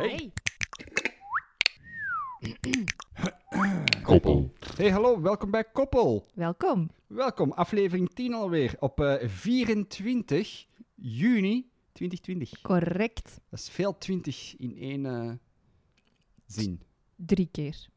Hey. 0.00 0.32
Koppel. 4.02 4.52
Hey, 4.76 4.90
hallo, 4.90 5.20
welkom 5.20 5.50
bij 5.50 5.64
Koppel. 5.64 6.26
Welkom. 6.34 6.90
Welkom, 7.06 7.52
aflevering 7.52 8.10
10 8.14 8.34
alweer 8.34 8.74
op 8.78 9.00
eh, 9.00 9.28
24 9.28 10.66
juni 10.94 11.70
2020. 11.92 12.60
Correct. 12.60 13.40
Dat 13.48 13.58
is 13.58 13.68
veel 13.68 13.98
20 13.98 14.56
in 14.56 14.76
één 14.76 15.06
eh, 15.06 15.32
zin. 16.46 16.82
Drie 17.16 17.48
keer. 17.52 17.88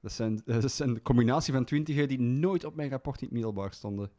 Dat, 0.00 0.12
zijn, 0.12 0.42
dat 0.44 0.64
is 0.64 0.78
een 0.78 1.02
combinatie 1.02 1.52
van 1.52 1.64
20 1.64 2.06
die 2.06 2.20
nooit 2.20 2.64
op 2.64 2.74
mijn 2.74 2.90
rapport 2.90 3.20
in 3.20 3.24
het 3.24 3.34
middelbaar 3.34 3.72
stonden. 3.72 4.10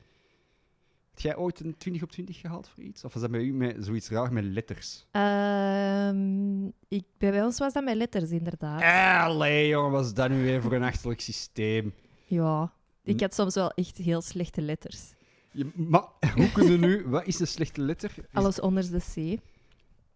Heb 1.15 1.23
jij 1.23 1.35
ooit 1.37 1.59
een 1.59 1.77
20 1.77 2.03
op 2.03 2.11
20 2.11 2.39
gehaald 2.39 2.67
voor 2.67 2.83
iets? 2.83 3.03
Of 3.03 3.13
was 3.13 3.21
dat 3.21 3.31
bij 3.31 3.41
u 3.41 3.53
met 3.53 3.75
zoiets 3.79 4.09
raar 4.09 4.33
met 4.33 4.43
letters? 4.43 5.05
Ehm, 5.11 6.65
ik, 6.87 7.03
bij 7.17 7.43
ons 7.43 7.57
was 7.57 7.73
dat 7.73 7.83
met 7.83 7.95
letters, 7.95 8.31
inderdaad. 8.31 8.81
Allee, 9.25 9.67
jongen, 9.67 9.91
wat 9.91 10.05
is 10.05 10.13
dat 10.13 10.29
nu 10.29 10.43
weer 10.43 10.61
voor 10.61 10.73
een 10.73 10.83
achterlijk 10.83 11.21
systeem? 11.21 11.93
Ja. 12.25 12.73
Ik 13.03 13.19
had 13.19 13.33
soms 13.33 13.55
wel 13.55 13.71
echt 13.71 13.97
heel 13.97 14.21
slechte 14.21 14.61
letters. 14.61 15.13
Je, 15.51 15.71
maar 15.75 16.03
hoe 16.35 16.51
kunnen 16.51 16.79
nu... 16.79 17.07
Wat 17.07 17.25
is 17.25 17.39
een 17.39 17.47
slechte 17.47 17.81
letter? 17.81 18.11
Is 18.17 18.23
Alles 18.31 18.59
onder 18.59 18.91
de 18.91 19.37
C. 19.37 19.39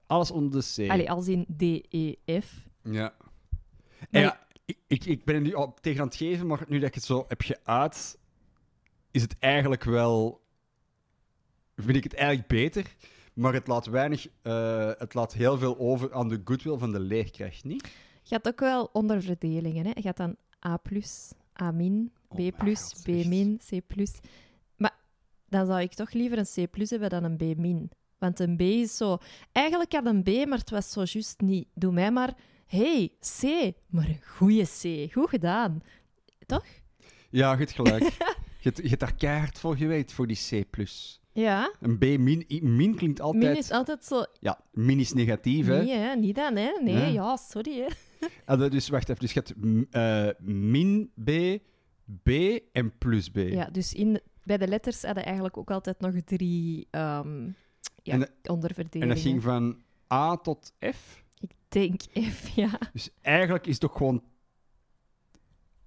alles 0.07 0.31
onder 0.31 0.61
de 0.61 0.85
C. 0.87 0.89
Allee, 0.89 1.11
als 1.11 1.27
in 1.27 1.45
D, 1.57 1.61
E, 1.89 2.13
F. 2.41 2.67
Ja. 2.83 3.13
En 3.99 4.07
Maar 4.11 4.21
ja, 4.21 4.47
ik, 4.65 4.77
ik, 4.87 5.05
ik 5.05 5.25
ben 5.25 5.35
er 5.35 5.41
nu 5.41 5.55
al 5.55 5.73
tegen 5.81 6.01
aan 6.01 6.07
het 6.07 6.15
geven, 6.15 6.47
maar 6.47 6.63
nu 6.67 6.79
dat 6.79 6.87
ik 6.87 6.95
het 6.95 7.03
zo 7.03 7.25
heb 7.27 7.41
geuit, 7.41 8.17
is 9.11 9.21
het 9.21 9.35
eigenlijk 9.39 9.83
wel... 9.83 10.47
Vind 11.81 11.97
ik 11.97 12.03
het 12.03 12.13
eigenlijk 12.13 12.47
beter, 12.47 12.95
maar 13.33 13.53
het 13.53 13.67
laat 13.67 13.85
weinig... 13.85 14.27
eh, 14.41 14.91
het 14.97 15.13
laat 15.13 15.33
heel 15.33 15.57
veel 15.57 15.77
over 15.77 16.13
aan 16.13 16.29
de 16.29 16.41
goodwill 16.43 16.77
van 16.77 16.91
de 16.91 16.99
leerkracht, 16.99 17.63
niet? 17.63 17.89
Je 18.23 18.35
had 18.35 18.47
ook 18.47 18.59
wel 18.59 18.89
onderverdelingen. 18.93 19.85
Hè? 19.85 19.91
Je 19.95 20.07
had 20.07 20.17
dan 20.17 20.35
A+, 20.67 20.79
A-, 21.61 21.71
min, 21.71 22.11
Oh 22.27 22.37
B+, 22.37 22.51
B-, 22.57 22.77
C+. 23.67 23.81
Maar 24.77 24.95
dan 25.49 25.65
zou 25.65 25.81
ik 25.81 25.93
toch 25.93 26.13
liever 26.13 26.37
een 26.37 26.67
C+, 26.67 26.89
hebben 26.89 27.09
dan 27.09 27.23
een 27.23 27.37
B-. 27.37 27.93
Want 28.17 28.39
een 28.39 28.55
B 28.55 28.61
is 28.61 28.97
zo... 28.97 29.17
Eigenlijk 29.51 29.93
had 29.93 30.05
een 30.05 30.23
B, 30.23 30.27
maar 30.47 30.57
het 30.57 30.69
was 30.69 30.91
zo 30.91 31.03
juist 31.05 31.41
niet. 31.41 31.67
Doe 31.73 31.91
mij 31.91 32.11
maar... 32.11 32.33
hey, 32.65 33.11
C. 33.19 33.43
Maar 33.87 34.07
een 34.07 34.21
goede 34.27 34.63
C. 34.63 35.11
Goed 35.13 35.29
gedaan. 35.29 35.83
Toch? 36.45 36.65
Ja, 37.29 37.57
hebt 37.57 37.71
gelijk. 37.71 38.03
je, 38.61 38.69
hebt, 38.69 38.77
je 38.77 38.87
hebt 38.87 38.99
daar 38.99 39.15
keihard 39.15 39.59
voor 39.59 39.75
geweest, 39.77 40.11
voor 40.11 40.27
die 40.27 40.37
C+. 40.49 40.65
Ja. 41.31 41.75
Een 41.79 41.97
B 41.97 42.03
min, 42.03 42.45
min 42.61 42.95
klinkt 42.95 43.21
altijd... 43.21 43.43
Min 43.43 43.57
is 43.57 43.71
altijd 43.71 44.05
zo... 44.05 44.23
Ja, 44.39 44.59
min 44.71 44.99
is 44.99 45.13
negatief, 45.13 45.65
hè? 45.67 45.83
Nee, 45.83 45.97
hè? 45.97 46.15
niet 46.15 46.35
dan, 46.35 46.55
hè? 46.55 46.71
Nee, 46.81 46.95
Ja. 46.95 47.05
ja, 47.05 47.37
sorry, 47.37 47.79
hè? 47.79 47.87
Ah, 48.45 48.71
dus 48.71 48.89
wacht 48.89 49.09
even, 49.09 49.21
dus 49.21 49.33
je 49.33 49.39
hebt 49.39 49.53
eh, 49.91 50.45
min 50.45 51.11
B, 51.23 51.31
B 52.23 52.29
en 52.71 52.97
plus 52.97 53.29
B. 53.29 53.37
Ja, 53.37 53.65
dus 53.65 53.93
in, 53.93 54.21
bij 54.43 54.57
de 54.57 54.67
letters 54.67 55.01
hadden 55.03 55.25
eigenlijk 55.25 55.57
ook 55.57 55.71
altijd 55.71 55.99
nog 55.99 56.13
drie 56.25 56.87
ehm 56.91 57.49
ja, 58.03 58.13
En 58.13 58.29
onderverdelingen. 58.43 59.09
En 59.09 59.15
dat 59.15 59.23
ging 59.23 59.43
van 59.43 59.81
A 60.13 60.37
tot 60.37 60.73
F. 60.93 61.23
Ik 61.39 61.51
denk 61.67 62.01
F, 62.33 62.47
ja. 62.55 62.79
Dus 62.93 63.09
eigenlijk 63.21 63.65
is 63.65 63.71
het 63.71 63.81
toch 63.81 63.97
gewoon 63.97 64.23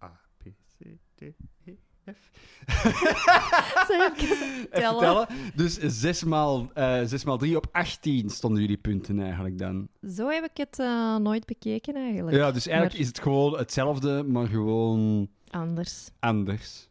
A, 0.03 0.21
B, 0.39 0.43
C, 0.79 0.85
D, 1.15 1.23
Even 3.93 4.71
tellen. 4.71 4.99
tellen. 5.01 5.27
Dus 5.55 5.79
6 5.79 6.25
maal, 6.25 6.71
eh 6.75 7.01
6 7.05 7.25
maal 7.25 7.39
3 7.39 7.57
op 7.57 7.67
18 7.73 8.31
stonden 8.31 8.61
jullie 8.61 8.77
punten 8.77 9.21
eigenlijk 9.21 9.59
dan. 9.59 9.89
Zo 10.15 10.29
heb 10.29 10.45
ik 10.45 10.57
het 10.57 10.79
eh, 10.79 11.17
nooit 11.17 11.47
bekeken, 11.47 11.95
eigenlijk. 11.95 12.37
Ja, 12.37 12.53
dus 12.53 12.67
eigenlijk 12.67 12.97
Maar 12.97 13.03
is 13.03 13.09
het 13.09 13.21
gewoon 13.21 13.59
hetzelfde, 13.59 14.23
maar 14.23 14.47
gewoon 14.47 15.29
Anders. 15.51 16.09
anders. 16.19 16.91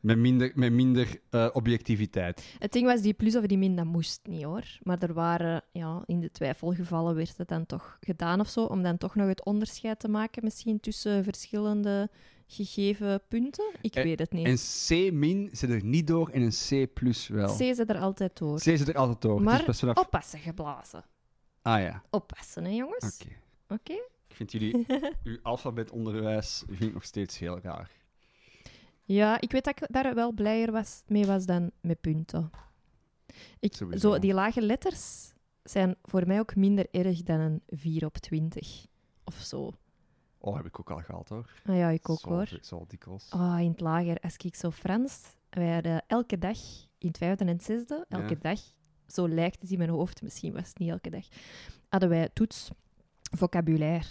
Met 0.00 0.18
minder, 0.18 0.52
met 0.54 0.72
minder 0.72 1.20
eh, 1.30 1.48
objectiviteit. 1.52 2.56
Het 2.58 2.72
ding 2.72 2.86
was, 2.86 3.00
die 3.00 3.12
plus 3.12 3.36
of 3.36 3.46
die 3.46 3.58
min, 3.58 3.76
dat 3.76 3.84
moest 3.84 4.20
niet, 4.22 4.42
hoor. 4.42 4.64
Maar 4.82 4.98
er 4.98 5.12
waren, 5.12 5.62
ja, 5.72 6.02
in 6.06 6.20
de 6.20 6.30
twijfelgevallen 6.30 7.14
werd 7.14 7.36
het 7.36 7.48
dan 7.48 7.66
toch 7.66 7.96
gedaan 8.00 8.40
of 8.40 8.48
zo, 8.48 8.64
om 8.64 8.82
dan 8.82 8.98
toch 8.98 9.14
nog 9.14 9.28
het 9.28 9.44
onderscheid 9.44 10.00
te 10.00 10.08
maken 10.08 10.44
misschien 10.44 10.80
tussen 10.80 11.24
verschillende 11.24 12.10
gegeven 12.50 13.20
punten. 13.28 13.74
Ik 13.80 13.94
En- 13.94 14.04
weet 14.04 14.18
het 14.18 14.32
niet. 14.32 14.46
En 14.46 14.56
C 15.08 15.12
min 15.12 15.48
zit 15.52 15.70
er 15.70 15.84
niet 15.84 16.06
door 16.06 16.28
en 16.28 16.42
een 16.42 16.86
C 16.88 16.92
plus 16.94 17.28
wel. 17.28 17.54
C 17.54 17.56
zit 17.56 17.90
er 17.90 17.98
altijd 17.98 18.38
door. 18.38 18.56
C 18.58 18.62
zit 18.62 18.88
er 18.88 18.96
altijd 18.96 19.20
door. 19.20 19.42
Maar 19.42 19.64
dus 19.64 19.78
vanaf... 19.78 19.96
Oppassen 19.98 20.38
geblazen. 20.38 21.04
Ah 21.62 21.80
ja, 21.80 22.02
Oppassen, 22.10 22.64
hè, 22.64 22.70
jongens? 22.70 23.18
oké. 23.20 23.34
Oké? 23.68 23.92
Ik 24.28 24.34
vind 24.34 24.52
jullie, 24.52 24.86
uw 25.24 25.38
alfabetonderwijs 25.42 26.62
vind 26.66 26.80
ik 26.82 26.92
nog 26.94 27.04
steeds 27.04 27.38
heel 27.38 27.58
raar. 27.62 27.90
Ja, 29.04 29.40
ik 29.40 29.52
weet 29.52 29.64
dat 29.64 29.80
ik 29.82 29.86
daar 29.90 30.14
wel 30.14 30.32
blijer 30.32 30.72
was, 30.72 31.02
mee 31.06 31.26
was 31.26 31.46
dan 31.46 31.70
met 31.80 32.00
punten. 32.00 32.50
Ik, 33.60 33.74
Sowieso. 33.74 34.12
zo, 34.12 34.18
die 34.18 34.32
lage 34.34 34.62
letters 34.62 35.32
zijn 35.62 35.96
voor 36.02 36.26
mij 36.26 36.38
ook 36.38 36.56
minder 36.56 36.86
erg 36.90 37.22
dan 37.22 37.40
een 37.40 37.62
4 37.66 38.04
op 38.04 38.16
20. 38.18 38.86
Of 39.24 39.34
zo. 39.34 39.72
Oh, 40.40 40.56
heb 40.56 40.66
ik 40.66 40.80
ook 40.80 40.90
al 40.90 41.00
gehad 41.02 41.28
hoor. 41.28 41.50
Ah 41.66 41.76
ja, 41.76 41.88
ik 41.88 42.08
ook 42.08 42.18
zo, 42.18 42.28
hoor. 42.28 42.58
Zo 42.62 42.84
dikwijls. 42.88 43.30
Ah, 43.30 43.60
in 43.60 43.70
het 43.70 43.80
lager, 43.80 44.18
als 44.20 44.36
ik 44.36 44.54
zo 44.54 44.70
Frans, 44.70 45.22
wij 45.50 45.72
hadden 45.74 46.04
elke 46.06 46.38
dag, 46.38 46.58
in 46.98 47.08
het 47.08 47.18
vijfde 47.18 47.44
en 47.44 47.50
het 47.50 47.62
zesde, 47.64 48.04
elke 48.08 48.28
Ja. 48.40 48.40
dag, 48.40 48.60
zo 49.06 49.28
lijkt 49.28 49.60
het 49.60 49.70
in 49.70 49.78
mijn 49.78 49.90
hoofd, 49.90 50.22
misschien 50.22 50.52
was 50.52 50.68
het 50.68 50.78
niet 50.78 50.90
elke 50.90 51.10
dag, 51.10 51.24
hadden 51.88 52.08
wij 52.08 52.28
toets 52.32 52.70
vocabulaire. 53.36 54.06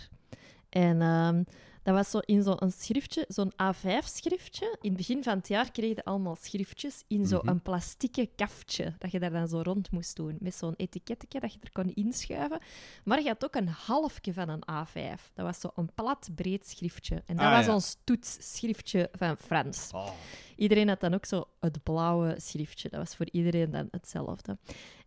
En 0.69 1.01
ehm, 1.01 1.43
dat 1.87 1.95
was 1.95 2.09
zo 2.09 2.19
in 2.19 2.43
zo'n 2.43 2.71
schriftje, 2.77 3.25
zo'n 3.27 3.51
A5-schriftje. 3.51 4.77
In 4.81 4.87
het 4.89 4.97
begin 4.97 5.23
van 5.23 5.37
het 5.37 5.47
jaar 5.47 5.71
kreeg 5.71 5.95
je 5.95 6.03
allemaal 6.03 6.35
schriftjes 6.35 7.03
in 7.07 7.25
zo'n 7.25 7.41
Mhm. 7.43 7.57
plastieke 7.59 8.29
kaftje, 8.35 8.93
dat 8.97 9.11
je 9.11 9.19
daar 9.19 9.31
dan 9.31 9.47
zo 9.47 9.61
rond 9.61 9.91
moest 9.91 10.15
doen, 10.15 10.37
met 10.39 10.55
zo'n 10.55 10.73
etiketje 10.77 11.39
dat 11.39 11.53
je 11.53 11.59
er 11.61 11.71
kon 11.71 11.93
inschuiven. 11.93 12.59
Maar 13.03 13.21
je 13.21 13.27
had 13.27 13.43
ook 13.45 13.55
een 13.55 13.67
halfje 13.67 14.33
van 14.33 14.49
een 14.49 14.63
A5. 14.71 15.31
Dat 15.33 15.45
was 15.45 15.59
zo'n 15.59 15.89
plat, 15.95 16.29
breed 16.35 16.67
schriftje. 16.67 17.15
En 17.25 17.35
dat 17.35 17.45
Ah, 17.45 17.55
was 17.57 17.65
ja. 17.65 17.73
ons 17.73 17.97
toetsschriftje 18.03 19.09
van 19.11 19.37
Frans. 19.37 19.89
Oh. 19.93 20.09
Iedereen 20.55 20.87
had 20.87 20.99
dan 20.99 21.13
ook 21.13 21.25
zo 21.25 21.45
het 21.59 21.83
blauwe 21.83 22.35
schriftje. 22.39 22.89
Dat 22.89 22.99
was 22.99 23.15
voor 23.15 23.27
iedereen 23.31 23.71
dan 23.71 23.87
hetzelfde. 23.91 24.57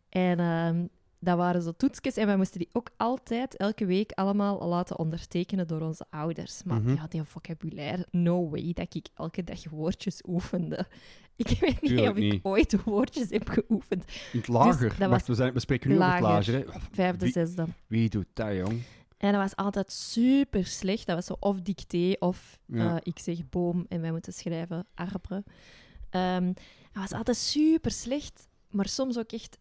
En 0.08 0.38
ehm, 0.40 0.86
dat 1.20 1.36
waren 1.36 1.62
zo 1.62 1.72
toetsjes 1.72 2.16
en 2.16 2.26
wij 2.26 2.36
moesten 2.36 2.58
die 2.58 2.68
ook 2.72 2.90
altijd, 2.96 3.56
elke 3.56 3.86
week, 3.86 4.12
allemaal 4.12 4.68
laten 4.68 4.98
ondertekenen 4.98 5.66
door 5.66 5.80
onze 5.80 6.04
ouders. 6.10 6.62
Maar 6.64 6.80
Mhm. 6.80 6.94
ja, 6.94 7.06
die 7.08 7.22
vocabulaire, 7.22 8.06
no 8.10 8.48
way 8.50 8.72
dat 8.72 8.94
ik 8.94 9.06
elke 9.14 9.44
dag 9.44 9.68
woordjes 9.70 10.22
oefende. 10.28 10.86
Ik 11.36 11.48
weet 11.60 11.80
niet 11.80 11.90
Tuurlijk 11.90 12.10
of 12.10 12.16
ik 12.16 12.32
niet. 12.32 12.44
ooit 12.44 12.84
woordjes 12.84 13.30
heb 13.30 13.48
geoefend. 13.48 14.04
In 14.32 14.38
het 14.38 14.48
lager. 14.48 14.88
Dus 14.88 14.98
dat 14.98 15.08
Wacht, 15.08 15.26
was 15.26 15.36
we, 15.36 15.42
zijn, 15.42 15.52
we 15.52 15.60
spreken 15.60 15.90
nu 15.90 15.96
over 15.96 16.12
het 16.12 16.20
lager. 16.22 16.52
lager. 16.54 16.72
Hè. 16.72 16.80
Vijfde, 16.92 17.24
Wie, 17.24 17.32
zesde. 17.32 17.66
wie 17.86 18.08
doet 18.08 18.26
dat, 18.32 18.54
jong? 18.56 18.82
En 19.16 19.32
dat 19.32 19.40
was 19.40 19.56
altijd 19.56 19.92
super 19.92 20.66
slecht. 20.66 21.06
Dat 21.06 21.16
was 21.16 21.26
zo 21.26 21.36
of 21.40 21.60
dicté 21.60 22.16
of 22.18 22.58
Ja. 22.66 22.90
eh, 22.94 22.96
ik 23.02 23.18
zeg 23.18 23.48
boom 23.48 23.86
en 23.88 24.00
wij 24.00 24.10
moeten 24.10 24.32
schrijven 24.32 24.86
arbre. 24.94 25.44
Ehm 26.10 26.52
dat 26.92 27.02
was 27.02 27.12
altijd 27.12 27.36
super 27.36 27.90
slecht, 27.90 28.48
maar 28.70 28.88
soms 28.88 29.18
ook 29.18 29.32
echt 29.32 29.58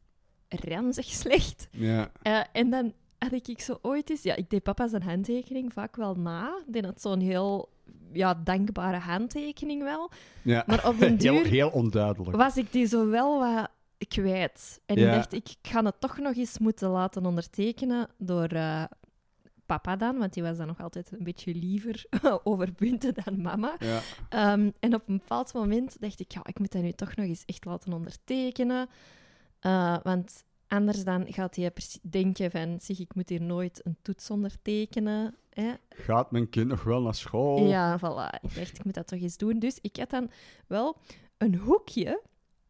ranzig 0.50 1.06
slecht. 1.24 1.68
Ja. 1.72 2.12
Eh, 2.22 2.44
en 2.52 2.70
dan 2.70 2.94
had 3.18 3.32
ik, 3.32 3.48
ik 3.48 3.60
zo 3.62 3.80
ooit 3.82 4.10
eens... 4.10 4.24
Ja, 4.24 4.36
ik 4.36 4.50
deed 4.50 4.64
papa 4.64 4.88
zijn 4.88 5.04
handtekening 5.04 5.74
vaak 5.74 5.96
wel 5.96 6.16
na. 6.16 6.62
Die 6.68 6.86
had 6.86 7.02
zo'n 7.02 7.20
heel 7.20 7.70
ja, 8.14 8.34
dankbare 8.44 8.98
handtekening 8.98 9.84
wel. 9.84 10.12
ja. 10.42 10.64
Maar 10.68 10.88
op 10.88 11.00
den 11.00 11.18
heel, 11.22 11.34
duur 11.34 11.46
heel 11.46 11.70
onduidelijk. 11.70 12.36
was 12.38 12.58
ik 12.58 12.72
die 12.72 12.86
zo 12.86 13.08
wel 13.10 13.40
wat 13.40 13.70
kwijt. 14.08 14.82
En 14.86 15.00
Ja. 15.00 15.08
ik 15.08 15.14
dacht, 15.14 15.34
ik 15.34 15.56
ga 15.62 15.84
het 15.84 16.00
toch 16.00 16.18
nog 16.18 16.36
eens 16.36 16.58
moeten 16.60 16.90
laten 16.90 17.26
ondertekenen 17.26 18.08
door 18.18 18.48
eh, 18.48 18.84
papa 19.66 19.96
dan, 19.96 20.18
want 20.18 20.34
die 20.34 20.44
was 20.44 20.58
dan 20.58 20.68
nog 20.68 20.82
altijd 20.82 21.12
een 21.12 21.24
beetje 21.24 21.54
liever 21.56 22.06
over 22.44 22.72
punten 22.72 23.14
dan 23.24 23.42
mama. 23.42 23.76
Ja. 23.80 24.00
Ehm, 24.30 24.70
en 24.80 24.94
op 24.94 25.08
een 25.08 25.18
bepaald 25.18 25.54
moment 25.54 25.98
dacht 26.02 26.20
ik, 26.20 26.32
ja, 26.32 26.42
ik 26.46 26.60
moet 26.60 26.72
dat 26.72 26.82
nu 26.82 26.92
toch 26.92 27.16
nog 27.16 27.26
eens 27.26 27.44
echt 27.46 27.66
laten 27.66 27.94
ondertekenen. 27.94 28.90
Eh, 29.60 29.98
want 30.04 30.44
anders 30.68 31.04
dan 31.04 31.34
gaat 31.34 31.56
hij 31.56 31.72
denken 32.10 32.52
van, 32.52 32.78
zeg, 32.82 33.00
ik 33.00 33.16
moet 33.16 33.30
hier 33.30 33.42
nooit 33.42 33.86
een 33.86 33.98
toets 34.02 34.30
ondertekenen. 34.30 35.36
Hè? 35.50 35.74
Gaat 35.90 36.32
mijn 36.32 36.50
kind 36.50 36.68
nog 36.68 36.84
wel 36.84 37.02
naar 37.02 37.16
school? 37.16 37.68
Ja, 37.68 37.98
voilà. 38.00 38.40
Ik 38.50 38.56
dacht, 38.56 38.78
ik 38.78 38.84
moet 38.84 38.94
dat 38.94 39.08
toch 39.08 39.20
eens 39.20 39.38
doen. 39.38 39.60
Dus 39.60 39.78
ik 39.82 39.96
had 39.98 40.10
dan 40.10 40.30
wel 40.68 40.98
een 41.38 41.56
hoekje 41.56 42.22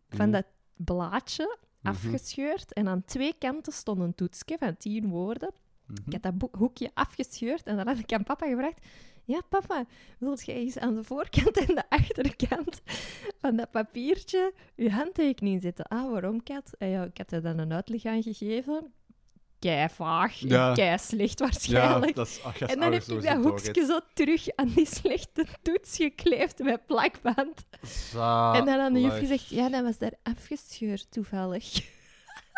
van 0.10 0.30
Mhm. 0.30 0.32
dat 0.32 0.46
blaadje 0.76 1.58
Mhm. 1.82 1.88
afgescheurd. 1.94 2.74
En 2.74 2.88
aan 2.88 3.04
twee 3.06 3.34
kanten 3.40 3.74
stond 3.74 4.00
een 4.00 4.16
toetsje 4.16 4.56
van 4.60 4.78
tien 4.78 5.10
woorden. 5.10 5.52
Mhm. 5.86 6.00
Ik 6.06 6.14
had 6.22 6.40
dat 6.40 6.50
hoekje 6.58 6.92
afgescheurd 6.94 7.64
en 7.64 7.76
dan 7.78 7.88
had 7.88 7.98
ik 8.00 8.14
aan 8.14 8.24
papa 8.24 8.48
gevraagd... 8.48 8.86
Ja, 9.30 9.42
papa, 9.50 9.86
wil 10.20 10.38
jij 10.38 10.56
eens 10.56 10.78
aan 10.78 10.96
de 10.96 11.04
voorkant 11.04 11.58
en 11.58 11.76
de 11.76 11.84
achterkant 11.90 12.82
van 13.42 13.56
dat 13.56 13.72
papiertje 13.72 14.54
je 14.76 14.92
handtekening 14.92 15.62
zetten? 15.62 15.86
Ah, 15.86 16.12
waarom, 16.12 16.44
Kat? 16.44 16.72
En 16.78 16.90
ja, 16.90 17.04
ik 17.04 17.18
had 17.18 17.32
er 17.32 17.42
dan 17.42 17.58
een 17.58 17.74
uitleg 17.74 18.06
aan 18.06 18.24
gegeven. 18.24 18.94
kei 19.60 19.90
vaag 19.90 20.36
Ja. 20.40 20.74
kei 20.74 20.98
slecht 20.98 21.40
Ja, 21.40 21.46
waarschijnlijk. 21.46 22.16
dat 22.16 22.28
is... 22.28 22.44
Ach, 22.44 22.60
en 22.62 22.80
dan 22.80 22.92
heb 22.94 23.02
ik 23.04 23.22
dat 23.24 23.36
hoekje 23.44 23.86
zo 23.86 24.00
terug 24.14 24.48
aan 24.56 24.68
die 24.76 24.86
slechte 24.88 25.46
toets 25.62 25.96
gekleefd 25.96 26.60
met 26.60 26.86
plakband. 26.86 27.66
doorgaan. 28.14 28.56
en 28.56 28.66
dan 28.66 28.80
aan 28.80 28.94
de 28.94 29.00
juf 29.00 29.10
Zalig. 29.12 29.28
gezegd, 29.30 29.50
ja, 29.50 29.70
dat 29.70 29.84
was 29.84 29.98
daar 29.98 30.14
afgescheurd 30.24 31.12
toevallig. 31.12 31.98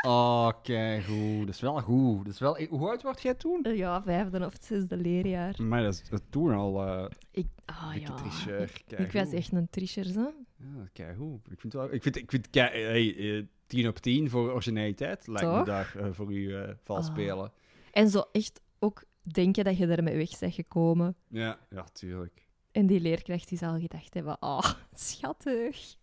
Oh, 0.07 0.50
kijk, 0.63 1.03
goed. 1.03 1.45
Dat 1.45 1.56
is 1.56 1.62
wel 1.62 1.81
goed. 1.81 2.25
Dat 2.25 2.33
is 2.33 2.39
wel... 2.39 2.65
Hoe 2.69 2.89
oud 2.89 3.01
word 3.01 3.21
jij 3.21 3.33
toen? 3.33 3.62
ja, 3.75 4.03
vijfde 4.03 4.45
of 4.45 4.53
zesde 4.62 4.98
leerjaar. 4.98 5.56
Maar 5.63 5.83
dat 5.83 5.94
is 5.94 6.09
dat 6.09 6.21
toen 6.30 6.53
al... 6.53 6.86
eh 6.88 7.06
Ik, 7.31 7.48
dikke 7.94 8.00
ja, 8.12 8.15
tricheur. 8.15 8.62
ik, 8.88 9.12
was 9.12 9.24
goed. 9.24 9.33
echt 9.33 9.51
een 9.51 9.69
tricher, 9.69 10.06
zo. 10.06 10.33
Ja, 10.57 10.88
kijk, 10.94 11.18
hoe. 11.18 11.39
Ik 11.50 11.59
vind, 11.59 11.74
wel, 11.74 11.94
ik 11.94 12.01
vind, 12.03 12.15
ik 12.15 12.30
vind 12.31 12.50
kei- 12.50 12.81
hey, 12.83 13.38
eh, 13.38 13.44
10 13.68 13.88
op 13.88 13.98
10 13.98 14.30
voor 14.30 14.51
originaliteit 14.51 15.27
lijkt 15.27 15.51
me 15.51 15.63
daar 15.63 15.94
eh, 15.98 16.07
voor 16.12 16.33
u 16.33 16.56
eh 16.56 16.69
vals 16.83 17.06
Ah. 17.07 17.12
spelen. 17.12 17.51
En 17.92 18.09
zo 18.09 18.24
echt 18.31 18.62
ook 18.80 19.03
denken 19.21 19.63
dat 19.63 19.77
je 19.77 19.88
ermee 19.88 20.18
weg 20.18 20.39
bent 20.39 20.53
gekomen. 20.53 21.15
Ja, 21.27 21.59
ja, 21.69 21.83
tuurlijk. 21.94 22.48
En 22.71 22.86
die 22.88 23.00
leerkracht 23.00 23.50
die 23.50 23.57
zal 23.57 23.80
gedacht 23.80 24.13
hebben, 24.13 24.39
ah, 24.39 24.71
schattig. 24.94 25.95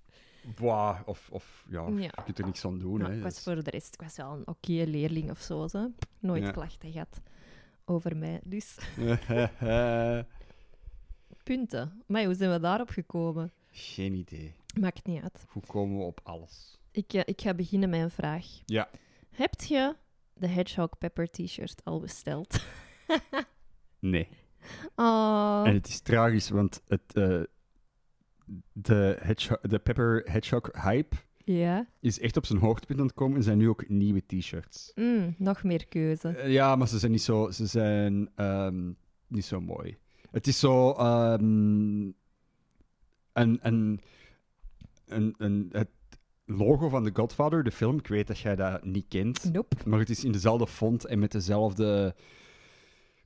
Bah, 0.61 1.01
of, 1.05 1.29
of 1.33 1.65
ja, 1.69 1.87
Ja. 1.89 1.97
je 1.97 2.23
kunt 2.25 2.39
er 2.39 2.45
niks 2.45 2.65
aan 2.65 2.79
doen. 2.79 2.99
Nou, 2.99 3.11
hè. 3.11 3.17
ik 3.17 3.23
was 3.23 3.43
voor 3.43 3.65
de 3.65 3.71
rest 3.71 3.95
ik 3.95 4.01
was 4.03 4.17
wel 4.17 4.33
een 4.33 4.47
oké 4.49 4.73
leerling 4.73 5.31
of 5.31 5.41
zo. 5.41 5.67
zo. 5.69 5.91
Nooit 6.19 6.43
Ja. 6.43 6.51
klachten 6.51 6.93
gehad 6.93 7.21
over 7.85 8.17
mij. 8.17 8.41
Dus 8.45 8.77
punten. 11.45 12.03
Maar 12.07 12.25
hoe 12.25 12.35
zijn 12.35 12.51
we 12.53 12.61
daarop 12.61 12.89
gekomen? 12.91 13.53
Geen 13.71 14.15
idee. 14.15 14.55
Maakt 14.81 15.07
niet 15.07 15.23
uit. 15.23 15.45
Hoe 15.49 15.63
komen 15.67 15.99
we 15.99 16.05
op 16.05 16.21
alles? 16.23 16.79
Ik, 16.91 17.13
eh, 17.13 17.23
ik 17.25 17.41
ga 17.41 17.55
beginnen 17.55 17.91
met 17.91 18.01
een 18.01 18.11
vraag. 18.11 18.47
Ja. 18.67 18.89
Heb 19.31 19.55
je 19.61 19.95
de 20.35 20.47
Hedgehog 20.47 20.99
Pepper 20.99 21.31
t-shirt 21.31 21.85
al 21.85 22.01
besteld? 22.01 22.57
Nee. 24.01 24.29
Oh, 24.95 25.63
En 25.67 25.75
het 25.75 25.89
is 25.89 26.01
tragisch, 26.01 26.51
want 26.51 26.83
het, 26.89 27.15
eh, 27.15 27.41
de, 28.73 29.17
hedgehog, 29.21 29.61
de 29.61 29.79
Pepper 29.79 30.23
Hedgehog 30.25 30.71
hype 30.73 31.17
ja. 31.45 31.87
is 32.01 32.21
echt 32.21 32.37
op 32.37 32.47
zijn 32.47 32.59
hoogtepunt 32.59 32.99
aan 32.99 33.07
het 33.07 33.15
komen 33.15 33.37
en 33.37 33.43
zijn 33.43 33.59
nu 33.59 33.69
ook 33.69 33.89
nieuwe 33.89 34.23
t-shirts. 34.27 34.93
Mm, 34.95 35.35
nog 35.39 35.63
meer 35.63 35.87
keuze. 35.87 36.29
Eh, 36.29 36.53
ja, 36.53 36.77
maar 36.77 36.89
ze 36.89 36.99
zijn 36.99 37.13
niet 37.13 37.23
zo, 37.23 37.51
ze 37.51 37.67
zijn, 37.67 38.31
ehm, 38.35 38.93
niet 39.27 39.45
zo 39.45 39.61
mooi. 39.61 39.97
Het 40.31 40.47
is 40.47 40.59
zo 40.59 40.93
ehm, 40.93 41.43
een, 43.33 43.59
een, 43.63 44.01
een, 45.07 45.35
een, 45.39 45.69
het 45.73 45.89
logo 46.45 46.89
van 46.89 47.05
The 47.05 47.11
Godfather, 47.13 47.65
de 47.65 47.71
film. 47.71 47.99
Ik 47.99 48.07
weet 48.07 48.27
dat 48.27 48.39
jij 48.39 48.57
dat 48.57 48.85
niet 48.85 49.09
kent. 49.09 49.53
Nope. 49.53 49.77
Maar 49.87 49.99
het 49.99 50.11
is 50.11 50.25
in 50.25 50.33
dezelfde 50.33 50.67
font 50.67 51.05
en 51.05 51.19
met 51.19 51.33
dezelfde 51.33 52.15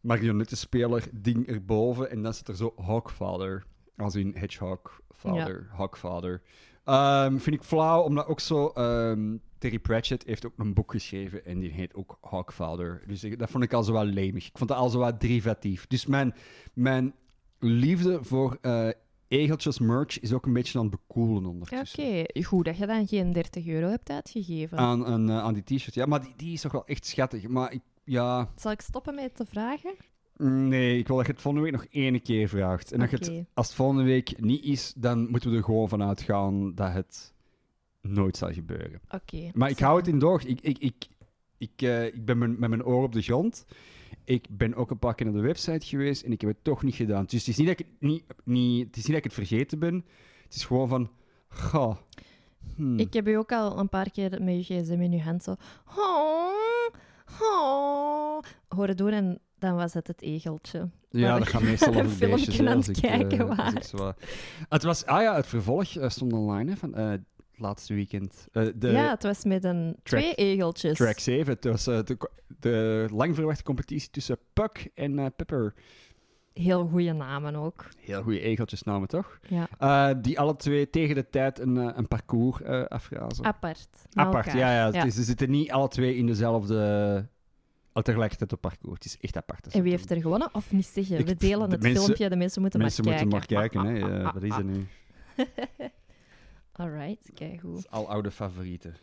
marionettenspeler 0.00 1.08
ding 1.12 1.46
erboven. 1.46 2.10
En 2.10 2.22
dan 2.22 2.34
zit 2.34 2.48
er 2.48 2.56
zo 2.56 2.72
Hawkfather. 2.76 3.64
Als 3.96 4.14
in 4.14 4.34
Hedgehogfather, 4.36 5.68
Hawkfather. 5.72 6.42
Ehm, 6.84 7.38
vind 7.38 7.56
ik 7.56 7.62
flauw, 7.62 8.02
omdat 8.02 8.26
ook 8.26 8.40
zo... 8.40 8.68
ehm, 8.68 9.36
Terry 9.58 9.78
Pratchett 9.78 10.24
heeft 10.26 10.46
ook 10.46 10.52
een 10.56 10.74
boek 10.74 10.90
geschreven 10.90 11.44
en 11.46 11.58
die 11.58 11.70
heet 11.70 11.94
ook 11.94 12.18
Hawkfather. 12.20 13.02
Dus 13.06 13.24
ik- 13.24 13.38
dat 13.38 13.50
vond 13.50 13.64
ik 13.64 13.72
al 13.72 13.82
zo 13.82 13.92
wat 13.92 14.04
lemig. 14.06 14.46
Ik 14.46 14.58
vond 14.58 14.70
dat 14.70 14.78
al 14.78 14.88
zo 14.88 14.98
wat 14.98 15.20
derivatief. 15.20 15.86
Dus 15.86 16.06
mijn, 16.06 16.34
mijn 16.72 17.14
liefde 17.58 18.24
voor 18.24 18.58
eh 18.60 18.88
egeltjes 19.28 19.78
merch 19.78 20.20
is 20.20 20.32
ook 20.32 20.46
een 20.46 20.52
beetje 20.52 20.78
aan 20.78 20.84
het 20.86 20.94
bekoelen 21.06 21.36
Oké, 21.36 21.48
ondertussen. 21.48 22.44
goed 22.44 22.64
dat 22.64 22.76
je 22.76 22.86
dan 22.86 23.06
geen 23.06 23.32
30 23.32 23.66
euro 23.66 23.88
hebt 23.88 24.10
uitgegeven. 24.10 24.78
Aan, 24.78 25.06
een, 25.06 25.28
eh, 25.28 25.38
aan 25.38 25.54
die 25.54 25.62
t-shirt. 25.62 25.94
Ja, 25.94 26.06
maar 26.06 26.20
die, 26.20 26.32
die 26.36 26.52
is 26.52 26.60
toch 26.60 26.72
wel 26.72 26.86
echt 26.86 27.06
schattig. 27.06 27.48
Maar 27.48 27.72
ik, 27.72 27.80
ja... 28.04 28.48
Zal 28.56 28.72
ik 28.72 28.80
stoppen 28.80 29.14
met 29.14 29.36
te 29.36 29.44
vragen? 29.46 29.94
Nee, 30.36 30.98
ik 30.98 31.06
wil 31.06 31.16
dat 31.16 31.26
je 31.26 31.32
het 31.32 31.40
volgende 31.40 31.70
week 31.70 31.80
nog 31.80 31.86
één 31.90 32.22
keer 32.22 32.48
vraagt. 32.48 32.92
En 32.92 33.00
dat 33.00 33.10
je 33.10 33.16
het, 33.16 33.28
Oké. 33.28 33.46
als 33.54 33.66
het 33.66 33.76
volgende 33.76 34.02
week 34.02 34.40
niet 34.40 34.64
is, 34.64 34.92
dan 34.96 35.30
moeten 35.30 35.50
we 35.50 35.56
er 35.56 35.64
gewoon 35.64 35.88
van 35.88 36.02
uitgaan 36.02 36.74
dat 36.74 36.92
het 36.92 37.34
nooit 38.00 38.36
zal 38.36 38.52
gebeuren. 38.52 39.00
Oké. 39.10 39.50
Maar 39.54 39.70
ik 39.70 39.78
hou 39.78 39.96
het 39.96 40.08
in 40.08 40.18
doog. 40.18 40.44
Ik, 40.44 40.60
ik, 40.60 40.78
ik, 40.78 41.06
ik, 41.58 41.82
eh, 41.82 42.04
ik 42.04 42.24
ben 42.24 42.38
met 42.38 42.58
mijn 42.58 42.84
oor 42.84 43.02
op 43.02 43.12
de 43.12 43.22
grond. 43.22 43.64
Ik 44.24 44.46
ben 44.50 44.74
ook 44.74 44.90
een 44.90 44.98
paar 44.98 45.14
keer 45.14 45.26
naar 45.26 45.34
de 45.34 45.40
website 45.40 45.86
geweest 45.86 46.22
en 46.22 46.32
ik 46.32 46.40
heb 46.40 46.50
het 46.50 46.64
toch 46.64 46.82
niet 46.82 46.94
gedaan. 46.94 47.24
Dus 47.24 47.38
het 47.38 47.48
is 47.48 47.56
niet 47.56 47.66
dat 47.66 47.80
ik 47.80 47.86
het, 47.86 48.00
niet, 48.00 48.24
niet, 48.44 48.86
het, 48.86 48.96
is 48.96 49.02
niet 49.02 49.06
dat 49.06 49.16
ik 49.16 49.24
het 49.24 49.46
vergeten 49.46 49.78
ben. 49.78 50.04
Het 50.44 50.54
is 50.54 50.64
gewoon 50.64 50.88
van... 50.88 51.10
Goh, 51.48 51.96
hmm. 52.76 52.98
Ik 52.98 53.12
heb 53.12 53.28
u 53.28 53.34
ook 53.34 53.52
al 53.52 53.78
een 53.78 53.88
paar 53.88 54.10
keer 54.10 54.42
met 54.42 54.66
je 54.66 54.82
gsm 54.82 55.00
in 55.00 55.12
je 55.12 55.22
hand 55.22 55.42
zo... 55.42 55.54
Oh, 55.96 56.88
oh, 57.40 58.42
horen 58.68 58.96
doen 58.96 59.10
en 59.10 59.40
dan 59.62 59.74
was 59.74 59.92
het 59.94 60.06
het 60.06 60.22
egeltje. 60.22 60.88
Ja, 61.10 61.38
dat 61.38 61.48
gaat 61.48 61.62
meestal 61.62 61.94
een 61.94 62.04
over 62.06 62.18
beestjes. 62.18 62.58
hè, 62.58 62.68
aan 62.68 62.76
als 62.76 62.86
het 62.86 62.96
ik, 63.04 63.40
als 63.40 63.88
zo- 63.88 64.12
Het 64.68 64.82
was... 64.82 65.06
Ah 65.06 65.22
ja, 65.22 65.34
het 65.36 65.46
vervolg 65.46 65.96
eh, 65.96 66.08
stond 66.08 66.32
online 66.32 66.70
hè, 66.70 66.76
van 66.76 66.94
het 66.94 67.20
laatste 67.54 67.94
weekend. 67.94 68.48
De 68.52 68.74
ja, 68.80 69.10
het 69.10 69.22
was 69.22 69.44
met 69.44 69.64
een 69.64 69.96
track- 70.02 70.20
twee 70.20 70.34
egeltjes. 70.34 70.96
track 70.96 71.18
7. 71.18 71.52
Het 71.54 71.64
was 71.64 71.84
de, 71.84 72.14
co- 72.18 72.30
de 72.60 73.06
lang 73.12 73.34
verwachte 73.34 73.62
competitie 73.62 74.10
tussen 74.10 74.38
Puck 74.52 74.88
en 74.94 75.32
Pepper. 75.36 75.74
Heel 76.52 76.86
goede 76.86 77.12
namen 77.12 77.54
ook. 77.56 77.88
Heel 78.00 78.22
goede 78.22 78.40
egeltjesnamen, 78.40 79.08
toch? 79.08 79.38
Ja, 79.78 80.14
die 80.14 80.40
alle 80.40 80.56
twee 80.56 80.90
tegen 80.90 81.14
de 81.14 81.28
tijd 81.30 81.58
een, 81.58 81.76
een 81.76 82.08
parcours 82.08 82.62
afrazen. 82.88 83.44
apart. 83.44 83.88
Apart, 84.12 84.52
ja. 84.52 84.74
ja. 84.74 84.86
Ja. 84.92 85.10
ze 85.10 85.22
zitten 85.22 85.50
niet 85.50 85.70
alle 85.70 85.88
twee 85.88 86.16
in 86.16 86.26
dezelfde... 86.26 87.28
al 87.92 88.02
tegelijkertijd 88.02 88.52
op 88.52 88.60
parcours. 88.60 88.94
Het 88.94 89.04
is 89.04 89.18
echt 89.20 89.36
apart. 89.36 89.66
En 89.66 89.82
wie 89.82 89.90
heeft 89.90 90.10
er 90.10 90.20
gewonnen? 90.20 90.54
Of 90.54 90.72
niet 90.72 90.86
zeggen? 90.86 91.18
Ik- 91.18 91.26
We 91.26 91.36
delen 91.36 91.68
de 91.68 91.74
het 91.74 91.82
mensen- 91.82 92.02
filmpje, 92.04 92.28
de 92.28 92.36
mensen 92.36 92.60
moeten 92.62 92.80
Mensen 92.80 93.04
maar 93.04 93.24
moeten 93.26 93.46
kijken. 93.46 93.82
maar 93.82 93.92
kijken, 93.92 94.12
hè. 94.16 94.32
Wat 94.32 94.42
is 94.50 94.56
er 94.56 94.64
nu? 94.64 94.86
Alright, 96.72 97.30
kijk. 97.34 97.60
Al 97.90 98.08
oude 98.08 98.30
favorieten. 98.30 98.96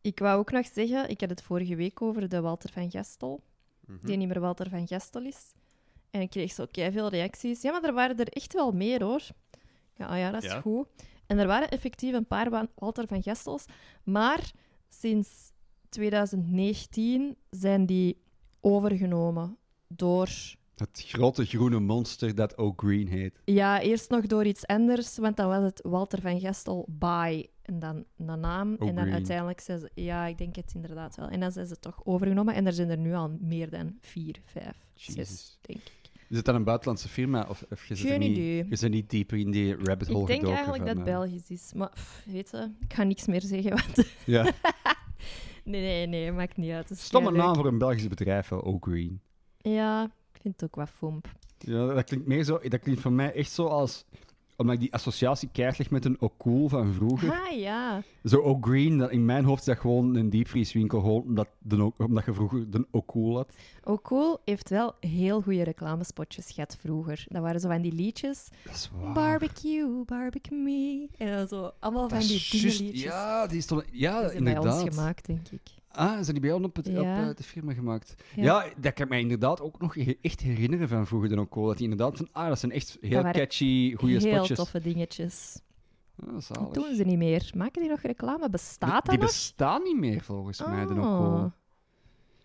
Ik 0.00 0.18
wou 0.18 0.38
ook 0.38 0.50
nog 0.50 0.66
zeggen, 0.66 1.08
ik 1.10 1.20
had 1.20 1.30
het 1.30 1.42
vorige 1.42 1.76
week 1.76 2.02
over 2.02 2.28
de 2.28 2.40
Walter 2.40 2.70
van 2.72 2.90
Gestel, 2.90 3.40
Mhm. 3.86 4.06
die 4.06 4.16
niet 4.16 4.28
meer 4.28 4.40
Walter 4.40 4.68
van 4.70 4.86
Gestel 4.86 5.22
is. 5.24 5.52
En 6.10 6.20
ik 6.20 6.30
kreeg 6.30 6.52
zo 6.52 6.66
veel 6.70 7.08
reacties. 7.08 7.62
Ja, 7.62 7.70
maar 7.72 7.84
er 7.84 7.92
waren 7.92 8.16
er 8.18 8.28
echt 8.28 8.52
wel 8.52 8.72
meer 8.72 9.02
hoor. 9.02 9.22
Ja, 9.94 10.06
ah 10.06 10.18
ja, 10.18 10.30
dat 10.30 10.42
is 10.42 10.50
Ja? 10.50 10.60
goed. 10.60 10.86
En 11.26 11.38
er 11.38 11.46
waren 11.46 11.68
effectief 11.70 12.14
een 12.14 12.26
paar 12.26 12.50
Wa- 12.50 12.68
Walter 12.74 13.06
van 13.06 13.22
Gestels, 13.22 13.64
maar 14.04 14.50
sinds 14.88 15.49
2019 15.90 17.36
zijn 17.50 17.86
die 17.86 18.22
overgenomen 18.60 19.56
door 19.88 20.28
Het 20.76 21.04
grote 21.06 21.44
groene 21.44 21.80
monster 21.80 22.34
dat 22.34 22.58
ook 22.58 22.80
Green 22.80 23.08
heet. 23.08 23.40
Ja, 23.44 23.80
eerst 23.80 24.10
nog 24.10 24.26
door 24.26 24.44
iets 24.44 24.66
anders, 24.66 25.18
want 25.18 25.36
dan 25.36 25.48
was 25.48 25.62
het 25.62 25.80
Walter 25.82 26.20
van 26.20 26.40
Gestel 26.40 26.86
by 26.88 27.46
en 27.62 27.78
dan 27.78 28.04
een 28.16 28.40
naam. 28.40 28.76
en 28.78 28.94
dan 28.94 29.12
uiteindelijk 29.12 29.60
zei 29.60 29.78
ze, 29.78 29.90
ja, 29.94 30.26
ik 30.26 30.38
denk 30.38 30.56
het 30.56 30.72
inderdaad 30.74 31.16
wel. 31.16 31.28
En 31.28 31.40
dan 31.40 31.52
zijn 31.52 31.66
ze 31.66 31.78
toch 31.78 32.00
overgenomen 32.04 32.54
en 32.54 32.66
er 32.66 32.72
zijn 32.72 32.90
er 32.90 32.98
nu 32.98 33.14
al 33.14 33.36
meer 33.40 33.70
dan 33.70 33.98
vier, 34.00 34.40
vijf, 34.44 34.76
zes, 34.94 35.14
Jezus. 35.14 35.58
denk 35.60 35.78
ik. 35.78 36.10
Is 36.28 36.36
het 36.36 36.44
dan 36.44 36.54
een 36.54 36.64
buitenlandse 36.64 37.08
firma? 37.08 37.46
Of, 37.48 37.64
of 37.70 37.86
je 37.86 37.96
Geen 37.96 38.20
niet, 38.20 38.30
idee. 38.30 38.66
Je 38.68 38.76
zit 38.76 38.90
niet 38.90 39.10
dieper 39.10 39.38
in 39.38 39.50
die 39.50 39.76
rabbit 39.76 40.08
hole 40.08 40.20
Ik 40.20 40.26
denk 40.26 40.54
eigenlijk 40.54 40.76
van, 40.76 40.86
dat 40.86 40.96
eh, 40.96 41.04
Belgisch 41.04 41.48
is, 41.48 41.72
maar 41.74 41.90
pff, 41.90 42.22
weet 42.26 42.50
je, 42.50 42.70
ik 42.80 42.92
ga 42.92 43.02
niks 43.02 43.26
meer 43.26 43.40
zeggen. 43.40 43.70
Want 43.70 44.06
Ja. 44.24 44.52
nee, 45.70 45.82
nee, 45.82 46.06
nee, 46.06 46.32
maakt 46.32 46.56
niet 46.56 46.72
uit. 46.72 46.90
Stomme 46.94 47.30
naam 47.30 47.54
voor 47.54 47.66
een 47.66 47.78
Belgisch 47.78 48.08
bedrijf, 48.08 48.48
wel, 48.48 48.64
ook 48.64 48.84
Green. 48.84 49.20
Ja, 49.56 50.04
ik 50.04 50.40
vind 50.40 50.60
het 50.60 50.64
ook 50.64 50.74
wat 50.74 50.90
fomp. 50.90 51.28
Ja, 51.58 51.94
dat 51.94 52.04
klinkt 52.04 52.26
meer 52.26 52.44
zo... 52.44 52.58
Dat 52.58 52.80
klinkt 52.80 53.00
voor 53.00 53.12
mij 53.12 53.32
echt 53.32 53.50
zo 53.50 53.66
als... 53.66 54.04
Omdat 54.60 54.74
ik 54.74 54.80
die 54.80 54.92
associatie 54.92 55.48
keihard 55.52 55.78
leg 55.78 55.90
met 55.90 56.04
een 56.04 56.16
O'Cool 56.20 56.68
van 56.68 56.92
vroeger. 56.92 57.30
Ah 57.30 57.58
ja, 57.58 58.02
Zo 58.24 58.36
O'Green, 58.40 58.98
dat 58.98 59.10
in 59.10 59.24
mijn 59.24 59.44
hoofd 59.44 59.60
is 59.60 59.66
dat 59.66 59.78
gewoon 59.78 60.14
een 60.14 60.30
diepvrieswinkel, 60.30 61.00
gewoon 61.00 61.22
omdat, 61.22 61.48
de, 61.58 61.92
omdat 61.98 62.24
je 62.24 62.32
vroeger 62.32 62.70
de 62.70 62.86
O'Cool 62.90 63.36
had. 63.36 63.54
O'Cool 63.84 64.40
heeft 64.44 64.68
wel 64.70 64.94
heel 65.00 65.40
goede 65.40 65.62
reclamespotjes 65.62 66.50
gehad 66.50 66.76
vroeger. 66.80 67.24
Dat 67.28 67.42
waren 67.42 67.60
zo 67.60 67.68
van 67.68 67.82
die 67.82 67.92
liedjes. 67.92 68.48
Dat 68.64 68.74
is 68.74 68.90
waar. 69.00 69.12
Barbecue, 69.12 70.04
barbecue 70.04 70.58
me. 70.58 71.08
En 71.18 71.36
dan 71.36 71.48
zo, 71.48 71.70
allemaal 71.78 72.08
Dat 72.08 72.18
van 72.18 72.26
die 72.26 72.36
is 72.36 72.50
juist- 72.50 72.62
dingenliedjes. 72.78 73.02
Ja, 73.12 73.46
die 73.46 73.58
is 73.58 73.66
toch... 73.66 73.84
Ja, 73.92 74.12
zijn 74.18 74.26
bij 74.44 74.52
inderdaad. 74.52 74.82
ons 74.82 74.94
gemaakt, 74.94 75.26
denk 75.26 75.48
ik. 75.48 75.60
Ah, 75.92 76.12
zijn 76.12 76.26
die 76.26 76.40
bij 76.40 76.52
ons 76.52 76.64
op, 76.64 76.76
het, 76.76 76.86
Ja. 76.86 77.00
op 77.00 77.28
eh, 77.28 77.36
de 77.36 77.42
firma 77.42 77.72
gemaakt? 77.74 78.14
Ja. 78.36 78.42
Ja. 78.42 78.72
dat 78.80 78.92
kan 78.94 79.04
ik 79.04 79.10
mij 79.10 79.20
inderdaad 79.20 79.60
ook 79.60 79.80
nog 79.80 79.96
echt 79.96 80.40
herinneren 80.40 80.88
van 80.88 81.06
vroeger 81.06 81.28
de 81.28 81.40
O'Cool. 81.40 81.66
Dat 81.66 81.76
die 81.78 81.90
inderdaad 81.90 82.16
van, 82.16 82.28
ah, 82.32 82.48
dat 82.48 82.58
zijn 82.58 82.72
echt 82.72 82.96
heel 83.00 83.22
catchy, 83.22 83.94
goede 83.94 84.14
Heel 84.18 84.34
spotjes. 84.34 84.58
toffe 84.58 84.80
dingetjes. 84.80 85.60
Ah, 86.26 86.48
Dat 86.48 86.74
doen 86.74 86.94
ze 86.94 87.02
niet 87.04 87.18
meer. 87.18 87.50
Maken 87.56 87.80
die 87.80 87.90
nog 87.90 88.00
reclame? 88.00 88.50
Bestaat 88.50 88.90
die, 88.90 89.00
dat 89.00 89.04
die 89.10 89.18
nog? 89.18 89.26
bestaan 89.26 89.82
niet 89.82 89.98
meer, 89.98 90.20
volgens 90.22 90.64
mij, 90.64 90.86
de 90.86 90.94
Ah. 90.94 91.44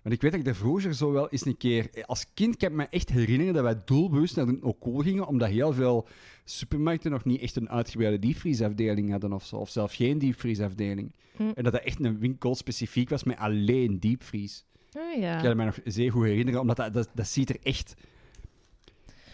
Want 0.05 0.17
ik 0.17 0.23
weet 0.23 0.31
dat 0.31 0.39
ik 0.39 0.47
er 0.47 0.55
vroeger 0.55 0.93
zo 0.93 1.11
wel 1.11 1.29
eens 1.29 1.45
een 1.45 1.57
keer... 1.57 1.89
Als 2.05 2.25
kind 2.33 2.57
kan 2.57 2.69
ik 2.69 2.75
me 2.75 2.87
echt 2.89 3.09
herinneren 3.09 3.53
dat 3.53 3.63
wij 3.63 3.81
doelbewust 3.85 4.35
naar 4.35 4.45
de 4.45 4.57
O'Cool 4.61 4.97
gingen, 4.97 5.27
omdat 5.27 5.49
heel 5.49 5.73
veel 5.73 6.07
supermarkten 6.43 7.11
nog 7.11 7.25
niet 7.25 7.41
echt 7.41 7.55
een 7.55 7.69
uitgebreide 7.69 8.19
diepvriesafdeling 8.19 9.11
hadden 9.11 9.33
of 9.33 9.45
zo. 9.45 9.55
Of 9.55 9.69
zelfs 9.69 9.95
geen 9.95 10.17
diepvriesafdeling. 10.17 11.11
Hm. 11.35 11.51
En 11.55 11.63
dat 11.63 11.73
dat 11.73 11.81
echt 11.81 12.03
een 12.03 12.19
winkel 12.19 12.55
specifiek 12.55 13.09
was 13.09 13.23
met 13.23 13.37
alleen 13.37 13.99
diepvries. 13.99 14.65
Oh 14.97 15.19
ja. 15.19 15.37
Ik 15.37 15.43
kan 15.43 15.57
me 15.57 15.65
nog 15.65 15.79
zeer 15.83 16.11
goed 16.11 16.25
herinneren, 16.25 16.59
omdat 16.59 16.77
dat, 16.77 16.93
dat, 16.93 17.09
dat 17.13 17.27
ziet 17.27 17.49
er 17.49 17.59
echt... 17.63 17.93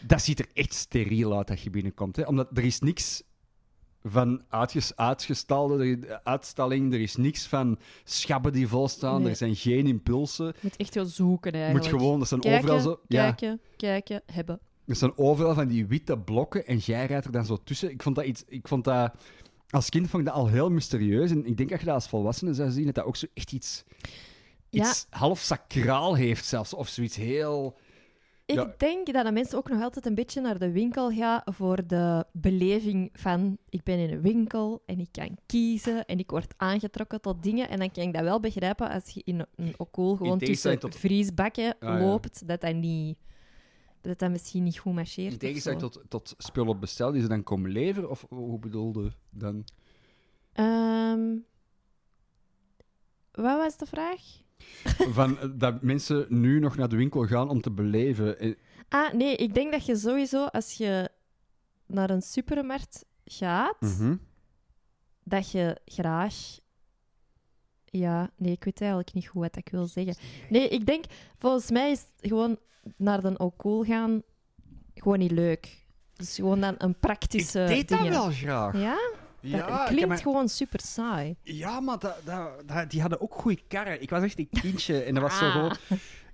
Dat 0.05 0.21
ziet 0.21 0.39
er 0.39 0.47
echt 0.53 0.73
steriel 0.73 1.37
uit 1.37 1.47
dat 1.47 1.61
je 1.61 1.69
binnenkomt. 1.69 2.15
Hè? 2.15 2.23
Omdat 2.23 2.57
er 2.57 2.63
is 2.63 2.79
niks 2.79 3.23
van 4.03 4.41
uitges, 4.50 4.96
uitgestalde 4.96 6.20
uitstalling, 6.24 6.93
er 6.93 7.01
is 7.01 7.15
niks 7.15 7.48
van 7.48 7.79
schabben 8.03 8.53
die 8.53 8.67
volstaan, 8.67 9.22
Nee. 9.22 9.29
er 9.29 9.36
zijn 9.36 9.55
geen 9.55 9.88
impulsen. 9.88 10.46
Je 10.46 10.53
moet 10.62 10.75
echt 10.75 10.96
wel 10.96 11.05
zoeken 11.05 11.51
Je 11.51 11.58
eigenlijk. 11.58 11.91
moet 11.91 12.01
gewoon, 12.01 12.20
er 12.22 12.27
zijn 12.27 12.39
kijken, 12.39 12.60
overal 12.60 12.79
zo... 12.79 13.00
Ja, 13.08 13.31
kijken, 13.31 13.62
kijken, 13.75 14.22
hebben. 14.25 14.60
er 14.86 14.96
zijn 14.96 15.17
overal 15.17 15.53
van 15.53 15.67
die 15.67 15.86
witte 15.86 16.17
blokken 16.17 16.65
en 16.65 16.77
jij 16.77 17.05
rijdt 17.05 17.25
er 17.25 17.31
dan 17.31 17.46
zo 17.46 17.58
tussen. 17.63 17.91
Ik 17.91 18.03
vond 18.03 18.15
dat 18.15 18.25
iets... 18.25 18.43
Ik 18.48 18.67
vond 18.67 18.84
dat... 18.84 19.13
Als 19.70 19.89
kind 19.89 20.10
vond 20.10 20.24
ik 20.24 20.29
dat 20.29 20.38
al 20.38 20.48
heel 20.48 20.70
mysterieus. 20.70 21.31
En 21.31 21.46
ik 21.46 21.58
denk 21.58 21.70
dat 21.70 21.79
je 21.79 21.86
dat 21.86 21.96
als 21.96 22.08
volwassene 22.08 22.53
zou 22.53 22.72
zien, 22.72 22.86
dat 22.86 22.96
dat 22.96 23.05
ook 23.05 23.15
zo 23.15 23.25
echt 23.34 23.51
iets... 23.51 23.84
Ja. 24.70 24.89
Iets 24.89 25.05
half 25.10 25.39
sacraal 25.39 26.13
heeft 26.15 26.46
zelfs. 26.46 26.74
Of 26.74 26.88
zoiets 26.88 27.15
heel... 27.15 27.77
Ik 28.51 28.58
Ja. 28.58 28.74
denk 28.77 29.13
dat 29.13 29.25
de 29.25 29.31
mensen 29.31 29.58
ook 29.58 29.70
nog 29.70 29.81
altijd 29.81 30.05
een 30.05 30.15
beetje 30.15 30.41
naar 30.41 30.60
de 30.60 30.72
winkel 30.72 31.12
gaan 31.12 31.41
voor 31.46 31.88
de 31.88 32.25
beleving 32.31 33.10
van 33.13 33.58
ik 33.70 33.84
ben 33.84 33.98
in 34.00 34.12
een 34.13 34.22
winkel 34.22 34.84
en 34.86 35.00
ik 35.00 35.08
kan 35.12 35.38
kiezen 35.46 36.05
en 36.05 36.20
ik 36.20 36.29
word 36.29 36.53
aangetrokken 36.58 37.22
tot 37.22 37.43
dingen. 37.43 37.70
En 37.70 37.79
dan 37.79 37.91
kan 37.91 38.03
ik 38.03 38.13
dat 38.13 38.24
wel 38.24 38.39
begrijpen 38.39 38.89
als 38.89 39.10
je 39.10 39.22
in 39.25 39.46
een 39.55 39.74
okkool 39.77 40.15
gewoon 40.15 40.38
tussen 40.39 40.79
tot- 40.79 40.96
vriesbakken 40.96 41.75
Ah, 41.79 41.89
ja. 41.89 42.00
loopt, 42.00 42.48
dat 42.48 42.62
dat 42.62 42.75
niet... 42.75 43.17
Dat 44.01 44.20
dat 44.20 44.31
misschien 44.31 44.63
niet 44.63 44.77
goed 44.79 44.93
marcheert. 44.93 45.31
In 45.31 45.38
tegenstelling 45.38 45.81
tot, 45.81 46.01
tot 46.08 46.34
spullen 46.38 46.70
op 46.70 46.79
bestel 46.81 47.12
die 47.12 47.22
ze 47.22 47.27
dan 47.27 47.43
komen 47.43 47.72
leveren? 47.72 48.10
Of 48.10 48.25
hoe 48.29 48.60
bedoelde 48.60 49.12
dan? 49.29 49.63
Ehm, 50.53 51.36
wat 53.31 53.58
was 53.58 53.77
de 53.77 53.86
vraag? 53.86 54.22
Van, 55.17 55.39
eh, 55.39 55.49
dat 55.53 55.81
mensen 55.81 56.25
nu 56.29 56.59
nog 56.59 56.75
naar 56.77 56.89
de 56.89 56.95
winkel 56.95 57.25
gaan 57.25 57.49
om 57.49 57.61
te 57.61 57.71
beleven. 57.71 58.39
Eh, 58.39 58.55
Ah, 58.89 59.13
nee, 59.13 59.35
ik 59.35 59.53
denk 59.53 59.71
dat 59.71 59.85
je 59.85 59.95
sowieso 59.95 60.45
als 60.45 60.73
je 60.73 61.09
naar 61.85 62.09
een 62.09 62.21
supermarkt 62.21 63.05
gaat, 63.25 63.81
mhm. 63.81 64.15
dat 65.23 65.51
je 65.51 65.77
graag. 65.85 66.35
Ja, 67.85 68.29
nee, 68.35 68.51
ik 68.51 68.63
weet 68.63 68.81
eigenlijk 68.81 69.13
niet 69.13 69.27
goed 69.27 69.41
wat 69.41 69.55
ik 69.55 69.69
wil 69.69 69.85
zeggen. 69.85 70.15
Nee, 70.49 70.67
ik 70.69 70.85
denk, 70.85 71.05
volgens 71.37 71.71
mij 71.71 71.91
is 71.91 72.05
gewoon 72.19 72.57
naar 72.97 73.21
de 73.21 73.37
alcohol 73.37 73.83
gaan 73.83 74.21
gewoon 74.93 75.19
niet 75.19 75.31
leuk. 75.31 75.85
Dus 76.15 76.35
gewoon 76.35 76.59
dan 76.61 76.75
een 76.77 76.99
praktische 76.99 77.61
Ik 77.61 77.67
deed 77.67 77.89
dat 77.89 77.97
dingen. 77.99 78.13
wel 78.13 78.31
graag. 78.31 78.77
Ja? 78.77 78.97
Ja, 79.41 79.67
dat 79.67 79.88
klinkt 79.88 80.21
gewoon 80.21 80.50
super 80.50 80.79
saai. 80.79 81.36
ja 81.43 81.79
maar 81.79 82.00
dat, 82.00 82.15
dat, 82.25 82.67
dat- 82.67 82.89
die 82.89 83.01
hadden 83.01 83.21
ook 83.21 83.33
goede 83.33 83.62
karren. 83.67 84.01
Ik 84.01 84.10
was 84.10 84.24
echt 84.24 84.39
een 84.39 84.50
kindje 84.62 85.03
en 85.03 85.13
dat 85.13 85.24
was 85.24 85.38
zo 85.38 85.45
Ah. 85.45 85.51
gewoon... 85.51 85.77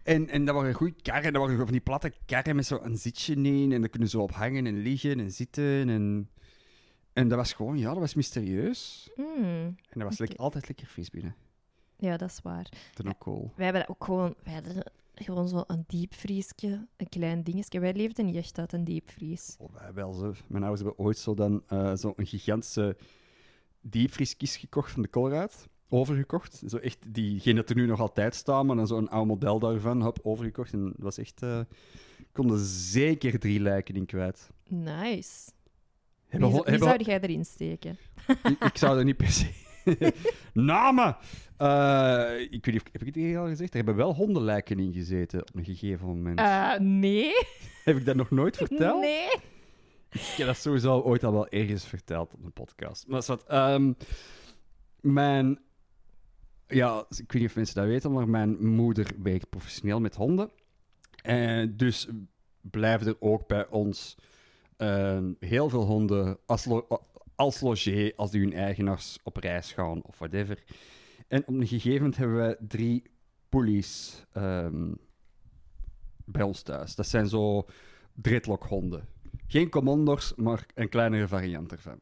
En, 0.04 0.30
en 0.30 0.46
dat 0.46 0.56
waren 0.56 0.74
goede 0.74 0.96
karren. 1.02 1.34
Dat 1.34 1.42
waren 1.42 1.58
van 1.58 1.72
die 1.72 1.80
platte 1.82 2.14
karren 2.26 2.56
met 2.56 2.66
zo'n 2.66 2.98
zitje 2.98 3.36
in. 3.36 3.72
En 3.72 3.80
daar 3.82 3.90
kunnen 3.90 4.10
ze 4.10 4.20
op 4.20 4.32
hangen 4.32 4.66
en 4.66 4.82
liggen 4.82 5.20
en 5.20 5.32
zitten. 5.32 5.90
En, 5.90 6.30
en 7.14 7.28
dat 7.28 7.38
was 7.38 7.54
gewoon... 7.54 7.78
Ja, 7.78 7.90
dat 7.90 7.98
was 7.98 8.14
mysterieus. 8.14 9.10
Hmm, 9.16 9.76
En 9.90 10.00
dat 10.00 10.18
was 10.18 10.38
altijd 10.38 10.68
lekker 10.68 10.88
fris 10.88 11.10
binnen. 11.10 11.36
Ja, 11.98 12.18
dat 12.18 12.30
is 12.30 12.40
waar. 12.44 12.70
Ten 12.94 13.08
ook 13.08 13.18
cool. 13.20 13.52
Wij 13.56 13.66
hebben 13.66 13.82
dat 13.88 13.92
ook 13.96 14.04
gewoon... 14.04 14.36
Wij 14.44 14.54
hadden 14.54 14.92
gewoon 15.24 15.48
zo 15.48 15.64
een 15.68 15.84
diepvriesje, 15.88 16.88
een 16.98 17.10
klein 17.10 17.44
dingetje. 17.44 17.80
Wij 17.80 17.94
leefden 17.94 18.26
niet 18.26 18.36
echt 18.36 18.60
uit 18.60 18.74
een 18.74 18.84
diepvries. 18.84 19.56
Oh, 19.60 19.74
wij 19.74 19.94
wel 19.94 20.14
zo. 20.14 20.34
Mijn 20.48 20.64
ouders 20.64 20.84
hebben 20.86 21.06
ooit 21.06 21.18
zo 21.18 21.34
dan 21.34 21.64
eh, 21.68 21.92
zo'n 21.96 22.14
gigantische 22.18 22.98
diepvrieskist 23.82 24.56
gekocht 24.56 24.92
van 24.92 25.02
de 25.02 25.10
Colruyt. 25.10 25.68
Overgekocht. 25.90 26.62
Zo 26.68 26.78
echt 26.78 27.14
diegene 27.14 27.56
dat 27.56 27.70
er 27.70 27.76
nu 27.76 27.86
nog 27.86 28.00
altijd 28.00 28.36
staan, 28.36 28.66
maar 28.66 28.76
dan 28.76 28.88
zo'n 28.88 29.10
oud 29.10 29.28
model 29.28 29.60
daarvan. 29.60 30.02
Hop, 30.02 30.20
overgekocht. 30.22 30.74
En 30.74 30.84
dat 30.84 30.94
was 30.98 31.18
echt... 31.18 31.42
eh 31.42 31.60
konden 32.32 32.60
zeker 32.66 33.40
drie 33.40 33.60
lijken 33.60 33.96
in 33.96 34.06
kwijt. 34.06 34.50
Nice. 34.68 35.52
Wie, 35.52 36.26
Hebben, 36.28 36.50
wie 36.50 36.60
hebben- 36.64 36.80
zou 36.88 37.04
jij 37.04 37.20
erin 37.22 37.46
steken? 37.46 37.98
ik, 38.44 38.64
ik 38.64 38.78
zou 38.78 38.98
er 38.98 39.04
niet 39.04 39.18
per 39.18 39.32
se... 39.32 39.66
Namen! 40.54 41.18
Eh, 41.58 42.42
ik 42.50 42.66
weet 42.66 42.74
niet, 42.74 42.90
heb 42.92 43.02
ik 43.02 43.08
het 43.08 43.16
hier 43.16 43.40
al 43.40 43.48
gezegd? 43.48 43.70
Er 43.70 43.76
hebben 43.76 43.96
wel 43.96 44.14
hondenlijken 44.14 44.80
in 44.80 44.94
gezeten 44.94 45.40
op 45.42 45.56
een 45.56 45.66
gegeven 45.66 46.08
moment. 46.08 46.40
Eh, 46.40 46.74
nee. 46.80 47.32
Heb 47.84 47.98
ik 47.98 48.06
dat 48.06 48.16
nog 48.16 48.32
nooit 48.32 48.58
verteld? 48.58 49.02
Nee. 49.02 49.30
Ik 50.10 50.34
heb 50.38 50.48
dat 50.48 50.58
sowieso 50.58 51.00
ooit 51.00 51.24
al 51.24 51.32
wel 51.32 51.48
ergens 51.48 51.86
verteld 51.86 52.34
op 52.34 52.44
een 52.44 52.54
podcast. 52.54 53.08
Maar 53.08 53.24
wat. 53.28 53.44
ehm, 53.44 53.94
mijn. 55.02 55.60
Ja, 56.68 57.06
ik 57.10 57.32
weet 57.32 57.42
niet 57.42 57.50
of 57.50 57.56
mensen 57.56 57.76
dat 57.76 57.86
weten, 57.86 58.12
maar 58.12 58.30
mijn 58.30 58.68
moeder 58.68 59.08
werkt 59.24 59.50
professioneel 59.50 60.00
met 60.00 60.16
honden. 60.16 60.50
En 61.22 61.78
dus 61.78 62.08
blijven 62.62 63.08
er 63.08 63.16
ook 63.20 63.48
bij 63.48 63.68
ons 63.68 64.18
ehm, 64.78 65.34
heel 65.40 65.70
veel 65.70 65.86
honden 65.86 66.38
als, 67.38 67.62
lo- 67.62 67.70
als 67.70 67.86
logé, 67.86 68.14
als 68.16 68.32
die 68.32 68.42
hun 68.42 68.54
eigenaars 68.54 69.18
op 69.24 69.38
reis 69.38 69.72
gaan 69.72 70.04
of 70.04 70.18
whatever. 70.18 70.64
En 71.28 71.42
op 71.42 71.48
een 71.48 71.68
gegeven 71.68 71.98
moment 71.98 72.18
hebben 72.18 72.38
wij 72.38 72.56
drie 72.68 73.04
poelies 73.50 74.24
ehm, 74.32 74.92
bij 76.26 76.42
ons 76.42 76.62
thuis. 76.62 76.96
Dat 76.96 77.08
zijn 77.08 77.28
zo 77.28 77.66
dreadlock-honden. 78.14 79.08
Geen 79.48 79.70
commandors, 79.70 80.36
maar 80.36 80.66
een 80.74 80.90
kleinere 80.90 81.28
variant 81.28 81.72
ervan. 81.72 82.00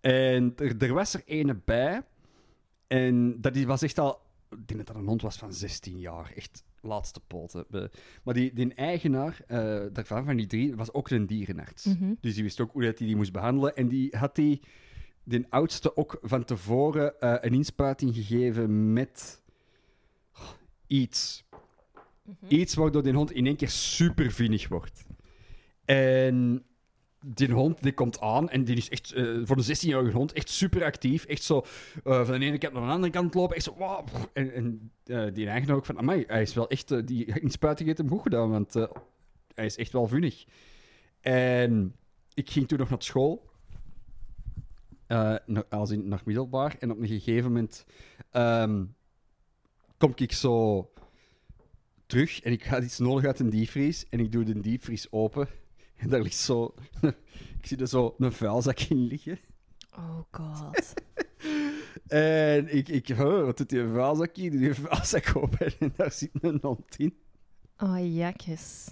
En 0.00 0.52
er, 0.56 0.82
er 0.82 0.92
was 0.94 1.14
er 1.14 1.22
ene 1.24 1.54
bij. 1.64 2.02
En 2.86 3.40
dat 3.40 3.54
die 3.54 3.66
was 3.66 3.82
echt 3.82 3.98
al... 3.98 4.22
Ik 4.50 4.68
denk 4.68 4.78
dat 4.78 4.86
dat 4.86 4.96
een 4.96 5.08
hond 5.08 5.22
was 5.22 5.36
van 5.36 5.52
16 5.52 5.98
jaar. 5.98 6.32
Echt 6.34 6.64
laatste 6.84 7.20
poten. 7.26 7.66
Maar 8.22 8.34
die, 8.34 8.52
die 8.52 8.74
eigenaar 8.74 9.40
eh, 9.46 9.82
daarvan, 9.92 10.24
van 10.24 10.36
die 10.36 10.46
drie, 10.46 10.76
was 10.76 10.92
ook 10.92 11.10
een 11.10 11.26
dierenarts. 11.26 11.84
Mhm. 11.84 12.14
Dus 12.20 12.34
die 12.34 12.42
wist 12.42 12.60
ook 12.60 12.72
hoe 12.72 12.82
dat 12.82 12.98
hij 12.98 13.06
die 13.06 13.16
moest 13.16 13.32
behandelen. 13.32 13.76
En 13.76 13.88
die 13.88 14.16
had 14.16 14.34
die, 14.34 14.60
de 15.22 15.44
oudste 15.48 15.96
ook 15.96 16.18
van 16.22 16.44
tevoren 16.44 17.20
eh, 17.20 17.34
een 17.40 17.54
inspuiting 17.54 18.14
gegeven 18.14 18.92
met 18.92 19.42
oh, 20.34 20.50
iets. 20.86 21.44
Iets 22.48 22.74
waardoor 22.74 23.02
die 23.02 23.12
hond 23.12 23.32
in 23.32 23.46
één 23.46 23.56
keer 23.56 23.70
super 23.70 24.32
vinnig 24.32 24.68
wordt. 24.68 25.06
En 25.84 26.64
die 27.26 27.52
hond 27.52 27.82
die 27.82 27.92
komt 27.92 28.20
aan 28.20 28.48
en 28.48 28.64
die 28.64 28.76
is 28.76 28.88
echt 28.88 29.12
eh, 29.12 29.40
voor 29.44 29.56
een 29.56 29.76
16-jarige 29.76 30.16
hond 30.16 30.32
echt 30.32 30.48
super 30.48 30.84
actief. 30.84 31.24
Echt 31.24 31.42
zo 31.42 31.64
eh, 32.04 32.24
van 32.26 32.38
de 32.38 32.46
ene 32.46 32.58
kant 32.58 32.72
naar 32.72 32.86
de 32.86 32.92
andere 32.92 33.12
kant 33.12 33.34
lopen. 33.34 33.56
Echt 33.56 33.64
zo. 33.64 34.04
En, 34.32 34.52
en 34.52 34.90
eh, 35.04 35.26
die 35.32 35.48
eigenaar 35.48 35.76
ook 35.76 35.86
van, 35.86 35.98
amai, 35.98 36.24
hij 36.26 36.42
is 36.42 36.54
wel 36.54 36.68
echt, 36.68 37.06
die 37.06 37.40
inspuiting 37.40 37.86
heeft 37.88 38.00
hem 38.00 38.08
goed 38.08 38.22
gedaan, 38.22 38.50
want 38.50 38.74
hij 39.54 39.64
is 39.64 39.76
echt 39.76 39.92
wel 39.92 40.08
vinnig. 40.08 40.44
En 41.20 41.94
ik 42.34 42.50
ging 42.50 42.68
toen 42.68 42.78
nog 42.78 42.90
naar 42.90 43.02
school. 43.02 43.50
als 45.68 45.90
in 45.90 46.08
naar 46.08 46.22
middelbaar. 46.24 46.76
En 46.78 46.90
op 46.90 47.00
een 47.00 47.08
gegeven 47.08 47.52
moment 47.52 47.86
ehm, 48.30 48.84
kom 49.96 50.12
ik 50.14 50.32
zo 50.32 50.90
terug 52.06 52.40
en 52.40 52.52
ik 52.52 52.64
ga 52.64 52.82
iets 52.82 52.98
nodig 52.98 53.24
uit 53.24 53.38
een 53.38 53.50
diepvries. 53.50 54.08
En 54.08 54.20
ik 54.20 54.32
doe 54.32 54.44
de 54.44 54.60
diepvries 54.60 55.12
open. 55.12 55.48
En 56.04 56.10
daar 56.12 56.20
ligt 56.20 56.36
zo... 56.36 56.74
ik 57.60 57.66
zie 57.66 57.76
er 57.76 57.88
zo 57.88 58.14
een 58.18 58.32
vuilzak 58.32 58.80
in 58.80 59.06
liggen. 59.06 59.38
Oh 59.96 60.18
god. 60.30 60.92
En 62.06 62.76
ik, 62.76 62.88
ik 62.88 63.08
hoor, 63.08 63.44
wat 63.44 63.56
doet 63.56 63.68
die 63.68 63.86
vuilzak 63.92 64.36
hier? 64.36 64.50
Die 64.50 64.74
vuilzak 64.74 65.36
open 65.36 65.72
en 65.78 65.92
daar 65.96 66.12
zit 66.12 66.30
een 66.40 66.58
hond 66.62 66.96
in. 66.96 67.14
Oh, 67.78 68.14
jakjes. 68.14 68.90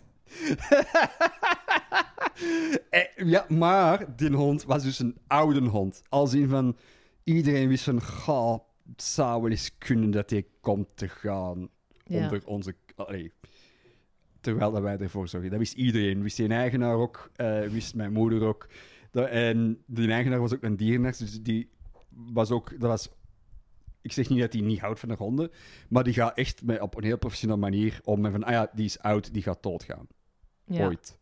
Eh, 2.90 3.04
ja, 3.16 3.46
maar 3.48 4.16
die 4.16 4.34
hond 4.34 4.64
was 4.64 4.82
dus 4.82 4.98
een 4.98 5.16
oude 5.26 5.60
hond. 5.68 6.02
Als 6.08 6.34
in 6.34 6.48
van... 6.48 6.76
Iedereen 7.24 7.68
wist 7.68 7.84
van... 7.84 8.02
Ga, 8.02 8.62
zou 8.96 9.42
wel 9.42 9.50
eens 9.50 9.78
kunnen 9.78 10.10
dat 10.10 10.30
hij 10.30 10.46
komt 10.60 10.88
te 10.94 11.08
gaan 11.08 11.68
Ja. 12.04 12.22
onder 12.22 12.46
onze... 12.46 12.74
Allee, 12.96 13.32
terwijl 14.42 14.72
dat 14.72 14.82
wij 14.82 14.98
ervoor 14.98 15.28
zorgen. 15.28 15.50
Dat 15.50 15.58
wist 15.58 15.74
iedereen. 15.74 16.22
Wist 16.22 16.36
die 16.36 16.48
eigenaar 16.48 16.94
ook. 16.96 17.30
eh, 17.36 17.60
wist 17.60 17.94
mijn 17.94 18.12
moeder 18.12 18.42
ook. 18.42 18.68
Dat, 19.10 19.28
en 19.28 19.82
die 19.86 20.10
eigenaar 20.10 20.40
was 20.40 20.54
ook 20.54 20.62
een 20.62 20.76
dierenarts. 20.76 21.18
Dus 21.18 21.42
die 21.42 21.70
was 22.08 22.50
ook... 22.50 22.70
Dat 22.70 22.88
was... 22.90 23.10
Ik 24.02 24.12
zeg 24.12 24.28
niet 24.28 24.40
dat 24.40 24.52
hij 24.52 24.62
niet 24.62 24.80
houdt 24.80 25.00
van 25.00 25.08
de 25.08 25.14
honden. 25.14 25.50
Maar 25.88 26.04
die 26.04 26.12
gaat 26.14 26.36
echt 26.36 26.62
met, 26.62 26.80
op 26.80 26.96
een 26.96 27.04
heel 27.04 27.18
professionele 27.18 27.60
manier 27.60 28.00
om. 28.04 28.20
Met 28.20 28.32
van, 28.32 28.44
ah 28.44 28.52
ja, 28.52 28.70
die 28.74 28.84
is 28.84 28.98
oud, 28.98 29.32
die 29.32 29.42
gaat 29.42 29.62
doodgaan 29.62 30.06
Ja. 30.64 30.86
ooit. 30.86 31.18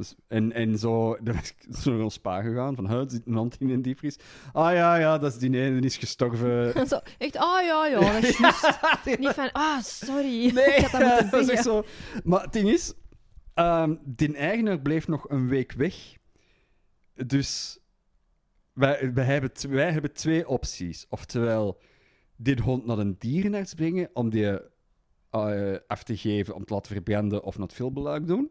Dus, 0.00 0.14
en, 0.28 0.52
en 0.52 0.78
zo, 0.78 1.14
dan 1.22 1.34
was 1.34 1.54
ik 1.58 1.76
zo 1.76 1.92
naar 1.92 2.02
ons 2.04 2.18
gegaan, 2.22 2.74
van, 2.74 2.90
er 2.90 3.10
zit 3.10 3.26
een 3.26 3.34
hand 3.34 3.56
in 3.58 3.70
een 3.70 3.82
diepvries. 3.82 4.18
Ah 4.52 4.72
ja, 4.72 4.96
ja, 4.96 5.18
dat 5.18 5.32
is 5.32 5.38
die 5.38 5.60
ene, 5.60 5.80
die 5.80 5.90
is 5.90 5.96
gestorven. 5.96 6.72
Zo, 6.88 6.98
echt, 7.18 7.36
oh 7.36 7.60
ja, 7.62 7.86
ja, 7.86 8.12
dat 8.12 8.22
is 8.22 8.38
juist. 9.04 9.18
Niet 9.18 9.28
van, 9.28 9.52
ah, 9.52 9.80
sorry. 9.82 10.54
Nee, 10.54 10.64
ik 10.64 10.84
had 10.84 11.00
dat 11.00 11.20
moeten 11.20 11.30
dat 11.30 11.40
is 11.40 11.48
echt 11.48 11.62
zo. 11.62 11.84
Maar 12.24 12.42
het 12.42 12.52
ding 12.52 12.70
is, 12.70 12.92
ehm 13.54 13.96
die 14.04 14.36
eigenaar 14.36 14.80
bleef 14.80 15.08
nog 15.08 15.30
een 15.30 15.48
week 15.48 15.72
weg. 15.72 15.94
Dus 17.26 17.78
wij, 18.72 19.12
wij, 19.14 19.24
hebben, 19.24 19.50
wij 19.68 19.92
hebben 19.92 20.12
twee 20.12 20.48
opties. 20.48 21.06
Oftewel, 21.08 21.80
dit 22.36 22.60
hond 22.60 22.86
naar 22.86 22.98
een 22.98 23.16
dierenarts 23.18 23.74
brengen 23.74 24.10
om 24.12 24.30
die 24.30 24.60
eh, 25.30 25.76
af 25.86 26.02
te 26.02 26.16
geven 26.16 26.54
om 26.54 26.64
te 26.64 26.74
laten 26.74 26.92
verbranden 26.92 27.44
of 27.44 27.58
naar 27.58 27.66
het 27.66 27.76
veelbeluik 27.76 28.26
doen. 28.26 28.50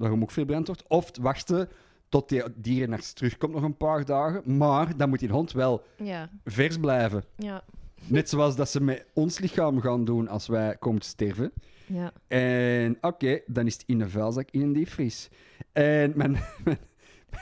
Daarom 0.00 0.22
ook 0.22 0.30
veel 0.30 0.44
verbrand 0.44 0.66
wordt. 0.66 0.84
Of 0.88 1.10
wachten 1.20 1.68
tot 2.08 2.28
die 2.28 2.42
dier 2.56 2.88
naar 2.88 3.12
terugkomt 3.12 3.52
nog 3.54 3.62
een 3.62 3.76
paar 3.76 4.04
dagen. 4.04 4.56
Maar 4.56 4.96
dan 4.96 5.08
moet 5.08 5.18
die 5.18 5.28
hond 5.28 5.52
wel 5.52 5.82
Ja, 5.96 6.28
vers 6.44 6.78
blijven. 6.78 7.24
ja, 7.36 7.62
Net 8.06 8.28
zoals 8.28 8.56
dat 8.56 8.68
ze 8.70 8.82
met 8.82 9.04
ons 9.14 9.38
lichaam 9.38 9.80
gaan 9.80 10.04
doen 10.04 10.28
als 10.28 10.46
wij 10.46 10.76
komen 10.78 11.00
te 11.00 11.08
sterven. 11.08 11.52
ja. 11.86 12.12
En 12.28 12.98
oké, 13.00 13.40
dan 13.46 13.66
is 13.66 13.72
het 13.72 13.82
in 13.86 14.00
een 14.00 14.10
vuilzak 14.10 14.48
in 14.50 14.60
een 14.60 14.72
diepvries. 14.72 15.28
En 15.72 16.12
mijn, 16.16 16.32
mijn, 16.64 16.78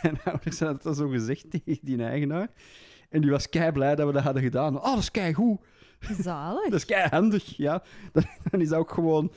mijn 0.02 0.18
ouders 0.24 0.60
hadden 0.60 0.82
dat 0.82 0.96
zo 0.96 1.08
gezegd 1.08 1.50
tegen 1.50 1.78
die 1.82 2.02
eigenaar. 2.04 2.48
En 3.08 3.20
die 3.20 3.30
was 3.30 3.48
kei 3.48 3.72
blij 3.72 3.94
dat 3.94 4.06
we 4.06 4.12
dat 4.12 4.22
hadden 4.22 4.42
gedaan. 4.42 4.76
Oh, 4.76 4.84
dat 4.84 4.98
is 4.98 5.10
kei 5.10 5.34
goed. 5.34 5.58
Zalig. 6.00 6.62
Dat 6.70 6.72
is 6.78 6.84
kei 6.84 7.08
handig, 7.08 7.56
ja. 7.56 7.82
Dan, 8.12 8.24
dan 8.50 8.60
is 8.60 8.68
dat 8.68 8.78
ook 8.78 8.92
gewoon... 8.92 9.32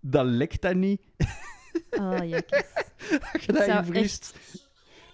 Dat 0.00 0.26
lekt 0.26 0.62
dat 0.62 0.74
niet. 0.74 1.00
Ah, 1.90 2.28
jakjes. 2.28 2.64
Als 3.32 3.44
je 3.44 3.52
dat 3.52 3.64
Zou 3.64 3.78
invriest, 3.78 4.34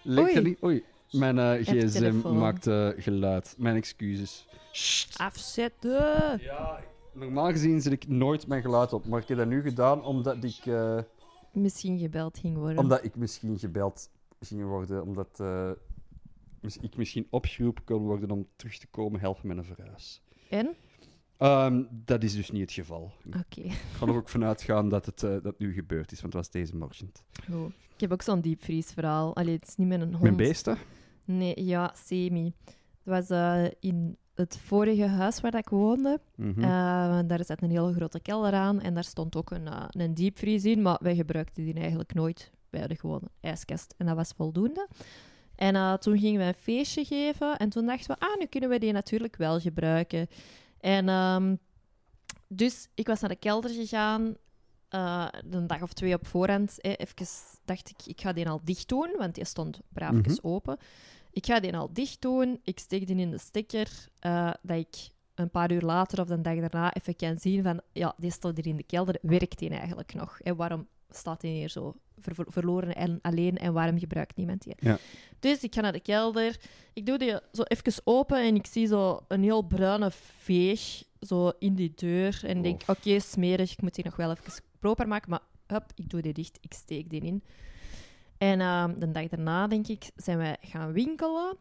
dat 0.02 0.18
Oei. 0.18 0.40
niet. 0.42 0.62
Oei, 0.64 0.84
mijn 1.10 1.38
eh, 1.38 1.50
Even 1.52 1.78
gsm 1.88 1.98
telefoon. 1.98 2.38
maakt 2.38 2.66
eh, 2.66 2.88
geluid. 2.96 3.54
Mijn 3.58 3.76
excuses. 3.76 4.46
Sst. 4.72 5.18
Afzetten. 5.18 6.38
Ja, 6.42 6.80
normaal 7.12 7.50
gezien 7.50 7.80
zet 7.80 7.92
ik 7.92 8.08
nooit 8.08 8.46
mijn 8.46 8.62
geluid 8.62 8.92
op. 8.92 9.06
Maar 9.06 9.20
ik 9.20 9.28
heb 9.28 9.38
dat 9.38 9.46
nu 9.46 9.62
gedaan 9.62 10.04
omdat 10.04 10.44
ik... 10.44 10.66
eh, 10.66 10.98
Misschien 11.52 11.98
gebeld 11.98 12.38
ging 12.38 12.56
worden. 12.56 12.78
Omdat 12.78 13.04
ik 13.04 13.16
misschien 13.16 13.58
gebeld 13.58 14.10
ging 14.40 14.64
worden, 14.64 15.02
omdat 15.02 15.28
eh, 15.40 15.70
mis- 16.60 16.76
ik 16.78 16.96
misschien 16.96 17.26
opgeroepen 17.30 17.84
kon 17.84 18.02
worden 18.02 18.30
om 18.30 18.46
terug 18.56 18.78
te 18.78 18.86
komen 18.86 19.20
helpen 19.20 19.46
met 19.46 19.56
een 19.56 19.64
verhuis. 19.64 20.20
En? 20.48 20.76
Ehm, 21.38 21.82
dat 21.90 22.22
is 22.22 22.34
dus 22.34 22.50
niet 22.50 22.60
het 22.60 22.72
geval. 22.72 23.12
Oké. 23.26 23.60
Ik 23.60 23.72
ga 23.92 24.06
er 24.06 24.14
ook 24.14 24.28
vanuit 24.28 24.62
gaan 24.62 24.88
dat 24.88 25.06
het 25.06 25.22
eh, 25.22 25.36
dat 25.42 25.58
nu 25.58 25.72
gebeurd 25.72 26.12
is, 26.12 26.20
want 26.20 26.32
het 26.32 26.42
was 26.42 26.52
deze 26.52 26.76
morgen. 26.76 27.12
Goed. 27.50 27.72
Ik 27.94 28.00
heb 28.00 28.12
ook 28.12 28.22
zo'n 28.22 28.40
diepvriesverhaal. 28.40 29.36
Allee, 29.36 29.54
het 29.54 29.68
is 29.68 29.76
niet 29.76 29.88
met 29.88 30.00
een 30.00 30.10
hond. 30.10 30.22
Mijn 30.22 30.36
beesten? 30.36 30.78
Nee, 31.24 31.64
ja, 31.64 31.94
semi. 32.06 32.52
Dat 32.64 32.74
was 33.04 33.30
eh, 33.30 33.64
in 33.80 34.16
het 34.34 34.58
vorige 34.64 35.06
huis 35.06 35.40
waar 35.40 35.54
ik 35.54 35.68
woonde. 35.68 36.20
Mhm. 36.34 36.60
Eh, 36.60 37.18
daar 37.26 37.44
zat 37.44 37.62
een 37.62 37.70
hele 37.70 37.92
grote 37.92 38.20
kelder 38.20 38.52
aan 38.52 38.80
en 38.80 38.94
daar 38.94 39.04
stond 39.04 39.36
ook 39.36 39.50
een, 39.50 39.66
eh, 39.66 39.84
een 39.88 40.14
diepvries 40.14 40.64
in, 40.64 40.82
maar 40.82 40.98
wij 41.02 41.14
gebruikten 41.14 41.64
die 41.64 41.74
eigenlijk 41.74 42.14
nooit. 42.14 42.50
Wij 42.70 42.80
hadden 42.80 42.98
gewoon 42.98 43.20
een 43.22 43.50
ijskast 43.50 43.94
en 43.96 44.06
dat 44.06 44.16
was 44.16 44.32
voldoende. 44.36 44.88
En 45.54 46.00
toen 46.00 46.18
gingen 46.18 46.40
we 46.40 46.46
een 46.46 46.54
feestje 46.54 47.04
geven 47.04 47.56
en 47.56 47.68
toen 47.68 47.86
dachten 47.86 48.16
we, 48.18 48.26
ah, 48.26 48.38
nu 48.38 48.46
kunnen 48.46 48.70
we 48.70 48.78
die 48.78 48.92
natuurlijk 48.92 49.36
wel 49.36 49.60
gebruiken. 49.60 50.28
En 50.80 51.08
ehm, 51.08 51.56
dus 52.48 52.88
ik 52.94 53.06
was 53.06 53.20
naar 53.20 53.30
de 53.30 53.36
kelder 53.36 53.70
gegaan, 53.70 54.36
eh 54.88 55.28
een 55.50 55.66
dag 55.66 55.82
of 55.82 55.92
twee 55.92 56.14
op 56.14 56.26
voorhand. 56.26 56.80
Eh, 56.80 56.92
even 56.96 57.26
dacht 57.64 57.90
ik, 57.90 58.06
ik 58.06 58.20
ga 58.20 58.32
die 58.32 58.48
al 58.48 58.60
dicht 58.64 58.88
doen, 58.88 59.14
want 59.18 59.34
die 59.34 59.44
stond 59.44 59.80
braafjes 59.88 60.42
open. 60.42 60.78
Ik 61.30 61.46
ga 61.46 61.60
die 61.60 61.76
al 61.76 61.92
dicht 61.92 62.20
doen, 62.20 62.60
ik 62.62 62.78
steek 62.78 63.06
die 63.06 63.16
in 63.16 63.30
de 63.30 63.38
stekker, 63.38 64.08
eh, 64.18 64.52
dat 64.62 64.76
ik 64.76 65.10
een 65.34 65.50
paar 65.50 65.72
uur 65.72 65.80
later 65.80 66.20
of 66.20 66.26
de 66.26 66.40
dag 66.40 66.58
daarna 66.60 66.94
even 66.94 67.16
kan 67.16 67.38
zien 67.38 67.62
van, 67.62 67.80
ja, 67.92 68.14
die 68.16 68.30
stond 68.30 68.56
hier 68.56 68.66
in 68.66 68.76
de 68.76 68.82
kelder, 68.82 69.18
werkt 69.22 69.58
die 69.58 69.70
eigenlijk 69.70 70.14
nog? 70.14 70.40
En 70.40 70.56
waarom 70.56 70.88
staat 71.16 71.40
die 71.40 71.50
hier 71.52 71.68
zo 71.68 71.94
ver- 72.18 72.34
ver- 72.34 72.52
verloren 72.52 72.94
en 72.94 73.18
alleen 73.22 73.56
en 73.56 73.72
waarom 73.72 73.98
gebruikt 73.98 74.36
niemand 74.36 74.62
die? 74.62 74.74
Ja. 74.78 74.98
Dus 75.40 75.62
ik 75.62 75.74
ga 75.74 75.80
naar 75.80 75.92
de 75.92 76.00
kelder, 76.00 76.56
ik 76.92 77.06
doe 77.06 77.18
die 77.18 77.34
zo 77.52 77.62
even 77.62 77.92
open 78.04 78.38
en 78.42 78.54
ik 78.54 78.66
zie 78.66 78.86
zo 78.86 79.20
een 79.28 79.42
heel 79.42 79.62
bruine 79.62 80.10
veeg 80.10 81.02
zo 81.20 81.52
in 81.58 81.74
die 81.74 81.92
deur 81.94 82.40
en 82.44 82.62
denk, 82.62 82.82
oké, 82.86 83.20
smerig, 83.20 83.72
ik 83.72 83.82
moet 83.82 83.94
die 83.94 84.04
nog 84.04 84.16
wel 84.16 84.30
even 84.30 84.62
proper 84.78 85.08
maken, 85.08 85.30
maar 85.30 85.40
hup, 85.66 85.92
ik 85.94 86.10
doe 86.10 86.22
die 86.22 86.32
dicht, 86.32 86.58
ik 86.60 86.72
steek 86.74 87.10
die 87.10 87.20
in. 87.20 87.42
En 88.38 88.60
ehm, 88.60 88.98
de 88.98 89.10
dag 89.10 89.28
daarna, 89.28 89.66
denk 89.66 89.86
ik, 89.86 90.10
zijn 90.16 90.38
wij 90.38 90.56
gaan 90.60 90.92
winkelen. 90.92 91.56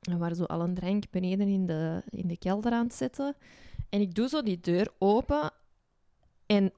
We 0.00 0.16
waren 0.16 0.36
zo 0.36 0.44
al 0.44 0.60
een 0.60 0.74
drank 0.74 1.04
beneden 1.10 1.48
in 1.48 1.66
de, 1.66 2.02
in 2.08 2.28
de 2.28 2.36
kelder 2.36 2.72
aan 2.72 2.84
het 2.84 2.94
zetten. 2.94 3.34
En 3.88 4.00
ik 4.00 4.14
doe 4.14 4.28
zo 4.28 4.42
die 4.42 4.60
deur 4.60 4.88
open. 4.98 5.50
En 6.46 6.72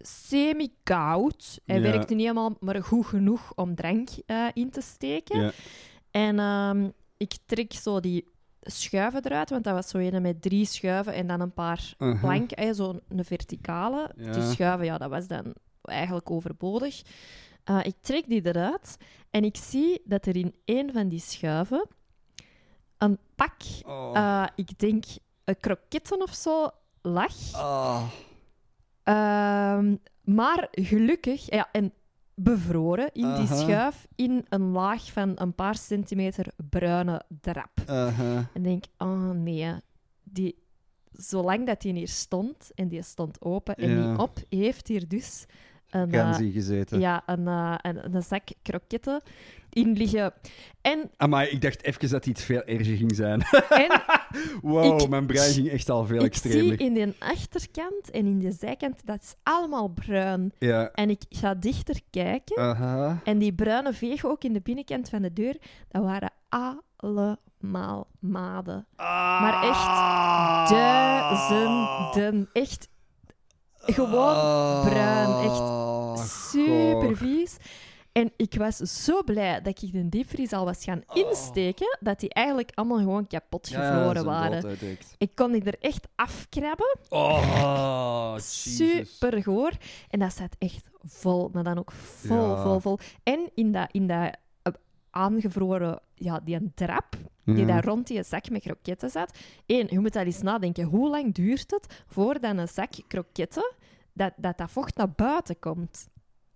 semi-koud. 0.00 1.60
Hij 1.64 1.76
Ja. 1.76 1.82
werkte 1.82 2.14
niet 2.14 2.26
helemaal, 2.26 2.56
maar 2.60 2.82
goed 2.84 3.06
genoeg 3.06 3.52
om 3.54 3.74
drank 3.74 4.08
eh, 4.26 4.46
in 4.52 4.70
te 4.70 4.80
steken. 4.80 5.40
Ja. 5.40 5.50
En 6.10 6.38
ehm, 6.38 6.88
ik 7.16 7.32
trek 7.46 7.72
zo 7.72 8.00
die 8.00 8.28
schuiven 8.60 9.24
eruit, 9.24 9.50
want 9.50 9.64
dat 9.64 9.74
was 9.74 9.88
zo 9.88 9.98
een 9.98 10.22
met 10.22 10.42
drie 10.42 10.64
schuiven 10.64 11.12
en 11.14 11.26
dan 11.26 11.40
een 11.40 11.52
paar 11.52 11.94
Uh-huh. 11.98 12.20
planken, 12.20 12.62
hè, 12.64 12.74
zo'n 12.74 13.00
een 13.08 13.24
verticale. 13.24 14.10
Ja. 14.16 14.32
Die 14.32 14.42
schuiven, 14.42 14.86
ja, 14.86 14.98
dat 14.98 15.10
was 15.10 15.26
dan 15.26 15.54
eigenlijk 15.82 16.30
overbodig. 16.30 17.02
Eh, 17.64 17.78
ik 17.82 17.94
trek 18.00 18.28
die 18.28 18.46
eruit 18.46 18.96
en 19.30 19.44
ik 19.44 19.56
zie 19.56 20.00
dat 20.04 20.26
er 20.26 20.36
in 20.36 20.54
een 20.64 20.92
van 20.92 21.08
die 21.08 21.20
schuiven 21.20 21.86
een 22.98 23.18
pak, 23.34 23.54
Oh. 23.86 24.10
eh, 24.16 24.46
ik 24.54 24.78
denk 24.78 25.04
een 25.44 25.56
kroketten 25.60 26.22
of 26.22 26.34
zo, 26.34 26.68
lag. 27.02 27.32
Ah. 27.52 28.02
Ehm, 29.78 29.96
maar 30.24 30.68
gelukkig, 30.70 31.50
ja, 31.50 31.68
en 31.72 31.92
bevroren 32.34 33.10
in 33.12 33.34
die 33.34 33.46
schuif, 33.46 34.06
in 34.14 34.44
een 34.48 34.70
laag 34.70 35.12
van 35.12 35.32
een 35.34 35.54
paar 35.54 35.76
centimeter 35.76 36.46
bruine 36.70 37.22
drap. 37.40 37.70
Uh-huh. 37.88 38.36
En 38.54 38.62
denk, 38.62 38.84
oh 38.98 39.30
nee, 39.30 39.72
die, 40.22 40.56
zolang 41.12 41.66
dat 41.66 41.80
die 41.80 41.92
hier 41.92 42.08
stond, 42.08 42.70
en 42.74 42.88
die 42.88 43.02
stond 43.02 43.40
open 43.42 43.74
en 43.74 43.90
Ja. 43.90 44.10
niet 44.10 44.18
op, 44.18 44.38
heeft 44.48 44.88
hier 44.88 45.08
dus 45.08 45.46
een, 45.90 46.12
eh, 46.12 46.34
gezeten. 46.34 47.00
ja, 47.00 47.22
een, 47.26 47.46
eh, 47.48 47.74
een, 47.82 48.14
een 48.14 48.22
zak 48.22 48.48
kroketten 48.62 49.22
in 49.70 49.92
liggen. 49.96 50.32
En, 50.80 51.10
Amai, 51.16 51.48
ik 51.48 51.60
dacht 51.62 51.82
even 51.82 52.10
dat 52.10 52.26
iets 52.26 52.44
veel 52.44 52.62
erger 52.62 52.96
ging 52.96 53.14
zijn. 53.14 53.42
en 53.68 54.00
wow, 54.62 55.00
Ik- 55.00 55.08
mijn 55.08 55.26
brein 55.26 55.52
ging 55.52 55.68
echt 55.70 55.90
al 55.90 56.06
veel 56.06 56.18
ik 56.18 56.24
extremer. 56.24 56.58
zie 56.58 56.76
in 56.76 56.94
de 56.94 57.14
achterkant 57.18 58.10
en 58.10 58.26
in 58.26 58.38
de 58.38 58.52
zijkant, 58.52 59.06
dat 59.06 59.22
is 59.22 59.34
allemaal 59.42 59.88
bruin. 59.88 60.52
Ja. 60.58 60.90
En 60.94 61.10
ik 61.10 61.22
ga 61.28 61.54
dichter 61.54 62.00
kijken. 62.10 62.76
En 63.24 63.38
die 63.38 63.52
bruine 63.52 63.92
veeg 63.92 64.24
ook 64.24 64.44
in 64.44 64.52
de 64.52 64.60
binnenkant 64.60 65.08
van 65.08 65.22
de 65.22 65.32
deur, 65.32 65.56
dat 65.88 66.02
waren 66.02 66.30
allemaal 66.48 68.06
maden. 68.20 68.86
Maar 68.96 69.62
echt 69.62 69.86
duizenden. 70.70 72.48
Echt 72.52 72.88
gewoon 73.80 74.34
bruin. 74.84 75.44
Echt 75.44 75.60
Oh, 75.60 76.16
super 76.24 77.16
vies. 77.16 77.56
En 78.12 78.32
ik 78.36 78.54
was 78.54 78.76
zo 78.76 79.22
blij 79.22 79.60
dat 79.60 79.82
ik 79.82 79.92
de 79.92 80.08
diepvries 80.08 80.52
al 80.52 80.64
was 80.64 80.84
gaan 80.84 81.02
insteken, 81.12 81.98
dat 82.00 82.20
die 82.20 82.28
eigenlijk 82.34 82.70
allemaal 82.74 82.98
gewoon 82.98 83.26
kapot 83.26 83.68
gevroren 83.68 84.24
waren. 84.24 84.78
Ik 85.18 85.34
kon 85.34 85.52
die 85.52 85.62
er 85.64 85.78
echt 85.80 86.08
afkrabben. 86.16 86.96
Oh. 87.08 88.36
Super 88.76 89.42
goor. 89.42 89.72
En 90.08 90.18
dat 90.18 90.32
zat 90.34 90.56
echt 90.58 90.90
vol, 91.02 91.50
maar 91.52 91.64
dan 91.64 91.78
ook 91.78 91.92
vol, 91.92 92.36
Ja. 92.48 92.62
vol, 92.62 92.78
vol. 92.80 92.98
En 93.22 93.50
in 93.54 93.72
dat, 93.72 93.88
in 93.92 94.06
dat 94.06 94.36
eh, 94.62 94.72
aangevroren, 95.10 96.00
ja, 96.14 96.40
die 96.44 96.54
een 96.56 96.72
trap, 96.74 97.16
die 97.44 97.56
Ja. 97.56 97.66
daar 97.66 97.84
rond 97.84 98.06
die 98.06 98.22
zak 98.22 98.50
met 98.50 98.62
kroketten 98.62 99.10
zat. 99.10 99.38
Eén, 99.66 99.86
je 99.90 99.98
moet 99.98 100.16
al 100.16 100.22
eens 100.24 100.42
nadenken, 100.42 100.84
hoe 100.84 101.08
lang 101.08 101.34
duurt 101.34 101.70
het 101.70 102.02
voordat 102.06 102.56
een 102.58 102.68
zak 102.68 102.92
kroketten, 103.08 103.72
dat 104.12 104.32
dat, 104.36 104.58
dat 104.58 104.70
vocht 104.70 104.96
naar 104.96 105.10
buiten 105.10 105.58
komt? 105.58 106.08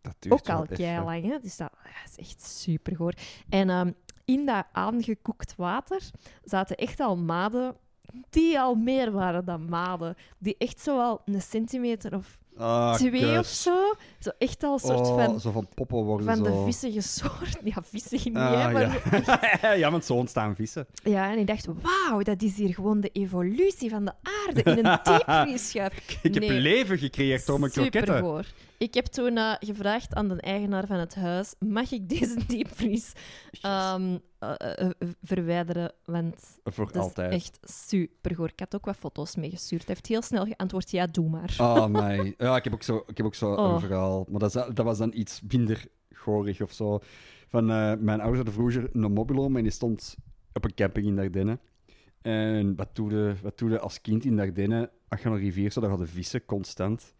Dat 0.04 0.14
duurt 0.18 0.34
Ook 0.34 0.48
al 0.48 0.66
kei 0.76 1.04
lang, 1.04 1.22
hè? 1.24 1.38
Dus 1.42 1.56
dat, 1.56 1.70
dat 1.82 2.10
is 2.16 2.18
echt 2.30 2.42
super 2.46 2.96
goor. 2.96 3.12
En 3.48 3.70
ehm, 3.70 3.90
in 4.24 4.46
dat 4.46 4.64
aangekoekt 4.72 5.54
water 5.56 6.00
zaten 6.44 6.76
echt 6.76 7.00
al 7.00 7.16
maden 7.16 7.76
die 8.30 8.60
al 8.60 8.74
meer 8.74 9.12
waren 9.12 9.44
dan 9.44 9.68
maden. 9.68 10.16
Die 10.38 10.54
echt 10.58 10.80
zo 10.80 10.96
wel 10.96 11.20
een 11.24 11.42
centimeter 11.42 12.14
of 12.14 12.42
Ah, 12.56 12.94
twee 12.94 13.38
of 13.38 13.46
zo. 13.46 13.94
Zo 14.18 14.30
echt 14.38 14.62
al 14.62 14.72
een 14.72 14.78
soort 14.78 14.98
Oh, 15.08 15.24
van, 15.24 15.40
Zo 15.40 15.50
van 15.50 15.68
poppen 15.74 15.96
worden 16.04 16.26
van 16.26 16.36
zo. 16.36 16.42
de 16.42 16.62
vissige 16.64 17.00
soort. 17.00 17.58
Ja, 17.74 17.82
vissig 17.82 18.24
niet, 18.24 18.36
Ah, 18.36 18.62
hè, 18.64 18.72
maar 18.72 19.02
ja. 19.62 19.72
ja, 19.82 19.90
want 19.90 20.04
zo 20.04 20.14
ontstaan 20.14 20.54
vissen. 20.54 20.86
Ja, 21.04 21.30
en 21.32 21.38
ik 21.38 21.46
dacht, 21.46 21.66
wauw, 21.66 22.22
dat 22.22 22.42
is 22.42 22.56
hier 22.56 22.74
gewoon 22.74 23.00
de 23.00 23.08
evolutie 23.12 23.90
van 23.90 24.04
de 24.04 24.12
aarde 24.22 24.62
in 24.62 24.86
een 24.86 24.98
diepvriesschuif. 25.12 26.18
Ik 26.22 26.34
heb 26.34 26.42
Nee. 26.42 26.60
leven 26.60 26.98
gecreëerd 26.98 27.46
door 27.46 27.60
mijn 27.60 27.72
kroketten. 27.72 28.44
Ik 28.84 28.94
heb 28.94 29.04
toen 29.06 29.36
eh, 29.36 29.54
gevraagd 29.58 30.14
aan 30.14 30.28
de 30.28 30.40
eigenaar 30.40 30.86
van 30.86 30.96
het 30.96 31.14
huis, 31.14 31.54
mag 31.58 31.92
ik 31.92 32.08
deze 32.08 32.40
diepvries 32.46 33.12
ehm, 33.60 34.18
eh, 34.38 34.54
eh, 34.58 34.90
verwijderen? 35.22 35.92
Want 36.04 36.58
Voor 36.64 36.86
dat 36.86 36.94
is 36.94 37.00
altijd. 37.00 37.32
echt 37.32 37.58
supergoor. 37.62 38.48
Ik 38.48 38.58
had 38.60 38.74
ook 38.74 38.84
wat 38.84 38.96
foto's 38.96 39.36
meegestuurd. 39.36 39.80
Hij 39.86 39.94
heeft 39.94 40.06
heel 40.06 40.22
snel 40.22 40.44
geantwoord, 40.46 40.90
ja, 40.90 41.06
doe 41.06 41.28
maar. 41.28 41.56
Oh, 41.60 41.86
my. 41.86 42.34
Ja, 42.38 42.56
ik 42.56 42.64
heb 42.64 42.72
ook 42.72 42.82
zo, 42.82 43.04
ik 43.06 43.16
heb 43.16 43.26
ook 43.26 43.34
zo 43.34 43.54
Oh. 43.54 43.72
een 43.72 43.80
verhaal. 43.80 44.26
Maar 44.28 44.40
dat, 44.40 44.52
dat 44.52 44.84
was 44.84 44.98
dan 44.98 45.12
iets 45.14 45.40
minder 45.48 45.84
gorig 46.14 46.60
of 46.62 46.72
zo. 46.72 46.98
Van, 47.48 47.64
mijn 48.04 48.20
ouders 48.20 48.36
hadden 48.36 48.52
vroeger 48.54 48.88
een 48.92 49.12
mobiloom 49.12 49.56
en 49.56 49.62
die 49.62 49.72
stond 49.72 50.16
op 50.52 50.64
een 50.64 50.74
camping 50.74 51.06
in 51.06 51.16
Dardenne. 51.16 51.58
En 52.22 52.76
wat 52.76 52.96
doe 52.96 53.10
je, 53.10 53.34
wat 53.42 53.58
doe 53.58 53.70
je 53.70 53.78
als 53.80 54.00
kind 54.00 54.24
in 54.24 54.36
Dardenne? 54.36 54.90
Als 55.08 55.20
je 55.20 55.28
naar 55.28 55.36
een 55.36 55.44
rivier 55.44 55.72
zou, 55.72 55.86
dan 55.86 55.94
hadden 55.94 56.14
vissen 56.14 56.44
constant. 56.44 57.14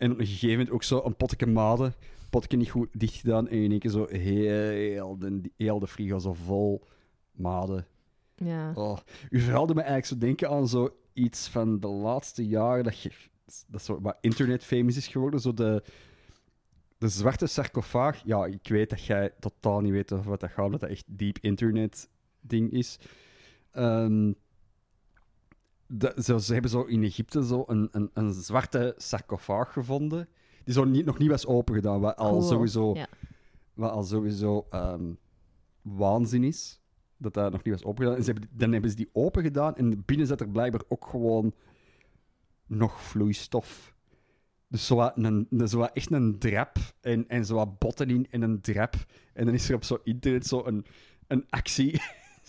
En 0.00 0.12
op 0.12 0.18
een 0.18 0.26
gegeven 0.26 0.48
moment 0.48 0.70
ook 0.70 0.82
zo 0.82 1.02
een 1.04 1.16
potje 1.16 1.46
maden. 1.46 1.94
Potje 2.30 2.56
niet 2.56 2.70
goed 2.70 2.88
dicht 2.92 3.14
gedaan. 3.14 3.48
En 3.48 3.62
in 3.62 3.70
één 3.70 3.80
keer 3.80 3.90
zo 3.90 4.06
heel 4.06 5.18
de, 5.18 5.50
heel 5.56 5.78
de 5.78 5.86
frigo 5.86 6.18
zo 6.18 6.32
vol 6.32 6.84
maden. 7.32 7.86
Ja. 8.34 8.72
Oh, 8.74 8.98
u 9.30 9.40
verhaalde 9.40 9.74
me 9.74 9.80
eigenlijk 9.80 10.12
zo 10.12 10.18
denken 10.26 10.50
aan 10.50 10.68
zo 10.68 10.96
iets 11.12 11.48
van 11.48 11.80
de 11.80 11.88
laatste 11.88 12.46
jaren 12.46 12.84
dat, 12.84 13.00
je, 13.00 13.10
dat 13.66 13.82
zo 13.82 14.00
wat 14.00 14.16
internet 14.20 14.64
famous 14.64 14.96
is 14.96 15.08
geworden. 15.08 15.40
Zo 15.40 15.54
de, 15.54 15.82
de 16.98 17.08
zwarte 17.08 17.46
sarcofaag. 17.46 18.22
Ja, 18.24 18.46
ik 18.46 18.68
weet 18.68 18.90
dat 18.90 19.04
jij 19.04 19.32
totaal 19.40 19.80
niet 19.80 19.92
weet 19.92 20.12
over 20.12 20.30
wat 20.30 20.40
dat 20.40 20.50
gaat, 20.50 20.70
dat 20.70 20.80
dat 20.80 20.90
echt 20.90 21.04
diep 21.06 21.38
internet 21.40 22.08
ding 22.40 22.72
is. 22.72 22.98
Ehm, 23.70 24.32
de, 25.92 26.12
ze, 26.22 26.40
ze 26.40 26.52
hebben 26.52 26.70
zo 26.70 26.82
in 26.82 27.02
Egypte 27.04 27.44
zo 27.46 27.64
een, 27.66 27.88
een, 27.92 28.10
een 28.14 28.32
zwarte 28.32 28.94
sarcofaag 28.96 29.72
gevonden. 29.72 30.28
Die 30.64 30.74
zo 30.74 30.84
niet, 30.84 31.04
nog 31.04 31.18
niet 31.18 31.28
was 31.28 31.46
opengedaan, 31.46 32.00
wat 32.00 32.16
al 32.16 32.30
Cool. 32.30 32.42
sowieso, 32.42 32.94
Ja. 32.94 33.06
wat 33.74 33.90
al 33.90 34.02
sowieso 34.02 34.66
ehm, 34.70 35.12
waanzin 35.82 36.44
is. 36.44 36.80
Dat 37.16 37.34
dat 37.34 37.52
nog 37.52 37.62
niet 37.62 37.74
was 37.74 37.84
opengedaan. 37.84 38.16
En 38.18 38.24
ze 38.24 38.30
hebben, 38.32 38.48
dan 38.52 38.72
hebben 38.72 38.90
ze 38.90 38.96
die 38.96 39.10
opengedaan 39.12 39.76
en 39.76 40.02
binnen 40.04 40.26
zat 40.26 40.40
er 40.40 40.48
blijkbaar 40.48 40.82
ook 40.88 41.06
gewoon 41.06 41.54
nog 42.66 43.00
vloeistof. 43.02 43.94
Dus 44.68 44.86
zo 44.86 44.96
wat 44.96 45.12
een, 45.16 45.48
zo 45.68 45.78
wat 45.78 45.90
echt 45.92 46.10
een 46.10 46.38
drap 46.38 46.76
en, 47.00 47.28
en 47.28 47.44
zo 47.44 47.54
wat 47.54 47.78
botten 47.78 48.10
in 48.10 48.26
en 48.30 48.42
een 48.42 48.60
drap. 48.60 48.94
En 49.32 49.44
dan 49.44 49.54
is 49.54 49.68
er 49.68 49.74
op 49.74 49.84
zo'n 49.84 49.98
internet 50.04 50.46
zo 50.46 50.64
een, 50.66 50.84
een 51.26 51.46
actie, 51.48 52.00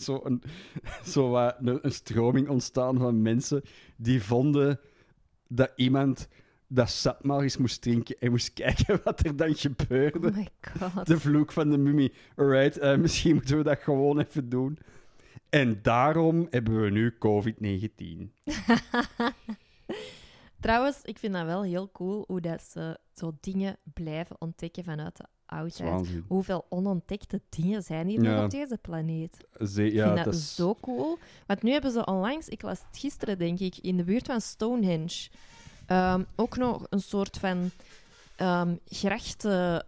zo, 0.02 0.20
een, 0.24 0.44
zo 1.14 1.36
een, 1.36 1.80
een 1.82 1.92
stroming 1.92 2.50
ontstaan 2.50 2.98
van 2.98 3.22
mensen 3.22 3.62
die 3.96 4.24
vonden 4.24 4.80
dat 5.48 5.72
iemand 5.76 6.28
dat 6.74 6.90
sap 6.90 7.24
maar 7.24 7.42
eens 7.42 7.58
moest 7.58 7.82
drinken 7.82 8.16
en 8.20 8.30
moest 8.30 8.54
kijken 8.64 9.02
wat 9.04 9.26
er 9.26 9.36
dan 9.36 9.56
gebeurde. 9.56 10.28
Oh 10.28 10.36
my 10.36 10.48
god. 10.62 11.08
De 11.08 11.20
vloek 11.20 11.52
van 11.52 11.70
de 11.70 11.78
mummie. 11.78 12.14
Alright, 12.36 12.78
eh, 12.78 12.98
misschien 12.98 13.34
moeten 13.36 13.58
we 13.58 13.64
dat 13.64 13.80
gewoon 13.80 14.20
even 14.20 14.50
doen. 14.50 14.78
En 15.50 15.80
daarom 15.82 16.48
hebben 16.50 16.82
we 16.82 16.90
nu 16.90 17.14
COVID-19. 17.14 18.32
Trouwens, 20.60 21.00
ik 21.04 21.18
vind 21.18 21.34
dat 21.34 21.46
wel 21.46 21.64
heel 21.64 21.92
cool 21.92 22.24
hoe 22.28 22.42
dat 22.42 22.62
ze 22.62 23.00
zo 23.14 23.38
dingen 23.40 23.78
blijven 23.94 24.36
ontdekken 24.40 24.84
vanuit 24.84 25.18
de 25.18 25.26
Waanzin. 25.60 26.26
Hoeveel 26.28 26.66
onontdekte 26.70 27.42
dingen 27.50 27.84
zijn 27.84 28.08
hier 28.08 28.24
Ja. 28.24 28.34
nog 28.36 28.44
op 28.44 28.50
deze 28.50 28.78
planeet? 28.82 29.38
Ze- 29.68 29.86
Ik 29.86 30.02
vind 30.02 30.24
dat, 30.24 30.34
is... 30.34 30.56
zo 30.56 30.76
cool. 30.82 31.18
Want 31.48 31.62
nu 31.64 31.72
hebben 31.72 31.92
ze 31.92 32.06
onlangs, 32.06 32.48
ik 32.50 32.62
las 32.62 32.80
het 32.90 33.00
gisteren 33.00 33.38
denk 33.38 33.60
ik, 33.60 33.78
in 33.78 33.98
de 33.98 34.04
buurt 34.04 34.26
van 34.26 34.42
Stonehenge, 34.42 35.30
ehm, 35.86 36.24
ook 36.36 36.58
nog 36.58 36.86
een 36.90 37.02
soort 37.02 37.38
van 37.38 37.72
ehm 38.36 38.76
grachten 38.86 39.86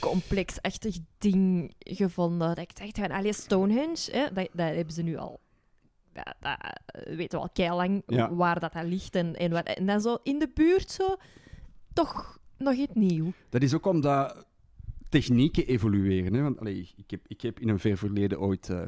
complexachtig 0.00 0.96
ding 1.18 1.74
gevonden. 1.78 2.48
Dat 2.48 2.58
ik 2.58 2.76
dacht 2.78 2.98
van, 2.98 3.10
allee, 3.10 3.32
Stonehenge, 3.32 4.08
hè, 4.10 4.32
dat, 4.32 4.48
dat 4.52 4.74
hebben 4.74 4.94
ze 4.94 5.02
nu 5.02 5.16
al... 5.16 5.40
Dat, 6.12 6.34
dat 6.40 6.56
eh, 6.86 7.16
weten 7.16 7.38
we 7.38 7.44
al 7.44 7.50
keilang 7.52 8.02
Ja. 8.06 8.34
waar 8.34 8.60
dat, 8.60 8.72
dat 8.72 8.84
ligt 8.84 9.14
en, 9.14 9.36
en 9.36 9.50
wat. 9.50 9.66
En 9.66 9.86
dan 9.86 10.00
zo 10.00 10.18
in 10.22 10.38
de 10.38 10.50
buurt 10.54 10.90
zo, 10.90 11.16
toch 11.92 12.38
nog 12.62 12.74
iets 12.74 12.94
nieuw. 12.94 13.32
Dat 13.48 13.62
is 13.62 13.74
ook 13.74 13.86
omdat 13.86 14.46
technieken 15.08 15.66
evolueren. 15.66 16.34
Hè? 16.34 16.42
Want 16.42 16.60
allee, 16.60 16.88
ik, 16.96 17.10
heb, 17.10 17.20
ik 17.26 17.40
heb 17.40 17.60
in 17.60 17.68
een 17.68 17.78
ver 17.78 17.96
verleden 17.96 18.40
ooit 18.40 18.68
eh, 18.68 18.82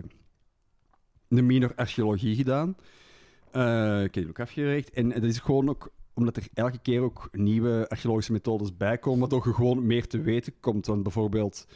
een 1.28 1.46
minor 1.46 1.72
archeologie 1.74 2.36
gedaan. 2.36 2.76
Eh, 3.50 4.02
ik 4.02 4.14
heb 4.14 4.28
ook 4.28 4.40
afgewerkt. 4.40 4.90
En 4.90 5.08
dat 5.08 5.22
is 5.22 5.38
gewoon 5.38 5.68
ook 5.68 5.92
omdat 6.14 6.36
er 6.36 6.46
elke 6.54 6.78
keer 6.78 7.00
ook 7.00 7.28
nieuwe 7.32 7.86
archeologische 7.88 8.32
methodes 8.32 8.76
bij 8.76 8.98
komen, 8.98 9.20
waardoor 9.20 9.42
je 9.44 9.54
gewoon 9.54 9.86
meer 9.86 10.06
te 10.06 10.20
weten 10.20 10.52
komt. 10.60 10.86
Want 10.86 11.02
bijvoorbeeld, 11.02 11.66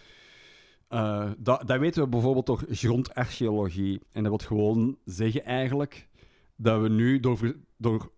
eh, 0.88 1.30
dat, 1.38 1.66
dat 1.66 1.78
weten 1.78 2.02
we 2.02 2.08
bijvoorbeeld 2.08 2.46
door 2.46 2.64
grondarcheologie. 2.68 4.00
En 4.12 4.22
dat 4.22 4.38
wil 4.38 4.48
gewoon 4.48 4.98
zeggen 5.04 5.44
eigenlijk 5.44 6.08
dat 6.56 6.80
we 6.80 6.88
nu 6.88 7.20
door, 7.20 7.54
door 7.76 8.12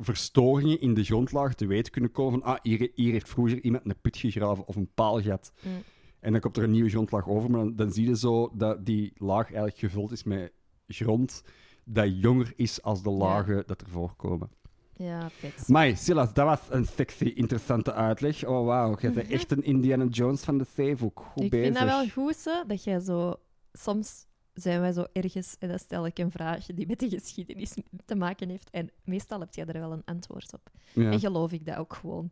verstoringen 0.00 0.80
in 0.80 0.94
de 0.94 1.04
grondlaag 1.04 1.54
te 1.54 1.66
weten 1.66 1.92
kunnen 1.92 2.10
komen 2.10 2.40
van 2.40 2.48
ah, 2.48 2.58
hier, 2.62 2.90
hier 2.94 3.12
heeft 3.12 3.28
vroeger 3.28 3.60
iemand 3.60 3.84
een 3.84 4.00
put 4.00 4.16
gegraven 4.16 4.66
of 4.66 4.76
een 4.76 4.90
paalgat. 4.94 5.52
Mm. 5.62 5.82
En 6.20 6.32
dan 6.32 6.40
komt 6.40 6.56
er 6.56 6.62
een 6.62 6.70
nieuwe 6.70 6.90
grondlaag 6.90 7.28
over, 7.28 7.50
maar 7.50 7.60
dan, 7.60 7.76
dan 7.76 7.92
zie 7.92 8.08
je 8.08 8.16
zo 8.16 8.50
dat 8.54 8.86
die 8.86 9.12
laag 9.16 9.44
eigenlijk 9.44 9.78
gevuld 9.78 10.12
is 10.12 10.24
met 10.24 10.52
grond 10.88 11.42
dat 11.84 12.20
jonger 12.20 12.52
is 12.56 12.82
als 12.82 13.02
de 13.02 13.10
lagen 13.10 13.62
dat 13.66 13.80
er 13.80 13.88
voorkomen. 13.88 14.50
Ja, 14.96 15.30
vet. 15.30 15.68
Maar 15.68 15.96
Silas, 15.96 16.34
dat 16.34 16.44
was 16.46 16.60
een 16.68 16.84
sexy, 16.86 17.24
interessante 17.24 17.92
uitleg. 17.92 18.46
Oh 18.46 18.66
wauw, 18.66 18.96
jij 19.00 19.12
bent 19.12 19.30
echt 19.30 19.50
een 19.52 19.62
Indiana 19.62 20.04
Jones 20.04 20.42
van 20.42 20.58
de 20.58 20.66
zeevoek. 20.74 21.20
Goed 21.20 21.34
Mhm. 21.34 21.44
ik 21.44 21.50
bezig. 21.50 21.64
vind 21.64 21.78
dat 21.78 21.98
wel 21.98 22.08
goed, 22.08 22.64
dat 22.66 22.84
jij 22.84 22.98
zo... 23.00 23.34
Soms 23.72 24.26
zijn 24.60 24.80
wij 24.80 24.92
zo 24.92 25.04
ergens 25.12 25.56
en 25.58 25.68
dan 25.68 25.78
stel 25.78 26.06
ik 26.06 26.18
een 26.18 26.30
vraag 26.30 26.66
die 26.66 26.86
met 26.86 26.98
de 27.00 27.08
geschiedenis 27.08 27.74
te 28.04 28.14
maken 28.14 28.48
heeft. 28.48 28.70
En 28.70 28.90
meestal 29.04 29.40
heb 29.40 29.54
jij 29.54 29.66
er 29.66 29.80
wel 29.80 29.92
een 29.92 30.04
antwoord 30.04 30.52
op. 30.54 30.70
Ja, 30.92 31.10
En 31.10 31.20
geloof 31.20 31.52
ik 31.52 31.66
dat 31.66 31.76
ook 31.76 31.92
gewoon. 31.94 32.30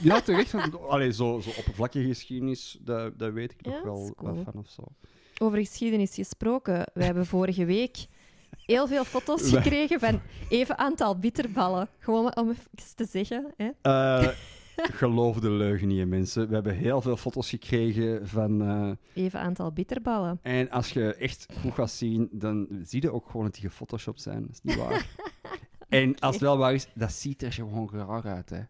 ja 0.00 0.20
terecht. 0.20 0.54
Allee, 0.88 1.12
zo, 1.12 1.40
zo 1.40 1.50
oppervlakkige 1.58 2.06
geschiedenis, 2.06 2.78
dat, 2.80 3.18
dat 3.18 3.32
weet 3.32 3.52
ik 3.52 3.64
nog 3.66 3.74
Ja, 3.74 3.84
wel 3.84 4.04
is 4.04 4.10
cool. 4.16 4.34
wat 4.34 4.44
van 4.44 4.54
of 4.60 4.68
zo. 4.68 4.82
Over 5.38 5.58
geschiedenis 5.58 6.14
gesproken, 6.14 6.86
we 6.94 7.04
hebben 7.04 7.26
vorige 7.26 7.64
week 7.64 8.06
heel 8.66 8.86
veel 8.86 9.04
foto's 9.04 9.50
gekregen 9.54 10.00
van 10.00 10.20
even 10.48 10.78
aantal 10.78 11.18
bitterballen. 11.18 11.88
Gewoon 11.98 12.36
om 12.36 12.50
even 12.50 12.94
te 12.94 13.04
zeggen. 13.10 13.54
Hè? 13.56 13.70
Eh, 13.82 14.28
geloof 14.92 15.38
de 15.40 15.50
leugen 15.50 15.88
niet, 15.88 16.08
mensen. 16.08 16.48
We 16.48 16.54
hebben 16.54 16.74
heel 16.76 17.00
veel 17.00 17.16
foto's 17.16 17.48
gekregen 17.48 18.28
van... 18.28 18.62
eh, 18.62 18.90
Even 19.24 19.40
aantal 19.40 19.72
bitterballen. 19.72 20.38
En 20.42 20.70
als 20.70 20.90
je 20.90 21.14
echt 21.14 21.46
goed 21.60 21.72
gaat 21.74 21.90
zien, 21.90 22.28
dan 22.32 22.66
zie 22.82 23.02
je 23.02 23.12
ook 23.12 23.26
gewoon 23.30 23.44
dat 23.44 23.54
die 23.54 23.62
gefotoshopt 23.68 24.22
zijn. 24.22 24.40
Dat 24.42 24.50
is 24.50 24.60
niet 24.62 24.76
waar. 24.76 25.06
En 25.88 26.18
als 26.18 26.34
het 26.34 26.44
wel 26.44 26.56
waar 26.56 26.74
is, 26.74 26.86
dat 26.94 27.12
ziet 27.12 27.42
er 27.42 27.52
gewoon 27.52 27.90
raar 27.92 28.26
uit, 28.26 28.50
hè. 28.50 28.60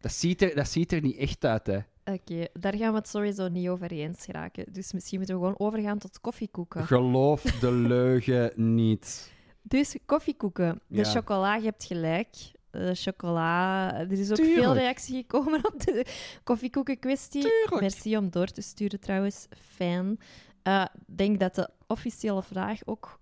Dat 0.00 0.12
ziet 0.12 0.42
er, 0.42 0.54
dat 0.54 0.68
ziet 0.68 0.92
er 0.92 1.00
niet 1.00 1.16
echt 1.16 1.44
uit, 1.44 1.66
hè. 1.66 1.78
Oké, 2.04 2.46
daar 2.52 2.76
gaan 2.76 2.92
we 2.92 2.98
het 2.98 3.08
sowieso 3.08 3.48
niet 3.48 3.68
over 3.68 3.90
eens 3.90 4.26
raken. 4.26 4.64
Dus 4.72 4.92
misschien 4.92 5.18
moeten 5.18 5.36
we 5.40 5.46
gewoon 5.46 5.58
overgaan 5.68 5.98
tot 5.98 6.20
koffiekoeken. 6.20 6.84
Geloof 6.86 7.42
de 7.42 7.72
leugen 7.72 8.52
niet. 8.74 9.32
Dus 9.62 9.96
koffiekoeken. 10.06 10.80
De 10.86 10.96
Ja. 10.96 11.04
chocola, 11.04 11.56
je 11.56 11.64
hebt 11.64 11.84
gelijk. 11.84 12.34
De 12.78 12.94
chocola. 12.94 13.94
Er 13.98 14.12
is 14.12 14.30
ook 14.30 14.36
Tuurlijk. 14.36 14.58
veel 14.58 14.74
reactie 14.74 15.16
gekomen 15.16 15.66
op 15.72 15.80
de 15.84 16.04
koffiekoeken-kwestie. 16.44 17.40
Tuurlijk. 17.42 17.80
Merci 17.80 18.16
om 18.16 18.30
door 18.30 18.46
te 18.46 18.60
sturen 18.62 19.00
trouwens. 19.00 19.46
Fijn. 19.74 20.18
Eh, 20.62 20.84
Ik 21.08 21.16
denk 21.16 21.40
dat 21.40 21.54
de 21.54 21.70
officiële 21.86 22.42
vraag 22.42 22.80
ook 22.84 23.20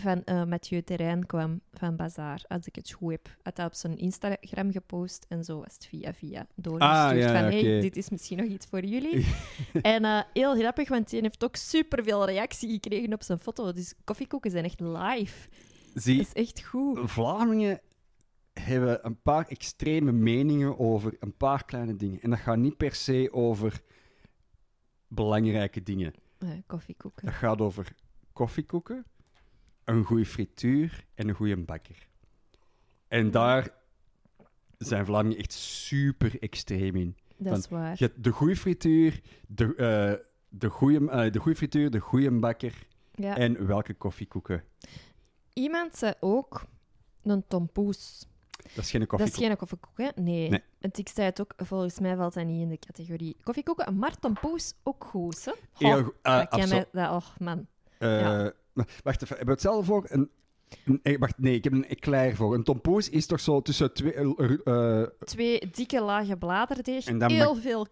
van 0.00 0.24
eh, 0.24 0.44
Mathieu 0.44 0.82
Terrein 0.82 1.26
kwam 1.26 1.60
van 1.72 1.96
Bazaar, 1.96 2.44
als 2.48 2.66
ik 2.66 2.74
het 2.74 2.92
goed 2.92 3.10
heb. 3.10 3.28
Had 3.42 3.56
hij 3.56 3.66
op 3.66 3.74
zijn 3.74 3.98
Instagram 3.98 4.72
gepost 4.72 5.26
en 5.28 5.44
zo 5.44 5.56
was 5.58 5.74
het 5.74 5.86
via 5.86 6.14
via 6.14 6.46
doorgestuurd 6.54 7.10
Ah, 7.12 7.18
ja, 7.18 7.32
van 7.40 7.46
oké. 7.46 7.66
hey, 7.68 7.80
dit 7.80 7.96
is 7.96 8.10
misschien 8.10 8.36
nog 8.38 8.46
iets 8.46 8.66
voor 8.66 8.84
jullie. 8.84 9.26
en 9.82 10.04
eh, 10.04 10.20
heel 10.32 10.54
grappig, 10.56 10.88
want 10.88 11.10
hij 11.10 11.20
heeft 11.20 11.44
ook 11.44 11.56
superveel 11.56 12.26
reactie 12.26 12.70
gekregen 12.70 13.12
op 13.12 13.22
zijn 13.22 13.38
foto. 13.38 13.72
Dus 13.72 13.94
koffiekoeken 14.04 14.50
zijn 14.50 14.64
echt 14.64 14.80
live. 14.80 15.48
Zie, 15.94 16.16
Dat 16.16 16.26
is 16.26 16.32
echt 16.32 16.62
goed. 16.64 16.98
Vlamingen 17.10 17.80
hebben 18.52 19.06
een 19.06 19.22
paar 19.22 19.46
extreme 19.48 20.12
meningen 20.12 20.78
over 20.78 21.16
een 21.20 21.36
paar 21.36 21.64
kleine 21.64 21.96
dingen. 21.96 22.20
En 22.20 22.30
dat 22.30 22.38
gaat 22.38 22.56
niet 22.58 22.76
per 22.76 22.94
se 22.94 23.28
over 23.32 23.80
belangrijke 25.08 25.82
dingen. 25.82 26.14
Eh, 26.38 26.48
koffiekoeken. 26.66 27.24
Dat 27.24 27.34
gaat 27.34 27.60
over 27.60 27.94
koffiekoeken, 28.32 29.04
een 29.84 30.04
goede 30.04 30.26
frituur 30.26 31.04
en 31.14 31.28
een 31.28 31.34
goede 31.34 31.56
bakker. 31.56 32.08
En 33.08 33.30
daar 33.30 33.70
zijn 34.78 35.06
Vlamingen 35.06 35.38
echt 35.38 35.52
super 35.52 36.42
extreem 36.42 36.96
in. 36.96 37.16
Dat 37.36 37.58
is 37.58 37.68
waar. 37.68 37.94
Je 37.98 38.04
hebt 38.04 38.24
de 38.24 38.30
goede 38.30 38.56
frituur, 38.56 39.20
de, 39.48 39.74
eh, 39.74 40.26
de, 40.48 40.68
goede, 40.68 41.10
eh, 41.10 41.32
de 41.32 41.38
goede 41.38 41.56
frituur, 41.56 41.90
de 41.90 41.98
goede 41.98 42.30
bakker 42.30 42.86
Ja. 43.14 43.36
en 43.36 43.66
welke 43.66 43.94
koffiekoeken. 43.94 44.64
Iemand 45.52 45.96
zei 45.96 46.12
ook 46.20 46.64
een 47.22 47.46
tompoes. 47.46 48.26
Dat 48.74 48.84
is 48.84 48.90
geen 48.90 49.00
Dat 49.00 49.10
is 49.12 49.16
koffiekoek. 49.18 49.44
geen 49.46 49.56
koffiekoek, 49.56 49.96
hè? 49.98 50.22
Nee. 50.22 50.48
Nee. 50.48 50.62
Want 50.80 50.98
ik 50.98 51.08
zei 51.08 51.26
het 51.26 51.40
ook, 51.40 51.52
volgens 51.56 51.98
mij 52.00 52.16
valt 52.16 52.34
dat 52.34 52.44
niet 52.44 52.60
in 52.62 52.68
de 52.68 52.78
categorie 52.78 53.36
koffiekoeken. 53.42 53.98
Maar 53.98 54.18
tompoes 54.18 54.74
ook 54.82 55.04
goed, 55.04 55.44
hè? 55.44 55.52
Heel 55.72 56.02
goed. 56.02 56.14
Eh, 56.22 56.36
dat 56.50 56.68
mij- 56.68 56.86
dat, 56.92 57.10
oh, 57.10 57.26
man. 57.38 57.66
Ja. 57.98 58.52
maar 58.72 58.86
Wacht 59.02 59.22
even, 59.22 59.36
hebben 59.36 59.46
we 59.46 59.52
hetzelfde 59.52 59.84
voor? 59.84 60.06
Een, 60.08 60.30
een- 60.84 61.00
eh, 61.02 61.18
wacht, 61.18 61.38
nee, 61.38 61.54
ik 61.54 61.64
heb 61.64 61.72
een 61.72 61.88
eclair 61.88 62.36
voor. 62.36 62.54
Een 62.54 62.62
tompoes 62.64 63.08
is 63.08 63.26
toch 63.26 63.40
zo 63.40 63.62
tussen 63.62 63.92
twee... 63.92 64.14
eh, 64.64 65.02
Twee 65.24 65.70
dikke 65.70 66.00
lagen 66.02 66.38
bladerdeeg, 66.38 67.04
heel 67.26 67.54
veel 67.54 67.86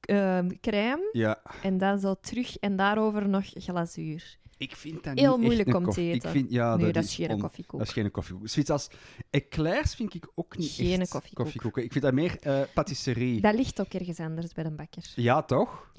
ehm, 0.00 0.48
crème 0.60 1.08
ja, 1.12 1.42
en 1.62 1.78
dan 1.78 1.98
zo 1.98 2.14
terug 2.20 2.58
en 2.58 2.76
daarover 2.76 3.28
nog 3.28 3.44
glazuur. 3.54 4.38
Ik 4.60 4.76
vind 4.76 5.04
dat 5.04 5.18
Heel 5.18 5.36
niet 5.36 5.44
moeilijk 5.44 5.68
echt 5.68 5.76
een 5.76 5.86
om 5.86 5.92
te 5.92 6.00
eten. 6.00 6.28
Ik 6.28 6.36
vind, 6.36 6.50
ja, 6.50 6.76
nee, 6.76 6.92
dat, 6.92 7.04
is 7.04 7.14
geen 7.14 7.30
on- 7.30 7.40
koffiekoek. 7.40 7.78
Dat 7.78 7.88
is 7.88 7.94
geen 7.94 8.10
koffiekoek. 8.10 8.48
Zoiets 8.48 8.70
als 8.70 8.88
eclairs 9.30 9.94
vind 9.94 10.14
ik 10.14 10.28
ook 10.34 10.56
niet 10.56 10.70
Geen 10.70 11.00
echt 11.00 11.10
koffiekoek. 11.10 11.44
koffiekoeken. 11.44 11.84
Ik 11.84 11.92
vind 11.92 12.04
dat 12.04 12.12
meer 12.12 12.36
eh 12.40 12.60
patisserie. 12.74 13.40
Dat 13.40 13.54
ligt 13.54 13.80
ook 13.80 13.92
ergens 13.92 14.18
anders 14.18 14.52
bij 14.52 14.64
een 14.64 14.76
bakker. 14.76 15.12
Ja, 15.14 15.42
toch? 15.42 15.92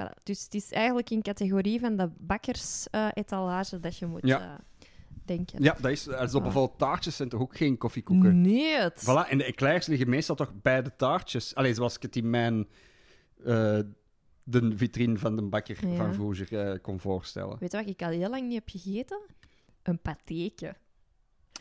Voilà. 0.00 0.22
Dus 0.22 0.42
het 0.44 0.54
is 0.54 0.72
eigenlijk 0.72 1.10
in 1.10 1.22
categorie 1.22 1.80
van 1.80 1.96
de 1.96 2.10
bakkers-etalage 2.18 3.80
dat 3.80 3.96
je 3.96 4.06
moet 4.06 4.26
Ja. 4.26 4.40
eh, 4.40 4.86
denken. 5.24 5.62
Ja, 5.62 5.76
dat 5.80 5.90
is, 5.90 6.06
eh, 6.06 6.26
zo 6.28 6.36
Ah. 6.36 6.42
bijvoorbeeld 6.42 6.78
taartjes 6.78 7.16
zijn 7.16 7.28
toch 7.28 7.40
ook 7.40 7.56
geen 7.56 7.78
koffiekoeken? 7.78 8.40
Nee, 8.40 8.76
het. 8.80 9.02
Voilà, 9.04 9.28
en 9.30 9.38
de 9.38 9.44
eclairs 9.44 9.86
liggen 9.86 10.08
meestal 10.08 10.36
toch 10.36 10.52
bij 10.62 10.82
de 10.82 10.96
taartjes. 10.96 11.54
Allee, 11.54 11.74
zoals 11.74 11.96
ik 11.96 12.02
het 12.02 12.16
in 12.16 12.30
mijn... 12.30 12.68
eh, 13.44 13.78
de 14.50 14.76
vitrine 14.76 15.18
van 15.18 15.36
de 15.36 15.42
bakker 15.42 15.86
Ja. 15.88 15.96
van 15.96 16.14
vroeger 16.14 16.58
eh, 16.70 16.78
kon 16.82 17.00
voorstellen. 17.00 17.56
Weet 17.58 17.72
je 17.72 17.78
wat 17.78 17.88
ik 17.88 18.02
al 18.02 18.10
heel 18.10 18.30
lang 18.30 18.42
niet 18.42 18.54
heb 18.54 18.68
gegeten? 18.68 19.20
Een 19.82 19.98
patéke. 20.00 20.74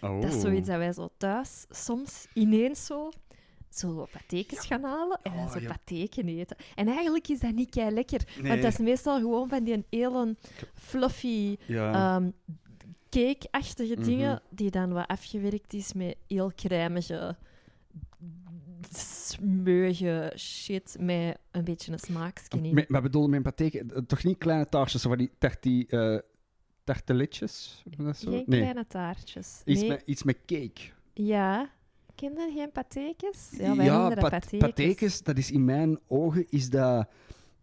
Oh. 0.01 0.21
Dat 0.21 0.33
is 0.33 0.41
zoiets 0.41 0.67
dat 0.67 0.77
wij 0.77 0.93
zo 0.93 1.09
thuis 1.17 1.65
soms 1.69 2.27
ineens 2.33 2.85
zo, 2.85 3.09
zo 3.69 4.07
patekens 4.11 4.65
gaan 4.65 4.83
halen 4.83 5.19
en 5.23 5.31
dan 5.35 5.45
Oh, 5.45 5.51
zo 5.51 5.59
ja. 5.59 5.67
pateken 5.67 6.27
eten. 6.27 6.57
En 6.75 6.87
eigenlijk 6.87 7.27
is 7.27 7.39
dat 7.39 7.53
niet 7.53 7.69
kei 7.69 7.91
lekker, 7.91 8.21
Nee. 8.39 8.47
want 8.49 8.61
dat 8.61 8.71
is 8.71 8.77
meestal 8.77 9.19
gewoon 9.19 9.49
van 9.49 9.63
die 9.63 9.85
hele 9.89 10.35
fluffy, 10.73 11.57
Ja. 11.67 12.15
ehm 12.15 12.29
cake-achtige 13.09 13.93
Mhm. 13.95 14.03
dingen, 14.03 14.41
die 14.49 14.71
dan 14.71 14.93
wat 14.93 15.07
afgewerkt 15.07 15.73
is 15.73 15.93
met 15.93 16.15
heel 16.27 16.51
crèmige, 16.55 17.37
smeuige 19.27 20.33
shit 20.37 20.95
met 20.99 21.37
een 21.51 21.63
beetje 21.63 21.91
een 21.91 21.99
smaaksje 21.99 22.57
in. 22.61 22.85
Maar 22.87 23.01
bedoel, 23.01 23.27
mijn 23.27 23.41
pathé, 23.41 23.65
eh, 23.65 23.81
toch 24.07 24.23
niet 24.23 24.37
kleine 24.37 24.69
taartjes, 24.69 25.01
van 25.01 25.17
die 25.17 25.31
tarti, 25.37 25.85
eh 25.87 26.17
tarteletjes? 26.83 27.81
Noem 27.85 27.93
je 27.97 28.03
dat 28.05 28.17
zo? 28.17 28.31
Geen 28.31 28.43
Nee, 28.47 28.59
kleine 28.59 28.87
taartjes. 28.87 29.61
iets, 29.65 29.79
Nee, 29.81 29.89
met, 29.89 30.03
iets 30.05 30.23
met 30.23 30.37
cake. 30.45 30.81
Ja. 31.13 31.69
Je 32.15 32.51
geen 32.53 32.71
patekens? 32.71 33.49
Ja, 33.57 33.75
wij 33.75 33.85
ja 33.85 34.09
pat- 34.09 34.19
patekens. 34.29 34.61
patekens, 34.61 35.23
dat 35.23 35.37
is 35.37 35.51
in 35.51 35.65
mijn 35.65 35.99
ogen 36.07 36.45
is 36.49 36.69
dat 36.69 37.07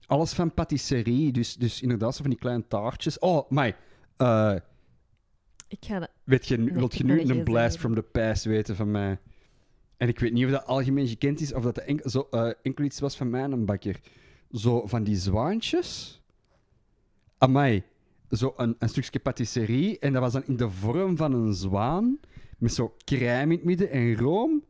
alles 0.06 0.32
van 0.32 0.54
patisserie. 0.54 1.32
Dus, 1.32 1.56
dus 1.56 1.82
inderdaad, 1.82 2.14
zo 2.14 2.20
van 2.20 2.30
die 2.30 2.38
kleine 2.38 2.64
taartjes. 2.68 3.18
Oh, 3.18 3.50
maar 3.50 3.76
Ik 5.68 5.84
ga 5.84 6.08
weet 6.24 6.46
je, 6.46 6.64
wilt 6.72 6.94
je 6.94 7.04
nu 7.04 7.20
een 7.20 7.44
blast 7.44 7.78
from 7.78 7.94
the 7.94 8.02
past 8.02 8.44
weten 8.44 8.76
van 8.76 8.90
mij? 8.90 9.18
En 9.96 10.08
ik 10.08 10.18
weet 10.18 10.32
niet 10.32 10.44
of 10.44 10.50
dat 10.50 10.66
algemeen 10.66 11.08
gekend 11.08 11.40
is 11.40 11.52
of 11.52 11.62
dat 11.62 11.78
enkel, 11.78 12.10
zo, 12.10 12.26
eh, 12.30 12.50
enkel 12.62 12.84
iets 12.84 13.00
was 13.00 13.16
van 13.16 13.30
mij, 13.30 13.42
een 13.42 13.64
bakker. 13.64 14.00
Zo 14.52 14.86
van 14.86 15.04
die 15.04 15.16
zwaantjes. 15.16 16.20
Amai. 17.38 17.82
Zo 18.30 18.54
een, 18.56 18.76
een 18.78 18.88
stukje 18.88 19.18
patisserie. 19.20 19.98
En 19.98 20.12
dat 20.12 20.22
was 20.22 20.32
dan 20.32 20.44
in 20.46 20.56
de 20.56 20.70
vorm 20.70 21.16
van 21.16 21.32
een 21.32 21.54
zwaan. 21.54 22.18
Met 22.58 22.72
zo 22.74 22.94
crème 23.04 23.42
in 23.42 23.50
het 23.58 23.64
midden 23.64 23.90
en 23.90 24.16
room. 24.16 24.64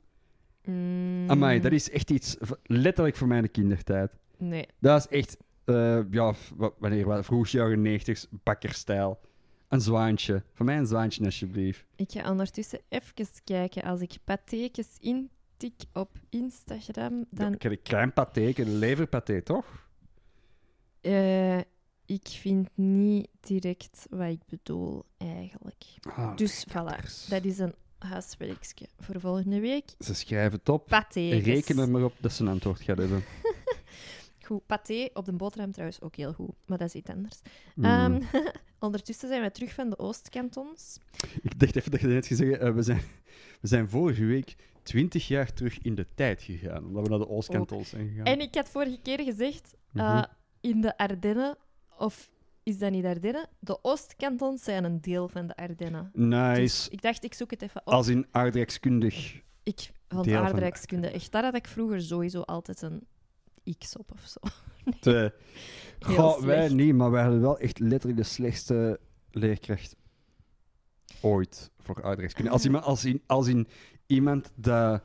Mm, 0.65 1.31
Amai, 1.31 1.61
dat 1.61 1.73
is 1.73 1.91
echt 1.91 2.11
iets 2.11 2.37
letterlijk 2.63 3.17
voor 3.17 3.29
mijn 3.29 3.51
kindertijd. 3.51 4.17
Nee. 4.39 4.67
Dat 4.81 4.99
is 5.11 5.19
echt, 5.19 5.37
eh, 5.65 6.01
ja, 6.11 6.35
wanneer, 6.79 7.07
wa- 7.07 7.23
vroeg 7.23 7.49
jaren 7.49 7.83
90 7.83 8.27
bakkerstijl. 8.31 9.19
Een 9.75 9.81
zwaantje. 9.81 10.43
Voor 10.53 10.67
mij 10.67 10.79
een 10.79 10.87
zwaantje, 10.87 11.25
alsjeblieft. 11.25 11.85
Ik 11.97 12.11
ga 12.13 12.31
ondertussen 12.31 12.81
even 12.89 13.27
kijken. 13.45 13.83
Als 13.83 14.01
ik 14.01 14.17
patekens 14.25 14.97
intik 15.01 15.83
op 15.93 16.11
Instagram, 16.31 17.27
dan... 17.31 17.57
Dan... 17.59 17.71
een 17.73 17.83
klein 17.83 18.13
paté, 18.13 18.53
een 18.55 18.79
leverpaté, 18.79 19.43
toch? 19.43 19.89
eh, 21.01 21.59
ik 22.07 22.29
vind 22.29 22.69
niet 22.75 23.29
direct 23.41 24.07
wat 24.11 24.29
ik 24.29 24.41
bedoel, 24.49 25.05
eigenlijk. 25.17 25.85
Ah, 26.03 26.37
Dus 26.37 26.67
voilà, 26.69 27.29
dat 27.29 27.45
is 27.45 27.59
een 27.59 27.75
huiswerkje 27.99 28.87
voor 28.99 29.21
volgende 29.21 29.61
week. 29.61 29.91
Ze 29.99 30.15
schrijven 30.15 30.59
het 30.59 30.69
op. 30.69 31.07
Reken 31.15 31.79
er 31.79 31.89
maar 31.89 32.05
op 32.05 32.15
dat 32.21 32.33
ze 32.33 32.43
een 32.43 32.49
antwoord 32.49 32.81
gaat 32.81 32.99
hebben. 32.99 33.25
Goed, 34.47 34.67
paté 34.67 35.09
op 35.13 35.25
de 35.25 35.33
boterham 35.33 35.71
trouwens 35.73 36.01
ook 36.01 36.17
heel 36.17 36.33
goed, 36.33 36.55
maar 36.67 36.79
dat 36.79 36.89
is 36.89 36.95
iets 36.95 37.11
anders. 37.11 37.41
Mm. 37.75 37.85
Ehm, 37.85 38.23
ondertussen 38.79 39.29
zijn 39.29 39.43
we 39.43 39.51
terug 39.51 39.73
van 39.75 39.91
de 39.91 39.99
Oostkantons. 39.99 40.99
Ik 41.43 41.59
dacht 41.59 41.77
even 41.77 41.91
dat 41.91 42.01
je 42.01 42.07
net 42.07 42.27
gezegd 42.27 42.63
uh, 42.63 42.75
we, 42.75 42.83
zijn, 42.83 43.01
we 43.61 43.69
zijn 43.69 43.89
vorige 43.89 44.25
week 44.25 44.57
20 44.83 45.29
jaar 45.29 45.53
terug 45.53 45.79
in 45.79 45.95
de 45.95 46.07
tijd 46.15 46.43
gegaan, 46.43 46.85
omdat 46.87 47.03
we 47.03 47.09
naar 47.09 47.19
de 47.19 47.29
Oostkantons 47.29 47.89
zijn 47.89 48.09
gegaan. 48.09 48.25
En 48.25 48.41
ik 48.41 48.55
had 48.55 48.69
vorige 48.69 48.99
keer 49.03 49.21
gezegd, 49.21 49.75
eh, 49.93 50.15
Mhm. 50.15 50.25
in 50.61 50.81
de 50.81 50.99
Ardennen, 50.99 51.57
of 51.99 52.31
is 52.63 52.79
dat 52.79 52.91
niet 52.91 53.05
Ardennen? 53.05 53.49
De 53.59 53.79
Oostkantons 53.83 54.63
zijn 54.63 54.85
een 54.85 55.01
deel 55.01 55.29
van 55.29 55.47
de 55.47 55.57
Ardennen. 55.57 56.11
Nice. 56.13 56.61
Dus 56.61 56.89
ik 56.89 57.03
dacht, 57.03 57.25
ik 57.25 57.35
zoek 57.35 57.51
het 57.51 57.63
even 57.63 57.81
op. 57.85 57.93
Als 57.93 58.09
in 58.09 58.27
aardrijkskundig. 58.31 59.43
Ik 59.63 59.91
vond 60.09 60.33
aardrijkskunde 60.33 61.11
echt... 61.11 61.33
Daar 61.33 61.43
had 61.45 61.55
ik 61.55 61.67
vroeger 61.67 62.03
sowieso 62.03 62.41
altijd 62.41 62.83
een 62.83 63.07
X 63.79 63.97
op 63.97 64.13
of 64.13 64.27
zo. 64.27 64.41
Goh, 66.01 66.41
wij 66.41 66.69
niet, 66.69 66.95
maar 66.95 67.11
wij 67.11 67.23
hadden 67.23 67.41
wel 67.41 67.59
echt 67.59 67.79
letterlijk 67.79 68.17
de 68.17 68.27
slechtste 68.27 69.01
leerkracht 69.31 69.97
ooit 71.21 71.71
voor 71.79 72.03
aardrijkskunde. 72.03 72.51
Als, 72.51 72.65
iemand, 72.65 72.85
als, 72.85 73.05
in, 73.05 73.23
als 73.27 73.47
in 73.47 73.69
iemand 74.07 74.53
dat 74.55 75.03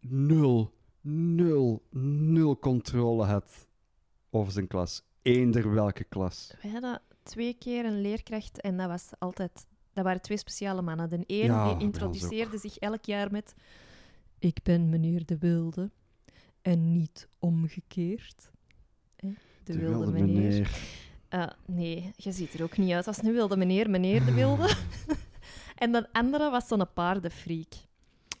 nul, 0.00 0.74
nul, 1.00 1.82
nul 1.90 2.58
controle 2.58 3.24
had 3.24 3.66
over 4.30 4.52
zijn 4.52 4.66
klas. 4.66 5.02
Eender 5.22 5.74
welke 5.74 6.04
klas. 6.04 6.54
We 6.62 6.68
hadden 6.68 7.02
twee 7.22 7.54
keer 7.54 7.84
een 7.84 8.00
leerkracht 8.00 8.60
en 8.60 8.76
dat 8.76 8.88
was 8.88 9.10
altijd... 9.18 9.66
Dat 9.92 10.04
waren 10.06 10.22
twee 10.22 10.38
speciale 10.38 10.82
mannen. 10.82 11.10
De 11.10 11.16
een 11.16 11.24
Ja, 11.26 11.64
bij 11.64 11.64
die 11.64 11.74
ons 11.74 11.82
introduceerde 11.84 12.58
zich 12.58 12.78
elk 12.78 13.04
jaar 13.04 13.30
met... 13.30 13.54
Ik 14.38 14.62
ben 14.62 14.88
meneer 14.88 15.26
De 15.26 15.38
Wilde. 15.38 15.90
En 16.62 16.92
niet 16.92 17.28
omgekeerd. 17.38 18.50
Hè? 19.16 19.28
De, 19.64 19.78
wilde, 19.78 20.10
meneer. 20.12 20.70
Eh, 21.28 21.46
nee, 21.66 22.12
je 22.16 22.32
ziet 22.32 22.54
er 22.54 22.62
ook 22.62 22.76
niet 22.76 22.92
uit 22.92 23.06
als 23.06 23.22
een 23.22 23.32
wilde 23.32 23.56
meneer, 23.56 23.90
meneer 23.90 24.24
De 24.24 24.32
Wilde. 24.34 24.74
en 25.76 25.92
de 25.92 26.06
andere 26.12 26.50
was 26.50 26.66
zo'n 26.68 26.92
paardenfreak. 26.94 27.72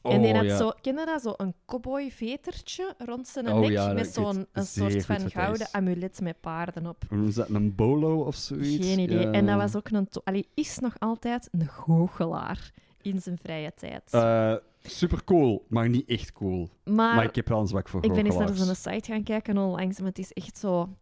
en 0.02 0.20
die 0.22 0.30
Oh, 0.30 0.36
had 0.36 0.44
ja. 0.44 0.56
zo, 0.56 0.72
ken 0.80 0.98
je 0.98 1.04
dat, 1.06 1.22
zo 1.22 1.34
een 1.36 1.54
cowboy-vetertje 1.66 2.94
rond 2.98 3.28
zijn 3.28 3.48
Oh 3.52 3.60
nek 3.60 3.70
ja, 3.70 3.92
met 3.92 4.06
zo'n 4.14 4.46
een 4.52 4.64
soort 4.66 5.04
van 5.06 5.30
gouden 5.30 5.60
is. 5.66 5.72
amulet 5.72 6.20
met 6.20 6.40
paarden 6.40 6.86
op. 6.86 7.04
Ze 7.10 7.32
dat? 7.34 7.48
Een 7.48 7.74
bolo 7.74 8.20
of 8.22 8.34
zoiets? 8.34 8.86
Geen 8.86 8.98
idee. 8.98 9.20
Ja. 9.20 9.32
En 9.32 9.46
dat 9.46 9.56
was 9.56 9.76
ook 9.76 9.88
een... 9.90 10.08
Allee, 10.24 10.48
is 10.54 10.78
nog 10.78 10.94
altijd 10.98 11.48
een 11.52 11.68
goochelaar 11.68 12.70
in 13.02 13.20
zijn 13.20 13.38
vrije 13.42 13.72
tijd. 13.74 14.02
Eh, 14.12 14.54
super 14.82 15.24
cool, 15.24 15.66
maar 15.68 15.88
niet 15.88 16.08
echt 16.08 16.32
cool. 16.32 16.68
maar 16.84 17.14
maar 17.14 17.24
ik 17.24 17.34
heb 17.34 17.48
wel 17.48 17.60
een 17.60 17.66
zwak 17.66 17.88
voor 17.88 18.04
ik 18.04 18.12
ben 18.12 18.26
eens 18.26 18.36
naar 18.36 18.54
zijn 18.54 18.76
site 18.76 19.12
gaan 19.12 19.22
kijken 19.22 19.58
onlangs, 19.58 19.98
maar 19.98 20.08
het 20.08 20.18
is 20.18 20.32
echt 20.32 20.58
zo... 20.58 20.96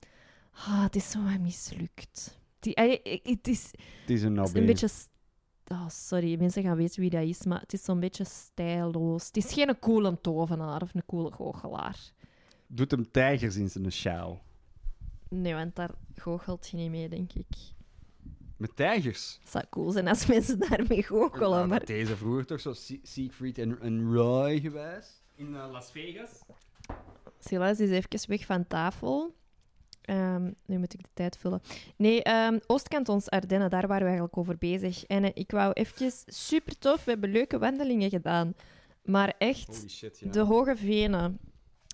Ah, 0.52 0.82
het 0.82 0.96
is 0.96 1.10
zo 1.10 1.22
wat 1.22 1.40
mislukt. 1.40 2.38
Die, 2.60 2.76
allee, 2.76 3.02
ik- 3.02 3.26
het 3.26 3.48
is, 3.48 3.70
Het 4.00 4.10
is 4.10 4.22
een 4.22 4.36
het 4.36 4.46
is 4.46 4.52
nabé. 4.52 4.58
een 4.60 4.66
beetje... 4.66 4.88
Oh, 5.72 5.88
sorry, 5.88 6.38
mensen 6.38 6.62
gaan 6.62 6.76
weten 6.76 7.00
wie 7.00 7.10
dat 7.10 7.22
is, 7.22 7.44
maar 7.44 7.60
het 7.60 7.72
is 7.72 7.84
zo'n 7.84 8.00
beetje 8.00 8.24
stijlloos. 8.24 9.26
Het 9.26 9.36
is 9.36 9.52
geen 9.52 9.78
coole 9.78 10.20
tovenaar 10.20 10.82
of 10.82 10.94
een 10.94 11.06
coole 11.06 11.32
goochelaar. 11.32 12.12
Doet 12.66 12.90
hem 12.90 13.10
tijgers 13.10 13.56
in 13.56 13.68
zijn 13.70 13.92
sjaal. 13.92 14.42
Nee, 15.28 15.54
want 15.54 15.76
daar 15.76 15.90
goochelt 16.14 16.68
je 16.68 16.76
niet 16.76 16.90
mee, 16.90 17.08
denk 17.08 17.32
ik. 17.32 17.46
Met 18.56 18.76
tijgers. 18.76 19.38
Het 19.40 19.50
zou 19.50 19.64
cool 19.70 19.90
zijn 19.90 20.08
als 20.08 20.26
mensen 20.26 20.58
daarmee 20.58 21.02
goochelen, 21.02 21.58
Ja, 21.58 21.66
maar... 21.66 21.84
Deze 21.84 22.16
vroeger 22.16 22.46
toch 22.46 22.60
zo 22.60 22.72
Sie- 22.72 23.00
Siegfried 23.02 23.58
en, 23.58 23.80
en 23.80 24.12
Roy 24.14 24.60
geweest. 24.60 25.22
In 25.34 25.54
eh, 25.56 25.68
Las 25.72 25.90
Vegas. 25.90 26.30
Silas 27.40 27.80
is 27.80 27.90
even 27.90 28.28
weg 28.28 28.44
van 28.46 28.66
tafel. 28.66 29.34
Ehm, 30.02 30.50
nu 30.66 30.78
moet 30.78 30.94
ik 30.94 31.02
de 31.02 31.08
tijd 31.14 31.36
vullen. 31.36 31.60
Nee, 31.96 32.22
ehm 32.22 32.58
Oostkantons 32.66 33.30
Ardennen, 33.30 33.70
daar 33.70 33.86
waren 33.86 33.98
we 34.02 34.04
eigenlijk 34.08 34.36
over 34.38 34.56
bezig. 34.58 35.04
En 35.04 35.24
eh, 35.24 35.30
ik 35.34 35.50
wou 35.50 35.72
even... 35.72 36.12
Super 36.26 36.78
tof, 36.78 37.04
we 37.04 37.10
hebben 37.10 37.30
leuke 37.30 37.58
wandelingen 37.58 38.10
gedaan. 38.10 38.54
Maar 39.04 39.34
echt, 39.38 39.66
Holy 39.76 39.88
shit, 39.88 40.18
ja. 40.18 40.30
de 40.30 40.40
hoge 40.40 40.76
venen. 40.76 41.38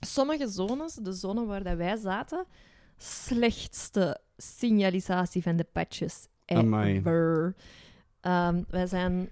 Sommige 0.06 0.48
zones, 0.48 0.94
de 0.94 1.12
zone 1.12 1.44
waar 1.44 1.62
dat 1.62 1.76
wij 1.76 1.96
zaten, 1.96 2.46
slechtste 2.96 4.20
signalisatie 4.36 5.42
van 5.42 5.56
de 5.56 5.66
patches. 5.72 6.26
Ever. 6.56 7.54
Ehm, 8.20 8.62
wij 8.68 8.86
zijn 8.86 9.30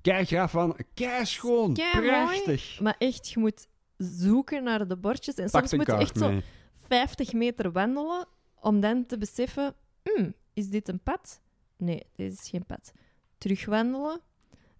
Kei 0.00 0.24
graaf 0.24 0.50
van, 0.50 0.76
schoon, 1.22 1.72
mooi. 1.72 2.06
prachtig. 2.06 2.80
Maar 2.80 2.94
echt, 2.98 3.28
je 3.28 3.38
moet 3.40 3.66
zoeken 3.96 4.62
naar 4.62 4.88
de 4.88 4.96
bordjes. 4.96 5.34
En 5.34 5.50
Pak 5.50 5.66
soms 5.66 5.72
moet 5.72 5.86
je 5.86 6.02
echt 6.02 6.18
zo 6.18 6.28
mee. 6.28 6.42
50 6.88 7.32
meter 7.32 7.72
wandelen 7.72 8.26
om 8.60 8.80
dan 8.80 9.06
te 9.06 9.18
beseffen: 9.18 9.74
"Hmm, 10.02 10.34
is 10.54 10.68
dit 10.68 10.88
een 10.88 11.02
pad? 11.02 11.40
Nee, 11.76 12.02
dit 12.12 12.32
is 12.32 12.48
geen 12.48 12.66
pad. 12.66 12.92
Terugwandelen. 13.38 14.20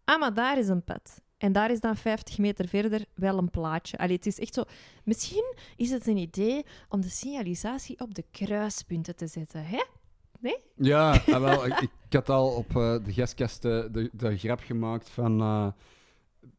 Ah, 0.05 0.20
maar 0.20 0.35
daar 0.35 0.59
is 0.59 0.68
een 0.68 0.85
pad. 0.85 1.20
En 1.38 1.53
daar 1.53 1.70
is 1.70 1.81
dan 1.81 1.96
50 1.96 2.38
meter 2.38 2.68
verder 2.68 3.05
wel 3.14 3.38
een 3.38 3.51
plaatje. 3.51 3.99
Allee, 3.99 4.16
het 4.16 4.27
is 4.27 4.38
echt 4.38 4.55
zo. 4.55 4.64
Misschien 5.05 5.55
is 5.77 5.90
het 5.90 6.07
een 6.07 6.16
idee 6.16 6.64
om 6.88 7.01
de 7.01 7.09
signalisatie 7.09 8.01
op 8.01 8.14
de 8.14 8.25
kruispunten 8.31 9.16
te 9.16 9.27
zetten. 9.27 9.64
Hè? 9.64 9.83
Nee? 10.40 10.57
Ja, 10.77 11.11
ah, 11.33 11.40
wel, 11.40 11.66
ik, 11.66 11.81
ik 11.81 12.12
had 12.12 12.29
al 12.29 12.49
op 12.49 12.77
eh, 12.77 12.96
de 13.05 13.12
gastkast 13.12 13.62
de, 13.62 14.11
de 14.12 14.37
grap 14.38 14.61
gemaakt 14.61 15.09
van... 15.09 15.40
eh 15.40 15.66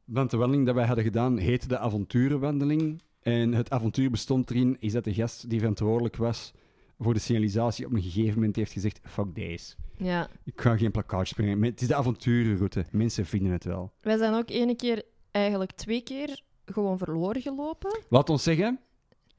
want 0.07 0.31
de 0.31 0.37
wandeling 0.37 0.65
dat 0.65 0.75
wij 0.75 0.85
hadden 0.85 1.03
gedaan 1.03 1.37
heette 1.37 1.67
de 1.67 1.77
avonturenwandeling. 1.77 3.01
En 3.21 3.53
het 3.53 3.69
avontuur 3.69 4.11
bestond 4.11 4.49
erin 4.49 4.77
is 4.79 4.91
dat 4.91 5.03
de 5.03 5.13
gast 5.13 5.49
die 5.49 5.59
verantwoordelijk 5.59 6.15
was 6.15 6.53
voor 6.99 7.13
de 7.13 7.19
signalisatie 7.19 7.85
op 7.85 7.93
een 7.93 8.01
gegeven 8.01 8.33
moment 8.33 8.55
heeft 8.55 8.71
gezegd 8.71 8.99
fuck 9.03 9.35
deze. 9.35 9.75
Ja. 9.97 10.29
Ik 10.43 10.61
ga 10.61 10.77
geen 10.77 10.91
plakkaatjes 10.91 11.33
brengen. 11.33 11.63
Het 11.63 11.81
is 11.81 11.87
de 11.87 11.95
avonturenroute. 11.95 12.85
Mensen 12.91 13.25
vinden 13.25 13.51
het 13.51 13.63
wel. 13.63 13.91
Wij 14.01 14.17
zijn 14.17 14.33
ook 14.33 14.49
ene 14.49 14.75
keer, 14.75 15.03
eigenlijk 15.31 15.71
twee 15.71 16.01
keer, 16.01 16.41
gewoon 16.65 16.97
verloren 16.97 17.41
gelopen. 17.41 17.99
Laat 18.09 18.29
ons 18.29 18.43
zeggen, 18.43 18.79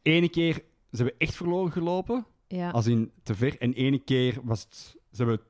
ene 0.03 0.29
keer 0.29 0.55
ze 0.91 0.97
hebben 0.97 1.15
echt 1.19 1.35
verloren 1.35 1.73
gelopen, 1.73 2.27
Ja. 2.49 2.71
als 2.71 2.87
in 2.87 3.13
te 3.23 3.35
ver. 3.35 3.59
En 3.59 3.73
ene 3.73 3.99
keer 3.99 4.39
was 4.43 4.61
het, 4.61 4.75
ze 5.11 5.17
hebben 5.17 5.41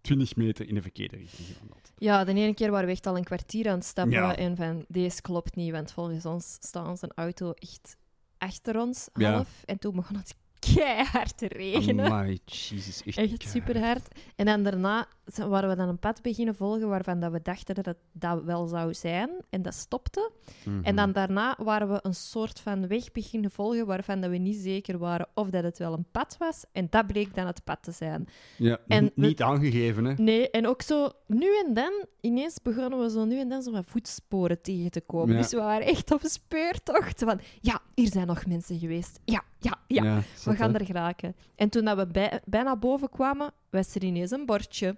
20 0.00 0.36
meter 0.36 0.68
in 0.68 0.74
de 0.74 0.82
verkeerde 0.82 1.16
richting 1.16 1.48
gewandeld. 1.48 1.92
ja, 1.98 2.24
de 2.24 2.32
ene 2.32 2.54
keer 2.54 2.70
waren 2.70 2.86
we 2.86 2.92
echt 2.92 3.06
al 3.06 3.16
een 3.16 3.24
kwartier 3.24 3.68
aan 3.68 3.74
het 3.78 3.84
stappen. 3.84 4.12
Ja. 4.14 4.36
En 4.36 4.56
van, 4.56 4.84
deze 4.88 5.22
klopt 5.22 5.56
niet, 5.56 5.70
want 5.72 5.92
volgens 5.92 6.26
ons 6.26 6.56
staat 6.60 6.86
onze 6.88 7.10
auto 7.14 7.52
echt 7.52 7.96
achter 8.38 8.80
ons, 8.80 9.08
Ja. 9.14 9.32
half. 9.32 9.62
En 9.64 9.78
toen 9.78 9.94
begon 9.94 10.16
het 10.16 10.34
keihard 10.74 11.36
te 11.38 11.48
regenen. 11.48 12.04
Amai, 12.04 12.38
jezus, 12.44 12.96
echt, 13.02 13.06
Echt 13.06 13.14
keihard. 13.16 13.48
super 13.48 13.78
hard. 13.84 14.08
En 14.36 14.46
dan 14.46 14.62
daarna 14.62 15.08
waren 15.36 15.68
we 15.68 15.76
dan 15.76 15.88
een 15.88 15.98
pad 15.98 16.22
beginnen 16.22 16.54
volgen 16.54 16.88
waarvan 16.88 17.20
dat 17.20 17.32
we 17.32 17.40
dachten 17.42 17.74
dat 17.74 17.86
het 17.86 17.96
dat 18.12 18.42
wel 18.42 18.66
zou 18.66 18.94
zijn. 18.94 19.30
En 19.50 19.62
dat 19.62 19.74
stopte. 19.74 20.30
Mhm. 20.64 20.82
En 20.84 20.96
dan 20.96 21.12
daarna 21.12 21.56
waren 21.62 21.88
we 21.92 21.98
een 22.02 22.14
soort 22.14 22.60
van 22.60 22.86
weg 22.88 23.12
beginnen 23.12 23.50
volgen 23.50 23.86
waarvan 23.86 24.20
dat 24.20 24.30
we 24.30 24.36
niet 24.36 24.56
zeker 24.56 24.98
waren 24.98 25.28
of 25.34 25.50
dat 25.50 25.62
het 25.62 25.78
wel 25.78 25.92
een 25.92 26.06
pad 26.10 26.36
was. 26.38 26.64
En 26.72 26.86
dat 26.90 27.06
bleek 27.06 27.34
dan 27.34 27.46
het 27.46 27.64
pad 27.64 27.82
te 27.82 27.92
zijn. 27.92 28.28
Ja, 28.56 28.78
en 28.88 29.04
we- 29.04 29.12
niet 29.14 29.42
aangegeven, 29.42 30.04
hè? 30.04 30.14
Nee, 30.16 30.50
en 30.50 30.66
ook 30.66 30.82
zo 30.82 31.10
nu 31.26 31.46
en 31.66 31.74
dan, 31.74 31.92
ineens 32.20 32.62
begonnen 32.62 33.00
we 33.00 33.10
zo 33.10 33.24
nu 33.24 33.38
en 33.38 33.48
dan 33.48 33.62
zo 33.62 33.70
wat 33.72 33.86
voetsporen 33.86 34.62
tegen 34.62 34.90
te 34.90 35.00
komen. 35.00 35.34
Ja. 35.34 35.40
Dus 35.40 35.50
we 35.50 35.56
waren 35.56 35.86
echt 35.86 36.12
op 36.12 36.20
speurtocht 36.24 37.22
van, 37.24 37.40
ja, 37.60 37.80
hier 37.94 38.08
zijn 38.10 38.26
nog 38.26 38.46
mensen 38.46 38.78
geweest. 38.78 39.20
Ja, 39.24 39.42
ja, 39.58 39.78
ja. 39.86 40.22
we 40.44 40.56
gaan 40.56 40.74
er 40.74 40.84
geraken. 40.86 41.34
En 41.56 41.68
toen 41.68 41.84
dat 41.84 41.96
we 41.96 42.06
bij- 42.06 42.40
bijna 42.44 42.76
boven 42.76 43.08
kwamen, 43.10 43.50
was 43.70 43.94
er 43.94 44.04
ineens 44.04 44.30
een 44.30 44.46
bordje 44.46 44.96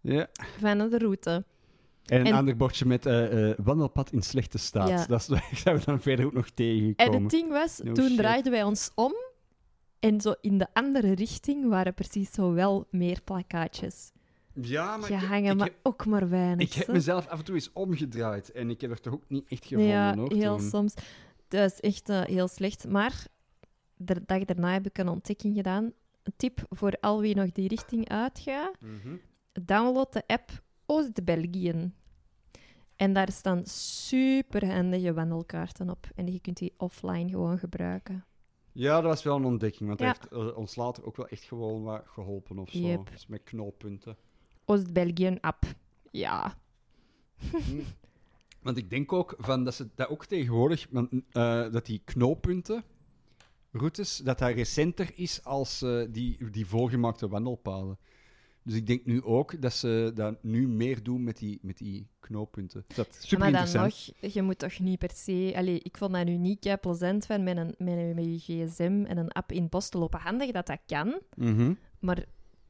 Ja. 0.00 0.28
van 0.58 0.78
de 0.90 0.98
route. 0.98 1.44
En 2.04 2.20
een 2.20 2.26
En- 2.26 2.32
ander 2.32 2.56
bordje 2.56 2.84
met 2.86 3.06
eh, 3.06 3.50
eh, 3.50 3.56
wandelpad 3.62 4.12
in 4.12 4.22
slechte 4.22 4.58
staat. 4.58 4.88
Ja. 4.88 5.06
Dat, 5.06 5.20
is, 5.20 5.26
dat 5.34 5.42
zijn 5.52 5.76
we 5.78 5.84
dan 5.84 6.00
verder 6.00 6.26
ook 6.26 6.32
nog 6.32 6.46
En 6.46 6.54
tegengekomen. 6.54 7.20
het 7.22 7.30
ding 7.30 7.48
was, 7.50 7.80
No 7.84 7.92
toen 7.92 8.06
shit. 8.08 8.16
draaiden 8.16 8.52
wij 8.52 8.62
ons 8.62 8.90
om. 8.94 9.14
En 9.98 10.20
zo 10.20 10.34
in 10.40 10.58
de 10.58 10.66
andere 10.72 11.12
richting 11.14 11.68
waren 11.68 11.94
precies 11.94 12.32
zo 12.32 12.52
wel 12.52 12.86
meer 12.90 13.20
plakkaatjes 13.24 14.12
Ja, 14.54 14.96
maar 14.96 15.10
ik, 15.10 15.18
gehangen, 15.18 15.50
ik, 15.50 15.56
maar 15.56 15.66
heb, 15.66 15.76
ook 15.82 16.06
maar 16.06 16.28
weinig. 16.28 16.66
ik 16.66 16.72
heb 16.72 16.86
mezelf 16.88 17.26
af 17.28 17.38
en 17.38 17.44
toe 17.44 17.54
eens 17.54 17.72
omgedraaid. 17.72 18.52
En 18.52 18.70
ik 18.70 18.80
heb 18.80 18.90
er 18.90 19.00
toch 19.00 19.12
ook 19.12 19.24
niet 19.28 19.48
echt 19.48 19.64
gevonden, 19.66 19.92
ja, 19.94 20.16
hoor. 20.16 20.32
heel 20.32 20.56
toen. 20.56 20.68
soms. 20.68 20.94
Dat 21.48 21.72
is 21.72 21.80
echt 21.80 22.08
eh, 22.08 22.20
heel 22.22 22.48
slecht. 22.48 22.88
Maar 22.88 23.26
de 23.96 24.22
dag 24.26 24.44
daarna 24.44 24.72
heb 24.72 24.86
ik 24.86 24.98
een 24.98 25.08
ontdekking 25.08 25.54
gedaan. 25.56 25.84
Een 26.22 26.32
tip 26.36 26.64
voor 26.68 26.96
al 27.00 27.20
wie 27.20 27.34
nog 27.34 27.52
die 27.52 27.68
richting 27.68 28.08
uitgaat. 28.08 28.74
Mhm. 28.80 29.14
Download 29.52 30.12
de 30.12 30.22
app 30.26 30.62
Oost-België. 30.86 31.92
En 32.96 33.12
daar 33.12 33.32
staan 33.32 33.66
super 33.66 34.72
handige 34.72 35.12
wandelkaarten 35.12 35.90
op. 35.90 36.06
En 36.14 36.32
je 36.32 36.40
kunt 36.40 36.56
die 36.56 36.74
offline 36.76 37.28
gewoon 37.30 37.58
gebruiken. 37.58 38.24
Ja, 38.72 38.94
dat 38.94 39.04
was 39.04 39.22
wel 39.22 39.36
een 39.36 39.44
ontdekking. 39.44 39.88
Want 39.88 40.00
Ja. 40.00 40.06
hij 40.06 40.16
heeft 40.20 40.32
eh, 40.32 40.56
ons 40.56 40.76
later 40.76 41.04
ook 41.04 41.16
wel 41.16 41.28
echt 41.28 41.42
gewoon 41.44 41.82
wat 41.82 42.02
geholpen 42.06 42.58
of 42.58 42.70
zo. 42.70 42.78
Yep. 42.78 43.10
Dus 43.10 43.26
met 43.26 43.42
knooppunten. 43.42 44.16
Oost-België 44.64 45.38
app. 45.40 45.64
Ja. 46.10 46.58
Hm. 47.36 47.80
Want 48.62 48.76
ik 48.76 48.90
denk 48.90 49.12
ook 49.12 49.34
van 49.38 49.64
dat 49.64 49.74
ze 49.74 49.88
dat 49.94 50.08
ook 50.08 50.24
tegenwoordig, 50.26 50.88
eh, 50.90 51.70
dat 51.72 51.86
die 51.86 52.02
knooppunten, 52.04 52.84
routes, 53.70 54.16
dat 54.16 54.38
dat 54.38 54.54
recenter 54.54 55.10
is 55.14 55.44
als 55.44 55.82
eh, 55.82 56.02
die, 56.10 56.50
die 56.50 56.66
voorgemaakte 56.66 57.28
wandelpaden. 57.28 57.98
Dus 58.70 58.78
ik 58.78 58.86
denk 58.86 59.04
nu 59.04 59.22
ook 59.22 59.62
dat 59.62 59.72
ze 59.72 60.10
dat 60.14 60.42
nu 60.42 60.68
meer 60.68 61.02
doen 61.02 61.24
met 61.24 61.36
die, 61.38 61.58
met 61.62 61.78
die 61.78 62.08
knooppunten. 62.20 62.84
Dat 62.94 63.08
is 63.08 63.28
super 63.28 63.38
maar 63.50 63.66
dan 63.72 63.82
nog, 63.82 63.94
je 64.32 64.42
moet 64.42 64.58
toch 64.58 64.78
niet 64.78 64.98
per 64.98 65.10
se... 65.14 65.52
Allee, 65.56 65.80
ik 65.82 65.96
vond 65.96 66.12
dat 66.12 66.24
nu 66.24 66.36
niet 66.36 66.58
kei 66.60 66.76
plezant 66.76 67.26
van 67.26 67.42
met, 67.42 67.56
een, 67.56 67.74
met, 67.78 67.96
een- 67.98 68.14
met 68.14 68.46
je 68.46 68.66
gsm 68.66 69.04
en 69.08 69.16
een 69.16 69.30
app 69.32 69.52
in 69.52 69.60
het 69.62 69.70
bos 69.70 69.88
te 69.88 69.98
lopen. 69.98 70.20
Handig 70.20 70.50
dat 70.50 70.66
dat 70.66 70.78
kan, 70.86 71.20
Mhm. 71.36 71.74
maar 71.98 72.24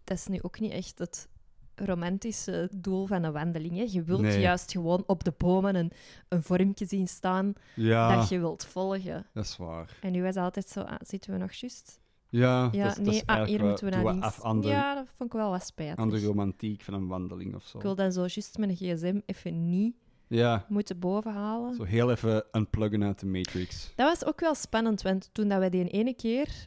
dat 0.05 0.17
is 0.17 0.27
nu 0.27 0.39
ook 0.43 0.61
niet 0.61 0.73
echt 0.73 0.99
het 0.99 1.29
romantische 1.75 2.69
doel 2.77 3.07
van 3.07 3.23
een 3.23 3.33
wandeling. 3.33 3.77
Hè. 3.77 3.87
Je 3.91 4.03
wilt 4.03 4.21
Nee. 4.21 4.41
juist 4.41 4.73
gewoon 4.73 5.03
op 5.07 5.25
de 5.25 5.33
bomen 5.37 5.75
een, 5.75 5.93
een 6.29 6.43
vormpje 6.43 6.87
zien 6.87 7.09
staan 7.09 7.53
Ja, 7.75 8.17
dat 8.17 8.29
je 8.29 8.39
wilt 8.39 8.65
volgen. 8.65 9.27
dat 9.33 9.45
is 9.45 9.57
waar. 9.57 9.99
En 10.01 10.13
nu 10.13 10.23
was 10.23 10.35
het 10.35 10.45
altijd 10.45 10.69
zo, 10.69 10.81
ah, 10.81 10.95
zitten 11.01 11.33
we 11.33 11.39
nog 11.39 11.53
juist? 11.53 12.01
Ja, 12.31 12.69
Ja, 12.73 12.85
dat, 12.87 13.05
dat 13.05 13.15
is 13.15 13.23
ah, 13.27 13.45
hier 13.45 13.65
moeten 13.65 13.85
we 13.85 13.91
naar 13.91 14.05
links. 14.05 14.37
de, 14.37 14.69
Ja, 14.69 14.95
dat 14.95 15.07
vond 15.17 15.33
ik 15.33 15.39
wel 15.39 15.51
wat 15.51 15.67
spijtig. 15.67 15.97
aan 15.97 16.11
de 16.11 16.25
romantiek 16.25 16.83
van 16.83 16.95
een 16.95 17.07
wandeling 17.07 17.55
of 17.55 17.65
zo. 17.67 17.77
Ik 17.77 17.83
wil 17.83 17.95
dan 17.95 18.13
zo 18.13 18.21
juist 18.21 18.59
met 18.59 18.69
een 18.69 18.77
gsm 18.77 19.21
even 19.27 19.69
niet 19.71 19.95
Ja, 20.27 20.65
moeten 20.69 20.99
bovenhalen. 20.99 21.75
zo 21.75 21.83
heel 21.85 22.11
even 22.11 22.45
unpluggen 22.53 23.05
uit 23.05 23.19
de 23.21 23.27
Matrix. 23.27 23.93
Dat 23.97 24.09
was 24.09 24.29
ook 24.29 24.41
wel 24.41 24.55
spannend, 24.55 25.03
want 25.03 25.29
toen 25.33 25.49
dat 25.49 25.61
we 25.61 25.69
die 25.69 25.89
ene 25.89 26.15
keer 26.15 26.67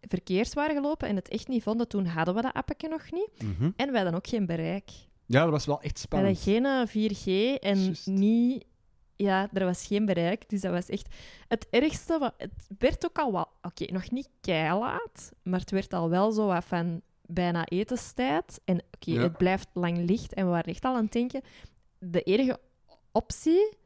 verkeers 0.00 0.54
waren 0.54 0.74
gelopen 0.76 1.08
en 1.08 1.16
het 1.16 1.28
echt 1.28 1.48
niet 1.48 1.62
vonden, 1.62 1.88
toen 1.88 2.06
hadden 2.06 2.34
we 2.34 2.42
dat 2.42 2.52
appje 2.52 2.88
nog 2.88 3.10
niet. 3.10 3.30
Mhm. 3.42 3.70
En 3.76 3.90
we 3.90 3.96
hadden 3.96 4.14
ook 4.14 4.26
geen 4.26 4.46
bereik. 4.46 4.90
Ja, 5.26 5.42
dat 5.42 5.50
was 5.50 5.66
wel 5.66 5.80
echt 5.80 6.06
We 6.08 6.16
hadden 6.16 6.36
spannend. 6.36 6.86
geen 6.92 7.04
eh, 7.04 7.10
4G 7.56 7.58
en 7.60 7.84
Juist. 7.84 8.06
niet... 8.06 8.64
Ja, 9.20 9.48
er 9.52 9.64
was 9.64 9.86
geen 9.86 10.06
bereik, 10.06 10.48
dus 10.48 10.60
dat 10.60 10.72
was 10.72 10.88
echt... 10.88 11.14
Het 11.48 11.66
ergste, 11.70 12.18
wa- 12.18 12.34
het 12.36 12.66
werd 12.78 13.04
ook 13.06 13.18
al 13.18 13.32
wel... 13.32 13.46
Oké, 13.62 13.92
nog 13.92 14.10
niet 14.10 14.28
keilaat, 14.40 15.32
maar 15.42 15.60
het 15.60 15.70
werd 15.70 15.92
al 15.92 16.08
wel 16.10 16.32
zo 16.32 16.46
wat 16.46 16.64
van 16.64 17.00
bijna 17.26 17.66
etenstijd. 17.66 18.60
En 18.64 18.76
oké, 18.94 19.10
Ja. 19.10 19.22
het 19.22 19.36
blijft 19.36 19.68
lang 19.72 19.98
licht 20.08 20.34
en 20.34 20.44
we 20.44 20.50
waren 20.50 20.72
echt 20.72 20.84
al 20.84 20.94
aan 20.94 21.02
het 21.04 21.12
denken... 21.12 21.40
De 21.98 22.22
enige 22.22 22.60
optie 23.12 23.76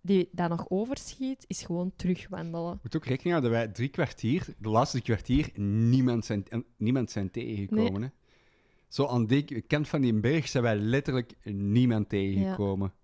die 0.00 0.28
dat 0.32 0.48
nog 0.48 0.70
overschiet, 0.70 1.44
is 1.46 1.62
gewoon 1.62 1.92
terugwandelen. 1.96 2.70
Je 2.72 2.78
moet 2.82 2.96
ook 2.96 3.04
rekening 3.04 3.30
houden 3.30 3.50
dat 3.50 3.60
wij 3.60 3.68
drie 3.68 3.88
kwartier, 3.88 4.46
de 4.58 4.68
laatste 4.68 5.00
kwartier, 5.00 5.50
niemand 5.60 6.24
zijn, 6.24 6.44
niemand 6.76 7.10
zijn 7.10 7.30
tegengekomen. 7.30 8.02
Hè? 8.02 8.08
Zo 8.88 9.06
aan 9.06 9.26
die 9.26 9.60
kant 9.60 9.88
van 9.88 10.00
die 10.00 10.14
berg 10.14 10.48
zijn 10.48 10.62
wij 10.62 10.76
letterlijk 10.76 11.32
niemand 11.44 12.08
tegengekomen. 12.08 12.88
Om 12.88 12.96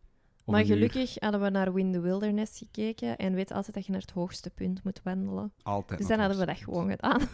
Maar 0.51 0.65
gelukkig 0.65 1.15
hadden 1.19 1.41
we 1.41 1.49
naar 1.51 1.73
Win 1.73 1.93
the 1.93 2.01
Wilderness 2.01 2.59
gekeken 2.59 3.17
en 3.17 3.35
weet 3.35 3.51
altijd 3.53 3.75
dat 3.75 3.87
je 3.87 3.93
naar 3.93 4.01
het 4.01 4.11
hoogste 4.11 4.51
punt 4.51 4.85
moet 4.85 5.01
wandelen. 5.05 5.53
Altijd. 5.63 5.99
Dus 5.99 6.09
dan 6.09 6.19
hadden 6.19 6.39
we 6.39 6.47
dat 6.47 6.57
gewoon 6.57 6.91
gedaan. 6.91 7.21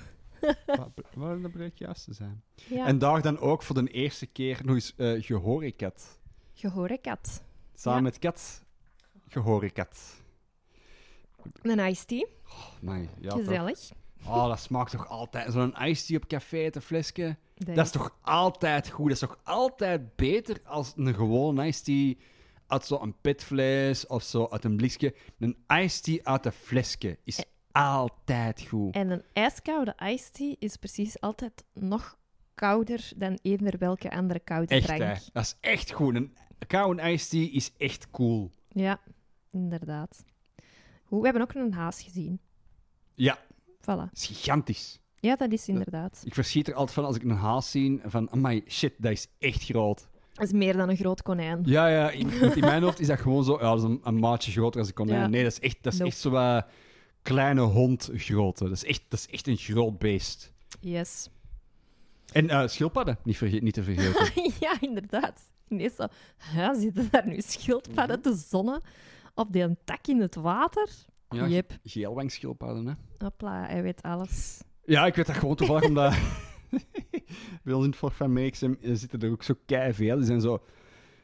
Wat- 0.66 0.90
Wat 1.14 1.42
dat 1.42 1.52
blijkt 1.52 1.78
juist 1.78 2.04
te 2.04 2.12
zijn. 2.12 2.42
Ja, 2.54 2.86
En 2.86 2.98
daar 2.98 3.22
dan 3.22 3.38
ook 3.38 3.62
voor 3.62 3.74
de 3.84 3.90
eerste 3.90 4.26
keer 4.26 4.60
nog 4.64 4.74
eens 4.74 4.94
eh 4.96 5.22
gehoorkat. 5.22 6.18
gehoorkat. 6.54 7.42
Samen 7.74 7.98
Ja. 7.98 8.04
met 8.04 8.18
kat, 8.18 8.62
gehoorkat. 9.28 10.22
Een 11.62 11.78
iced 11.78 12.06
tea, 12.08 12.26
Amai, 12.82 13.08
ja, 13.20 13.28
toch. 13.28 13.38
gezellig. 13.38 13.90
Oh, 14.26 14.46
dat 14.48 14.60
smaakt 14.60 14.90
toch 14.90 15.08
altijd... 15.08 15.52
Zo'n 15.52 15.74
iced 15.82 16.06
tea 16.06 16.16
op 16.16 16.26
café, 16.26 16.58
het 16.58 16.84
flesje. 16.84 17.36
Dat 17.54 17.74
Dat 17.76 17.84
is 17.84 17.90
toch 17.90 18.16
altijd 18.22 18.90
goed? 18.90 19.04
Dat 19.04 19.12
is 19.14 19.18
toch 19.28 19.38
altijd 19.44 20.16
beter 20.16 20.60
als 20.64 20.92
een 20.96 21.14
gewone 21.14 21.66
iced 21.66 21.84
tea 21.84 22.14
uit 22.66 22.84
zo'n 22.86 23.14
petfles 23.20 24.06
of 24.06 24.22
zo 24.22 24.46
uit 24.50 24.64
een 24.64 24.76
blikje. 24.76 25.14
Een 25.38 25.56
iced 25.66 26.02
tea 26.02 26.18
uit 26.22 26.46
een 26.46 26.52
flesje 26.52 27.18
is 27.24 27.44
altijd 27.72 28.66
goed. 28.68 28.94
En 28.94 29.10
een 29.10 29.22
ijskoude 29.32 29.94
iced 30.04 30.32
tea 30.34 30.54
is 30.58 30.76
precies 30.76 31.20
altijd 31.20 31.64
nog 31.72 32.18
kouder 32.54 33.10
dan 33.16 33.38
eender 33.42 33.78
welke 33.78 34.10
andere 34.10 34.40
koude 34.40 34.74
Echt, 34.74 34.84
drank. 34.86 35.00
hè? 35.02 35.14
Dat 35.32 35.42
is 35.42 35.56
echt 35.60 35.90
goed. 35.92 36.14
Een 36.14 36.34
koude 36.66 37.02
iced 37.02 37.30
tea 37.30 37.48
is 37.52 37.72
echt 37.76 38.10
cool. 38.10 38.50
Ja, 38.68 39.00
inderdaad. 39.50 40.24
Goed, 41.04 41.18
we 41.18 41.24
hebben 41.24 41.42
ook 41.42 41.54
een 41.54 41.72
haas 41.72 42.02
gezien. 42.02 42.40
Ja, 43.14 43.38
Voilà. 43.80 43.84
dat 43.84 44.08
is 44.12 44.26
gigantisch. 44.26 44.98
Ja, 45.20 45.36
dat 45.36 45.52
is 45.52 45.68
inderdaad. 45.68 46.22
Ik 46.24 46.34
verschiet 46.34 46.68
er 46.68 46.74
altijd 46.74 46.92
van 46.94 47.04
als 47.04 47.16
ik 47.16 47.22
een 47.22 47.30
haas 47.30 47.70
zie, 47.70 48.00
van, 48.04 48.30
amai, 48.30 48.64
shit, 48.68 48.94
dat 48.98 49.12
is 49.12 49.26
echt 49.38 49.64
groot. 49.64 50.08
Dat 50.34 50.46
is 50.46 50.52
meer 50.52 50.76
dan 50.76 50.88
een 50.88 50.96
groot 50.96 51.22
konijn. 51.22 51.60
Ja, 51.64 51.86
ja, 51.88 52.10
in, 52.10 52.30
in 52.54 52.60
mijn 52.60 52.82
hoofd 52.82 53.00
is 53.00 53.06
dat 53.06 53.20
gewoon 53.20 53.44
zo, 53.44 53.52
ja, 53.52 53.58
dat 53.70 53.78
is 53.78 53.84
een, 53.84 54.00
een 54.02 54.18
maatje 54.18 54.52
groter 54.52 54.78
als 54.80 54.88
een 54.88 54.94
konijn. 54.94 55.20
Ja. 55.20 55.26
Nee, 55.26 55.42
dat 55.42 55.52
is 55.52 55.60
echt, 55.60 55.76
dat 55.80 55.92
is 55.92 55.98
Nope. 55.98 56.10
echt 56.10 56.20
zo 56.20 56.60
kleine 57.22 57.60
hond 57.60 58.10
grootte. 58.14 58.64
Dat 58.64 58.72
is 58.72 58.84
echt, 58.84 59.02
dat 59.08 59.18
is 59.18 59.26
echt 59.28 59.46
een 59.46 59.56
groot 59.56 59.98
beest. 59.98 60.52
Yes. 60.80 61.28
En 62.32 62.48
eh, 62.50 62.66
schildpadden, 62.68 63.18
niet, 63.22 63.36
verge- 63.36 63.56
niet 63.56 63.74
te 63.74 63.82
vergeten. 63.82 64.42
ja, 64.60 64.76
inderdaad. 64.80 65.40
Ineens 65.68 65.94
zo, 65.94 66.06
ja, 66.54 66.74
zitten 66.80 67.08
daar 67.10 67.26
nu 67.28 67.40
schildpadden 67.40 68.20
te 68.20 68.34
zonnen 68.48 68.80
op 69.34 69.52
die 69.52 69.76
tak 69.84 70.06
in 70.06 70.20
het 70.20 70.34
water? 70.34 70.88
Ja, 71.28 71.46
Yep. 71.46 71.78
Geelwangschildpadden, 71.84 72.86
hè. 72.86 72.92
Hopla, 73.18 73.66
hij 73.66 73.82
weet 73.82 74.02
alles. 74.02 74.60
Ja, 74.84 75.06
ik 75.06 75.14
weet 75.14 75.26
dat 75.26 75.36
gewoon 75.36 75.56
toevallig 75.56 75.84
omdat... 75.84 76.14
bij 77.64 77.72
ons 77.74 77.84
in 77.84 77.90
het 77.90 77.98
Fort 77.98 78.14
van 78.14 78.32
Meeksem 78.32 78.76
eh, 78.82 78.90
zitten 78.94 79.20
er 79.20 79.30
ook 79.30 79.42
zo 79.42 79.54
veel. 79.90 80.16
Die 80.16 80.24
zijn 80.26 80.40
zo... 80.40 80.62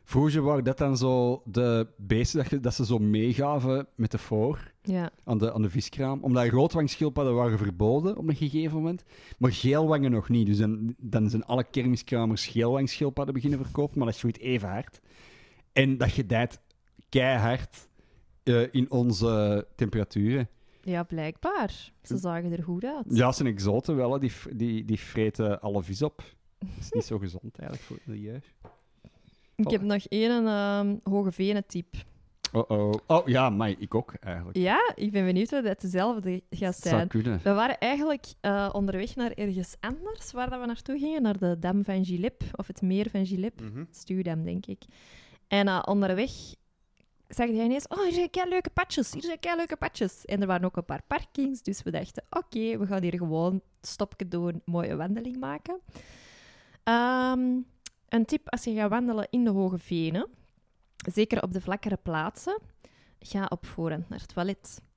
Vroeger 0.05 0.43
waren 0.43 0.65
dat 0.65 0.79
dan 0.79 0.97
zo 0.97 1.43
de 1.45 1.87
beesten 1.97 2.39
dat, 2.41 2.51
je- 2.51 2.61
dat 2.61 2.75
ze 2.75 2.85
zo 2.85 2.99
meegaven 2.99 3.87
met 3.97 4.11
de 4.11 4.19
voor 4.19 4.73
Ja. 4.83 5.11
aan 5.25 5.39
de, 5.39 5.53
aan 5.53 5.63
de 5.63 5.71
viskraam. 5.71 6.23
Omdat 6.23 6.49
roodwangschildpadden 6.49 7.35
waren 7.35 7.59
verboden 7.59 8.17
op 8.17 8.29
een 8.29 8.37
gegeven 8.37 8.77
moment. 8.77 9.05
Maar 9.39 9.53
geelwangen 9.53 10.11
nog 10.11 10.29
niet. 10.29 10.47
Dus 10.47 10.57
dan, 10.59 10.95
dan 10.99 11.31
zijn 11.31 11.45
alle 11.45 11.65
kermiskramers 11.71 12.47
geelwangschildpadden 12.47 13.35
beginnen 13.35 13.59
verkopen. 13.65 13.99
Maar 13.99 14.07
dat 14.07 14.19
groeit 14.19 14.39
even 14.39 14.69
hard. 14.69 15.01
En 15.73 15.99
dat 15.99 16.11
gedijt 16.11 16.61
keihard 17.09 17.89
eh, 18.43 18.63
in 18.75 18.91
onze 18.91 19.67
temperaturen. 19.77 20.49
Ja, 20.83 21.03
blijkbaar. 21.03 21.91
Ze 22.03 22.17
zagen 22.17 22.53
er 22.53 22.63
goed 22.63 22.85
uit. 22.85 23.05
Ja, 23.09 23.33
zijn 23.33 23.49
exoten 23.49 23.97
wel. 23.97 24.13
hè. 24.13 24.19
Die, 24.19 24.33
die, 24.55 24.85
die 24.85 25.01
vreten 25.01 25.61
alle 25.61 25.83
vis 25.83 26.03
op. 26.03 26.23
Dat 26.59 26.69
is 26.81 26.91
niet 26.91 27.05
zo 27.05 27.19
gezond 27.19 27.59
eigenlijk 27.59 27.83
voor 27.83 27.97
het 27.97 28.07
milieu. 28.07 28.41
Ik 29.57 29.71
heb 29.71 29.83
nog 29.83 30.05
één 30.09 30.47
ehm 30.47 30.97
hoge 31.03 31.33
venen 31.33 31.67
tip. 31.67 31.95
Oh-oh. 32.53 32.93
Oh 33.07 33.27
ja, 33.29 33.51
maar 33.51 33.75
ik 33.79 33.95
ook 33.95 34.15
eigenlijk. 34.21 34.57
Ja, 34.59 34.93
ik 34.95 35.13
ben 35.13 35.25
benieuwd 35.25 35.51
wat 35.51 35.65
het 35.65 35.81
dezelfde 35.81 36.43
gaat 36.51 36.77
zijn. 36.77 37.09
kunnen. 37.09 37.41
We 37.43 37.53
waren 37.53 37.79
eigenlijk 37.79 38.27
eh, 38.41 38.69
onderweg 38.73 39.17
naar 39.17 39.33
ergens 39.33 39.77
anders 39.81 40.33
waar 40.33 40.51
dat 40.51 40.61
we 40.61 40.67
naartoe 40.67 40.99
gingen, 40.99 41.23
naar 41.23 41.39
de 41.39 41.59
dam 41.59 41.85
van 41.85 42.05
Gilip, 42.05 42.43
of 42.53 42.67
het 42.67 42.83
meer 42.83 43.11
van 43.11 43.27
Gilip. 43.27 43.61
Stuwdam, 43.91 44.45
denk 44.45 44.67
ik. 44.67 44.83
En 45.49 45.69
eh, 45.69 45.83
onderweg 45.85 46.31
zag 47.31 47.47
hij 47.47 47.65
ineens, 47.65 47.89
oh, 47.89 48.03
hier 48.03 48.13
zijn 48.13 48.31
kei 48.31 48.49
leuke 48.49 48.71
padjes, 48.71 49.13
hier 49.13 49.23
zijn 49.23 49.39
kei 49.39 49.57
leuke. 49.57 49.77
En 50.25 50.41
er 50.41 50.47
waren 50.47 50.65
ook 50.65 50.77
een 50.77 50.85
paar 50.85 51.03
parkings, 51.07 51.63
dus 51.63 51.83
we 51.83 51.91
dachten, 51.91 52.25
oké, 52.31 52.79
we 52.79 52.87
gaan 52.87 53.03
hier 53.03 53.17
gewoon 53.17 53.61
stopje 53.81 54.29
doen, 54.29 54.63
mooie 54.65 54.97
wandeling 54.97 55.37
maken. 55.39 55.81
Ehm, 56.83 57.59
een 58.09 58.25
tip 58.25 58.49
als 58.49 58.65
je 58.65 58.75
gaat 58.75 58.91
wandelen 58.91 59.27
in 59.31 59.45
de 59.45 59.51
Hoge 59.51 59.79
Venen, 59.79 60.29
zeker 61.13 61.43
op 61.43 61.53
de 61.53 61.61
vlakkere 61.61 61.99
plaatsen, 62.03 62.59
ga 63.21 63.47
op 63.49 63.67
voorhand 63.67 64.09
naar 64.09 64.19
het 64.19 64.35
toilet. 64.35 64.83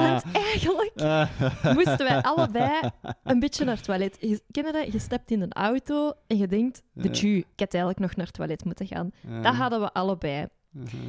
Want 0.00 0.24
eigenlijk 0.32 0.92
moesten 1.76 1.98
wij 1.98 2.22
allebei 2.22 2.90
een 3.22 3.38
beetje 3.38 3.64
naar 3.64 3.76
het 3.76 3.84
toilet. 3.84 4.16
Je, 4.20 4.42
ken 4.50 4.66
je 4.66 4.72
dat? 4.72 4.92
Je 4.92 4.98
stept 4.98 5.30
in 5.30 5.42
een 5.42 5.52
auto 5.52 6.12
en 6.26 6.36
je 6.36 6.46
denkt, 6.46 6.82
de 6.92 7.10
tju, 7.10 7.36
ik 7.36 7.46
had 7.56 7.74
eigenlijk 7.74 7.98
nog 7.98 8.16
naar 8.16 8.26
het 8.26 8.34
toilet 8.34 8.64
moeten 8.64 8.86
gaan. 8.86 9.10
Dat 9.42 9.54
hadden 9.54 9.80
we 9.80 9.92
allebei. 9.92 10.46
uh-huh. 10.76 11.00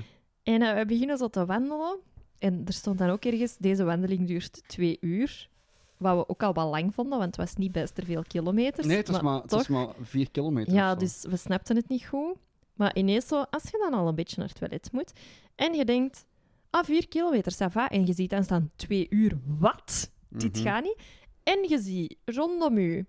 En 0.43 0.61
eh, 0.61 0.75
we 0.75 0.85
beginnen 0.85 1.17
zo 1.17 1.27
te 1.27 1.45
wandelen. 1.45 1.99
En 2.37 2.61
er 2.65 2.73
stond 2.73 2.97
dan 2.97 3.09
ook 3.09 3.25
ergens, 3.25 3.57
deze 3.57 3.83
wandeling 3.83 4.27
duurt 4.27 4.61
twee 4.67 4.97
uur. 5.01 5.49
Wat 5.97 6.15
we 6.15 6.29
ook 6.29 6.43
al 6.43 6.53
wel 6.53 6.69
lang 6.69 6.93
vonden, 6.93 7.17
want 7.17 7.35
het 7.35 7.45
was 7.45 7.55
niet 7.55 7.71
best 7.71 7.97
er 7.97 8.05
veel 8.05 8.23
kilometers. 8.27 8.87
Nee, 8.87 8.97
het 8.97 9.09
is 9.09 9.21
maar, 9.21 9.41
het 9.41 9.69
maar 9.69 9.87
vier 10.01 10.31
kilometer. 10.31 10.73
Ja, 10.73 10.95
dus 10.95 11.25
we 11.29 11.37
snapten 11.37 11.75
het 11.75 11.89
niet 11.89 12.05
goed. 12.05 12.35
Maar 12.79 12.95
ineens 12.95 13.27
zo, 13.27 13.41
als 13.49 13.63
je 13.63 13.77
dan 13.89 13.93
al 13.99 14.07
een 14.07 14.15
beetje 14.15 14.35
naar 14.39 14.47
het 14.47 14.57
toilet 14.57 14.89
moet 14.91 15.11
en 15.55 15.73
je 15.73 15.85
denkt, 15.85 16.25
ah, 16.69 16.83
vier 16.83 17.07
kilometer, 17.07 17.53
ça 17.53 17.71
va. 17.71 17.89
En 17.89 18.05
je 18.05 18.13
ziet 18.13 18.29
dan 18.29 18.43
staan 18.43 18.71
twee 18.75 19.07
uur, 19.09 19.37
wat? 19.59 20.11
Dit 20.29 20.55
Mhm. 20.55 20.63
gaat 20.65 20.83
niet. 20.83 20.97
En 21.43 21.65
je 21.69 21.79
ziet 21.79 22.15
rondom 22.25 22.77
u 22.77 23.05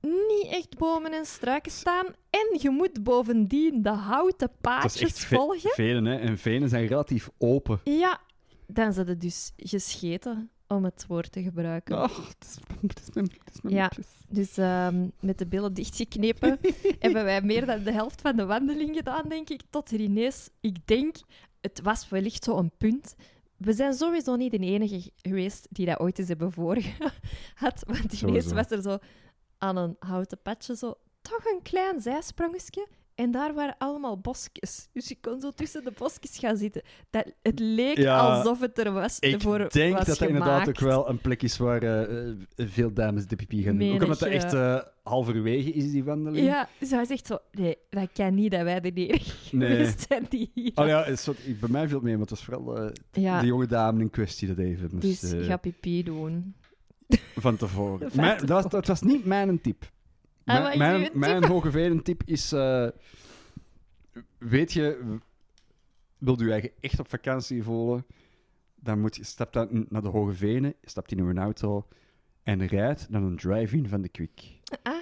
niet 0.00 0.46
echt 0.50 0.78
bomen 0.78 1.12
en 1.12 1.24
struiken 1.26 1.72
staan. 1.72 2.06
En 2.30 2.58
je 2.60 2.70
moet 2.70 3.02
bovendien 3.02 3.82
de 3.82 3.88
houten 3.90 4.48
Het 4.50 4.60
paadjes 4.60 5.00
echt 5.02 5.18
ve- 5.18 5.34
volgen. 5.36 5.70
venen, 5.70 6.04
hè. 6.04 6.16
En 6.18 6.38
venen 6.38 6.68
zijn 6.68 6.86
relatief 6.86 7.30
open. 7.38 7.80
Ja, 7.84 8.20
dan 8.66 8.92
zijn 8.92 9.06
ze 9.06 9.16
dus 9.16 9.52
gescheten, 9.56 10.50
om 10.70 10.84
het 10.84 11.04
woord 11.08 11.32
te 11.32 11.42
gebruiken. 11.42 11.96
Oh, 12.02 12.16
het 12.28 12.36
is, 12.48 12.58
het 12.80 13.00
is 13.00 13.14
mijn, 13.14 13.30
het 13.44 13.54
is 13.54 13.60
mijn 13.60 13.74
Ja. 13.74 13.90
Dus 14.28 14.56
ehm, 14.56 15.08
met 15.20 15.38
de 15.38 15.46
billen 15.46 15.74
dichtgeknepen 15.74 16.58
hebben 16.98 17.24
wij 17.24 17.42
meer 17.42 17.66
dan 17.66 17.82
de 17.82 17.92
helft 17.92 18.20
van 18.20 18.36
de 18.36 18.46
wandeling 18.46 18.96
gedaan, 18.96 19.28
denk 19.28 19.50
ik. 19.50 19.62
Tot 19.70 19.90
er 19.90 20.00
ineens, 20.00 20.50
ik 20.60 20.86
denk, 20.86 21.16
het 21.60 21.80
was 21.82 22.08
wellicht 22.08 22.44
zo 22.44 22.56
een 22.56 22.70
punt. 22.78 23.14
We 23.56 23.72
zijn 23.72 23.94
sowieso 23.94 24.36
niet 24.36 24.50
de 24.50 24.58
enige 24.58 25.10
geweest 25.16 25.66
die 25.70 25.86
dat 25.86 25.98
ooit 26.00 26.18
eens 26.18 26.28
hebben 26.28 26.52
voorgehad. 26.52 27.82
Want 27.86 28.12
ineens 28.12 28.18
Sowieso. 28.18 28.54
was 28.54 28.70
er 28.70 28.82
zo 28.82 28.98
aan 29.58 29.76
een 29.76 29.96
houten 29.98 30.38
padje 30.42 30.76
zo 30.76 30.94
toch 31.20 31.44
een 31.44 31.62
klein 31.62 32.00
zijsprongetje. 32.00 32.86
En 33.20 33.30
daar 33.30 33.54
waren 33.54 33.74
allemaal 33.78 34.18
bosjes. 34.18 34.88
Dus 34.92 35.08
je 35.08 35.16
kon 35.20 35.40
zo 35.40 35.50
tussen 35.50 35.84
de 35.84 35.92
bosjes 35.98 36.38
gaan 36.38 36.56
zitten. 36.56 36.82
Dat, 37.10 37.32
het 37.42 37.58
leek 37.58 37.96
Ja, 37.96 38.18
alsof 38.18 38.60
het 38.60 38.78
er 38.78 38.92
was 38.92 39.18
Ik 39.18 39.40
voor 39.42 39.58
denk 39.70 39.96
was 39.96 40.06
dat 40.06 40.18
dat 40.18 40.28
inderdaad 40.28 40.68
ook 40.68 40.78
wel 40.80 41.08
een 41.08 41.18
plek 41.18 41.42
is 41.42 41.56
waar 41.56 41.82
eh, 41.82 42.28
eh, 42.28 42.34
veel 42.56 42.92
dames 42.92 43.26
de 43.26 43.36
pipi 43.36 43.62
gaan 43.62 43.78
doen. 43.78 43.94
Ook 43.94 44.02
omdat 44.02 44.18
dat 44.18 44.28
echt 44.28 44.52
eh, 44.54 44.78
halverwege 45.02 45.70
is, 45.72 45.90
die 45.90 46.04
wandeling. 46.04 46.46
Ja, 46.46 46.68
dus 46.78 46.90
hij 46.90 47.04
zegt 47.04 47.26
zo, 47.26 47.38
nee, 47.52 47.76
dat 47.90 48.08
kan 48.12 48.34
niet 48.34 48.50
dat 48.50 48.62
wij 48.62 48.80
de 48.80 48.92
enige 49.06 49.56
Nee. 49.56 49.94
zijn 50.08 50.26
die 50.28 50.50
hier... 50.54 50.72
Oh 50.74 50.86
ja, 50.86 50.98
het 51.04 51.18
is 51.18 51.26
wat- 51.26 51.36
ik- 51.44 51.60
bij 51.60 51.68
mij 51.68 51.86
viel 51.86 51.94
het 51.96 52.04
mee, 52.04 52.12
maar 52.12 52.20
het 52.26 52.30
was 52.30 52.44
vooral 52.44 52.90
Ja, 53.12 53.40
de 53.40 53.46
jonge 53.46 53.66
dame 53.66 54.00
in 54.00 54.10
kwestie 54.10 54.48
dat 54.48 54.58
even 54.58 54.90
moest 54.92 55.30
dus 55.30 55.46
ga 55.46 55.56
pipi 55.56 56.02
doen. 56.02 56.54
van 57.36 57.56
tevoren. 57.56 58.10
Van 58.12 58.20
Mijn- 58.20 58.38
dat, 58.38 58.48
was, 58.48 58.62
tevoren. 58.62 58.70
dat 58.70 58.86
was 58.86 59.02
niet 59.02 59.24
mijn 59.24 59.60
tip. 59.60 59.90
Ah, 60.56 60.76
Mijn, 60.76 60.78
mijn, 60.78 60.96
uw 61.00 61.04
tip? 61.04 61.14
mijn 61.14 61.44
hoge 61.44 61.70
venen 61.70 62.02
tip 62.02 62.22
is... 62.24 62.52
eh, 62.52 62.88
weet 64.38 64.72
je, 64.72 65.16
wilt 66.18 66.40
u 66.40 66.50
eigen 66.52 66.70
echt 66.80 67.00
op 67.00 67.08
vakantie 67.08 67.62
voelen, 67.62 68.06
dan 68.74 69.00
moet 69.00 69.16
je, 69.16 69.24
stap 69.24 69.52
dan 69.52 69.86
naar 69.88 70.02
de 70.02 70.08
Hoge 70.08 70.32
Venen, 70.32 70.74
stapt 70.82 71.12
in 71.12 71.18
uw 71.18 71.34
auto 71.36 71.86
en 72.42 72.66
rijdt 72.66 73.08
naar 73.10 73.22
een 73.22 73.36
drive-in 73.36 73.88
van 73.88 74.02
de 74.02 74.08
Quick. 74.08 74.40
Ah, 74.82 74.94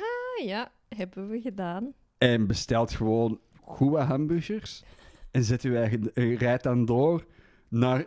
ja, 0.45 0.71
hebben 0.89 1.29
we 1.29 1.41
gedaan. 1.41 1.93
En 2.19 2.47
bestelt 2.47 2.91
gewoon 2.93 3.41
goede 3.61 3.99
hamburgers 3.99 4.83
en 5.31 5.45
zet 5.45 5.63
uw 5.63 5.75
eigen, 5.75 6.15
eh, 6.15 6.37
rijdt 6.37 6.63
dan 6.63 6.85
door 6.85 7.25
naar 7.69 8.07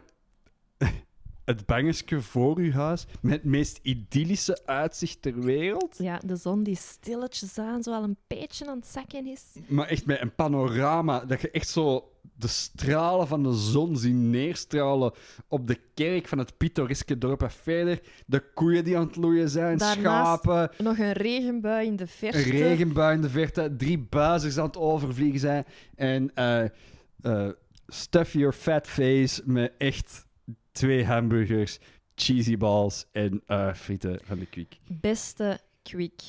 het 1.57 1.65
bangesje 1.65 2.21
voor 2.21 2.57
uw 2.57 2.71
huis 2.71 3.05
met 3.21 3.31
het 3.31 3.43
meest 3.43 3.79
idyllische 3.81 4.61
uitzicht 4.65 5.21
ter 5.21 5.39
wereld. 5.39 5.95
Ja, 5.97 6.19
de 6.25 6.35
zon 6.35 6.63
die 6.63 6.75
stilletjes 6.75 7.57
aan, 7.57 7.83
zo 7.83 7.93
al 7.93 8.03
een 8.03 8.17
beetje 8.27 8.67
aan 8.67 8.77
het 8.77 8.87
zakken 8.87 9.27
is. 9.27 9.43
Maar 9.67 9.87
echt 9.87 10.05
met 10.05 10.21
een 10.21 10.35
panorama, 10.35 11.25
dat 11.25 11.41
je 11.41 11.51
echt 11.51 11.69
zo 11.69 12.11
de 12.35 12.47
stralen 12.47 13.27
van 13.27 13.43
de 13.43 13.53
zon 13.53 13.97
ziet 13.97 14.13
neerstralen 14.15 15.13
op 15.47 15.67
de 15.67 15.79
kerk 15.93 16.27
van 16.27 16.37
het 16.37 16.57
pittoreske 16.57 17.17
dorp 17.17 17.41
en 17.43 17.51
verder. 17.51 17.99
De 18.25 18.43
koeien 18.53 18.83
die 18.83 18.97
aan 18.97 19.05
het 19.07 19.15
loeien 19.15 19.49
zijn, 19.49 19.77
Daarnaast 19.77 20.43
schapen, 20.43 20.71
Nog 20.83 20.97
een 20.97 21.13
regenbui 21.13 21.87
in 21.87 21.95
de 21.95 22.07
verte. 22.07 22.37
een 22.37 22.43
regenbui 22.51 23.15
in 23.15 23.21
de 23.21 23.29
verte, 23.29 23.75
drie 23.77 23.99
buizers 23.99 24.57
aan 24.57 24.65
het 24.65 24.77
overvliegen 24.77 25.39
zijn. 25.39 25.65
En 25.95 26.31
eh 26.35 26.65
eh, 27.21 27.49
stuff 27.87 28.33
your 28.33 28.53
fat 28.53 28.87
face 28.87 29.41
met 29.45 29.71
echt 29.77 30.25
twee 30.71 31.05
hamburgers, 31.05 31.79
cheesy 32.15 32.57
balls 32.57 33.05
en 33.11 33.41
eh, 33.45 33.73
frieten 33.73 34.19
van 34.23 34.39
de 34.39 34.45
Quick. 34.45 34.77
Beste 34.87 35.59
quick 35.83 36.21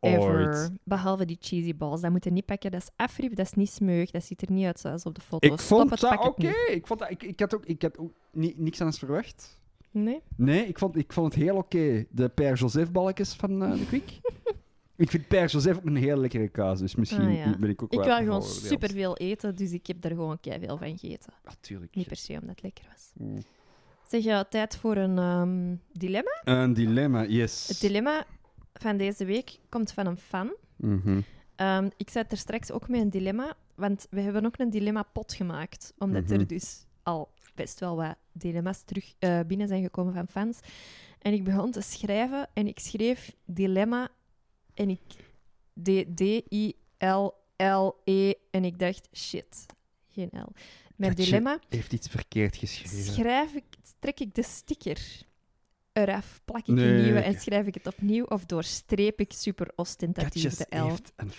ever. 0.00 0.48
Ooit. 0.48 0.70
Behalve 0.84 1.24
die 1.24 1.36
cheesy 1.40 1.76
balls. 1.76 2.00
Dat 2.00 2.10
moet 2.10 2.24
je 2.24 2.30
niet 2.30 2.44
pakken. 2.46 2.70
Dat 2.70 2.80
is 2.82 2.88
afriep, 2.96 3.36
dat 3.36 3.46
is 3.46 3.52
niet 3.52 3.70
smeug. 3.70 4.10
Dat 4.10 4.24
ziet 4.24 4.42
er 4.42 4.50
niet 4.50 4.64
uit 4.66 4.80
zoals 4.80 5.04
op 5.04 5.14
de 5.14 5.20
foto. 5.20 5.46
Ik 5.52 5.60
Stop 5.60 5.78
vond 5.78 5.90
het, 5.90 6.00
dat 6.00 6.18
oké. 6.26 6.52
Ik, 6.70 6.86
vond 6.86 7.00
dat- 7.00 7.10
ik, 7.10 7.22
ik 7.22 7.40
had 7.40 7.54
ook, 7.54 7.64
ik 7.66 7.82
had 7.82 7.98
ook 7.98 8.12
ni- 8.32 8.54
niks 8.56 8.80
anders 8.80 8.98
verwacht. 8.98 9.60
Nee? 9.90 10.20
Nee, 10.36 10.66
ik 10.66 10.78
vond, 10.78 10.96
ik 10.96 11.12
vond 11.12 11.34
het 11.34 11.42
heel 11.42 11.56
oké. 11.56 12.04
De 12.10 12.28
Père 12.28 12.54
Joseph 12.56 12.90
balkjes 12.90 13.32
van 13.34 13.62
eh, 13.62 13.72
de 13.78 13.86
Quick. 13.86 14.10
ik 14.96 15.10
vind 15.10 15.28
Père 15.28 15.46
Joseph 15.46 15.76
ook 15.76 15.84
een 15.84 15.96
heel 15.96 16.16
lekkere 16.16 16.48
kaas, 16.48 16.78
dus 16.78 16.94
misschien 16.94 17.26
Ah, 17.26 17.34
ja. 17.36 17.56
ben 17.58 17.70
ik 17.70 17.82
ook 17.82 17.92
Ik 17.92 17.98
wel 17.98 18.06
wou 18.08 18.22
gewoon 18.22 18.38
bevooroordeeld. 18.38 18.72
superveel 18.72 19.16
eten, 19.16 19.56
dus 19.56 19.72
ik 19.72 19.86
heb 19.86 20.04
er 20.04 20.10
gewoon 20.10 20.38
veel 20.40 20.78
van 20.78 20.98
gegeten. 20.98 21.32
Natuurlijk. 21.44 21.94
Niet 21.94 22.06
per 22.08 22.16
se 22.16 22.32
omdat 22.32 22.48
het 22.48 22.62
lekker 22.62 22.84
was. 22.92 23.10
Mm. 23.14 23.38
Zeg 24.12 24.22
je 24.24 24.46
tijd 24.48 24.76
voor 24.76 24.96
een 24.96 25.18
ehm, 25.18 25.74
dilemma? 25.92 26.40
Een 26.44 26.72
dilemma, 26.74 27.24
yes. 27.26 27.68
Het 27.68 27.80
dilemma 27.80 28.24
van 28.74 28.96
deze 28.96 29.24
week 29.24 29.58
komt 29.68 29.92
van 29.92 30.06
een 30.06 30.16
fan. 30.16 30.54
Mhm. 30.76 31.20
Ehm, 31.56 31.88
ik 31.96 32.10
zat 32.10 32.32
er 32.32 32.36
straks 32.38 32.70
ook 32.70 32.88
met 32.88 33.00
een 33.00 33.10
dilemma, 33.10 33.56
want 33.74 34.06
we 34.10 34.20
hebben 34.20 34.46
ook 34.46 34.58
een 34.58 34.70
dilemma-pot 34.70 35.34
gemaakt. 35.34 35.92
Omdat 35.98 36.22
Mhm. 36.22 36.32
er 36.32 36.46
dus 36.46 36.86
al 37.02 37.30
best 37.54 37.80
wel 37.80 37.96
wat 37.96 38.16
dilemma's 38.32 38.82
terug 38.82 39.14
eh, 39.18 39.40
binnen 39.46 39.68
zijn 39.68 39.82
gekomen 39.82 40.12
van 40.14 40.28
fans. 40.28 40.60
En 41.18 41.32
ik 41.32 41.44
begon 41.44 41.70
te 41.70 41.80
schrijven 41.80 42.48
en 42.54 42.66
ik 42.66 42.78
schreef 42.78 43.36
dilemma 43.44 44.08
en 44.74 44.88
ik 44.90 45.00
D-I-L-L-E 46.94 48.32
en 48.50 48.64
ik 48.64 48.78
dacht, 48.78 49.08
shit, 49.12 49.66
geen 50.08 50.30
L. 50.32 50.52
Mijn 51.02 51.14
Katje. 51.14 51.30
dilemma 51.30 51.58
Heeft 51.68 51.92
iets 51.92 52.08
verkeerd 52.08 52.56
geschreven. 52.56 53.12
schrijf 53.12 53.52
ik, 53.54 53.64
trek 53.98 54.20
ik 54.20 54.34
de 54.34 54.42
sticker 54.42 54.98
eraf, 55.92 56.40
plak 56.44 56.60
ik 56.60 56.74
Nee, 56.74 56.88
een 56.88 57.02
nieuwe 57.02 57.20
en 57.20 57.40
schrijf 57.40 57.66
ik 57.66 57.74
het 57.74 57.86
opnieuw 57.86 58.24
of 58.24 58.44
doorstreep 58.44 59.20
ik 59.20 59.32
super 59.32 59.70
ostentatief 59.76 60.42
Katjes 60.42 60.56
de 60.56 60.76
L. 60.78 60.88
heeft 60.88 61.12
een, 61.16 61.32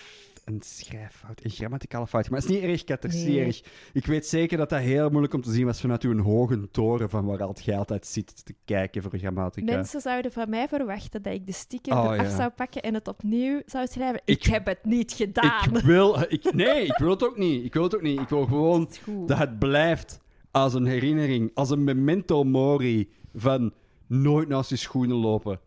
een 0.44 0.62
schrijffout, 0.62 1.44
een 1.44 1.50
grammaticale 1.52 2.08
fout. 2.08 2.30
Maar 2.30 2.39
het 2.39 2.50
is 2.50 2.56
niet 2.56 2.64
erg, 2.64 2.84
Kat, 2.84 3.04
het 3.04 3.14
is 3.14 3.24
niet 3.24 3.28
Nee. 3.36 3.46
erg. 3.46 3.62
Ik 3.94 4.06
weet 4.06 4.26
zeker 4.28 4.58
dat 4.58 4.70
dat 4.70 4.80
heel 4.80 5.10
moeilijk 5.10 5.34
om 5.34 5.41
te 5.41 5.52
zien 5.52 5.66
was 5.66 5.82
vanuit 5.82 6.04
uw 6.04 6.22
hoge 6.22 6.70
toren 6.72 7.10
van 7.10 7.26
waar 7.26 7.50
jij 7.62 7.78
altijd 7.78 8.08
zit 8.08 8.46
te 8.46 8.56
kijken 8.66 9.02
voor 9.02 9.18
grammatica. 9.18 9.74
Mensen 9.76 10.02
zouden 10.02 10.32
van 10.32 10.50
mij 10.50 10.68
verwachten 10.68 11.22
dat 11.22 11.34
ik 11.34 11.46
de 11.46 11.52
sticker 11.54 11.94
Oh, 11.98 12.04
eraf 12.14 12.30
ja. 12.30 12.36
zou 12.36 12.50
pakken 12.50 12.82
en 12.82 12.94
het 12.94 13.08
opnieuw 13.08 13.62
zou 13.66 13.88
schrijven. 13.88 14.22
Ik, 14.26 14.38
Ik- 14.46 14.52
heb 14.52 14.66
het 14.66 14.86
niet 14.86 15.12
gedaan. 15.14 15.76
Ik 15.76 15.84
wil... 15.84 16.20
Ik, 16.28 16.54
nee, 16.54 16.86
ik 16.86 16.98
wil 16.98 17.10
het 17.10 17.24
ook 17.24 17.38
niet. 17.38 17.66
Ik 17.66 17.74
wil 17.74 17.84
het 17.84 17.96
ook 17.96 18.02
niet. 18.02 18.20
Ik 18.20 18.30
wil 18.30 18.46
gewoon 18.46 18.82
Het 18.82 19.02
dat 19.28 19.38
het 19.38 19.60
blijft 19.60 20.20
als 20.52 20.74
een 20.74 20.86
herinnering, 20.86 21.52
als 21.54 21.70
een 21.70 21.84
memento 21.84 22.44
mori 22.44 23.10
van 23.36 23.74
nooit 24.08 24.48
naast 24.48 24.70
je 24.70 24.76
schoenen 24.76 25.18
lopen. 25.18 25.60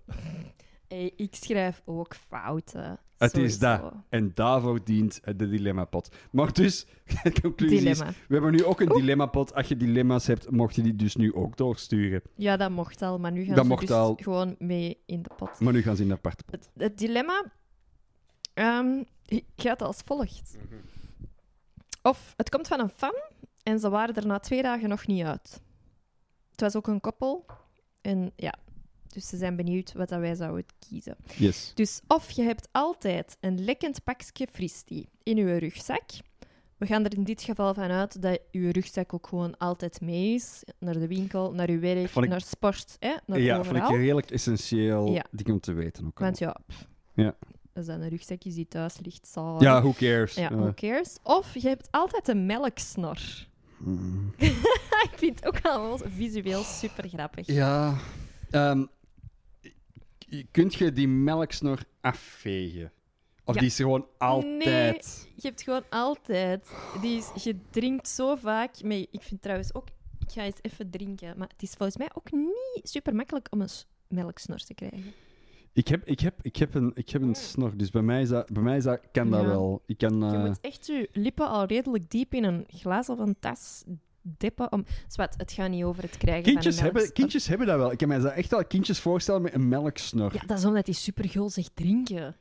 Hey, 0.89 1.13
ik 1.17 1.35
schrijf 1.35 1.83
ook 1.85 2.15
fouten. 2.29 2.99
Het 3.19 3.37
is 3.37 3.59
dat. 3.59 3.93
En 4.09 4.31
daarvoor 4.35 4.85
dient 4.85 5.21
de 5.25 5.49
dilemmapot. 5.49 6.17
Maar 6.31 6.53
dus, 6.53 6.87
conclusie 7.43 7.79
Dilemma. 7.79 8.07
we 8.29 8.35
hebben 8.35 8.53
nu 8.53 8.65
ook 8.65 8.81
een 8.81 8.89
dilemmapot. 8.89 9.55
Als 9.55 9.69
je 9.69 9.77
dilemma's 9.77 10.27
hebt, 10.27 10.51
mocht 10.51 10.75
je 10.75 10.83
die 10.83 10.97
dus 10.97 11.17
nu 11.17 11.35
ook 11.35 11.57
doorsturen. 11.57 12.23
Ja, 12.35 12.57
dat 12.57 12.71
mocht 12.71 13.03
al, 13.03 13.19
maar 13.19 13.33
nu 13.33 13.45
gaan 13.45 13.55
Dat 13.55 13.65
ze 13.65 13.71
mocht 13.71 13.87
dus 13.87 13.91
al. 13.97 14.17
gewoon 14.21 14.55
mee 14.59 15.03
in 15.07 15.23
de 15.23 15.31
pot. 15.37 15.61
Maar 15.61 15.73
nu 15.73 15.83
gaan 15.83 15.97
ze 15.97 16.03
in 16.03 16.09
de 16.09 16.15
aparte 16.15 16.45
pot. 16.45 16.55
Het, 16.55 16.83
het 16.83 16.99
dilemma 16.99 17.45
ehm, 18.55 19.03
gaat 19.57 19.83
als 19.83 19.97
volgt. 20.05 20.57
Of 22.03 22.35
het 22.37 22.49
komt 22.49 22.69
van 22.69 22.81
een 22.81 22.91
fan 22.97 23.15
en 23.63 23.79
ze 23.79 23.89
waren 23.89 24.15
er 24.15 24.27
na 24.27 24.39
twee 24.39 24.63
dagen 24.63 24.89
nog 24.89 25.07
niet 25.07 25.25
uit. 25.25 25.61
Het 26.51 26.61
was 26.61 26.77
ook 26.77 26.87
een 26.87 27.01
koppel. 27.01 27.47
En 28.01 28.33
ja, 28.37 28.55
dus 29.09 29.29
ze 29.29 29.37
zijn 29.37 29.57
benieuwd 29.57 29.93
wat 29.93 30.09
dat 30.09 30.21
wij 30.21 30.35
zouden 30.35 30.65
kiezen. 30.89 31.17
Yes. 31.37 31.73
Dus 31.75 32.01
of 32.07 32.31
je 32.31 32.43
hebt 32.43 32.69
altijd 32.73 33.37
een 33.41 33.65
lekkend 33.65 34.05
pakje 34.05 34.47
fristie 34.53 35.09
in 35.23 35.37
je 35.37 35.57
rugzak. 35.57 36.05
We 36.77 36.87
gaan 36.87 37.05
er 37.05 37.15
in 37.17 37.25
dit 37.25 37.43
geval 37.43 37.75
van 37.75 37.91
uit 37.91 38.23
dat 38.23 38.41
je 38.51 38.73
rugzak 38.73 39.15
ook 39.15 39.27
gewoon 39.27 39.57
altijd 39.59 40.01
mee 40.01 40.35
is. 40.35 40.63
Naar 40.79 40.99
de 40.99 41.07
winkel, 41.07 41.53
naar 41.53 41.71
je 41.71 41.79
werk, 41.79 42.11
ik- 42.17 42.29
naar 42.29 42.41
sport, 42.41 42.97
hè, 43.01 43.15
naar 43.27 43.41
Ja, 43.41 43.55
vond 43.55 43.67
ik 43.69 43.73
overal. 43.73 43.95
een 43.95 44.01
redelijk 44.01 44.31
essentieel 44.31 45.13
Ja. 45.13 45.25
ding 45.31 45.49
om 45.51 45.61
te 45.61 45.73
weten. 45.73 46.07
Ook 46.07 46.19
al. 46.19 46.25
Want 46.25 46.39
ja, 46.39 46.57
Ja. 47.15 47.37
als 47.75 47.87
dat 47.87 48.01
een 48.01 48.09
rugzak 48.09 48.45
is 48.45 48.55
die 48.55 48.69
thuis 48.69 48.95
ligt, 49.03 49.29
zal... 49.29 49.63
ja, 49.63 49.81
who 49.81 49.93
cares? 49.93 50.35
Ja, 50.35 50.55
who 50.57 50.73
cares? 50.75 51.17
Of 51.23 51.55
je 51.55 51.69
hebt 51.69 51.89
altijd 51.91 52.29
een 52.29 52.47
melksnor. 52.47 53.19
mm. 53.79 54.35
ik 55.09 55.13
vind 55.15 55.41
het 55.41 55.47
ook 55.49 55.61
al 55.63 55.99
visueel 56.05 56.63
super 56.63 57.09
grappig. 57.09 57.47
Ja. 57.47 57.95
ehm, 58.51 58.83
k- 58.85 58.89
kunt 60.51 60.75
je 60.75 60.93
die 60.93 61.09
melksnor 61.09 61.79
afvegen? 62.01 62.93
Of 63.45 63.55
Ja. 63.55 63.61
die 63.61 63.69
is 63.71 63.77
gewoon 63.77 64.07
altijd... 64.19 65.29
Je 65.35 65.49
hebt 65.49 65.63
gewoon 65.63 65.85
altijd... 65.91 66.71
Die 67.01 67.17
is, 67.17 67.43
je 67.45 67.57
drinkt 67.71 68.09
zo 68.09 68.35
vaak... 68.37 68.77
Ik 69.11 69.23
vind 69.23 69.43
trouwens 69.43 69.75
ook... 69.75 69.89
Ik 70.19 70.33
ga 70.33 70.43
eens 70.43 70.59
even 70.63 70.91
drinken. 70.91 71.39
Maar 71.39 71.49
het 71.49 71.63
is 71.63 71.71
volgens 71.73 71.97
mij 71.97 72.09
ook 72.15 72.33
niet 72.33 72.81
super 72.83 73.15
makkelijk 73.15 73.47
om 73.51 73.61
een 73.61 73.69
melksnor 74.09 74.59
te 74.59 74.75
krijgen. 74.75 75.13
Ik 75.73 75.89
heb, 75.89 76.05
ik, 76.05 76.21
heb, 76.21 76.35
ik, 76.43 76.57
heb 76.57 76.75
een, 76.75 76.91
ik 76.95 77.11
heb 77.11 77.23
een 77.23 77.35
snor, 77.35 77.77
dus 77.77 77.91
bij 77.91 78.03
mij, 78.03 78.21
is 78.23 78.29
dat, 78.29 78.53
bij 78.53 78.63
mij 78.63 78.77
is 78.77 78.85
dat, 78.85 79.01
kan 79.13 79.31
dat 79.31 79.41
Ja. 79.41 79.47
wel. 79.47 79.83
Ik 79.87 79.99
kan... 79.99 80.19
Je 80.19 80.37
eh, 80.37 80.45
moet 80.45 80.61
echt 80.61 80.87
je 80.87 81.09
lippen 81.13 81.49
al 81.49 81.65
redelijk 81.65 82.11
diep 82.11 82.35
in 82.35 82.45
een 82.45 82.65
glas 82.69 83.09
of 83.09 83.19
een 83.19 83.37
tas 83.41 83.85
dippen. 84.39 84.73
Om... 84.73 84.85
Zwat, 85.09 85.35
het 85.37 85.53
gaat 85.53 85.71
niet 85.71 85.85
over 85.85 86.03
het 86.03 86.17
krijgen 86.17 86.43
kindjes, 86.43 86.77
van 86.77 86.87
een 86.87 86.93
hebben, 86.93 87.13
kindjes 87.13 87.47
hebben 87.47 87.67
dat 87.67 87.77
wel. 87.77 87.93
Ik 87.93 87.99
kan 87.99 88.09
mij 88.09 88.21
echt 88.21 88.51
wel 88.51 88.65
kindjes 88.65 88.99
voorstellen 88.99 89.43
met 89.43 89.55
een 89.55 89.69
melksnor. 89.69 90.35
Ja, 90.35 90.43
dat 90.47 90.59
is 90.59 90.65
omdat 90.65 90.85
die 90.85 90.95
super 90.95 91.29
gulzig 91.29 91.69
drinken. 91.75 92.37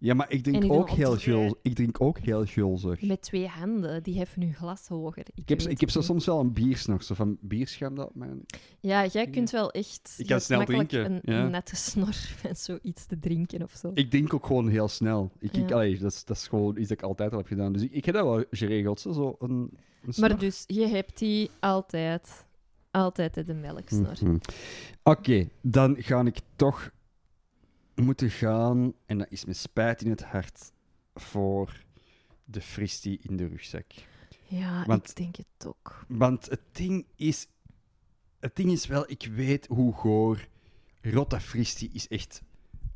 Ja, 0.00 0.14
maar 0.14 0.30
ik 0.30 0.46
En 0.46 0.52
drink 0.52 0.72
ook 0.72 0.90
heel 0.90 1.16
gul. 1.16 1.58
Ik 1.62 1.74
drink 1.74 2.00
ook 2.00 2.18
heel 2.18 2.44
gulzig. 2.44 3.02
Met 3.02 3.22
twee 3.22 3.46
handen. 3.46 4.02
Die 4.02 4.18
heffen 4.18 4.42
hun 4.42 4.54
glas 4.54 4.88
hoger. 4.88 5.24
Ik 5.34 5.48
heb, 5.48 5.60
ik 5.60 5.80
heb 5.80 5.90
zo 5.90 6.00
soms 6.00 6.26
wel 6.26 6.40
een 6.40 6.52
biersnor, 6.52 7.02
zo 7.02 7.14
van 7.14 7.38
bierschuim 7.40 7.94
dat 7.94 8.14
mijn... 8.14 8.46
Ja, 8.80 9.06
jij 9.06 9.26
kunt 9.26 9.50
wel 9.50 9.70
echt... 9.70 10.14
Ik 10.18 10.26
kan 10.26 10.40
snel 10.40 10.64
drinken, 10.64 11.12
een 11.12 11.34
ja. 11.34 11.48
nette 11.48 11.76
snor 11.76 12.14
van 12.42 12.56
zoiets 12.56 13.06
te 13.06 13.18
drinken 13.18 13.62
of 13.62 13.72
zo. 13.72 13.90
Ik 13.94 14.10
drink 14.10 14.34
ook 14.34 14.46
gewoon 14.46 14.68
heel 14.68 14.88
snel. 14.88 15.30
Ik, 15.38 15.56
ik, 15.56 15.72
allee, 15.72 15.98
dat, 15.98 16.12
is, 16.12 16.24
dat 16.24 16.36
is 16.36 16.48
gewoon 16.48 16.76
iets 16.76 16.88
dat 16.88 16.98
ik 16.98 17.04
altijd 17.04 17.32
al 17.32 17.38
heb 17.38 17.46
gedaan. 17.46 17.72
Dus 17.72 17.82
ik, 17.82 17.92
ik 17.92 18.04
heb 18.04 18.14
dat 18.14 18.24
wel 18.24 18.44
geregeld, 18.50 19.00
zo, 19.00 19.12
zo 19.12 19.36
een. 19.38 19.70
Maar 20.16 20.38
dus, 20.38 20.64
je 20.66 20.86
hebt 20.86 21.18
die 21.18 21.50
altijd, 21.60 22.44
altijd 22.90 23.36
in 23.36 23.46
de 23.46 23.54
melksnor. 23.54 24.16
Mhm. 24.20 24.36
Oké, 25.02 25.48
dan 25.60 25.96
ga 25.98 26.24
ik 26.24 26.40
toch 26.56 26.90
moeten 27.94 28.30
gaan, 28.30 28.92
en 29.06 29.18
dat 29.18 29.30
is 29.30 29.44
met 29.44 29.56
spijt 29.56 30.02
in 30.02 30.10
het 30.10 30.22
hart, 30.22 30.72
voor 31.14 31.84
de 32.44 32.60
fristie 32.60 33.18
in 33.22 33.36
de 33.36 33.46
rugzak. 33.46 33.86
Ja, 34.42 34.84
Want- 34.86 35.10
ik 35.10 35.16
denk 35.16 35.36
het 35.36 35.66
ook. 35.66 36.04
Want 36.08 36.48
het 36.48 36.62
ding 36.72 37.06
is... 37.16 37.46
Het 38.38 38.56
ding 38.56 38.70
is 38.70 38.86
wel, 38.86 39.10
ik 39.10 39.28
weet 39.32 39.66
hoe 39.66 39.92
goor... 39.94 40.48
Rotta 41.02 41.40
fristie 41.40 41.90
is 41.92 42.08
echt 42.08 42.42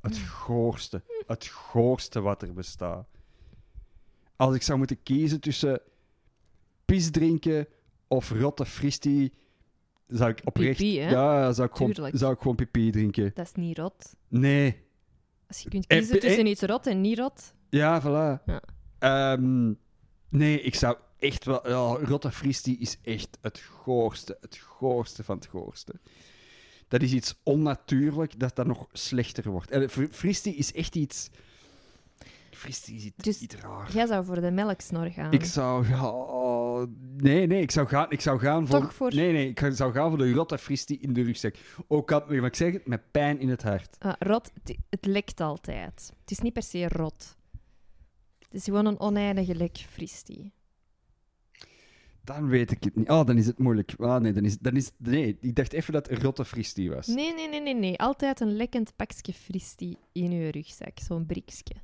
het 0.01 0.19
goorste. 0.19 1.03
Het 1.27 1.47
goorste 1.47 2.21
wat 2.21 2.43
er 2.43 2.53
bestaat. 2.53 3.09
Als 4.37 4.55
ik 4.55 4.63
zou 4.63 4.79
moeten 4.79 5.03
kiezen 5.03 5.41
tussen 5.41 5.81
pis 6.85 7.11
drinken 7.11 7.67
of 8.09 8.31
rotte 8.31 8.67
fristie, 8.67 9.33
zou 10.07 10.31
ik 10.31 10.41
oprecht... 10.45 10.79
Pipi, 10.79 10.99
hè? 10.99 11.11
ja, 11.11 11.53
zou 11.53 11.69
ik, 11.69 11.75
gewoon, 11.77 11.93
Tuurlijk. 11.93 12.17
zou 12.19 12.33
ik 12.33 12.39
gewoon 12.39 12.57
pipi 12.57 12.91
drinken. 12.91 13.31
Dat 13.35 13.47
is 13.47 13.53
niet 13.55 13.79
rot. 13.79 14.15
Nee. 14.29 14.83
Als 15.49 15.59
je 15.61 15.69
kunt 15.69 15.87
kiezen 15.87 16.15
eh, 16.15 16.21
tussen 16.21 16.47
iets 16.47 16.63
rot 16.63 16.87
en 16.87 17.01
niet 17.01 17.19
rot. 17.19 17.55
Ja, 17.71 18.03
voilà. 18.03 18.45
Ja. 18.47 18.63
Ehm, 18.99 19.73
nee, 20.29 20.61
ik 20.61 20.75
zou 20.75 20.97
echt 21.19 21.45
wel... 21.45 21.69
Ja, 21.69 22.07
rotte 22.07 22.31
fristie 22.33 22.79
is 22.79 22.99
echt 23.03 23.39
het 23.41 23.59
goorste. 23.61 24.39
Het 24.41 24.57
goorste 24.57 25.25
van 25.25 25.37
het 25.37 25.47
goorste. 25.47 25.93
Dat 26.89 27.03
is 27.03 27.13
iets 27.13 27.41
onnatuurlijk 27.43 28.39
dat 28.41 28.57
dat 28.57 28.67
nog 28.67 28.87
slechter 28.93 29.51
wordt. 29.51 29.71
En 29.71 29.91
fr- 29.91 30.05
fristie 30.11 30.55
is 30.55 30.73
echt 30.73 30.97
iets... 30.97 31.31
Fristie 32.51 32.97
is 32.97 33.05
iets, 33.05 33.25
Dus 33.25 33.41
iets 33.41 33.55
raar. 33.55 33.93
Jij 33.93 34.07
zou 34.07 34.25
voor 34.25 34.41
de 34.41 34.51
melksnor 34.51 35.11
gaan. 35.11 35.33
Ik 35.33 35.45
zou 35.45 35.85
Nee, 37.17 37.47
nee, 37.47 37.61
ik 37.63 37.71
zou 37.71 37.87
gaan, 37.87 38.11
ik 38.11 38.21
zou 38.21 38.39
gaan 38.39 38.67
voor... 38.67 38.81
Toch 38.81 38.95
voor- 38.95 39.15
Nee, 39.15 39.33
nee, 39.33 39.49
ik 39.49 39.61
zou 39.73 39.93
gaan 39.93 40.09
voor 40.09 40.19
de 40.19 40.33
rotte 40.33 40.59
fristie 40.59 40.99
in 40.99 41.13
de 41.13 41.23
rugzak. 41.23 41.55
Ook 41.89 42.13
al, 42.13 42.23
maar 42.27 42.45
ik 42.45 42.55
zeg 42.55 42.73
het, 42.73 42.87
met 42.87 43.11
pijn 43.11 43.39
in 43.41 43.49
het 43.49 43.63
hart. 43.63 43.97
Ah, 43.99 44.13
rot, 44.19 44.51
het, 44.63 44.77
het 44.91 45.07
lekt 45.07 45.41
altijd. 45.41 46.13
Het 46.21 46.31
is 46.31 46.39
niet 46.39 46.53
per 46.53 46.63
se 46.63 46.89
rot. 46.89 47.37
Het 48.39 48.55
is 48.55 48.65
gewoon 48.65 48.87
een 48.87 49.01
oneindige 49.01 49.55
lek 49.55 49.77
fristie. 49.77 50.53
Dan 52.25 52.49
weet 52.49 52.71
ik 52.71 52.85
het 52.85 52.95
niet. 52.97 53.09
Oh, 53.09 53.27
dan 53.27 53.37
is 53.39 53.47
het 53.47 53.59
moeilijk. 53.59 53.95
Ah, 53.99 54.21
nee, 54.21 54.33
dan 54.33 54.45
is, 54.45 54.59
dan 54.59 54.77
is, 54.77 54.91
nee, 54.97 55.37
ik 55.41 55.55
dacht 55.55 55.73
even 55.73 55.93
dat 55.93 56.09
het 56.09 56.23
rotte 56.23 56.45
fristie 56.45 56.91
was. 56.91 57.07
Nee, 57.07 57.35
nee, 57.35 57.49
nee, 57.49 57.61
nee, 57.61 57.75
nee. 57.75 57.99
Altijd 57.99 58.41
een 58.41 58.57
lekkend 58.57 58.97
pakje 58.97 59.33
fristie 59.33 59.97
in 60.13 60.31
je 60.31 60.51
rugzak. 60.51 60.99
Zo'n 60.99 61.27
briksje. 61.27 61.75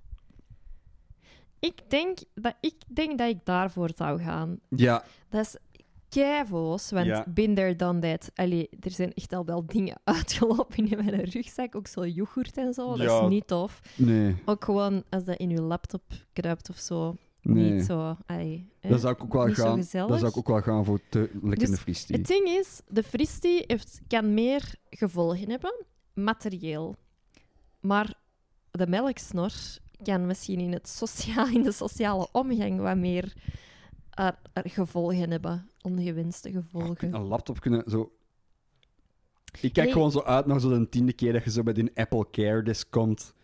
Ik 1.61 1.91
denk, 1.91 2.19
dat, 2.35 2.55
ik 2.61 2.75
denk 2.89 3.19
dat 3.19 3.29
ik 3.29 3.39
daarvoor 3.45 3.91
zou 3.97 4.23
gaan. 4.23 4.59
Ja, 4.69 5.05
Dat 5.29 5.41
is 5.47 5.57
keivoos, 6.09 6.91
want 6.91 7.07
Ja. 7.07 7.27
there, 7.35 7.77
done 7.77 7.99
that. 8.01 8.31
Allee, 8.35 8.69
er 8.81 8.91
zijn 8.91 9.13
echt 9.15 9.33
al 9.33 9.45
wel 9.45 9.67
dingen 9.67 10.01
uitgelopen 10.05 10.91
in 10.91 10.97
mijn 11.05 11.25
rugzak. 11.25 11.75
Ook 11.77 11.87
zo 11.87 12.07
yoghurt 12.07 12.57
en 12.57 12.75
zo. 12.75 12.97
Dat 12.97 13.23
is 13.23 13.29
niet 13.29 13.47
tof. 13.47 13.81
nee, 13.97 14.37
Ook 14.45 14.65
gewoon 14.65 15.05
als 15.09 15.25
dat 15.25 15.37
in 15.37 15.51
je 15.51 15.63
laptop 15.63 16.03
kruipt 16.33 16.71
of 16.71 16.77
zo. 16.79 17.17
nee. 17.43 17.73
Niet 17.73 17.85
zo... 17.85 18.17
Allee? 18.27 18.69
Dan 18.81 18.99
zou 18.99 19.15
ik 19.15 19.23
ook 19.23 19.33
wel 19.33 19.53
gaan. 19.55 19.77
Dan 19.77 20.19
zou 20.19 20.27
ik 20.27 20.37
ook 20.37 20.49
wel 20.49 20.63
gaan 20.63 20.85
voor 20.85 21.01
te 21.11 21.31
lekkere 21.43 21.71
Dus 21.71 21.79
fristie. 21.81 22.17
Het 22.17 22.27
ding 22.27 22.49
is, 22.49 22.81
de 22.89 23.03
fristie 23.03 23.65
heeft, 23.67 24.01
kan 24.07 24.35
meer 24.35 24.75
gevolgen 24.91 25.51
hebben, 25.51 25.85
materieel. 26.15 26.95
Maar 27.81 28.15
de 28.71 28.87
melksnor 28.87 29.53
kan 30.03 30.27
misschien 30.27 30.61
in, 30.61 30.73
het 30.73 30.89
socia 30.89 31.51
in 31.53 31.63
de 31.63 31.73
sociale 31.73 32.29
omgang 32.33 32.81
wat 32.81 32.97
meer 32.97 33.33
er, 34.11 34.39
er 34.53 34.71
gevolgen 34.71 35.31
hebben. 35.31 35.69
Ongewenste 35.83 36.51
gevolgen. 36.51 37.15
Een 37.15 37.27
laptop 37.27 37.61
kunnen 37.61 37.91
zo. 37.91 38.13
Ik 39.61 39.73
kijk 39.73 39.91
gewoon 39.91 40.11
zo 40.11 40.23
uit 40.23 40.47
naar 40.47 40.61
zo'n 40.61 40.89
tiende 40.89 41.13
keer 41.13 41.33
dat 41.33 41.45
je 41.45 41.51
zo 41.51 41.63
bij 41.63 41.73
die 41.73 41.91
Apple 41.95 42.27
Care 42.31 42.63
desk 42.63 42.91
komt. 42.91 43.35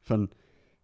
Van, 0.00 0.30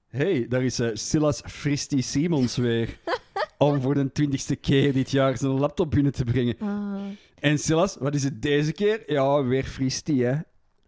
hey, 0.07 0.49
daar 0.49 0.65
is 0.65 0.79
eh, 0.79 0.91
Silas 0.93 1.41
Fristie 1.45 2.03
Simons 2.03 2.57
weer. 2.57 2.99
om 3.59 3.81
voor 3.81 3.95
de 3.95 4.13
twintigste 4.13 4.57
keer 4.57 4.93
dit 4.93 5.11
jaar 5.11 5.39
zijn 5.39 5.53
laptop 5.53 5.91
binnen 5.91 6.13
te 6.13 6.25
brengen. 6.25 6.57
Ah. 6.59 7.01
En 7.39 7.59
Silas, 7.59 7.97
wat 8.01 8.15
is 8.15 8.25
het 8.25 8.43
deze 8.43 8.73
keer? 8.73 9.13
Ja, 9.13 9.45
weer 9.45 9.65
Fristie, 9.65 10.25
hè. 10.25 10.37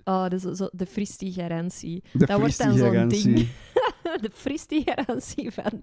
Oh, 0.05 0.29
dus 0.29 0.43
zo, 0.43 0.69
de 0.73 0.87
fristie-garantie. 0.87 2.03
De 2.13 2.27
Dat 2.27 2.39
wordt 2.39 2.59
dan 2.59 2.77
zo'n 2.77 3.09
ding. 3.09 3.49
de 4.21 4.31
fristie-garantie 4.33 5.51
van... 5.51 5.83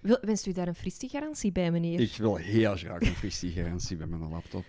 Wil, 0.00 0.18
wenst 0.20 0.46
u 0.46 0.52
daar 0.52 0.68
een 0.68 0.74
fristie-garantie 0.74 1.52
bij, 1.52 1.70
meneer? 1.70 2.00
Ik 2.00 2.16
wil 2.16 2.36
heel 2.36 2.76
graag 2.76 3.00
een 3.00 3.14
Fristie-garantie 3.14 3.96
bij 3.96 4.06
mijn 4.06 4.30
laptop. 4.30 4.64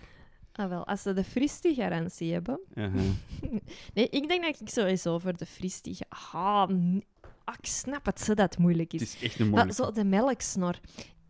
Ah, 0.52 0.68
wel, 0.68 0.86
als 0.86 1.02
ze 1.02 1.12
de 1.12 1.24
fristie-garantie 1.24 2.32
hebben... 2.32 2.60
Nee, 3.94 4.08
ik 4.08 4.28
denk 4.28 4.42
dat 4.44 4.60
ik 4.60 4.68
sowieso 4.68 5.18
voor 5.18 5.36
de 5.36 5.46
fristie 5.46 5.94
ga. 6.08 6.62
Ah, 6.62 6.70
ah, 7.44 7.54
ik 7.58 7.66
snap 7.66 8.06
het, 8.06 8.20
ze 8.20 8.34
dat 8.34 8.58
moeilijk 8.58 8.92
is. 8.92 9.00
Het 9.00 9.08
is 9.08 9.22
echt 9.22 9.38
een 9.38 9.50
Maar 9.50 9.64
moeilijke. 9.64 9.82
zo 9.84 9.92
de 9.92 10.04
melksnor. 10.04 10.78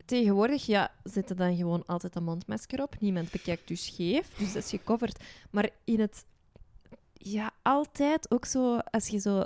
Tegenwoordig 0.04 0.66
ja, 0.66 0.92
zetten 1.04 1.36
dan 1.36 1.56
gewoon 1.56 1.82
altijd 1.86 2.16
een 2.16 2.24
mondmasker 2.24 2.82
op. 2.82 2.96
Niemand 3.00 3.30
bekijkt 3.30 3.68
dus 3.68 3.84
scheef, 3.84 4.28
dus 4.38 4.52
dat 4.52 4.62
is 4.64 4.70
gecoverd. 4.70 5.22
Maar 5.50 5.70
in 5.84 6.00
het... 6.00 6.24
Ja, 7.12 7.50
altijd 7.62 8.30
ook 8.30 8.44
zo... 8.44 8.78
Als 8.78 9.08
je 9.08 9.18
zo 9.18 9.44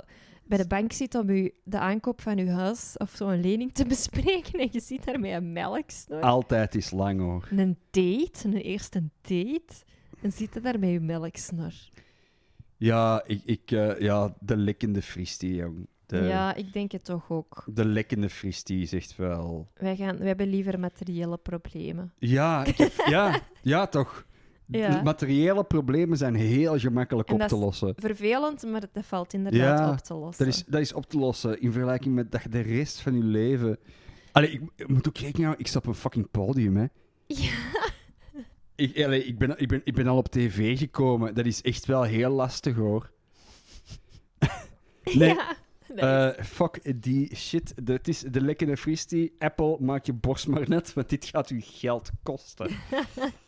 bij 0.51 0.59
de 0.59 0.67
bank 0.67 0.91
zit 0.91 1.15
om 1.15 1.31
je, 1.31 1.53
de 1.63 1.79
aankoop 1.79 2.21
van 2.21 2.37
je 2.37 2.49
huis 2.49 2.97
of 2.97 3.11
zo 3.15 3.27
een 3.29 3.41
lening 3.41 3.73
te 3.73 3.85
bespreken 3.95 4.59
en 4.59 4.67
je 4.71 4.79
zit 4.79 5.05
daar 5.05 5.19
met 5.19 5.31
een 5.31 5.51
melksnor. 5.51 6.21
Altijd 6.21 6.75
is 6.75 6.91
lang 6.91 7.19
hoor. 7.19 7.47
Een 7.51 7.77
date, 7.91 8.47
een 8.47 8.53
eerste 8.53 9.03
date. 9.21 9.73
En 10.21 10.31
zit 10.31 10.53
je 10.53 10.59
daar 10.61 10.79
met 10.79 10.89
je 10.89 10.99
melksnor. 10.99 11.71
Ja, 12.77 13.23
ik, 13.27 13.41
ik, 13.45 13.71
eh, 13.71 13.99
ja 13.99 14.35
de 14.39 14.57
lekkende 14.57 15.01
fristie, 15.01 15.53
jong. 15.55 15.87
De, 16.05 16.17
Ja, 16.17 16.53
ik 16.55 16.73
denk 16.73 16.91
het 16.91 17.03
toch 17.03 17.29
ook. 17.31 17.63
de 17.73 17.85
lekkende 17.85 18.29
fristie 18.29 18.81
is 18.81 18.93
echt 18.93 19.15
wel... 19.15 19.71
Wij, 19.73 19.95
gaan, 19.95 20.17
wij 20.17 20.27
hebben 20.27 20.47
liever 20.49 20.79
materiële 20.79 21.37
problemen. 21.37 22.13
Ja, 22.17 22.65
ik 22.65 22.77
heb- 22.77 22.93
ja, 23.15 23.39
ja 23.61 23.87
toch. 23.87 24.25
Ja. 24.71 25.01
Materiële 25.01 25.63
problemen 25.63 26.17
zijn 26.17 26.35
heel 26.35 26.79
gemakkelijk 26.79 27.29
En 27.29 27.41
op 27.41 27.47
te 27.47 27.55
lossen. 27.55 27.93
Vervelend, 27.97 28.63
maar 28.63 28.81
dat 28.93 29.05
valt 29.05 29.33
inderdaad 29.33 29.79
Ja, 29.79 29.91
op 29.91 29.97
te 29.97 30.13
lossen. 30.13 30.45
Dat 30.45 30.53
is, 30.55 30.63
dat 30.67 30.81
is 30.81 30.93
op 30.93 31.05
te 31.05 31.17
lossen 31.17 31.61
in 31.61 31.71
vergelijking 31.71 32.15
met 32.15 32.31
dat 32.31 32.43
je 32.43 32.49
de 32.49 32.59
rest 32.59 33.01
van 33.01 33.15
je 33.17 33.23
leven... 33.23 33.77
Allee, 34.31 34.51
ik, 34.51 34.61
ik 34.75 34.87
moet 34.87 35.07
ook 35.07 35.17
houden, 35.17 35.55
ik 35.57 35.67
sta 35.67 35.77
op 35.77 35.85
een 35.85 35.95
fucking 35.95 36.31
podium, 36.31 36.77
hè. 36.77 36.85
Ja. 37.27 37.89
Ik, 38.75 39.03
allee, 39.03 39.25
ik, 39.25 39.37
ben, 39.37 39.53
ik, 39.57 39.67
ben, 39.67 39.81
ik 39.83 39.93
ben 39.93 40.07
al 40.07 40.17
op 40.17 40.27
tv 40.27 40.77
gekomen. 40.77 41.35
Dat 41.35 41.45
is 41.45 41.61
echt 41.61 41.85
wel 41.85 42.03
heel 42.03 42.29
lastig, 42.29 42.75
hoor. 42.75 43.11
Nee, 45.13 45.35
Ja, 45.95 46.35
Eh, 46.35 46.43
fuck 46.43 47.01
die 47.01 47.35
shit. 47.35 47.73
Het 47.85 48.07
is 48.07 48.19
de 48.19 48.41
lekkere 48.41 48.77
fristie. 48.77 49.35
Apple, 49.39 49.77
maak 49.79 50.05
je 50.05 50.13
borst 50.13 50.47
maar 50.47 50.69
net, 50.69 50.93
want 50.93 51.09
dit 51.09 51.25
gaat 51.25 51.49
u 51.49 51.61
geld 51.61 52.11
kosten. 52.23 52.69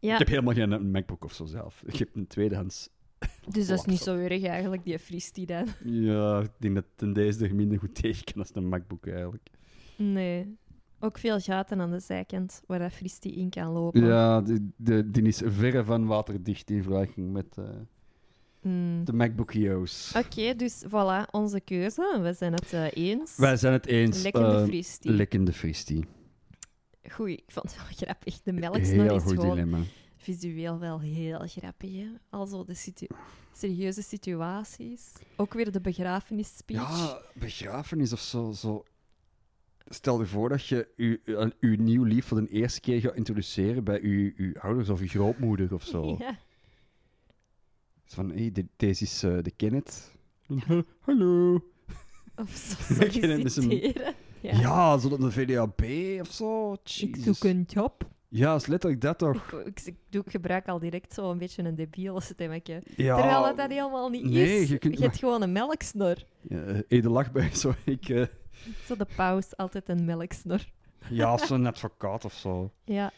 ja. 0.00 0.12
Ik 0.12 0.18
heb 0.18 0.28
helemaal 0.28 0.54
geen 0.54 0.90
MacBook 0.90 1.24
of 1.24 1.32
zo 1.32 1.44
zelf. 1.44 1.82
Ik 1.86 1.96
heb 1.96 2.08
een 2.14 2.26
tweedehands. 2.26 2.88
dus 3.48 3.66
dat 3.66 3.78
is 3.78 3.84
niet 3.84 4.00
zo 4.00 4.16
erg 4.16 4.42
eigenlijk, 4.42 4.84
die 4.84 4.98
fristie 4.98 5.46
dan. 5.46 5.66
Ja, 6.08 6.40
ik 6.40 6.50
denk 6.58 6.74
dat 6.74 6.84
ten 6.94 7.12
deze 7.12 7.44
er 7.44 7.54
minder 7.54 7.78
goed 7.78 7.94
tegen 8.02 8.24
kan 8.24 8.42
als 8.42 8.50
een 8.52 8.68
MacBook 8.68 9.06
eigenlijk. 9.06 9.48
Nee. 9.96 10.56
Ook 11.00 11.18
veel 11.18 11.40
gaten 11.40 11.80
aan 11.80 11.90
de 11.90 12.00
zijkant 12.00 12.62
waar 12.66 12.78
dat 12.78 12.92
fristie 12.92 13.32
in 13.32 13.50
kan 13.50 13.72
lopen. 13.72 14.04
Ja, 14.04 14.40
die, 14.40 14.72
de, 14.76 15.10
die 15.10 15.22
is 15.22 15.42
verre 15.44 15.84
van 15.84 16.06
waterdicht 16.06 16.70
in 16.70 16.82
vergelijking 16.82 17.32
met 17.32 17.58
eh, 17.58 17.64
Mm. 18.62 19.04
de 19.04 19.12
MacBook 19.12 19.54
EOS. 19.54 20.12
Oké, 20.16 20.54
dus 20.54 20.84
voilà, 20.86 21.30
onze 21.30 21.60
keuze. 21.60 22.18
We 22.22 22.32
zijn 22.32 22.52
het 22.52 22.72
eh, 22.72 22.86
eens. 22.92 23.36
Wij 23.36 23.56
zijn 23.56 23.72
het 23.72 23.86
eens. 23.86 24.22
Lekkende 24.22 24.56
eh, 24.56 24.64
fristie. 24.64 25.10
lekkende 25.12 25.52
fristie. 25.52 26.04
Goeie, 27.10 27.36
ik 27.36 27.44
vond 27.52 27.70
het 27.72 27.76
wel 27.76 27.96
grappig. 27.96 28.42
De 28.42 28.52
melksnor 28.52 29.12
is 29.12 29.22
goed 29.22 29.32
gewoon 29.32 29.48
dilemma. 29.50 29.78
visueel 30.16 30.78
wel 30.78 31.00
heel 31.00 31.38
grappig. 31.46 31.92
Hè? 31.96 32.06
Also 32.30 32.64
de 32.64 32.74
situ 32.74 33.06
serieuze 33.52 34.02
situaties. 34.02 35.12
Ook 35.36 35.54
weer 35.54 35.72
de 35.72 35.80
begrafenisspeech. 35.80 36.76
Ja, 36.76 37.20
begrafenis 37.34 38.12
of 38.12 38.20
zo. 38.20 38.52
zo. 38.52 38.84
Stel 39.90 40.20
je 40.20 40.26
voor 40.26 40.48
dat 40.48 40.66
je 40.66 40.88
je, 40.96 41.76
nieuw 41.78 42.02
lief 42.04 42.26
voor 42.26 42.40
de 42.40 42.48
eerste 42.48 42.80
keer 42.80 43.00
gaat 43.00 43.14
introduceren 43.16 43.84
bij 43.84 44.00
uw, 44.02 44.32
uw 44.36 44.52
ouders 44.58 44.88
of 44.88 45.00
uw 45.00 45.08
grootmoeder 45.08 45.74
of 45.74 45.84
zo. 45.84 46.16
Ja. 46.18 46.38
Van, 48.04 48.30
hé, 48.30 48.50
de- 48.52 48.66
deze 48.76 49.04
is 49.04 49.22
eh, 49.22 49.38
de 49.42 49.50
Kenneth. 49.50 50.12
Hallo. 51.00 51.54
Of 52.36 52.50
zo 52.50 52.74
solliciteren. 53.10 54.14
Ja, 54.40 54.58
Ja. 54.60 54.98
zo 54.98 55.08
dat 55.08 55.22
een 55.22 55.32
VDAB 55.32 55.82
of 56.20 56.30
zo. 56.32 56.72
Ik 56.72 56.78
Jezus. 56.84 57.24
zoek 57.24 57.44
een 57.44 57.64
job. 57.68 58.06
Ja, 58.30 58.54
is 58.54 58.66
letterlijk 58.66 59.00
dat 59.02 59.18
toch? 59.18 59.34
Ik, 59.52 59.66
ik, 59.66 59.80
ik, 59.84 59.96
doe, 60.08 60.22
ik 60.24 60.30
gebruik 60.30 60.68
al 60.68 60.78
direct 60.78 61.14
zo 61.14 61.30
een 61.30 61.38
beetje 61.38 61.62
een 61.62 61.74
debiele 61.74 62.20
stemmetje. 62.20 62.82
Ja. 62.96 63.16
Terwijl 63.16 63.46
het 63.46 63.56
dat 63.56 63.70
helemaal 63.70 64.08
niet 64.08 64.24
nee, 64.24 64.60
is. 64.60 64.68
je 64.68 64.78
kunt 64.78 64.98
hebt 64.98 65.18
gewoon 65.18 65.42
een 65.42 65.52
melksnor. 65.52 66.16
Ja, 66.48 66.62
eh, 66.62 66.78
Ede 66.88 67.08
lach 67.10 67.32
bij, 67.32 67.50
zo. 67.56 67.74
Ik, 67.84 68.08
eh, 68.08 68.24
Zo 68.86 68.96
de 68.96 69.06
paus, 69.16 69.56
altijd 69.56 69.88
een 69.88 70.04
melksnor. 70.04 70.60
ja, 71.10 71.36
zo'n 71.46 71.66
advocaat 71.66 72.24
of 72.24 72.32
zo. 72.32 72.70
Ja. 72.84 73.10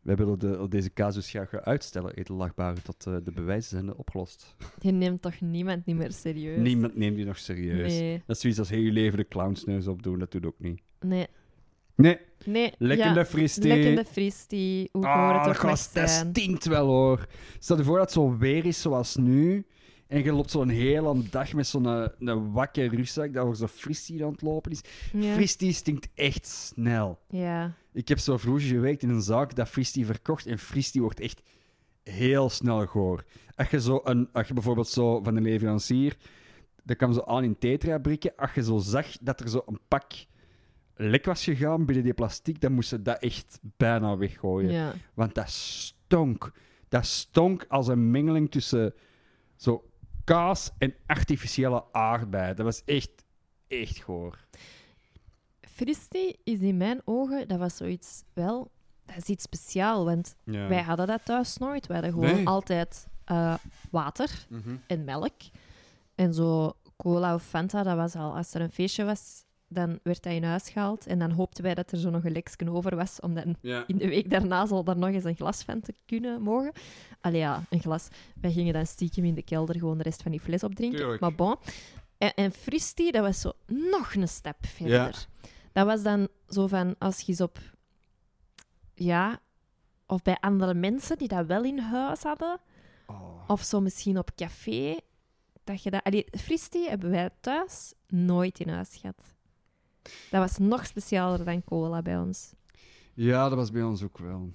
We 0.00 0.14
willen 0.14 0.38
de, 0.38 0.66
deze 0.68 0.92
casus 0.92 1.30
graag 1.30 1.54
uitstellen, 1.54 2.14
edelachtbare, 2.14 2.82
tot 2.82 3.06
eh, 3.06 3.16
de 3.24 3.32
bewijzen 3.32 3.70
zijn 3.70 3.94
opgelost. 3.94 4.56
Je 4.78 4.92
neemt 4.92 5.22
toch 5.22 5.40
niemand 5.40 5.86
niet 5.86 5.96
meer 5.96 6.12
serieus? 6.12 6.58
Niemand 6.58 6.96
neemt 6.96 7.16
die 7.16 7.24
nog 7.24 7.38
serieus. 7.38 7.98
Nee. 7.98 8.22
Dat 8.26 8.36
is 8.36 8.40
zoiets 8.42 8.58
als 8.58 8.70
heel 8.70 8.80
je 8.80 8.92
leven 8.92 9.18
de 9.18 9.28
clownsneus 9.28 9.86
opdoen, 9.86 10.18
dat 10.18 10.32
doet 10.32 10.46
ook 10.46 10.58
niet. 10.58 10.80
Nee. 11.00 11.26
Nee, 11.94 12.18
Nee. 12.44 12.72
lekkende 12.78 13.18
ja. 13.18 13.26
fristie. 13.26 13.66
Lekkende 13.66 14.04
fristie. 14.04 14.88
Hoe 14.92 15.06
Ah, 15.06 15.44
het 15.44 15.56
dat, 15.92 16.02
ook 16.02 16.08
stinkt 16.08 16.66
wel 16.66 16.86
hoor. 16.86 17.26
Stel 17.58 17.76
je 17.76 17.84
voor 17.84 17.96
dat 17.96 18.04
het 18.04 18.12
zo 18.14 18.36
weer 18.36 18.64
is 18.64 18.80
zoals 18.80 19.16
nu. 19.16 19.66
En 20.10 20.24
je 20.24 20.32
loopt 20.32 20.50
zo'n 20.50 20.68
hele 20.68 21.22
dag 21.30 21.52
met 21.52 21.66
zo'n 21.66 21.86
eh, 21.86 22.06
een 22.18 22.52
wakker 22.52 22.94
rugzak 22.94 23.32
dat 23.32 23.46
er 23.48 23.56
zo 23.56 23.66
fristie 23.66 24.24
aan 24.24 24.32
het 24.32 24.42
lopen 24.42 24.70
is. 24.70 24.80
Ja. 25.12 25.34
Fristie 25.34 25.72
stinkt 25.72 26.08
echt 26.14 26.46
snel. 26.46 27.18
ja. 27.28 27.74
Ik 27.92 28.08
heb 28.08 28.18
zo 28.18 28.36
vroeger 28.36 28.68
gewerkt 28.68 29.02
in 29.02 29.08
een 29.08 29.22
zaak 29.22 29.54
dat 29.54 29.68
fristie 29.68 30.06
verkocht. 30.06 30.46
En 30.46 30.58
fristie 30.58 31.00
wordt 31.00 31.20
echt 31.20 31.42
heel 32.02 32.50
snel 32.50 32.86
goor. 32.86 33.24
Als 33.54 33.70
je, 33.70 33.80
zo 33.80 34.00
een, 34.04 34.28
als 34.32 34.48
je 34.48 34.54
bijvoorbeeld 34.54 34.88
zo 34.88 35.22
van 35.22 35.36
een 35.36 35.42
leverancier... 35.42 36.16
Dat 36.84 36.96
kwam 36.96 37.12
zo 37.12 37.20
aan 37.20 37.44
in 37.44 37.58
tetrabrikken. 37.58 38.32
Als 38.36 38.54
je 38.54 38.62
zo 38.62 38.78
zag 38.78 39.06
dat 39.20 39.40
er 39.40 39.48
zo 39.48 39.62
een 39.66 39.78
pak 39.88 40.12
lek 40.94 41.24
was 41.24 41.44
gegaan 41.44 41.84
binnen 41.84 42.04
die 42.04 42.14
plastic, 42.14 42.60
dan 42.60 42.72
moesten 42.72 42.96
ze 42.98 43.02
dat 43.02 43.22
echt 43.22 43.58
bijna 43.76 44.16
weggooien. 44.16 44.72
Ja. 44.72 44.92
Want 45.14 45.34
dat 45.34 45.50
stonk. 45.50 46.52
Dat 46.88 47.06
stonk 47.06 47.64
als 47.68 47.88
een 47.88 48.10
mengeling 48.10 48.50
tussen 48.50 48.94
zo 49.56 49.89
kaas 50.34 50.70
en 50.78 50.94
artificiële 51.06 51.84
aardbei. 51.92 52.54
Dat 52.54 52.64
was 52.64 52.82
echt, 52.84 53.10
echt 53.68 53.98
goor. 53.98 54.38
Fristie 55.60 56.38
is 56.44 56.58
in 56.60 56.76
mijn 56.76 57.00
ogen, 57.04 57.48
dat 57.48 57.58
was 57.58 57.76
zoiets 57.76 58.22
wel... 58.32 58.70
Dat 59.06 59.16
is 59.16 59.24
iets 59.28 59.42
speciaals, 59.44 60.04
want 60.04 60.36
Ja. 60.44 60.68
wij 60.68 60.82
hadden 60.82 61.06
dat 61.06 61.24
thuis 61.24 61.56
nooit. 61.56 61.86
Wij 61.86 61.96
hadden 61.96 62.14
gewoon 62.14 62.34
Nee. 62.34 62.46
altijd 62.46 63.08
eh, 63.24 63.54
water 63.90 64.46
Mhm. 64.48 64.76
en 64.86 65.04
melk. 65.04 65.34
En 66.14 66.34
zo 66.34 66.72
cola 66.96 67.34
of 67.34 67.42
Fanta, 67.42 67.82
dat 67.82 67.96
was 67.96 68.14
al... 68.14 68.36
Als 68.36 68.54
er 68.54 68.60
een 68.60 68.70
feestje 68.70 69.04
was, 69.04 69.44
dan 69.72 69.98
werd 70.02 70.22
dat 70.22 70.32
in 70.32 70.44
huis 70.44 70.70
gehaald. 70.70 71.06
En 71.06 71.18
dan 71.18 71.30
hoopten 71.30 71.62
wij 71.62 71.74
dat 71.74 71.92
er 71.92 71.98
zo 71.98 72.10
nog 72.10 72.24
een 72.24 72.32
leksken 72.32 72.68
over 72.68 72.96
was, 72.96 73.20
om 73.20 73.34
dan 73.34 73.56
Ja. 73.60 73.84
in 73.86 73.96
de 73.98 74.08
week 74.08 74.30
daarna 74.30 74.66
zal 74.66 74.84
er 74.84 74.98
nog 74.98 75.08
eens 75.10 75.24
een 75.24 75.34
glas 75.36 75.62
van 75.62 75.80
te 75.80 75.94
kunnen 76.06 76.42
mogen. 76.42 76.72
Allee 77.20 77.40
ja, 77.40 77.64
een 77.70 77.80
glas. 77.80 78.08
Wij 78.40 78.52
gingen 78.52 78.72
dan 78.72 78.86
stiekem 78.86 79.24
in 79.24 79.34
de 79.34 79.42
kelder 79.42 79.78
gewoon 79.78 79.96
de 79.98 80.02
rest 80.02 80.22
van 80.22 80.30
die 80.30 80.40
fles 80.40 80.62
opdrinken. 80.64 80.98
Tuurlijk. 80.98 81.20
Maar 81.20 81.34
bon. 81.34 81.56
En, 82.18 82.34
en 82.34 82.52
dat 83.12 83.22
was 83.22 83.40
zo 83.40 83.52
nog 83.66 84.14
een 84.14 84.28
stap 84.28 84.66
verder. 84.66 85.26
Dat 85.72 85.86
was 85.86 86.02
dan 86.02 86.28
zo 86.48 86.66
van, 86.66 86.94
als 86.98 87.20
je 87.20 87.26
eens 87.28 87.40
op... 87.40 87.58
Ja, 88.94 89.40
of 90.06 90.22
bij 90.22 90.36
andere 90.40 90.74
mensen 90.74 91.18
die 91.18 91.28
dat 91.28 91.46
wel 91.46 91.64
in 91.64 91.78
huis 91.78 92.22
hadden, 92.22 92.60
Oh. 93.06 93.44
of 93.46 93.62
zo 93.62 93.80
misschien 93.80 94.18
op 94.18 94.30
café, 94.34 94.96
dat 95.64 95.82
je 95.82 95.90
dat... 95.90 96.02
Allee, 96.02 96.26
fristie 96.38 96.88
hebben 96.88 97.10
wij 97.10 97.30
thuis 97.40 97.92
nooit 98.08 98.60
in 98.60 98.68
huis 98.68 98.96
gehad. 98.96 99.34
Dat 100.02 100.40
was 100.40 100.58
nog 100.58 100.86
specialer 100.86 101.44
dan 101.44 101.64
cola 101.64 102.02
bij 102.02 102.18
ons. 102.18 102.52
Ja, 103.14 103.48
dat 103.48 103.58
was 103.58 103.70
bij 103.70 103.82
ons 103.82 104.02
ook 104.02 104.18
wel. 104.18 104.52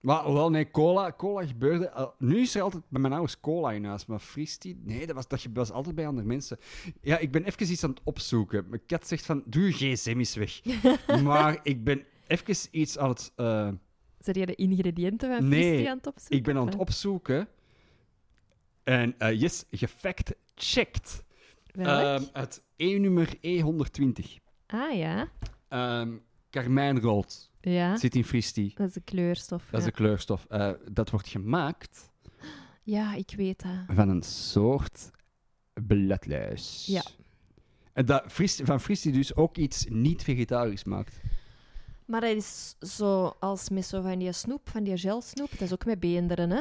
Maar 0.00 0.32
wel, 0.32 0.50
nee, 0.50 0.70
cola, 0.70 1.12
cola 1.12 1.46
gebeurde... 1.46 1.90
al- 1.92 2.14
nu 2.18 2.40
is 2.40 2.54
er 2.54 2.62
altijd 2.62 2.82
bij 2.88 3.00
mijn 3.00 3.12
ouders 3.12 3.40
cola 3.40 3.72
in 3.72 3.84
huis, 3.84 4.06
maar 4.06 4.18
fristie... 4.18 4.80
Nee, 4.84 5.06
dat 5.06 5.14
was, 5.14 5.28
dat 5.28 5.46
was 5.52 5.70
altijd 5.70 5.94
bij 5.94 6.06
andere 6.06 6.26
mensen. 6.26 6.58
Ja, 7.00 7.18
ik 7.18 7.30
ben 7.32 7.44
even 7.44 7.70
iets 7.72 7.84
aan 7.84 7.90
het 7.90 8.00
opzoeken. 8.04 8.64
Mijn 8.68 8.86
kat 8.86 9.08
zegt 9.08 9.26
van, 9.26 9.42
doe 9.46 9.62
je 9.64 9.72
gsm 9.72 10.18
eens 10.18 10.34
weg. 10.34 10.60
maar 11.22 11.60
ik 11.62 11.84
ben 11.84 12.04
even 12.26 12.56
iets 12.70 12.98
aan 12.98 13.08
het... 13.08 13.32
eh, 13.36 13.68
Zijn 14.18 14.36
jij 14.36 14.46
de 14.46 14.54
ingrediënten 14.54 15.36
van 15.36 15.48
Nee, 15.48 15.62
fristie 15.62 15.90
aan 15.90 15.96
het 15.96 16.06
opzoeken? 16.06 16.36
ik 16.38 16.44
ben 16.44 16.56
aan 16.56 16.66
het 16.66 16.76
opzoeken. 16.76 17.48
En 18.84 19.14
eh, 19.18 19.40
yes, 19.40 19.64
gefact-checked. 19.70 21.24
Ehm, 21.72 22.22
het 22.32 22.62
E-nummer 22.76 23.36
E120. 23.36 24.46
Ah 24.68 24.96
ja. 24.96 25.28
Karmijnrood 26.50 27.50
Ja, 27.60 27.96
zit 27.96 28.14
in 28.14 28.24
fristie. 28.24 28.72
dat 28.76 28.88
is 28.88 28.94
de 28.94 29.00
kleurstof. 29.00 29.64
Dat 29.70 29.80
is 29.80 29.86
de 29.86 29.92
kleurstof. 29.92 30.46
Eh, 30.48 30.70
dat 30.92 31.10
wordt 31.10 31.28
gemaakt 31.28 32.10
ja, 32.82 33.14
ik 33.14 33.34
weet 33.36 33.62
dat. 33.62 33.96
van 33.96 34.08
een 34.08 34.22
soort 34.22 35.10
bladluis. 35.86 36.84
Ja. 36.86 37.02
En 37.92 38.06
dat 38.06 38.24
fris, 38.26 38.60
van 38.64 38.80
fristie 38.80 39.12
dus 39.12 39.34
ook 39.34 39.56
iets 39.56 39.86
niet-vegetarisch 39.88 40.84
maakt. 40.84 41.20
Maar 42.04 42.20
dat 42.20 42.36
is 42.36 42.74
zo 42.80 43.32
als 43.40 43.68
met 43.68 43.84
zo 43.84 44.02
van 44.02 44.18
die 44.18 44.32
snoep, 44.32 44.68
van 44.68 44.84
die 44.84 44.96
gelsnoep. 44.96 45.50
Dat 45.50 45.60
is 45.60 45.72
ook 45.72 45.84
met 45.84 46.00
beenderen, 46.00 46.50
hè? 46.50 46.60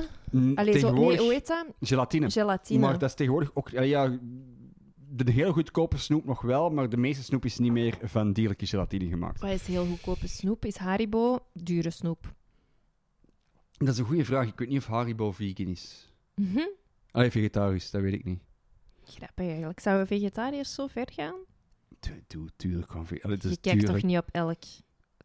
Allee, 0.56 0.80
zo, 0.80 0.92
nee, 0.92 1.18
hoe 1.18 1.32
heet 1.32 1.48
dat? 1.48 1.66
gelatine. 1.82 2.32
Gelatine. 2.32 2.80
Maar 2.80 3.00
dat 3.00 3.10
is 3.10 3.16
tegenwoordig 3.16 3.52
ook... 3.54 3.70
Ja, 3.70 4.18
de 5.10 5.32
hele 5.32 5.52
goedkope 5.52 5.98
snoep 5.98 6.26
nog 6.26 6.42
wel, 6.42 6.70
maar 6.70 6.90
de 6.90 6.98
meeste 6.98 7.24
snoep 7.24 7.46
is 7.46 7.58
niet 7.58 7.72
meer 7.72 7.98
van 8.04 8.34
dierlijke 8.34 8.66
gelatine 8.66 9.08
gemaakt. 9.08 9.42
Wat 9.42 9.50
is 9.52 9.68
heel 9.68 9.86
goedkope 9.86 10.28
snoep? 10.28 10.66
Is 10.66 10.78
Haribo 10.78 11.40
dure 11.54 11.90
snoep? 11.90 12.34
Dat 13.78 13.88
is 13.88 13.98
een 13.98 14.06
goede 14.06 14.26
vraag. 14.26 14.48
Ik 14.48 14.60
weet 14.60 14.70
niet 14.70 14.78
of 14.78 14.88
Haribo 14.88 15.32
vegan 15.32 15.68
is. 15.68 16.12
Allee, 17.12 17.32
vegetarisch, 17.32 17.92
dat 17.92 18.02
weet 18.02 18.14
ik 18.14 18.24
niet. 18.24 18.40
Grappig 19.04 19.48
eigenlijk. 19.48 19.80
Zouden 19.80 20.08
vegetariërs 20.08 20.74
zo 20.74 20.88
ver 20.88 21.08
gaan? 21.12 21.36
Tu- 22.00 22.24
tu- 22.28 22.50
Tuurlijk 22.56 22.94
je 22.94 23.58
kijkt 23.62 23.86
toch 23.86 24.02
niet 24.04 24.18
op 24.18 24.30
elk 24.32 24.58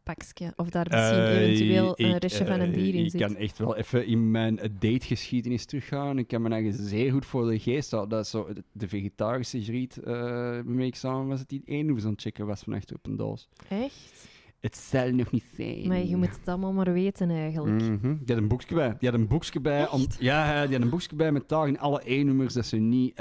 pakje? 0.03 0.53
Of 0.55 0.69
daar 0.69 0.87
misschien 0.89 1.17
Eh, 1.19 1.41
eventueel 1.41 1.93
een 1.99 2.15
ik, 2.15 2.21
restje 2.21 2.45
van 2.45 2.59
een 2.59 2.69
eh, 2.73 2.77
dier 2.77 2.95
in 2.95 3.03
Ik 3.05 3.11
zit? 3.11 3.21
kan 3.21 3.35
echt 3.35 3.57
wel 3.57 3.75
even 3.75 4.05
in 4.07 4.31
mijn 4.31 4.59
dategeschiedenis 4.79 5.65
teruggaan. 5.65 6.17
Ik 6.17 6.27
kan 6.27 6.41
me 6.41 6.49
eigen 6.49 6.73
zeer 6.73 7.11
goed 7.11 7.25
voor 7.25 7.49
de 7.49 7.59
geest 7.59 7.91
houden. 7.91 8.17
Dat 8.17 8.27
zo 8.27 8.47
de- 8.73 8.87
vegetarische 8.87 9.61
griet 9.63 9.97
eh 9.97 10.13
waarmee 10.13 10.87
ik 10.87 10.95
samen 10.95 11.27
was, 11.27 11.39
het 11.39 11.49
die 11.49 11.61
één 11.65 11.89
aan 11.89 12.11
het 12.11 12.21
checken 12.21 12.45
was 12.45 12.61
van 12.61 12.73
achter 12.73 12.95
op 12.95 13.05
een 13.05 13.15
doos. 13.15 13.49
Echt? 13.69 14.31
Het 14.59 14.77
zal 14.77 15.09
nog 15.11 15.31
niet 15.31 15.45
zijn. 15.55 15.87
Maar 15.87 16.03
je 16.05 16.15
moet 16.15 16.29
het 16.37 16.47
allemaal 16.47 16.73
maar 16.73 16.93
weten 16.93 17.29
eigenlijk. 17.29 17.81
Mhm. 17.81 18.01
Die 18.01 18.35
had 18.35 18.37
een 18.37 18.47
boekje 18.47 18.75
bij. 18.75 18.95
Die 18.99 19.09
had 19.09 19.19
een 19.19 19.27
boekje 19.27 19.59
bij. 19.61 19.89
Om, 19.89 20.05
ja, 20.19 20.65
die 20.65 20.73
had 20.75 20.83
een 20.83 20.89
boekje 20.89 21.15
bij 21.15 21.31
met 21.31 21.49
daarin 21.49 21.79
alle 21.79 22.01
E-nummers 22.11 22.53
dat 22.53 22.65
ze 22.65 22.77
niet 22.77 23.19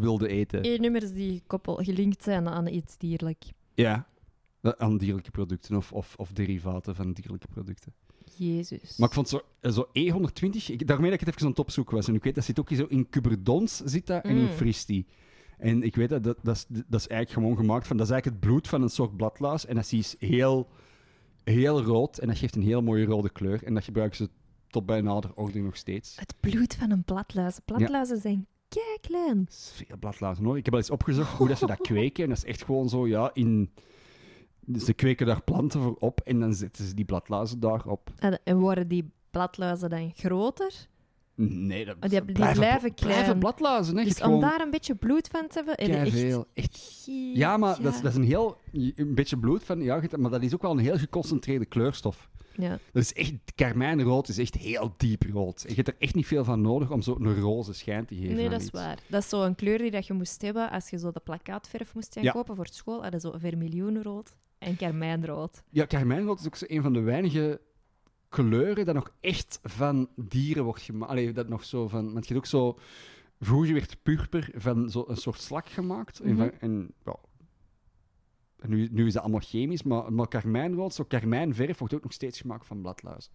wilden 0.00 0.28
eten. 0.28 0.66
Eén 0.66 0.80
nummers 0.80 1.12
die 1.12 1.42
koppel, 1.46 1.74
gelinkt 1.76 2.22
zijn 2.22 2.48
aan 2.48 2.66
iets 2.66 2.98
dierlijk. 2.98 3.42
Ja. 3.74 4.06
Dat- 4.60 4.78
Aan 4.78 4.98
dierlijke 4.98 5.30
producten 5.30 5.76
of, 5.76 5.92
of, 5.92 6.14
of 6.16 6.32
derivaten 6.32 6.94
van 6.94 7.12
dierlijke 7.12 7.46
producten. 7.48 7.92
Jezus. 8.36 8.96
Maar 8.96 9.08
ik 9.08 9.14
vond 9.14 9.28
zo, 9.28 9.40
eh, 9.60 9.72
zo 9.72 9.88
E120, 9.88 10.66
ik, 10.66 10.86
daarmee 10.86 11.10
dat 11.10 11.20
ik 11.20 11.26
het 11.26 11.28
even 11.34 11.42
aan 11.42 11.48
het 11.50 11.58
opzoeken 11.58 11.94
was. 11.96 12.08
En 12.08 12.14
ik 12.14 12.24
weet, 12.24 12.34
dat 12.34 12.44
zit 12.44 12.60
ook 12.60 12.70
zo 12.72 12.84
in 12.88 13.08
Cuberdons 13.08 13.76
zit 13.76 14.06
dat, 14.06 14.24
en 14.24 14.36
in 14.36 14.42
Mm. 14.42 14.48
Fristi. 14.48 15.06
En 15.58 15.82
ik 15.82 15.96
weet 15.96 16.08
dat, 16.08 16.22
dat, 16.24 16.38
dat, 16.42 16.56
is, 16.56 16.66
dat 16.68 17.00
is 17.00 17.06
eigenlijk 17.06 17.30
gewoon 17.30 17.56
gemaakt 17.56 17.86
van, 17.86 17.96
dat 17.96 18.06
is 18.06 18.12
eigenlijk 18.12 18.42
het 18.42 18.50
bloed 18.50 18.68
van 18.68 18.82
een 18.82 18.88
soort 18.88 19.16
bladluis. 19.16 19.66
En 19.66 19.74
dat 19.74 19.92
is 19.92 20.14
heel, 20.18 20.68
heel 21.44 21.82
rood 21.82 22.18
en 22.18 22.26
dat 22.28 22.38
geeft 22.38 22.56
een 22.56 22.62
heel 22.62 22.82
mooie 22.82 23.04
rode 23.04 23.30
kleur. 23.30 23.64
En 23.64 23.74
dat 23.74 23.84
gebruiken 23.84 24.16
ze 24.16 24.28
tot 24.68 24.86
bij 24.86 25.00
nader 25.00 25.30
order 25.34 25.62
nog 25.62 25.76
steeds. 25.76 26.16
Het 26.18 26.34
bloed 26.40 26.74
van 26.74 26.90
een 26.90 27.04
bladluis. 27.04 27.58
Bladluizen 27.64 28.20
zijn 28.20 28.46
klein. 29.00 29.44
Dat 29.44 29.54
is 29.54 29.72
veel 29.86 29.96
bladluizen 29.98 30.44
hoor. 30.44 30.56
Ik 30.56 30.64
heb 30.64 30.74
al 30.74 30.80
eens 30.80 30.90
opgezocht 30.90 31.36
hoe 31.36 31.48
dat 31.48 31.58
ze 31.58 31.66
dat 31.66 31.80
kweken. 31.90 32.22
En 32.22 32.28
dat 32.28 32.38
is 32.38 32.44
echt 32.44 32.64
gewoon 32.64 32.88
zo, 32.88 33.06
ja, 33.06 33.30
in... 33.34 33.70
Ze 34.78 34.92
kweken 34.92 35.26
daar 35.26 35.42
planten 35.42 35.80
voor 35.80 35.96
op 35.98 36.20
en 36.20 36.40
dan 36.40 36.54
zetten 36.54 36.84
ze 36.84 36.94
die 36.94 37.04
bladluizen 37.04 37.60
daarop. 37.60 38.10
En, 38.18 38.40
en 38.44 38.58
worden 38.58 38.88
die 38.88 39.10
bladluizen 39.30 39.90
dan 39.90 40.12
groter? 40.16 40.88
Nee, 41.34 41.84
dat 41.84 41.94
Oh, 41.94 42.00
die- 42.00 42.10
die 42.10 42.32
blijven, 42.32 42.58
blijven 42.58 42.94
bla- 42.94 43.04
blijven 43.06 43.24
klein. 43.24 43.38
bladluizen. 43.38 43.94
Hè. 43.94 44.00
Je 44.02 44.06
Dus 44.08 44.16
om 44.18 44.24
gewoon 44.24 44.40
daar 44.40 44.60
een 44.60 44.70
beetje 44.70 44.94
bloed 44.94 45.28
van 45.28 45.46
te 45.48 45.54
hebben... 45.54 45.76
echt... 45.76 45.90
keiveel. 45.90 46.44
Echt 46.54 47.04
Ja, 47.34 47.56
maar 47.56 47.82
dat 47.82 47.94
is, 47.94 48.00
dat 48.00 48.10
is 48.10 48.16
een 48.18 48.24
heel... 48.24 48.56
Een 48.72 49.14
beetje 49.14 49.38
bloed 49.38 49.64
van... 49.64 49.80
Ja, 49.82 50.02
maar 50.18 50.30
dat 50.30 50.42
is 50.42 50.54
ook 50.54 50.62
wel 50.62 50.70
een 50.70 50.78
heel 50.78 50.98
geconcentreerde 50.98 51.64
kleurstof. 51.66 52.30
Ja. 52.54 52.70
Dat 52.92 53.02
is 53.02 53.12
echt... 53.12 53.32
Karmijnrood 53.54 54.28
is 54.28 54.38
echt 54.38 54.54
heel 54.54 54.94
diep 54.96 55.22
rood. 55.32 55.64
Je 55.68 55.74
hebt 55.74 55.88
er 55.88 55.96
echt 55.98 56.14
niet 56.14 56.26
veel 56.26 56.44
van 56.44 56.60
nodig 56.60 56.90
om 56.90 57.02
zo 57.02 57.16
een 57.20 57.40
roze 57.40 57.72
schijn 57.72 58.04
te 58.04 58.14
geven 58.14 58.34
Nee, 58.34 58.48
dat 58.48 58.60
is 58.60 58.66
iets. 58.66 58.74
waar. 58.78 58.98
Dat 59.08 59.22
is 59.22 59.28
zo'n 59.28 59.54
kleur 59.54 59.78
die 59.78 59.90
dat 59.90 60.06
je 60.06 60.12
moest 60.12 60.42
hebben 60.42 60.70
als 60.70 60.90
je 60.90 60.98
zo 60.98 61.10
de 61.10 61.20
plakkaatverf 61.20 61.94
moest 61.94 62.12
gaan 62.14 62.22
Ja. 62.22 62.32
kopen 62.32 62.56
voor 62.56 62.66
school. 62.66 63.02
Hadden 63.02 63.20
zo 63.20 63.34
vermiljoenrood 63.38 64.34
en 64.60 64.76
karmijnrood. 64.76 65.62
Ja, 65.70 65.84
karmijnrood 65.84 66.40
is 66.40 66.46
ook 66.46 66.56
zo 66.56 66.64
een 66.68 66.82
van 66.82 66.92
de 66.92 67.00
weinige 67.00 67.60
kleuren 68.28 68.84
dat 68.86 68.94
nog 68.94 69.12
echt 69.20 69.58
van 69.62 70.08
dieren 70.16 70.64
wordt 70.64 70.82
gemaakt. 70.82 71.10
Allee, 71.10 71.32
dat 71.32 71.48
nog 71.48 71.64
zo 71.64 71.88
van... 71.88 72.12
Want 72.12 72.26
je 72.28 72.34
hebt 72.34 72.44
ook 72.46 72.50
zo... 72.50 72.78
Vroeger 73.40 73.74
werd 73.74 74.02
purper 74.02 74.50
van 74.54 74.90
zo'n 74.90 75.06
soort 75.16 75.40
slak 75.40 75.68
gemaakt. 75.68 76.20
En, 76.20 76.28
Mhm. 76.34 76.38
van- 76.38 76.58
en, 76.58 76.92
ja, 77.04 77.16
nu, 78.66 78.88
nu 78.92 79.06
is 79.06 79.12
dat 79.12 79.22
allemaal 79.22 79.40
chemisch, 79.40 79.82
maar, 79.82 80.12
maar 80.12 80.28
karmijnrood, 80.28 80.94
zo 80.94 81.04
karmijnverf, 81.04 81.78
wordt 81.78 81.94
ook 81.94 82.02
nog 82.02 82.12
steeds 82.12 82.40
gemaakt 82.40 82.66
van 82.66 82.80
bladluizen. 82.80 83.32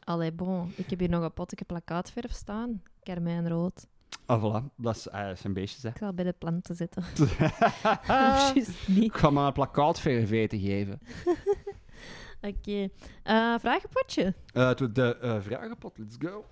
Allee, 0.00 0.32
bon. 0.32 0.72
Ik 0.76 0.90
heb 0.90 0.98
hier 0.98 1.08
nog 1.08 1.22
een 1.22 1.32
potje 1.32 1.64
plakkaatverf 1.64 2.32
staan. 2.32 2.82
Karmijnrood. 3.02 3.86
Ah, 4.26 4.42
voilà. 4.62 4.74
Dat 4.76 4.96
is, 4.96 5.08
eh, 5.08 5.28
zijn 5.34 5.52
beestjes, 5.52 5.82
hè. 5.82 5.88
Ik 5.88 5.96
zal 5.96 6.12
bij 6.12 6.24
de 6.24 6.32
planten 6.38 6.74
zitten. 6.74 7.04
juist 8.06 8.88
niet. 8.88 9.04
Ik 9.04 9.16
ga 9.16 9.30
maar 9.30 9.46
een 9.46 9.52
plakkaatverf 9.52 10.30
eten 10.30 10.58
geven. 10.60 11.00
Oké. 12.40 12.88
Eh, 13.22 13.54
vragenpotje. 13.58 14.34
Eh, 14.52 14.70
to- 14.70 14.92
de 14.92 15.16
eh, 15.16 15.36
vragenpot, 15.40 15.98
let's 15.98 16.16
go. 16.18 16.44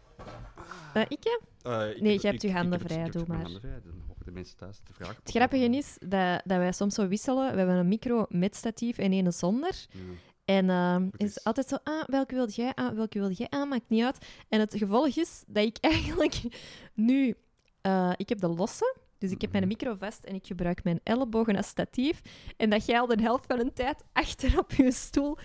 Eh, 0.94 1.02
ik, 1.08 1.18
hè? 1.24 1.70
Eh, 1.70 1.90
ik 1.96 2.00
Nee, 2.02 2.12
heb- 2.12 2.20
je 2.22 2.28
hebt 2.28 2.42
je 2.42 2.52
handen 2.52 2.72
heb 2.72 2.80
het- 2.80 2.92
vrij, 2.92 3.06
ik 3.06 3.12
heb 3.12 3.26
doe 3.26 3.34
maar. 3.34 3.42
handen 3.42 3.60
vrij, 3.60 3.80
dan 3.84 3.94
mogen 4.08 4.24
de 4.24 4.30
mensen 4.30 4.56
thuis 4.56 4.80
de 4.84 4.92
vragen. 4.92 5.16
Het 5.22 5.30
grappige 5.30 5.64
is 5.64 5.96
dat, 6.00 6.40
dat 6.44 6.58
wij 6.58 6.72
soms 6.72 6.94
zo 6.94 7.08
wisselen. 7.08 7.50
We 7.52 7.56
hebben 7.58 7.76
een 7.76 7.88
micro 7.88 8.26
met 8.28 8.56
statief 8.56 8.98
en 8.98 9.12
een 9.12 9.32
zonder. 9.32 9.86
En 10.44 10.70
ehm 10.70 11.02
Het 11.04 11.22
is 11.22 11.28
is- 11.36 11.44
altijd 11.44 11.68
zo, 11.68 11.76
ah, 11.84 12.04
welke 12.06 12.34
wilde 12.34 12.52
jij 12.52 12.72
aan, 12.74 12.94
welke 12.94 13.18
wilde 13.18 13.34
jij 13.34 13.46
aan, 13.50 13.68
maakt 13.68 13.88
niet 13.88 14.04
uit. 14.04 14.26
En 14.48 14.60
het 14.60 14.74
gevolg 14.76 15.16
is 15.16 15.44
dat 15.46 15.64
ik 15.64 15.76
eigenlijk 15.80 16.40
nu, 16.94 17.34
eh, 17.86 18.12
ik 18.16 18.28
heb 18.28 18.40
de 18.40 18.48
losse, 18.48 18.96
dus 19.18 19.30
ik 19.30 19.40
heb 19.40 19.52
mijn 19.52 19.64
Mhm. 19.64 19.72
micro 19.72 19.94
vast 19.98 20.24
en 20.24 20.34
ik 20.34 20.46
gebruik 20.46 20.84
mijn 20.84 21.00
ellebogen 21.02 21.56
als 21.56 21.66
statief. 21.66 22.20
En 22.56 22.70
dat 22.70 22.86
jij 22.86 23.00
al 23.00 23.06
de 23.06 23.22
helft 23.22 23.44
van 23.46 23.58
een 23.60 23.72
tijd 23.72 24.02
achter 24.12 24.58
op 24.58 24.72
je 24.72 24.92
stoel 24.92 25.36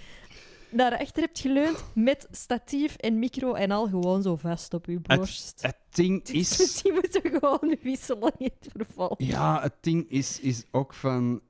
naar 0.69 0.97
achter 0.97 1.21
hebt 1.23 1.39
geleund 1.39 1.83
met 1.95 2.27
statief 2.31 2.95
en 2.95 3.19
micro 3.19 3.53
en 3.53 3.71
al 3.71 3.87
gewoon 3.87 4.21
zo 4.21 4.35
vast 4.35 4.73
op 4.73 4.85
je 4.85 4.99
borst. 4.99 5.61
Het 5.61 5.77
ding 5.89 6.23
Dus 6.25 6.35
is... 6.35 6.57
misschien 6.57 6.93
moeten 6.93 7.21
we 7.21 7.29
gewoon 7.39 7.77
wisselen 7.81 8.31
in 8.37 8.51
het 8.59 8.69
verval. 8.75 9.15
Ja, 9.17 9.61
het 9.61 9.75
ding 9.81 10.09
is, 10.09 10.39
is 10.39 10.63
ook 10.71 10.93
van... 10.93 11.41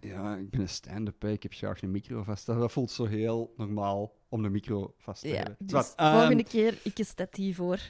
Ja, 0.00 0.36
ik 0.36 0.50
ben 0.50 0.60
een 0.60 0.68
stand-up, 0.68 1.24
ik 1.24 1.42
heb 1.42 1.52
graag 1.52 1.82
een 1.82 1.90
micro 1.90 2.22
vast. 2.22 2.46
Dat 2.46 2.72
voelt 2.72 2.90
zo 2.90 3.04
heel 3.04 3.54
normaal 3.56 4.14
om 4.28 4.42
de 4.42 4.48
micro 4.48 4.94
vast 4.98 5.22
te 5.22 5.28
Ja, 5.28 5.34
hebben. 5.34 5.56
dus 5.58 5.70
Zwart, 5.70 5.94
ehm, 5.96 6.18
volgende 6.18 6.44
keer 6.44 6.78
ik 6.82 6.98
een 6.98 7.04
statief 7.04 7.56
hoor. 7.56 7.80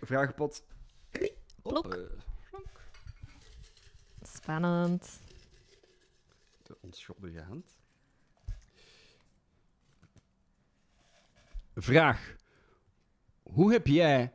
Vragenpot. 0.00 0.62
Plok. 1.68 1.98
Spannend. 4.22 5.20
de 6.62 6.76
onschuldige 6.80 7.40
hand. 7.40 7.76
Vraag. 11.74 12.36
Hoe 13.42 13.72
heb 13.72 13.86
jij 13.86 14.32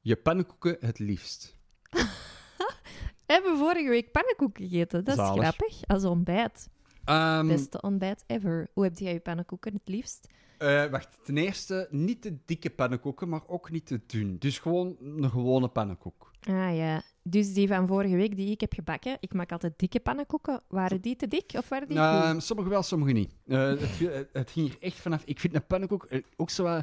je 0.00 0.16
pannenkoeken 0.16 0.76
het 0.80 0.98
liefst? 0.98 1.56
We 3.26 3.32
hebben 3.32 3.58
vorige 3.58 3.88
week 3.88 4.12
pannenkoeken 4.12 4.68
gegeten. 4.68 5.04
Dat 5.04 5.18
is 5.18 5.24
Zalig. 5.24 5.42
grappig. 5.42 5.86
Als 5.86 6.04
ontbijt. 6.04 6.68
Ehm, 7.04 7.46
Beste 7.46 7.80
ontbijt 7.80 8.24
ever. 8.26 8.68
Hoe 8.72 8.84
heb 8.84 8.98
jij 8.98 9.12
je 9.12 9.20
pannenkoeken 9.20 9.72
het 9.72 9.88
liefst? 9.88 10.28
Eh, 10.64 10.90
wacht, 10.90 11.18
ten 11.24 11.36
eerste 11.36 11.88
niet 11.90 12.22
te 12.22 12.36
dikke 12.44 12.70
pannenkoeken, 12.70 13.28
maar 13.28 13.42
ook 13.46 13.70
niet 13.70 13.86
te 13.86 14.00
dun. 14.06 14.38
Dus 14.38 14.58
gewoon 14.58 14.96
een 15.00 15.30
gewone 15.30 15.68
pannenkoek. 15.68 16.32
Ah 16.40 16.76
ja. 16.76 17.02
Dus 17.22 17.54
die 17.54 17.68
van 17.68 17.86
vorige 17.86 18.16
week 18.16 18.36
die 18.36 18.50
ik 18.50 18.60
heb 18.60 18.72
gebakken. 18.72 19.16
Ik 19.20 19.34
maak 19.34 19.52
altijd 19.52 19.72
dikke 19.76 20.00
pannenkoeken. 20.00 20.60
Waren 20.68 21.00
die 21.00 21.16
te 21.16 21.28
dik 21.28 21.52
of 21.56 21.68
waren 21.68 21.88
die 21.88 21.98
goed? 21.98 22.42
sommige 22.42 22.68
wel, 22.68 22.82
sommige 22.82 23.12
niet. 23.12 23.34
Eh, 23.46 23.68
het, 23.68 23.98
het, 23.98 24.28
het 24.32 24.50
ging 24.50 24.70
er 24.70 24.76
echt 24.80 24.96
vanaf. 25.00 25.22
Ik 25.24 25.40
vind 25.40 25.54
een 25.54 25.66
pannenkoek 25.66 26.04
eh, 26.04 26.22
ook 26.36 26.50
zo 26.50 26.62
wel... 26.62 26.82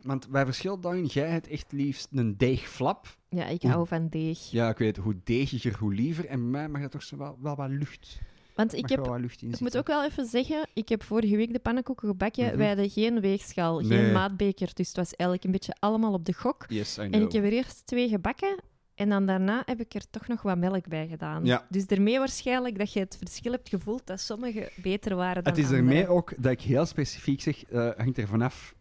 Want 0.00 0.26
wij 0.26 0.44
verschillen 0.44 0.80
daarin. 0.80 1.04
Jij 1.04 1.28
hebt 1.28 1.48
echt 1.48 1.72
liefst 1.72 2.08
een 2.12 2.36
deegflap. 2.36 3.16
Ja, 3.28 3.46
ik 3.46 3.62
hou 3.62 3.86
van 3.86 4.08
deeg. 4.08 4.50
Ja, 4.50 4.68
ik 4.68 4.78
weet, 4.78 4.96
hoe 4.96 5.20
deegiger, 5.24 5.76
hoe 5.78 5.94
liever. 5.94 6.26
En 6.26 6.40
bij 6.40 6.50
mij 6.50 6.68
mag 6.68 6.80
dat 6.80 6.90
toch 6.90 7.02
zo 7.02 7.16
wel, 7.16 7.38
wel 7.40 7.56
wat 7.56 7.68
lucht. 7.70 8.20
Want 8.54 8.74
ik 8.74 8.88
heb... 8.88 9.06
Ik 9.40 9.60
moet 9.60 9.76
ook 9.78 9.86
wel 9.86 10.04
even 10.04 10.26
zeggen, 10.26 10.68
ik 10.74 10.88
heb 10.88 11.02
vorige 11.02 11.36
week 11.36 11.52
de 11.52 11.58
pannenkoeken 11.58 12.08
gebakken. 12.08 12.56
Wij 12.56 12.66
hadden 12.66 12.90
geen 12.90 13.20
weegschaal, 13.20 13.80
Nee. 13.80 13.98
geen 13.98 14.12
maatbeker. 14.12 14.70
Dus 14.74 14.88
het 14.88 14.96
was 14.96 15.14
eigenlijk 15.14 15.44
een 15.44 15.50
beetje 15.50 15.74
allemaal 15.78 16.12
op 16.12 16.24
de 16.24 16.32
gok. 16.32 16.64
Yes, 16.68 16.98
I 16.98 17.00
know. 17.00 17.14
En 17.14 17.22
ik 17.22 17.32
heb 17.32 17.44
er 17.44 17.52
eerst 17.52 17.86
twee 17.86 18.08
gebakken. 18.08 18.62
En 18.94 19.08
dan 19.08 19.26
daarna 19.26 19.62
heb 19.66 19.80
ik 19.80 19.94
er 19.94 20.10
toch 20.10 20.26
nog 20.26 20.42
wat 20.42 20.58
melk 20.58 20.88
bij 20.88 21.08
gedaan. 21.08 21.44
Ja. 21.44 21.66
Dus 21.68 21.86
daarmee 21.86 22.18
waarschijnlijk 22.18 22.78
dat 22.78 22.92
je 22.92 23.00
het 23.00 23.16
verschil 23.18 23.52
hebt 23.52 23.68
gevoeld 23.68 24.06
dat 24.06 24.20
sommige 24.20 24.70
beter 24.82 25.16
waren 25.16 25.44
dan 25.44 25.52
Het 25.52 25.62
is 25.62 25.70
ermee 25.70 26.08
ook 26.08 26.32
dat 26.38 26.52
ik 26.52 26.60
heel 26.60 26.86
specifiek 26.86 27.40
zeg, 27.40 27.64
eh 27.64 27.90
hangt 27.96 28.18
er 28.18 28.26
vanaf. 28.28 28.74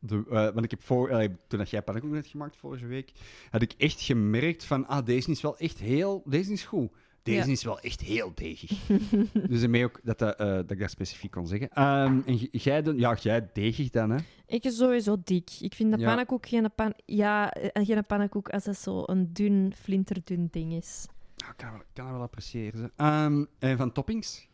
De, 0.00 0.24
eh, 0.30 0.32
want 0.32 0.64
ik 0.64 0.70
heb 0.70 0.82
voor, 0.82 1.08
eh, 1.08 1.28
toen 1.48 1.58
dat 1.58 1.70
jij 1.70 1.82
pannenkoeken 1.82 2.20
hebt 2.20 2.30
gemaakt 2.30 2.56
vorige 2.56 2.86
week, 2.86 3.12
had 3.50 3.62
ik 3.62 3.72
echt 3.78 4.00
gemerkt 4.00 4.64
van, 4.64 4.86
ah, 4.86 5.06
deze 5.06 5.30
is 5.30 5.40
wel 5.40 5.58
echt 5.58 5.78
heel, 5.78 6.22
deze 6.26 6.52
is 6.52 6.64
goed. 6.64 6.90
Deze 7.28 7.46
Ja. 7.46 7.52
is 7.52 7.64
wel 7.64 7.80
echt 7.80 8.00
heel 8.00 8.32
degig. 8.34 8.86
dus 9.50 9.62
ermee 9.62 9.84
ook 9.84 10.00
dat, 10.02 10.18
dat, 10.18 10.36
eh, 10.36 10.46
dat 10.46 10.70
ik 10.70 10.78
dat 10.78 10.90
specifiek 10.90 11.30
kon 11.30 11.46
zeggen. 11.46 11.68
Ehm, 11.70 12.20
en 12.26 12.36
jij, 12.36 12.82
dan, 12.82 12.98
ja, 12.98 13.14
jij 13.20 13.48
degig 13.52 13.90
dan, 13.90 14.10
hè? 14.10 14.18
Ik 14.46 14.64
is 14.64 14.76
sowieso 14.76 15.16
dik. 15.24 15.50
Ik 15.60 15.74
vind 15.74 15.92
de 15.92 15.98
Ja. 15.98 16.06
pannenkoek 16.06 16.46
geen, 16.48 16.70
pan 16.74 16.92
ja, 17.04 17.52
eh, 17.52 17.86
geen 17.86 18.06
pannenkoek 18.06 18.48
als 18.48 18.64
het 18.64 18.78
zo 18.78 19.02
een 19.06 19.32
dun, 19.32 19.72
flinterdun 19.80 20.48
ding 20.50 20.72
is. 20.72 21.06
Ik 21.36 21.54
kan, 21.56 21.70
wel- 21.70 21.80
ik 21.80 21.86
kan 21.92 22.04
dat 22.04 22.14
wel 22.14 22.22
appreciëren. 22.22 22.92
Ehm, 22.96 23.44
en 23.58 23.76
van 23.76 23.92
toppings? 23.92 24.46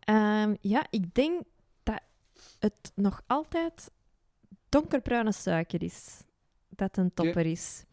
Ehm, 0.00 0.54
ja, 0.60 0.86
ik 0.90 1.14
denk 1.14 1.42
dat 1.82 2.00
het 2.58 2.92
nog 2.94 3.22
altijd 3.26 3.90
donkerbruine 4.68 5.32
suiker 5.32 5.82
is. 5.82 6.22
Dat 6.68 6.96
een 6.96 7.14
topper 7.14 7.46
is. 7.46 7.84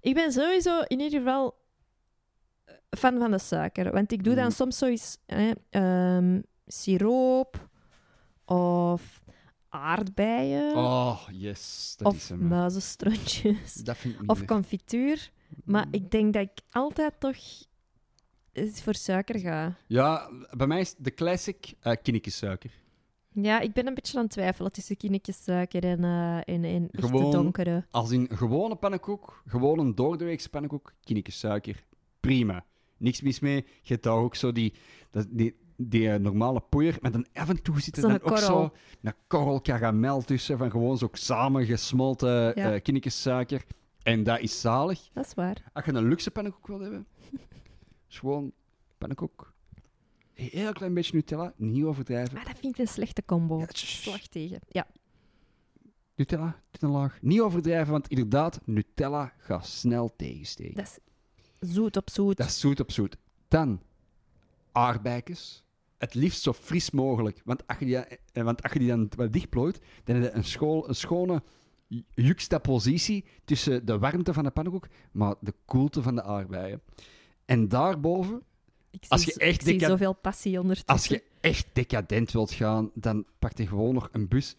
Ik 0.00 0.14
ben 0.14 0.32
sowieso 0.32 0.80
in 0.80 1.00
ieder 1.00 1.18
geval 1.18 1.54
fan 2.96 3.18
van 3.18 3.30
de 3.30 3.38
suiker. 3.38 3.92
Want 3.92 4.12
ik 4.12 4.24
doe 4.24 4.34
dan 4.34 4.44
Mm. 4.44 4.50
soms 4.50 4.78
zoiets... 4.78 5.18
Hè, 5.26 5.50
ehm, 5.70 6.40
siroop 6.66 7.68
of 8.44 9.22
aardbeien 9.68 10.74
Oh, 10.76 11.20
yes. 11.32 11.94
Dat 11.98 12.14
is 12.14 12.30
of 12.30 12.38
muizenstrontjes 12.38 13.74
Dat 13.74 13.96
vind 13.96 14.14
ik 14.22 14.30
of 14.30 14.44
confituur. 14.44 15.30
Maar 15.64 15.86
ik 15.90 16.10
denk 16.10 16.32
dat 16.32 16.42
ik 16.42 16.60
altijd 16.70 17.20
toch 17.20 17.36
voor 18.82 18.94
suiker 18.94 19.38
ga. 19.38 19.76
Ja, 19.86 20.30
bij 20.56 20.66
mij 20.66 20.80
is 20.80 20.94
de 20.98 21.14
classic 21.14 21.74
uh, 21.82 22.20
suiker. 22.22 22.70
Ja, 23.32 23.60
ik 23.60 23.72
ben 23.72 23.86
een 23.86 23.94
beetje 23.94 24.16
aan 24.18 24.22
het 24.24 24.32
twijfelen 24.32 24.72
tussen 24.72 24.96
kinekjes 24.96 25.42
suiker 25.44 25.84
en, 25.84 26.04
eh 26.04 26.36
en, 26.54 26.64
en 26.64 26.88
Gewoon- 26.92 27.30
donkere. 27.30 27.86
Als 27.90 28.10
in 28.10 28.28
gewone 28.32 28.74
pannenkoek, 28.76 29.42
gewoon 29.46 29.78
een 29.78 29.94
doordeweekse 29.94 30.48
pannenkoek, 30.48 30.92
suiker. 31.24 31.84
Prima. 32.20 32.64
Niks 33.04 33.22
mis 33.22 33.40
mee. 33.40 33.56
Je 33.82 33.92
hebt 33.92 34.02
daar 34.02 34.16
ook 34.16 34.34
zo 34.34 34.52
die, 34.52 34.72
die, 35.28 35.56
die 35.76 36.10
eh, 36.10 36.18
normale 36.20 36.60
poeier, 36.60 36.98
maar 37.00 37.10
dan 37.10 37.26
af 37.32 37.48
en 37.48 37.62
toe 37.62 37.80
zit 37.80 37.96
er 37.96 38.02
dan 38.02 38.22
ook 38.22 38.38
zo 38.38 38.72
een 39.02 39.14
korrel 39.26 39.60
karamel 39.60 40.22
tussen, 40.22 40.58
van 40.58 40.70
gewoon 40.70 40.98
zo 40.98 41.08
samengesmolten 41.12 42.52
Ja. 42.54 42.80
eh 42.80 43.10
suiker. 43.10 43.64
En 44.02 44.22
dat 44.22 44.40
is 44.40 44.60
zalig. 44.60 45.08
Dat 45.12 45.26
is 45.26 45.34
waar. 45.34 45.70
Als 45.72 45.84
je 45.84 45.92
een 45.92 46.08
luxe 46.08 46.30
pannenkoek 46.30 46.66
wil 46.66 46.80
hebben, 46.80 47.06
is 48.10 48.18
gewoon 48.18 48.52
pannenkoek. 48.98 49.52
Een 50.34 50.48
heel 50.52 50.72
klein 50.72 50.94
beetje 50.94 51.14
Nutella, 51.14 51.52
niet 51.56 51.84
overdrijven. 51.84 52.34
Maar 52.34 52.44
dat 52.44 52.58
vind 52.58 52.72
ik 52.74 52.78
een 52.80 52.92
slechte 52.92 53.24
combo. 53.24 53.58
Ja. 53.58 53.66
Slag 53.72 54.26
tegen. 54.26 54.60
Ja. 54.68 54.86
Nutella, 56.14 56.60
Nutella 56.72 56.92
laag. 56.92 57.18
Niet 57.22 57.40
overdrijven, 57.40 57.92
want 57.92 58.08
inderdaad, 58.08 58.60
Nutella 58.64 59.32
gaat 59.38 59.66
snel 59.66 60.16
tegensteken. 60.16 60.74
Dat 60.74 60.84
is 60.84 60.98
zoet 61.66 61.96
op 61.96 62.10
zoet. 62.10 62.36
Dat 62.36 62.46
is 62.46 62.60
zoet 62.60 62.80
op 62.80 62.92
zoet. 62.92 63.16
Dan 63.48 63.80
aardbeikjes. 64.72 65.62
Het 65.98 66.14
liefst 66.14 66.42
zo 66.42 66.52
fris 66.52 66.90
mogelijk. 66.90 67.40
Want 67.44 67.66
als 67.66 67.78
je 67.78 67.84
die, 67.84 67.96
eh, 67.96 68.44
want 68.44 68.62
als 68.62 68.72
je 68.72 68.78
die 68.78 68.88
dan 68.88 69.10
wat 69.16 69.32
dichtplooit, 69.32 69.80
dan 70.04 70.16
heb 70.16 70.24
je 70.24 70.30
een, 70.38 70.44
school, 70.44 70.88
een 70.88 70.94
schone 70.94 71.42
ju- 71.86 72.02
juxtapositie 72.14 73.24
tussen 73.44 73.86
de 73.86 73.98
warmte 73.98 74.32
van 74.32 74.44
de 74.44 74.50
pannenkoek, 74.50 74.88
maar 75.12 75.34
de 75.40 75.54
koelte 75.64 76.02
van 76.02 76.14
de 76.14 76.22
aardbeien. 76.22 76.80
En 77.44 77.68
daarboven, 77.68 78.42
ik 78.90 79.04
als 79.08 79.24
je 79.24 79.30
zo- 79.32 79.38
echt 79.38 79.66
ik 79.66 79.80
zoveel 79.84 80.12
passie 80.14 80.60
ondertussen. 80.60 80.88
als 80.94 81.06
je 81.06 81.22
echt 81.40 81.66
decadent 81.72 82.32
wilt 82.32 82.50
gaan, 82.52 82.90
dan 82.94 83.26
pak 83.38 83.58
je 83.58 83.66
gewoon 83.66 83.94
nog 83.94 84.08
een 84.12 84.28
bus 84.28 84.56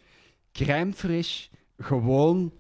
crème 0.51 0.93
fraîche. 0.93 1.51
Gewoon 1.77 2.53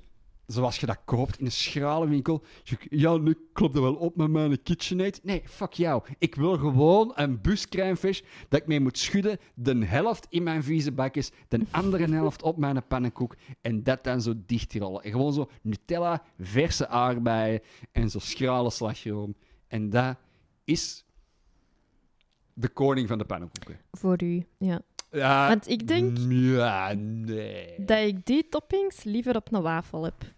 zoals 0.47 0.79
je 0.79 0.85
dat 0.85 0.99
koopt 1.05 1.39
in 1.39 1.45
een 1.45 1.51
schrale 1.51 2.07
winkel. 2.07 2.43
Ja, 2.89 3.17
nu 3.17 3.37
klopt 3.53 3.73
dat 3.73 3.83
wel 3.83 3.95
op 3.95 4.15
met 4.15 4.29
mijn 4.29 4.63
KitchenAid. 4.63 5.19
Nee, 5.23 5.41
fuck 5.45 5.73
jou. 5.73 6.03
Ik 6.17 6.35
wil 6.35 6.57
gewoon 6.57 7.11
een 7.15 7.41
bus 7.41 7.69
crème 7.69 7.97
fraîche 7.97 8.25
dat 8.49 8.61
ik 8.61 8.67
mee 8.67 8.79
moet 8.79 8.97
schudden. 8.97 9.37
De 9.53 9.85
helft 9.85 10.27
in 10.29 10.43
mijn 10.43 10.63
vieze 10.63 10.91
bakjes, 10.91 11.31
de 11.47 11.59
andere 11.71 12.13
helft 12.13 12.41
op 12.41 12.57
mijn 12.57 12.87
pannenkoek. 12.87 13.35
En 13.61 13.83
dat 13.83 14.03
dan 14.03 14.21
zo 14.21 14.33
dichtrollen. 14.45 15.03
En 15.03 15.11
gewoon 15.11 15.33
zo 15.33 15.49
Nutella, 15.61 16.23
verse 16.39 16.87
aardbeien 16.87 17.61
en 17.91 18.09
zo 18.09 18.19
schrale 18.19 18.69
slagroom. 18.69 19.35
En 19.67 19.89
dat 19.89 20.17
is 20.63 21.05
de 22.53 22.69
koning 22.69 23.07
van 23.07 23.17
de 23.17 23.25
pannenkoeken. 23.25 23.79
Voor 23.91 24.23
u, 24.23 24.45
ja. 24.57 24.81
Ja, 25.15 25.47
Want 25.47 25.69
ik 25.69 25.87
denk 25.87 26.17
Ja, 26.29 26.93
nee. 26.93 27.73
dat 27.85 27.97
ik 27.99 28.25
die 28.25 28.49
toppings 28.49 29.03
liever 29.03 29.35
op 29.35 29.53
een 29.53 29.61
wafel 29.61 30.03
heb. 30.03 30.33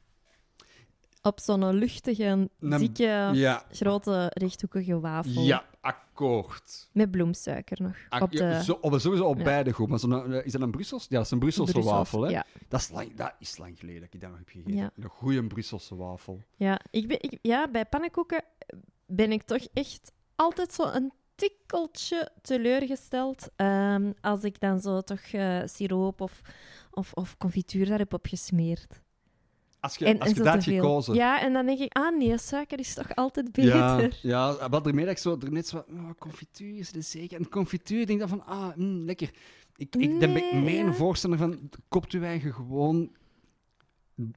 Op 1.21 1.39
zo'n 1.39 1.73
luchtige, 1.73 2.23
Een- 2.23 2.49
dikke, 2.59 3.29
Ja, 3.33 3.63
grote, 3.71 4.31
rechthoekige 4.33 4.99
wafel. 4.99 5.41
ja, 5.41 5.65
akkoord. 5.81 6.89
Met 6.91 7.11
bloemsuiker 7.11 7.81
nog. 7.81 7.95
Ak- 8.09 8.21
op 8.21 8.31
de 8.31 8.61
zo, 8.63 8.77
op, 8.81 8.99
sowieso 8.99 9.25
op 9.25 9.37
beide 9.43 9.71
goed. 9.71 9.87
Maar 9.89 9.99
zo'n, 9.99 10.33
eh, 10.33 10.45
is 10.45 10.51
dat 10.51 10.61
een 10.61 10.71
Brussels? 10.71 11.05
Ja, 11.09 11.15
dat 11.17 11.25
is 11.25 11.31
een 11.31 11.39
Brusselse 11.39 11.71
Brussels, 11.71 11.95
wafel. 11.97 12.21
Hè? 12.21 12.39
Dat, 12.67 12.79
is 12.79 12.89
lang, 12.89 13.15
dat 13.15 13.33
is 13.39 13.57
lang 13.57 13.79
geleden 13.79 14.01
dat 14.01 14.13
ik 14.13 14.21
dat 14.21 14.29
nog 14.29 14.39
heb 14.39 14.49
gegeten. 14.49 14.91
Een 14.95 15.09
goede 15.09 15.47
Brusselse 15.47 15.95
wafel. 15.95 16.43
Ja, 16.55 16.79
ik 16.91 17.07
ben, 17.07 17.21
ik, 17.21 17.39
ja, 17.41 17.67
bij 17.71 17.85
pannenkoeken 17.85 18.43
ben 19.05 19.31
ik 19.31 19.41
toch 19.43 19.67
echt 19.73 20.11
altijd 20.35 20.73
zo 20.73 20.83
een 20.91 21.11
tikkeltje 21.37 22.31
teleurgesteld. 22.41 23.49
ehm, 23.55 24.11
als 24.21 24.43
ik 24.43 24.59
dan 24.59 24.79
zo 24.79 25.01
toch 25.01 25.21
eh, 25.21 25.61
siroop 25.65 26.21
of, 26.21 26.41
of, 26.91 27.13
of 27.13 27.37
confituur 27.37 27.85
daar 27.85 27.97
heb 27.99 28.13
op 28.13 28.25
gesmeerd. 28.25 29.01
Als 29.79 29.95
je, 29.95 30.05
En, 30.05 30.19
als 30.19 30.29
en 30.29 30.35
je 30.35 30.41
dat 30.43 30.63
gekozen. 30.63 31.13
Ja, 31.15 31.41
en 31.41 31.53
dan 31.53 31.65
denk 31.65 31.79
ik, 31.79 31.93
ah 31.97 32.17
nee, 32.17 32.37
suiker 32.37 32.79
is 32.79 32.93
toch 32.93 33.15
altijd 33.15 33.49
Ja, 33.53 33.95
beter. 33.97 34.19
ja, 34.21 34.69
wat 34.69 34.87
ermee 34.87 35.05
dat 35.05 35.13
ik 35.13 35.19
zo 35.19 35.37
er 35.41 35.51
net 35.51 35.67
zo, 35.67 35.77
oh, 35.77 36.09
confituur 36.19 36.77
is 36.77 36.91
het 36.91 37.05
zeker. 37.05 37.37
En 37.39 37.49
confituur, 37.49 37.99
ik 37.99 38.07
denk 38.07 38.19
dan 38.19 38.29
van, 38.29 38.45
ah, 38.45 38.75
mm, 38.75 39.05
lekker. 39.05 39.29
Ik, 39.75 39.95
ik, 39.95 40.09
dan 40.09 40.19
ben 40.19 40.35
ik 40.35 40.51
Nee, 40.51 40.61
meer 40.61 40.79
een 40.79 40.85
ja. 40.85 40.93
voorstander 40.93 41.39
van, 41.39 41.69
koopt 41.87 42.13
u 42.13 42.23
eigen 42.23 42.53
gewoon, 42.53 43.11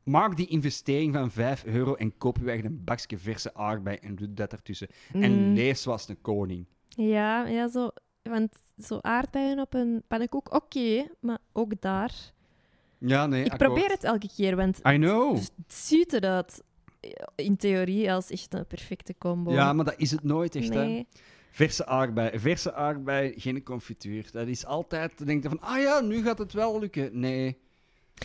maak 0.05 0.37
die 0.37 0.47
investering 0.47 1.15
van 1.15 1.31
5 1.31 1.65
euro 1.65 1.95
en 1.95 2.17
koop 2.19 2.39
u 2.39 2.49
eigen 2.49 2.67
een 2.67 2.85
bakje 2.85 3.19
verse 3.19 3.55
aardbei 3.55 3.97
en 3.97 4.15
doe 4.17 4.35
dat 4.35 4.53
ertussen. 4.53 4.89
En 5.13 5.49
Mm, 5.49 5.55
lees 5.55 5.83
zoals 5.83 6.09
een 6.09 6.21
koning. 6.21 6.67
Ja, 7.09 7.47
ja, 7.47 7.69
zo, 7.69 7.91
want 8.23 8.53
zo 8.87 8.99
aardbeien 9.01 9.59
op 9.59 9.75
een 9.75 10.03
pannenkoek, 10.09 10.55
oké, 10.55 11.07
maar 11.21 11.39
ook 11.53 11.81
daar. 11.81 12.13
Ja, 12.99 13.27
nee, 13.27 13.45
ik 13.45 13.53
akkoord. 13.53 13.71
probeer 13.73 13.91
het 13.91 14.05
elke 14.05 14.29
keer, 14.37 14.57
want 14.57 14.79
I 14.89 14.97
know. 14.97 15.37
het 15.37 15.51
ziet 15.75 16.13
eruit 16.13 16.63
eh, 17.01 17.11
in 17.35 17.57
theorie 17.57 18.13
als 18.13 18.31
echt 18.31 18.55
een 18.55 18.67
perfecte 18.67 19.15
combo. 19.19 19.53
Ja, 19.53 19.73
maar 19.73 19.85
dat 19.85 19.95
is 19.97 20.11
het 20.11 20.23
nooit 20.25 20.55
echt, 20.55 20.75
hè. 20.75 21.03
Verse 21.51 21.87
aardbei, 21.87 22.39
verse 22.39 22.73
aardbei, 22.75 23.33
geen 23.37 23.63
confituur. 23.63 24.29
Dat 24.33 24.47
is 24.47 24.67
altijd, 24.67 25.27
denk 25.27 25.43
je 25.43 25.49
van, 25.49 25.61
ah 25.61 25.81
ja, 25.81 26.01
nu 26.01 26.23
gaat 26.23 26.39
het 26.39 26.53
wel 26.53 26.79
lukken. 26.81 27.19
Nee, 27.21 27.59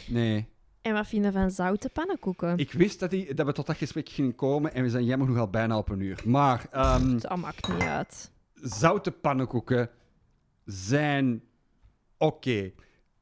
nee. 0.07 0.47
En 0.81 0.93
wat 0.93 1.07
vind 1.07 1.25
je 1.25 1.31
van 1.31 1.51
zoute 1.51 1.89
pannenkoeken? 1.89 2.57
Ik 2.57 2.71
wist 2.71 2.99
dat, 2.99 3.09
die, 3.09 3.33
dat 3.33 3.45
we 3.45 3.51
tot 3.51 3.65
dat 3.65 3.77
gesprek 3.77 4.09
gingen 4.09 4.35
komen 4.35 4.73
en 4.73 4.83
we 4.83 4.89
zijn 4.89 5.05
jammer 5.05 5.27
genoeg 5.27 5.41
al 5.41 5.49
bijna 5.49 5.77
op 5.77 5.89
een 5.89 5.99
uur. 5.99 6.21
Maar 6.25 6.65
ehm, 6.71 7.17
Dat 7.17 7.35
maakt 7.37 7.67
niet 7.67 7.81
uit. 7.81 8.31
Zoute 8.61 9.11
pannenkoeken 9.11 9.89
zijn 10.65 11.43
oké. 12.17 12.71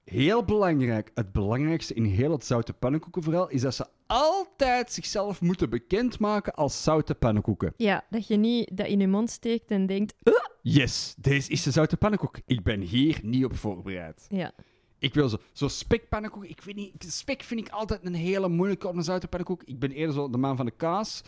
Heel 0.04 0.44
belangrijk, 0.46 1.12
het 1.14 1.32
belangrijkste 1.32 1.94
in 1.94 2.04
heel 2.06 2.32
het 2.32 2.46
zoute 2.46 2.74
pannenkoekenverhaal 2.74 3.50
is 3.50 3.62
dat 3.62 3.76
ze 3.76 3.86
altijd 4.08 4.92
zichzelf 4.92 5.42
moeten 5.42 5.70
bekendmaken 5.70 6.54
als 6.54 6.84
zoute 6.84 7.16
pannenkoeken. 7.16 7.74
Ja, 7.78 8.06
dat 8.10 8.28
je 8.28 8.36
niet 8.36 8.78
dat 8.78 8.88
in 8.88 9.00
je 9.00 9.08
mond 9.08 9.30
steekt 9.30 9.72
en 9.72 9.86
denkt... 9.86 10.14
"Uh." 10.24 10.34
Yes, 10.62 11.16
deze 11.18 11.50
is 11.52 11.64
de 11.64 11.72
zoute 11.72 11.98
pannenkoek. 11.98 12.40
Ik 12.46 12.64
ben 12.64 12.82
hier 12.82 13.20
niet 13.24 13.46
op 13.46 13.56
voorbereid. 13.56 14.26
Ja, 14.30 14.52
Ik 15.00 15.14
wil 15.14 15.30
zo, 15.30 15.38
zo 15.52 15.68
spekpannenkoek. 15.68 16.46
Ik 16.46 16.62
weet 16.62 16.76
niet, 16.76 17.06
spek 17.14 17.42
vind 17.42 17.60
ik 17.60 17.70
altijd 17.70 18.06
een 18.06 18.14
hele 18.14 18.50
moeilijke 18.50 18.88
op 18.88 18.96
een 18.96 19.04
zoute 19.04 19.28
pannenkoek. 19.28 19.64
Ik 19.64 19.80
ben 19.80 19.92
eerder 19.92 20.16
zo 20.16 20.30
de 20.30 20.38
man 20.38 20.56
van 20.56 20.66
de 20.66 20.72
kaas, 20.72 21.22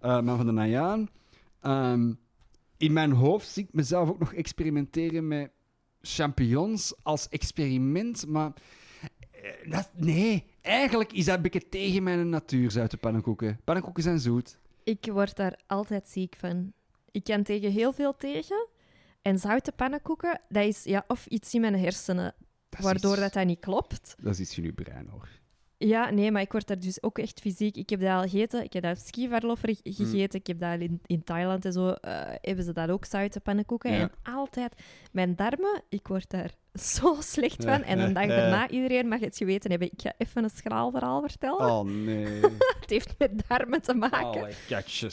eh 0.00 0.20
man 0.20 0.36
van 0.36 0.46
de 0.46 0.52
najaan. 0.52 1.08
Ehm, 1.60 2.12
in 2.84 2.92
mijn 2.92 3.12
hoofd 3.12 3.48
zie 3.48 3.62
ik 3.64 3.72
mezelf 3.72 4.08
ook 4.08 4.18
nog 4.18 4.32
experimenteren 4.34 5.28
met 5.28 5.50
champignons 6.00 6.94
als 7.02 7.28
experiment, 7.28 8.26
maar 8.26 8.52
eh, 9.30 9.70
dat, 9.70 9.90
nee, 9.96 10.44
eigenlijk 10.60 11.12
is 11.12 11.24
dat 11.24 11.36
een 11.36 11.42
beetje 11.42 11.68
tegen 11.68 12.02
mijn 12.02 12.28
natuur, 12.28 12.70
zoute 12.70 12.96
pannenkoeken. 12.96 13.60
Pannenkoeken 13.64 14.02
zijn 14.02 14.18
zoet. 14.18 14.58
ik 14.84 15.06
word 15.12 15.36
daar 15.36 15.60
altijd 15.66 16.08
ziek 16.08 16.34
van. 16.38 16.72
Ik 17.10 17.24
kan 17.24 17.42
tegen 17.42 17.70
heel 17.72 17.92
veel 17.92 18.16
tegen. 18.16 18.68
En 19.22 19.38
zoute 19.38 19.72
pannenkoeken, 19.72 20.40
dat 20.48 20.64
is 20.64 20.84
ja, 20.84 21.04
of 21.06 21.26
iets 21.26 21.54
in 21.54 21.60
mijn 21.60 21.78
hersenen, 21.78 22.34
Dat 22.68 22.80
waardoor 22.80 23.12
iets- 23.12 23.20
dat, 23.20 23.32
dat 23.32 23.46
niet 23.46 23.60
klopt. 23.60 24.14
Dat 24.22 24.32
is 24.32 24.40
iets 24.40 24.58
in 24.58 24.64
uw 24.64 24.74
brein, 24.74 25.08
hoor. 25.08 25.28
Ja, 25.86 26.10
nee, 26.10 26.30
maar 26.30 26.42
ik 26.42 26.52
word 26.52 26.66
daar 26.66 26.78
dus 26.78 27.02
ook 27.02 27.18
echt 27.18 27.40
fysiek... 27.40 27.76
Ik 27.76 27.90
heb 27.90 28.00
dat 28.00 28.10
al 28.10 28.22
gegeten. 28.22 28.64
Ik 28.64 28.72
heb 28.72 28.82
dat 28.82 28.96
op 28.96 29.02
skiverlof 29.06 29.62
Mm. 29.66 29.74
gegeten. 29.84 30.38
Ik 30.40 30.46
heb 30.46 30.60
dat 30.60 30.80
in, 30.80 31.00
in 31.06 31.24
Thailand 31.24 31.64
en 31.64 31.72
zo. 31.72 31.88
eh, 31.88 32.12
hebben 32.40 32.64
ze 32.64 32.72
dat 32.72 32.88
ook, 32.90 33.04
zoute 33.04 33.40
pannenkoeken. 33.40 33.92
Ja. 33.92 33.98
En 34.00 34.10
altijd... 34.34 34.72
Mijn 35.12 35.36
darmen, 35.36 35.82
ik 35.88 36.06
word 36.08 36.30
daar 36.30 36.50
zo 36.98 37.16
slecht 37.20 37.64
van. 37.64 37.82
En 37.82 37.98
een 37.98 38.12
dag 38.12 38.26
daarna, 38.26 38.68
iedereen 38.68 39.08
mag 39.08 39.20
het 39.20 39.36
geweten 39.36 39.70
hebben. 39.70 39.90
Ik 39.92 40.00
ga 40.02 40.12
even 40.18 40.44
een 40.44 40.50
schraal 40.50 40.90
verhaal 40.90 41.20
vertellen. 41.20 41.70
Oh, 41.70 41.84
nee. 41.84 42.40
Het 42.80 42.90
heeft 42.92 43.14
met 43.18 43.42
darmen 43.48 43.82
te 43.82 43.94
maken. 43.94 44.42
Allee, 44.42 44.54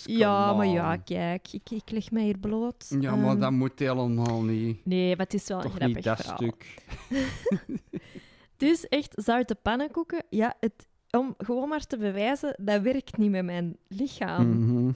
ja, 0.05 0.53
maar 0.53 0.67
ja, 0.67 0.95
kijk. 0.97 1.47
Ik, 1.53 1.69
ik 1.71 1.91
leg 1.91 2.11
mij 2.11 2.23
hier 2.23 2.37
bloot. 2.37 2.95
Ja, 2.99 3.15
maar 3.15 3.29
Ehm, 3.31 3.39
dat 3.39 3.51
moet 3.51 3.79
helemaal 3.79 4.41
niet. 4.41 4.85
Nee, 4.85 5.15
maar 5.15 5.25
het 5.25 5.33
is 5.33 5.47
wel 5.47 5.57
een 5.63 5.69
grappig 5.69 5.87
niet 5.95 6.03
dat 6.03 6.17
verhaal. 6.19 6.37
stuk. 6.37 6.65
Dus 8.61 8.87
echt, 8.87 9.13
zoute 9.15 9.55
pannenkoeken, 9.55 10.23
ja, 10.29 10.55
het, 10.59 10.87
om 11.11 11.35
gewoon 11.37 11.69
maar 11.69 11.85
te 11.85 11.97
bewijzen, 11.97 12.55
dat 12.59 12.81
werkt 12.81 13.17
niet 13.17 13.31
met 13.31 13.45
mijn 13.45 13.77
lichaam. 13.87 14.49
Mhm. 14.49 14.91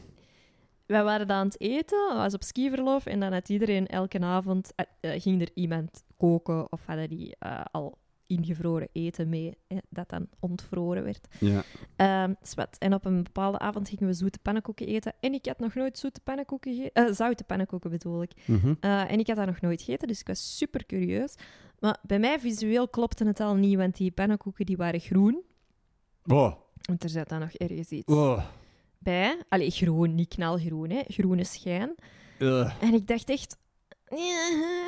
Wij 0.86 1.03
waren 1.03 1.28
dan 1.28 1.38
aan 1.38 1.45
het 1.45 1.61
eten, 1.61 2.16
was 2.16 2.34
op 2.34 2.43
skiverlof, 2.43 3.05
en 3.05 3.20
dan 3.20 3.34
had 3.34 3.49
iedereen 3.49 3.88
elke 3.88 4.20
avond, 4.20 4.74
eh, 4.76 4.86
eh, 4.99 5.22
ging 5.22 5.41
er 5.41 5.49
iemand 5.53 6.03
koken, 6.18 6.72
of 6.72 6.86
hadden 6.86 7.09
die 7.09 7.36
eh, 7.39 7.61
al 7.72 7.97
ingevroren 8.28 8.88
eten 8.91 9.30
mee, 9.30 9.57
hè, 9.67 9.78
dat 9.89 10.09
dan 10.09 10.28
ontvroren 10.39 11.03
werd. 11.03 11.28
Ja. 11.39 11.63
Zwart. 12.41 12.78
En 12.78 12.93
op 12.93 13.05
een 13.05 13.23
bepaalde 13.23 13.59
avond 13.59 13.89
gingen 13.89 14.07
we 14.07 14.13
zoete 14.13 14.39
pannenkoeken 14.39 14.88
eten. 14.88 15.13
En 15.19 15.34
ik 15.34 15.45
had 15.45 15.59
nog 15.59 15.76
nooit 15.76 15.97
zoete 15.97 16.19
pannenkoeken 16.19 16.76
gegeten. 16.76 17.05
eh, 17.07 17.13
zoute 17.13 17.43
pannenkoeken 17.43 17.89
bedoel 17.89 18.21
ik. 18.21 18.32
Eh, 18.80 19.11
en 19.11 19.19
ik 19.19 19.28
had 19.28 19.36
dat 19.36 19.45
nog 19.45 19.61
nooit 19.61 19.82
gegeten, 19.82 20.07
dus 20.07 20.19
ik 20.19 20.28
was 20.28 20.57
super 20.57 20.86
curieus. 20.86 21.36
Maar 21.80 21.97
bij 22.03 22.19
mij 22.19 22.39
visueel 22.39 22.88
klopte 22.88 23.26
het 23.26 23.39
al 23.39 23.55
niet, 23.55 23.78
want 23.78 23.97
die 23.97 24.11
pannenkoeken 24.11 24.65
die 24.65 24.78
waren 24.78 24.99
groen. 24.99 25.41
Oh. 26.28 26.53
Want 26.82 27.03
er 27.03 27.09
zat 27.09 27.30
dan 27.30 27.39
nog 27.39 27.51
ergens 27.51 27.89
iets 27.89 28.13
Oh. 28.13 28.45
bij. 28.99 29.41
Allee, 29.49 29.69
groen, 29.71 30.15
niet 30.15 30.28
knalgroen, 30.28 30.89
hè. 30.89 31.01
Groene 31.07 31.43
schijn. 31.43 31.95
Ugh. 32.39 32.73
En 32.84 32.93
ik 32.93 33.07
dacht 33.07 33.30
echt... 33.30 33.57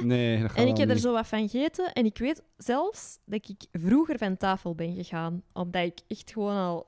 Nee, 0.03 0.41
dat 0.41 0.49
gaat 0.51 0.59
En 0.59 0.67
ik 0.67 0.77
heb 0.77 0.87
er 0.87 0.93
niet. 0.93 1.03
zo 1.03 1.11
wat 1.13 1.27
van 1.27 1.49
gegeten. 1.49 1.93
En 1.93 2.05
ik 2.05 2.17
weet 2.17 2.43
zelfs 2.57 3.17
dat 3.25 3.49
ik 3.49 3.65
vroeger 3.71 4.17
van 4.17 4.37
tafel 4.37 4.75
ben 4.75 4.95
gegaan. 4.95 5.43
Omdat 5.53 5.83
ik 5.83 5.99
echt 6.07 6.31
gewoon 6.31 6.55
al 6.55 6.87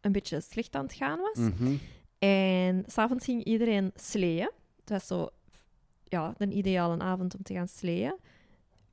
een 0.00 0.12
beetje 0.12 0.40
slecht 0.40 0.74
aan 0.76 0.84
het 0.84 0.94
gaan 0.94 1.18
was. 1.18 1.38
Mhm. 1.38 1.74
En 2.18 2.84
s'avonds 2.86 3.24
ging 3.24 3.44
iedereen 3.44 3.92
sleeën. 3.94 4.50
Het 4.80 4.90
was 4.90 5.06
zo... 5.06 5.28
Ja, 6.04 6.34
een 6.38 6.56
ideale 6.56 6.98
avond 6.98 7.34
om 7.36 7.42
te 7.42 7.54
gaan 7.54 7.68
sleeën. 7.68 8.14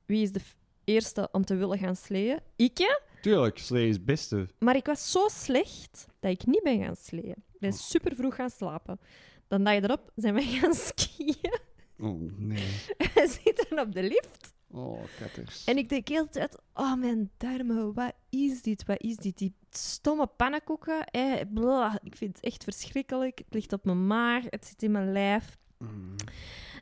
Wie 0.06 0.22
is 0.22 0.32
de 0.32 0.40
eerste 0.84 1.28
om 1.32 1.44
te 1.44 1.54
willen 1.54 1.78
gaan 1.78 1.96
sleeën? 1.96 2.38
Ik, 2.56 2.78
hè? 2.78 2.98
Tuurlijk, 3.20 3.58
slee 3.58 3.88
is 3.88 3.94
het 3.94 4.04
beste. 4.04 4.46
Maar 4.58 4.76
ik 4.76 4.86
was 4.86 5.10
zo 5.10 5.28
slecht 5.28 6.06
dat 6.20 6.30
ik 6.30 6.46
niet 6.46 6.62
ben 6.62 6.82
gaan 6.84 6.96
sleeën. 6.96 7.36
Ik 7.52 7.60
ben 7.60 7.70
Oh. 7.72 7.76
super 7.78 8.14
vroeg 8.14 8.34
gaan 8.34 8.50
slapen. 8.50 9.00
Dan 9.48 9.64
dag 9.64 9.74
erop 9.74 10.10
zijn 10.16 10.34
we 10.34 10.42
gaan 10.42 10.74
skiën. 10.88 11.58
Oh, 12.02 12.32
nee. 12.36 12.80
We 13.14 13.38
zitten 13.44 13.78
op 13.78 13.92
de 13.92 14.02
lift. 14.02 14.52
Oh, 14.70 15.00
katters. 15.18 15.64
En 15.64 15.76
ik 15.76 15.88
denk 15.88 16.06
de 16.06 16.12
hele 16.12 16.28
tijd, 16.28 16.58
oh 16.74 16.94
mijn 16.94 17.30
darmen, 17.36 17.94
wat 17.94 18.12
is 18.30 18.62
dit? 18.62 18.84
Wat 18.84 19.02
is 19.02 19.16
dit? 19.16 19.38
Die 19.38 19.54
stomme 19.70 20.26
pannenkoeken. 20.26 21.04
Eh, 21.04 21.40
blah. 21.52 21.94
Ik 22.02 22.16
vind 22.16 22.36
het 22.36 22.44
echt 22.44 22.64
verschrikkelijk. 22.64 23.38
Het 23.38 23.54
ligt 23.54 23.72
op 23.72 23.84
mijn 23.84 24.06
maag, 24.06 24.44
het 24.48 24.66
zit 24.66 24.82
in 24.82 24.90
mijn 24.90 25.12
lijf. 25.12 25.56
Mm. 25.78 26.14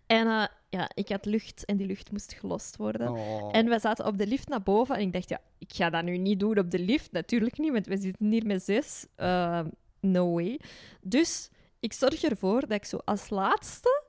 En 0.07 0.27
eh, 0.27 0.45
ja, 0.71 0.91
ik 0.95 1.09
had 1.09 1.25
lucht 1.25 1.65
en 1.65 1.77
die 1.77 1.87
lucht 1.87 2.11
moest 2.13 2.33
gelost 2.33 2.77
worden. 2.77 3.09
Oh. 3.09 3.49
En 3.53 3.69
we 3.69 3.79
zaten 3.79 4.07
op 4.07 4.19
de 4.19 4.27
lift 4.27 4.49
naar 4.49 4.63
boven 4.63 4.95
en 4.97 5.01
ik 5.01 5.13
dacht, 5.13 5.29
ja, 5.29 5.41
ik 5.59 5.73
ga 5.73 5.91
dat 5.91 6.05
nu 6.05 6.17
niet 6.17 6.41
doen 6.41 6.59
op 6.59 6.71
de 6.71 6.79
lift. 6.79 7.13
Natuurlijk 7.13 7.59
niet, 7.59 7.73
want 7.73 7.87
we 7.87 7.97
zitten 7.97 8.31
hier 8.31 8.47
met 8.47 8.63
zes. 8.63 9.07
Eh, 9.17 9.61
no 10.01 10.33
way. 10.33 10.61
Dus 11.01 11.51
ik 11.81 11.93
zorg 11.93 12.23
ervoor 12.23 12.61
dat 12.61 12.73
ik 12.73 12.85
zo 12.85 12.97
als 13.05 13.31
laatste 13.31 14.03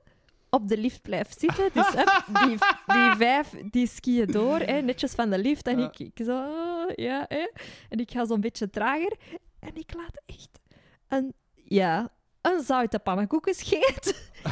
op 0.54 0.68
de 0.68 0.78
lift 0.78 1.02
blijf 1.02 1.28
zitten. 1.38 1.70
Dus 1.72 1.90
die, 2.26 2.58
die 2.86 3.14
vijf, 3.16 3.54
die 3.70 3.86
skiën 3.86 4.26
door, 4.26 4.58
hè, 4.58 4.80
netjes 4.80 5.12
van 5.12 5.30
de 5.30 5.38
lift. 5.38 5.66
En 5.66 5.78
ik, 5.78 5.98
ik 5.98 6.20
zo, 6.24 6.36
ah, 6.36 6.90
ja, 6.94 7.24
hè. 7.28 7.50
En 7.88 7.98
ik 7.98 8.10
ga 8.10 8.24
zo'n 8.24 8.40
beetje 8.40 8.70
trager. 8.70 9.16
En 9.58 9.74
ik 9.74 9.94
laat 9.94 10.22
echt 10.26 10.60
een, 11.08 11.34
ja, 11.54 12.12
een 12.40 12.62
zoute 12.62 12.98
pannenkoeken 12.98 13.54
scheten. 13.54 14.14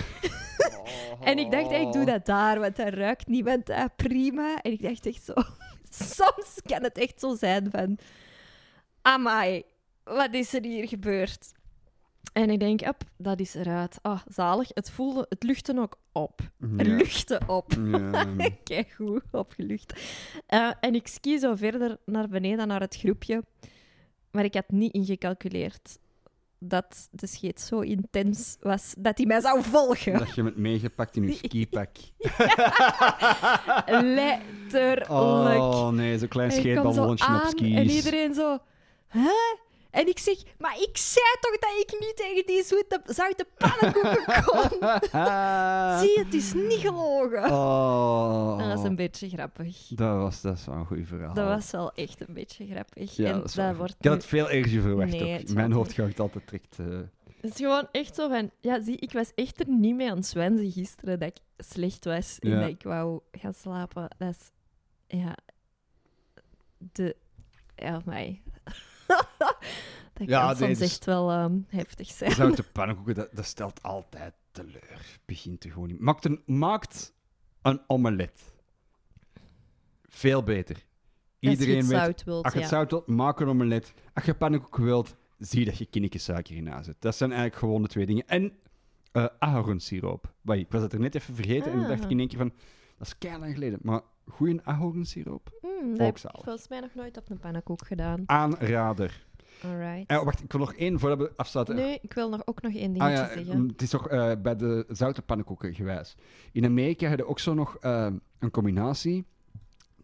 En 1.21 1.39
ik 1.39 1.51
dacht, 1.51 1.71
ik 1.71 1.93
doe 1.93 2.05
dat 2.05 2.27
daar, 2.27 2.61
want 2.61 2.77
dat 2.77 2.89
ruikt 2.95 3.27
niemand 3.27 3.71
uh, 3.71 3.85
prima. 3.97 4.63
En 4.63 4.73
ik 4.73 4.83
dacht 4.83 5.07
echt 5.07 5.25
zo... 5.25 5.33
Soms 6.17 6.61
kan 6.63 6.83
het 6.83 6.99
echt 6.99 7.21
zo 7.21 7.35
zijn 7.35 7.71
van... 7.71 7.99
Amai, 9.03 9.63
wat 10.05 10.35
is 10.35 10.53
er 10.53 10.65
hier 10.65 10.89
gebeurd? 10.89 11.53
En 12.33 12.51
ik 12.51 12.59
denk, 12.61 12.81
op, 12.81 12.97
dat 13.17 13.41
is 13.41 13.55
eruit. 13.55 13.99
Ah, 14.03 14.21
zalig. 14.29 14.69
Het 14.75 14.91
voelde... 14.91 15.27
Het 15.29 15.43
luchtte 15.43 15.81
ook 15.81 15.97
op. 16.13 16.41
Het 16.77 16.87
Ja. 16.87 16.95
luchtte 16.95 17.41
op. 17.47 17.73
Ja. 17.93 18.27
Kijk 18.65 18.91
goed, 18.97 19.23
opgelucht. 19.31 20.01
Eh, 20.47 20.71
en 20.81 20.95
ik 20.95 21.07
ski 21.07 21.39
zo 21.39 21.55
verder 21.55 21.97
naar 22.07 22.29
beneden, 22.29 22.69
naar 22.69 22.81
het 22.81 22.97
groepje. 22.97 23.45
Maar 24.31 24.45
ik 24.45 24.55
had 24.55 24.69
niet 24.69 24.93
ingecalculeerd 24.93 25.99
dat 26.59 27.09
de 27.11 27.27
scheet 27.27 27.61
zo 27.61 27.81
intens 27.81 28.57
was 28.61 28.95
dat 28.99 29.17
hij 29.19 29.27
mij 29.27 29.41
zou 29.41 29.63
volgen. 29.63 30.19
Dat 30.19 30.35
je 30.35 30.43
hem 30.43 30.53
meegepakt 30.57 31.17
in 31.17 31.23
je 31.27 31.33
skipak. 31.45 31.91
Letterlijk. 34.15 35.11
Oh 35.11 35.89
nee, 35.89 36.19
zo'n 36.19 36.29
klein 36.29 36.51
scheetballonnetje 36.51 37.35
op 37.35 37.47
skis. 37.49 37.75
En 37.75 37.91
iedereen 37.91 38.35
zo... 38.35 38.59
Huh? 39.13 39.25
En 39.91 40.09
ik 40.09 40.19
zeg, 40.19 40.37
maar 40.59 40.77
ik 40.81 40.97
zei 40.97 41.25
toch 41.41 41.59
dat 41.59 41.71
ik 41.81 42.01
niet 42.01 42.17
tegen 42.17 42.47
die 42.47 42.63
zoete, 42.65 43.01
zoute 43.05 43.47
pannenkoeken 43.57 44.45
kon? 44.45 44.71
Zie 46.01 46.09
je, 46.19 46.23
het 46.25 46.35
is 46.35 46.53
niet 46.55 46.79
gelogen. 46.79 47.45
Oh. 47.51 48.59
Dat 48.59 48.67
was 48.77 48.85
een 48.85 48.97
beetje 48.97 49.29
grappig. 49.29 49.87
Dat 49.89 50.17
was, 50.17 50.41
dat 50.41 50.57
is 50.59 50.65
wel 50.67 50.75
een 50.77 50.87
goed 50.87 51.07
verhaal. 51.07 51.35
Dat 51.35 51.47
was 51.47 51.71
wel 51.71 51.93
echt 51.95 52.29
een 52.29 52.35
beetje 52.35 52.67
grappig. 52.67 53.17
Ja, 53.17 53.33
en 53.33 53.41
dat 53.55 53.77
wordt 53.77 53.95
Ik 53.99 54.05
had 54.05 54.15
het 54.15 54.27
veel 54.27 54.51
erger 54.51 54.81
verwacht. 54.81 55.11
Nee, 55.11 55.45
mijn 55.55 55.73
hoofd 55.73 55.93
gaat 55.93 56.21
altijd 56.21 56.49
direct... 56.49 56.79
eh, 56.79 56.87
Het 57.41 57.51
is 57.51 57.57
gewoon 57.57 57.89
echt 57.93 58.15
zo 58.15 58.29
van... 58.29 58.51
Ja, 58.61 58.83
zie, 58.83 58.97
ik 58.97 59.13
was 59.13 59.33
echt 59.35 59.61
er 59.61 59.69
niet 59.69 59.95
mee 59.95 60.11
aan 60.11 60.17
het 60.17 60.27
zwenzen 60.27 60.71
gisteren 60.73 61.19
dat 61.19 61.29
ik 61.29 61.65
slecht 61.67 62.05
was 62.05 62.39
en 62.39 62.51
Ja. 62.51 62.61
dat 62.61 62.69
ik 62.69 62.83
wou 62.83 63.21
gaan 63.33 63.55
slapen. 63.55 64.09
Dat 64.19 64.29
is... 64.35 64.51
Ja... 65.19 65.35
De... 66.79 67.17
Ja, 67.77 68.01
mij. 68.05 68.43
Dat 70.27 70.37
Ja, 70.37 70.47
kan 70.47 70.57
soms 70.57 70.79
dus- 70.79 70.89
echt 70.91 71.05
wel 71.05 71.31
ehm, 71.31 71.59
heftig 71.69 72.09
zijn. 72.11 72.31
Zoute 72.33 72.63
pannenkoeken, 72.73 73.15
dat, 73.15 73.29
dat 73.33 73.45
stelt 73.45 73.83
altijd 73.83 74.35
teleur. 74.51 75.19
Begint 75.25 75.65
er 75.65 75.71
gewoon 75.71 75.89
niet. 75.89 76.01
Maakt 76.01 76.25
een, 76.25 76.43
maakt 76.47 77.13
een 77.63 77.81
omelet. 77.87 78.55
Veel 80.03 80.43
beter. 80.43 80.75
Als 80.77 80.85
je 81.39 81.49
Iedereen 81.51 81.77
het 81.77 81.87
weet, 81.87 81.99
zout 81.99 82.25
wilt, 82.25 82.45
als 82.45 82.53
je 82.55 82.61
ja. 82.61 82.67
zout 82.67 82.91
wilt, 82.91 83.07
maak 83.07 83.41
een 83.41 83.49
omelet. 83.49 83.95
Als 84.15 84.25
je 84.25 84.35
pannenkoeken 84.35 84.85
wilt, 84.85 85.17
zie 85.39 85.65
dat 85.65 85.79
je 85.79 85.87
kinnetjes 85.87 86.25
suiker 86.25 86.57
in 86.57 86.85
zet. 86.85 86.97
Dat 86.99 87.17
zijn 87.17 87.31
eigenlijk 87.31 87.61
gewoon 87.61 87.83
de 87.83 87.89
twee 87.89 88.07
dingen. 88.07 88.27
En 88.27 88.53
eh 89.13 89.27
ahornsiroop. 89.39 90.33
Ik 90.45 90.71
was 90.71 90.83
het 90.83 90.93
er 90.93 91.01
net 91.01 91.15
even 91.15 91.35
vergeten 91.35 91.73
en 91.73 91.79
dan 91.79 91.89
dacht 91.89 91.99
ik 91.99 92.05
Ah. 92.05 92.11
in 92.11 92.19
één 92.19 92.29
keer 92.29 92.39
van, 92.39 92.53
dat 92.99 93.07
is 93.07 93.19
keihard 93.19 93.43
lang 93.45 93.55
geleden. 93.55 93.79
Maar 93.83 94.01
goeie 94.29 94.61
ahornsiroop, 94.63 95.59
Hmm, 95.61 95.91
dat 95.97 96.07
Ook 96.07 96.19
heb 96.19 96.33
ik 96.35 96.41
volgens 96.43 96.69
mij 96.69 96.81
nog 96.81 96.95
nooit 96.95 97.17
op 97.17 97.31
een 97.31 97.39
pannenkoek 97.39 97.87
gedaan. 97.87 98.23
aanrader. 98.27 99.27
Alright. 99.65 100.11
En 100.11 100.25
wacht, 100.25 100.43
ik 100.43 100.53
wil 100.53 100.61
nog 100.61 100.75
één 100.75 100.99
voordat 100.99 101.19
we 101.19 101.33
afsluiten. 101.37 101.75
Nee, 101.75 101.99
ik 102.03 102.13
wil 102.13 102.29
nog, 102.29 102.43
ook 102.45 102.63
nog 102.63 102.75
één 102.75 102.83
Ah 102.83 103.07
dingetje 103.07 103.25
ja, 103.25 103.33
zeggen. 103.33 103.61
mm, 103.61 103.69
het 103.69 103.83
is 103.83 103.91
toch 103.91 104.09
eh, 104.09 104.33
bij 104.43 104.57
de 104.57 104.85
zoute 104.89 105.23
pannenkoeken 105.23 105.75
gewijs. 105.75 106.17
In 106.53 106.65
Amerika 106.65 107.09
hebben 107.09 107.29
ook 107.29 107.39
zo 107.39 107.55
nog 107.55 107.77
eh, 107.77 108.09
een 108.39 108.51
combinatie. 108.51 109.25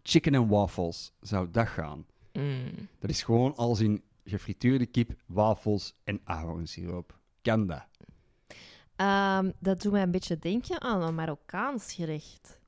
Chicken 0.03 0.33
en 0.33 0.47
waffles 0.47 1.11
zou 1.21 1.47
dat 1.51 1.67
gaan. 1.67 2.05
Mm. 2.33 2.87
Dat 2.99 3.09
is 3.09 3.23
gewoon 3.23 3.55
als 3.55 3.79
in 3.79 4.03
gefrituurde 4.23 4.85
kip, 4.85 5.11
wafels 5.25 5.93
en 6.03 6.21
ahornsiroop. 6.23 7.17
Kan 7.41 7.67
dat? 7.67 7.85
Ehm, 8.95 9.51
dat 9.59 9.81
doet 9.81 9.91
mij 9.91 10.01
een 10.01 10.11
beetje 10.11 10.37
denken 10.39 10.81
aan 10.81 11.01
een 11.01 11.15
Marokkaans 11.15 11.93
gerecht. 11.93 12.59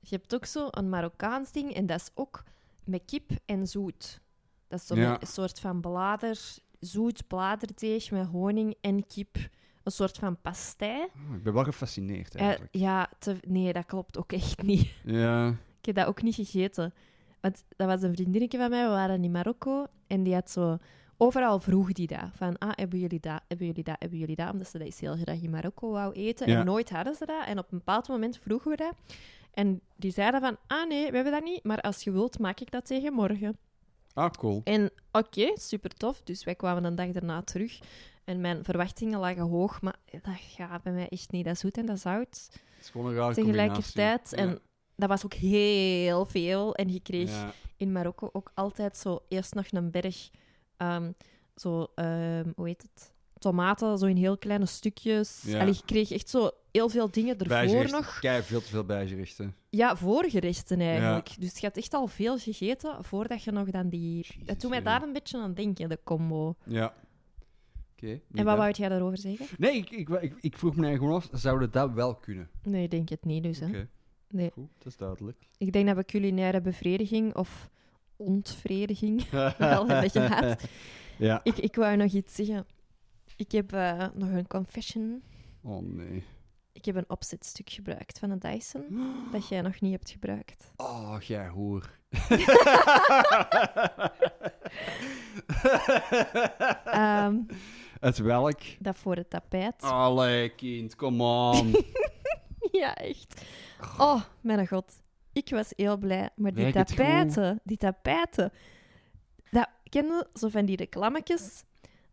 Je 0.00 0.14
hebt 0.16 0.34
ook 0.34 0.44
zo 0.44 0.68
een 0.70 0.88
Marokkaans 0.88 1.52
ding 1.52 1.74
en 1.74 1.86
dat 1.86 2.00
is 2.00 2.10
ook 2.14 2.44
met 2.84 3.02
kip 3.06 3.30
en 3.44 3.66
zoet. 3.66 4.20
Dat 4.68 4.80
is 4.80 4.86
zo 4.86 4.94
Ja. 4.94 5.10
met 5.10 5.20
een 5.20 5.26
soort 5.26 5.60
van 5.60 5.80
blader, 5.80 6.38
zoet 6.80 7.26
bladerdeeg 7.26 8.10
met 8.10 8.26
honing 8.26 8.74
en 8.80 9.06
kip. 9.06 9.36
Een 9.82 9.92
soort 9.92 10.16
van 10.18 10.40
pastei. 10.40 11.00
Oh, 11.28 11.34
ik 11.36 11.42
ben 11.42 11.52
wel 11.54 11.64
gefascineerd 11.64 12.34
Eh, 12.34 12.40
eigenlijk. 12.42 12.74
ja, 12.74 13.10
te- 13.18 13.40
nee, 13.46 13.72
dat 13.72 13.86
klopt 13.86 14.18
ook 14.18 14.32
echt 14.32 14.62
niet. 14.62 14.92
ja. 15.04 15.48
Ik 15.78 15.86
heb 15.86 15.94
dat 15.94 16.06
ook 16.06 16.22
niet 16.22 16.34
gegeten. 16.34 16.94
Want 17.40 17.64
dat 17.76 17.86
was 17.88 18.02
een 18.02 18.14
vriendinnetje 18.14 18.58
van 18.58 18.70
mij, 18.70 18.82
we 18.84 18.90
waren 18.90 19.24
in 19.24 19.30
Marokko. 19.30 19.86
En 20.06 20.22
die 20.22 20.34
had 20.34 20.50
zo... 20.50 20.76
Overal 21.18 21.58
vroeg 21.58 21.92
die 21.92 22.06
dat. 22.06 22.28
Van, 22.34 22.58
ah, 22.58 22.70
hebben 22.74 22.98
jullie 22.98 23.20
dat, 23.20 23.40
hebben 23.48 23.66
jullie 23.66 23.82
dat, 23.84 23.96
hebben 23.98 24.18
jullie 24.18 24.36
dat? 24.36 24.52
Omdat 24.52 24.68
ze 24.68 24.78
dat 24.78 24.98
heel 24.98 25.16
graag 25.16 25.40
in 25.42 25.50
Marokko 25.50 25.90
wou 25.90 26.12
eten. 26.12 26.50
Ja. 26.50 26.58
En 26.60 26.64
nooit 26.66 26.90
hadden 26.90 27.14
ze 27.14 27.26
dat. 27.26 27.46
En 27.46 27.58
op 27.58 27.72
een 27.72 27.78
bepaald 27.78 28.08
moment 28.08 28.38
vroegen 28.38 28.70
we 28.70 28.76
dat. 28.76 28.92
En 29.52 29.80
die 29.96 30.10
zeiden 30.12 30.40
van, 30.40 30.56
ah 30.66 30.88
nee, 30.88 31.08
we 31.10 31.14
hebben 31.14 31.32
dat 31.32 31.42
niet. 31.44 31.64
Maar 31.64 31.80
als 31.80 32.02
je 32.04 32.10
wilt, 32.12 32.38
maak 32.38 32.60
ik 32.60 32.70
dat 32.70 32.86
tegen 32.86 33.12
morgen. 33.12 33.56
Ah, 34.16 34.30
cool. 34.30 34.60
En 34.64 34.90
oké, 35.12 35.50
super 35.54 35.90
tof. 35.94 36.20
Dus 36.24 36.44
wij 36.44 36.54
kwamen 36.54 36.84
een 36.84 36.94
dag 36.94 37.10
daarna 37.10 37.42
terug. 37.42 37.78
En 38.24 38.40
mijn 38.40 38.64
verwachtingen 38.64 39.18
lagen 39.20 39.42
hoog. 39.42 39.80
Maar 39.82 39.96
dat 40.10 40.34
gaat 40.38 40.82
bij 40.82 40.92
mij 40.92 41.08
echt 41.08 41.30
niet. 41.30 41.44
Dat 41.44 41.58
zoet 41.58 41.76
en 41.78 41.86
dat 41.86 41.98
zout 42.00 42.48
Het 42.50 42.84
is 42.84 42.90
gewoon 42.90 43.06
een 43.06 43.14
rare 43.14 43.34
tegelijkertijd. 43.34 44.32
En 44.32 44.58
dat 44.96 45.08
was 45.08 45.24
ook 45.24 45.34
heel 45.34 46.24
veel. 46.26 46.74
En 46.74 46.92
je 46.92 47.00
kreeg 47.00 47.30
Ja. 47.30 47.52
in 47.76 47.92
Marokko 47.92 48.28
ook 48.32 48.50
altijd 48.54 48.96
zo 48.96 49.18
eerst 49.28 49.54
nog 49.54 49.66
een 49.70 49.90
berg, 49.90 50.30
ehm, 50.76 51.12
zo, 51.54 51.86
ehm, 51.94 52.52
hoe 52.56 52.66
heet 52.66 52.82
het? 52.82 53.14
Tomaten, 53.46 53.98
zo 53.98 54.06
in 54.06 54.16
heel 54.16 54.38
kleine 54.38 54.66
stukjes. 54.66 55.42
Ja. 55.46 55.60
Allee, 55.60 55.72
je 55.72 55.82
kreeg 55.84 56.10
echt 56.10 56.28
zo 56.28 56.50
heel 56.72 56.88
veel 56.88 57.10
dingen 57.10 57.38
ervoor 57.38 57.90
nog. 57.90 58.18
Kijk, 58.18 58.44
veel 58.44 58.60
te 58.60 58.68
veel 58.68 58.84
bijgerechten. 58.84 59.54
Ja, 59.70 59.96
voorgerechten 59.96 60.80
eigenlijk. 60.80 61.34
Dus 61.38 61.58
je 61.58 61.66
had 61.66 61.76
echt 61.76 61.94
al 61.94 62.06
veel 62.06 62.38
gegeten 62.38 63.04
voordat 63.04 63.42
je 63.42 63.50
nog 63.50 63.70
dan 63.70 63.88
die... 63.88 64.26
dat 64.44 64.60
doet 64.60 64.70
mij 64.70 64.82
daar 64.82 65.02
een 65.02 65.12
beetje 65.12 65.38
aan 65.38 65.54
denken, 65.54 65.88
de 65.88 65.98
combo. 66.04 66.54
Ja. 66.64 66.94
Oké. 67.92 68.20
En 68.32 68.44
wat 68.44 68.56
wou 68.56 68.70
jij 68.70 68.88
daarover 68.88 69.18
zeggen? 69.18 69.46
Nee, 69.58 69.76
ik, 69.76 69.90
ik, 69.90 70.08
ik, 70.08 70.34
ik 70.40 70.58
vroeg 70.58 70.76
me 70.76 70.86
eigenlijk 70.86 71.14
gewoon 71.14 71.32
af, 71.34 71.40
zouden 71.40 71.70
dat 71.70 71.92
wel 71.92 72.14
kunnen? 72.14 72.48
Nee, 72.62 72.82
ik 72.82 72.90
denk 72.90 73.08
het 73.08 73.24
niet 73.24 73.42
dus. 73.42 73.58
Hè. 73.58 73.66
Oké, 73.66 73.88
Nee. 74.28 74.50
goed, 74.52 74.68
dat 74.78 74.86
is 74.86 74.96
duidelijk. 74.96 75.48
Ik 75.58 75.72
denk 75.72 75.86
dat 75.86 75.96
we 75.96 76.04
culinaire 76.04 76.60
bevrediging 76.60 77.34
of 77.34 77.70
ontvrediging 78.16 79.28
wel 79.58 79.86
hebben 79.88 80.10
gehad. 80.10 80.62
Ja. 81.18 81.40
Ik, 81.42 81.56
ik 81.56 81.74
wou 81.74 81.96
nog 81.96 82.12
iets 82.12 82.34
zeggen. 82.34 82.66
Ik 83.36 83.52
heb 83.52 83.72
eh, 83.72 84.06
nog 84.14 84.30
een 84.30 84.46
confession. 84.46 85.22
Oh 85.62 85.82
nee. 85.82 86.24
Ik 86.72 86.84
heb 86.84 86.96
een 86.96 87.10
opzetstuk 87.10 87.70
gebruikt 87.70 88.18
van 88.18 88.30
een 88.30 88.38
Dyson 88.38 88.84
dat 89.32 89.48
jij 89.48 89.60
nog 89.60 89.80
niet 89.80 89.92
hebt 89.92 90.10
gebruikt. 90.10 90.70
Oh, 90.76 91.16
jij 91.20 91.48
hoer. 91.48 91.90
Ehm, 96.84 97.36
Het 98.00 98.18
welk? 98.18 98.60
dat 98.78 98.96
voor 98.98 99.16
het 99.16 99.30
tapijt. 99.30 99.82
Allee, 99.82 100.48
kind, 100.48 100.94
kom 100.96 101.20
on. 101.20 101.74
Ja, 102.72 102.94
echt. 102.94 103.42
Oh, 103.98 104.22
mijn 104.40 104.68
god. 104.68 104.92
Ik 105.32 105.48
was 105.50 105.72
heel 105.76 105.96
blij. 105.96 106.30
Maar 106.36 106.54
die 106.54 106.72
tapijten, 106.72 107.60
die 107.64 107.76
tapijten... 107.76 108.52
Dat, 109.50 109.68
ken 109.82 110.04
je 110.06 110.26
zo 110.34 110.48
van 110.48 110.64
die 110.64 110.76
reclametjes? 110.76 111.62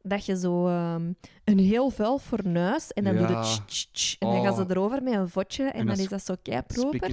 Dat 0.05 0.25
je 0.25 0.37
zo 0.37 0.67
ehm, 0.67 1.11
een 1.43 1.59
heel 1.59 1.89
vuil 1.89 2.17
fornuis 2.19 2.91
en 2.91 3.03
dan 3.03 3.15
doe 3.15 3.27
je 3.27 3.39
tsch, 3.41 3.59
tsch, 3.65 3.85
tsch, 3.91 4.15
en 4.19 4.27
dan 4.29 4.43
gaan 4.43 4.55
ze 4.55 4.61
Oh. 4.61 4.69
erover 4.69 5.03
met 5.03 5.13
een 5.13 5.29
vodje 5.29 5.63
en, 5.63 5.73
En 5.79 5.85
dan 5.85 5.97
is 5.97 6.07
dat 6.07 6.25
zo 6.25 6.33
keiproper. 6.41 7.11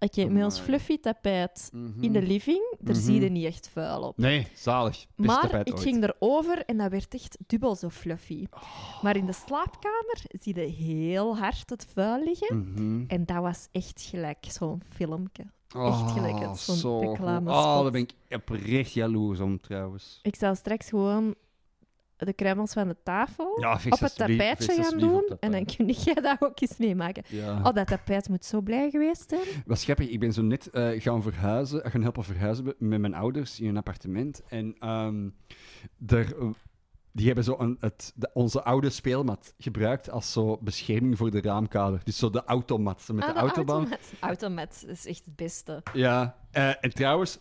Oké, 0.00 0.24
met 0.28 0.44
ons 0.44 0.58
fluffy 0.60 1.00
tapijt 1.00 1.70
Mhm. 1.72 2.02
in 2.02 2.12
de 2.12 2.22
living, 2.22 2.76
daar 2.78 2.94
Mhm. 2.94 3.04
zie 3.04 3.20
je 3.20 3.28
niet 3.30 3.44
echt 3.44 3.68
vuil 3.72 4.02
op. 4.02 4.16
Nee, 4.18 4.46
zalig. 4.54 5.06
Maar 5.14 5.54
ik 5.66 5.72
ooit. 5.74 5.80
ging 5.80 6.02
erover 6.02 6.64
en 6.64 6.76
dat 6.76 6.90
werd 6.90 7.14
echt 7.14 7.38
dubbel 7.46 7.74
zo 7.76 7.88
fluffy. 7.88 8.46
Oh. 8.50 9.02
Maar 9.02 9.16
in 9.16 9.26
de 9.26 9.32
slaapkamer 9.32 10.20
zie 10.28 10.54
je 10.54 10.60
heel 10.60 11.36
hard 11.38 11.70
het 11.70 11.86
vuil 11.94 12.24
liggen. 12.24 12.58
Mhm. 12.72 13.04
En 13.06 13.24
dat 13.24 13.36
was 13.42 13.68
echt 13.72 14.00
gelijk 14.10 14.44
zo'n 14.48 14.82
filmpje. 14.88 15.44
Oh, 15.76 16.12
gelijk 16.12 16.38
het, 16.38 16.58
zo'n 16.58 17.00
reclamespot. 17.00 17.64
Oh, 17.64 17.82
daar 17.82 17.90
ben 17.90 18.00
ik 18.00 18.12
oprecht 18.30 18.92
jaloers 18.92 19.40
om, 19.40 19.60
trouwens. 19.60 20.18
Ik 20.22 20.34
zou 20.36 20.54
straks 20.56 20.88
gewoon 20.88 21.34
de 22.26 22.32
kruimels 22.32 22.72
van 22.72 22.88
de 22.88 22.96
tafel 23.02 23.60
Ja, 23.60 23.72
op 23.88 23.98
het 24.00 24.16
tapijtje 24.16 24.82
gaan 24.82 24.98
doen. 24.98 25.36
En 25.40 25.50
dan 25.52 25.64
kun 25.64 25.86
jij 25.90 26.14
dat 26.14 26.36
ook 26.40 26.60
eens 26.60 26.76
meemaken. 26.76 27.22
Ja. 27.28 27.56
Oh, 27.62 27.72
dat 27.74 27.86
tapijt 27.86 28.28
moet 28.28 28.44
zo 28.44 28.60
blij 28.60 28.90
geweest 28.90 29.28
zijn. 29.28 29.62
Wat 29.66 29.78
ik 30.10 30.20
ben 30.20 30.32
zo 30.32 30.42
net 30.42 30.70
eh, 30.70 31.00
gaan 31.02 31.22
verhuizen, 31.22 31.90
gaan 31.90 32.02
helpen 32.02 32.24
verhuizen 32.24 32.74
met 32.78 33.00
mijn 33.00 33.14
ouders 33.14 33.60
in 33.60 33.68
een 33.68 33.76
appartement. 33.76 34.42
En 34.48 34.76
ehm, 34.78 35.28
daar, 35.96 36.24
eh, 36.32 36.48
die 37.12 37.26
hebben 37.26 37.44
zo 37.44 37.56
een, 37.58 37.76
het, 37.80 38.12
de- 38.16 38.30
onze 38.32 38.62
oude 38.62 38.90
speelmat 38.90 39.54
gebruikt 39.58 40.10
als 40.10 40.32
zo 40.32 40.58
bescherming 40.60 41.16
voor 41.16 41.30
de 41.30 41.40
raamkader. 41.40 42.00
Dus 42.04 42.18
zo 42.18 42.30
de 42.30 42.44
automat 42.44 43.08
met 43.12 43.24
Ah, 43.24 43.34
de 43.34 43.40
autobaan. 43.40 43.76
automat. 43.76 44.00
Automat 44.20 44.84
is 44.86 45.06
echt 45.06 45.24
het 45.24 45.36
beste. 45.36 45.82
Ja, 45.92 46.36
eh, 46.50 46.68
en 46.84 46.90
trouwens, 46.94 47.38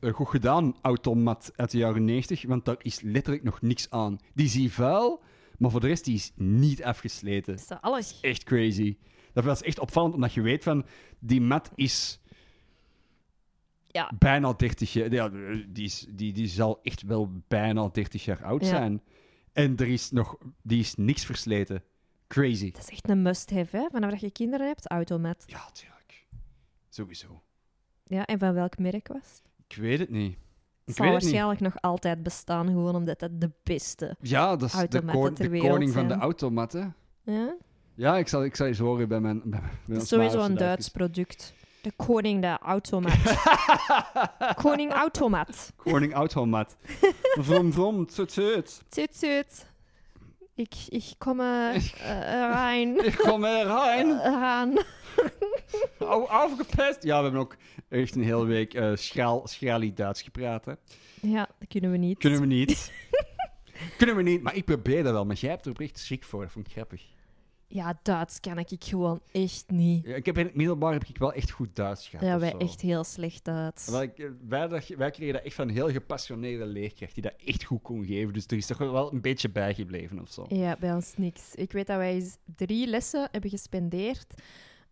eh, 0.00 0.12
goed 0.12 0.28
gedaan, 0.28 0.74
automat 0.82 1.52
uit 1.56 1.70
de 1.70 1.78
jaren 1.78 2.04
90, 2.04 2.42
want 2.46 2.64
daar 2.64 2.76
is 2.78 3.00
letterlijk 3.00 3.44
nog 3.44 3.60
niks 3.60 3.90
aan. 3.90 4.18
Die 4.34 4.46
is 4.46 4.54
hier 4.54 4.70
vuil, 4.70 5.22
maar 5.58 5.70
voor 5.70 5.80
de 5.80 5.86
rest 5.86 6.04
die 6.04 6.14
is 6.14 6.32
niet 6.34 6.82
afgesleten. 6.84 7.54
Is 7.54 7.66
dat 7.66 7.80
alles? 7.82 8.20
Echt 8.20 8.44
crazy. 8.44 8.96
Dat 9.32 9.44
was 9.44 9.62
echt 9.62 9.78
opvallend, 9.78 10.14
omdat 10.14 10.32
je 10.32 10.40
weet 10.40 10.62
van, 10.62 10.86
die 11.18 11.40
mat 11.40 11.70
is 11.74 12.20
Ja. 13.86 14.12
bijna 14.18 14.52
30 14.52 14.92
jaar... 14.92 15.12
Ja, 15.12 15.28
die, 15.68 15.84
is, 15.84 16.06
die, 16.10 16.32
die 16.32 16.46
zal 16.48 16.80
echt 16.82 17.02
wel 17.02 17.42
bijna 17.48 17.88
30 17.88 18.24
jaar 18.24 18.44
oud 18.44 18.60
Ja. 18.62 18.68
zijn. 18.68 19.02
En 19.52 19.76
er 19.76 19.88
is 19.88 20.10
nog... 20.10 20.36
Die 20.62 20.80
is 20.80 20.94
niks 20.94 21.24
versleten. 21.24 21.82
Crazy. 22.26 22.70
Dat 22.70 22.82
is 22.82 22.88
echt 22.90 23.08
een 23.08 23.22
must-have, 23.22 23.76
hè? 23.76 23.86
Vanaf 23.90 24.10
dat 24.10 24.20
je 24.20 24.30
kinderen 24.30 24.66
hebt, 24.66 24.86
automat. 24.88 25.44
Ja, 25.46 25.70
tuurlijk. 25.72 26.26
Sowieso. 26.88 27.42
Ja, 28.04 28.26
en 28.26 28.38
van 28.38 28.54
welk 28.54 28.78
merk 28.78 29.08
was 29.08 29.16
het? 29.42 29.49
Ik 29.70 29.76
weet 29.76 29.98
het 29.98 30.10
niet. 30.10 30.34
Het 30.34 30.88
Ik 30.88 30.94
zal 30.94 31.04
niet. 31.04 31.14
waarschijnlijk 31.14 31.60
nog 31.60 31.74
altijd 31.80 32.22
bestaan, 32.22 32.66
gewoon 32.66 32.94
omdat 32.94 33.18
dat 33.18 33.40
de 33.40 33.50
beste... 33.62 34.16
Ja, 34.20 34.56
dat 34.56 34.68
is 34.68 34.88
de, 34.88 35.04
de 35.34 35.58
koning 35.58 35.92
van 35.92 36.08
de 36.08 36.14
automatten. 36.14 36.94
Ja? 37.22 37.54
Ja, 37.94 38.16
ik 38.16 38.28
zal, 38.28 38.44
ik 38.44 38.56
zal 38.56 38.66
eens 38.66 38.78
horen 38.78 39.08
bij 39.08 39.20
mijn... 39.20 39.42
Bij, 39.44 39.60
is 39.96 40.08
sowieso 40.08 40.40
een 40.40 40.54
Duits 40.54 40.88
product. 40.88 41.54
De 41.82 41.92
koning 41.96 42.40
de 42.40 42.58
automat. 42.58 43.42
koning 44.62 44.92
automat. 44.92 45.72
Koning 45.76 46.12
automat. 46.14 46.76
Vrom, 47.40 47.72
vrom, 47.72 48.06
tut, 48.06 48.32
tut. 48.32 48.82
Zut, 48.90 49.16
zut. 49.16 49.66
Ik, 50.54 50.74
ik 50.88 51.14
kom 51.18 51.40
eh, 51.50 51.76
eh, 51.76 51.82
rein. 52.52 53.04
Ik 53.04 53.16
kom. 53.16 53.44
Eraan. 53.44 54.18
Au, 54.18 55.39
afgepest. 56.28 57.02
Ja, 57.02 57.16
we 57.16 57.22
hebben 57.22 57.40
ook 57.40 57.56
echt 57.88 58.14
een 58.14 58.22
hele 58.22 58.44
week 58.44 58.74
eh 58.74 58.90
schraal, 58.94 59.46
schralie 59.48 59.92
Duits 59.92 60.22
gepraat. 60.22 60.64
Hè. 60.64 60.72
Ja, 61.20 61.48
dat 61.58 61.68
kunnen 61.68 61.90
we 61.90 61.96
niet. 61.96 62.18
Kunnen 62.18 62.40
we 62.40 62.46
niet. 62.46 62.92
Kunnen 63.96 64.16
we 64.16 64.22
niet, 64.22 64.42
maar 64.42 64.56
ik 64.56 64.64
probeer 64.64 65.02
dat 65.02 65.12
wel. 65.12 65.26
Maar 65.26 65.36
jij 65.36 65.50
hebt 65.50 65.64
er 65.64 65.70
oprecht 65.70 65.98
schrik 65.98 66.24
voor. 66.24 66.42
Dat 66.42 66.52
vond 66.52 66.66
ik 66.66 66.72
grappig. 66.72 67.02
Ja, 67.72 67.98
Duits 68.02 68.40
kan 68.40 68.58
ik 68.58 68.68
gewoon 68.78 69.20
echt 69.32 69.64
niet. 69.68 70.06
Ja, 70.06 70.14
ik 70.14 70.26
heb 70.26 70.38
in 70.38 70.46
het 70.46 70.54
middelbaar 70.54 70.92
heb 70.92 71.04
ik 71.04 71.18
wel 71.18 71.32
echt 71.32 71.50
goed 71.50 71.76
Duits 71.76 72.08
gehad. 72.08 72.26
Ja, 72.26 72.38
wij 72.38 72.54
echt 72.58 72.80
heel 72.80 73.04
slecht 73.04 73.44
Duits. 73.44 73.86
Eh, 73.86 74.08
wij, 74.48 74.82
wij 74.96 75.10
kregen 75.10 75.32
dat 75.32 75.42
echt 75.42 75.54
van 75.54 75.68
een 75.68 75.74
heel 75.74 75.90
gepassioneerde 75.90 76.66
leerkracht 76.66 77.14
die 77.14 77.22
dat 77.22 77.34
echt 77.44 77.64
goed 77.64 77.82
kon 77.82 78.04
geven. 78.04 78.32
Dus 78.32 78.46
er 78.46 78.56
is 78.56 78.66
toch 78.66 78.78
wel 78.78 79.12
een 79.12 79.20
beetje 79.20 79.50
bijgebleven 79.50 80.20
of 80.20 80.30
zo. 80.30 80.46
Ja, 80.48 80.76
bij 80.80 80.92
ons 80.92 81.12
niks. 81.16 81.54
Ik 81.54 81.72
weet 81.72 81.86
dat 81.86 81.96
wij 81.96 82.14
eens 82.14 82.36
drie 82.56 82.86
lessen 82.86 83.28
hebben 83.32 83.50
gespendeerd 83.50 84.34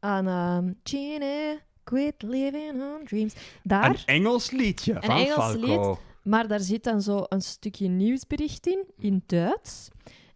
aan 0.00 0.26
ehm 0.26 0.72
Genie, 0.82 1.58
Quit 1.84 2.22
Living 2.22 2.72
on 2.82 3.04
Dreams. 3.04 3.34
Daar, 3.62 3.90
Een 3.90 3.96
Engels 4.06 4.50
liedje 4.50 4.92
van 5.00 5.16
Engels 5.16 5.32
Falco. 5.34 5.98
maar 6.22 6.48
daar 6.48 6.60
zit 6.60 6.84
dan 6.84 7.02
zo 7.02 7.24
een 7.28 7.40
stukje 7.42 7.88
nieuwsbericht 7.88 8.66
in, 8.66 8.84
in 8.98 9.22
Duits. 9.26 9.88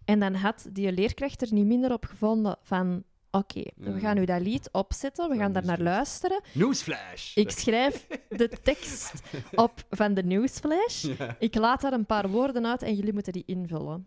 En 0.05 0.19
dan 0.21 0.35
had 0.35 0.67
die 0.73 0.93
leerkracht 0.93 1.43
er 1.43 1.53
niet 1.53 1.67
minder 1.67 1.93
op 1.93 2.05
gevonden 2.05 2.57
van... 2.63 3.03
Oké, 3.31 3.63
we 3.77 3.91
Mm. 3.91 4.01
gaan 4.01 4.15
nu 4.17 4.25
dat 4.25 4.41
lied 4.41 4.69
opzetten, 4.73 5.29
we 5.31 5.37
gaan 5.37 5.53
daar 5.53 5.65
naar 5.65 5.81
luisteren. 5.81 6.41
Newsflash. 6.53 7.37
Ik 7.37 7.51
schrijf 7.51 8.07
de 8.29 8.49
tekst 8.63 9.13
op 9.55 9.85
van 9.91 10.15
de 10.15 10.23
Newsflash. 10.23 11.05
Ik 11.39 11.55
laat 11.55 11.81
daar 11.81 11.93
een 11.93 12.07
paar 12.07 12.29
woorden 12.29 12.67
uit 12.67 12.83
en 12.83 12.95
jullie 12.95 13.13
moeten 13.13 13.33
die 13.33 13.43
invullen. 13.47 14.07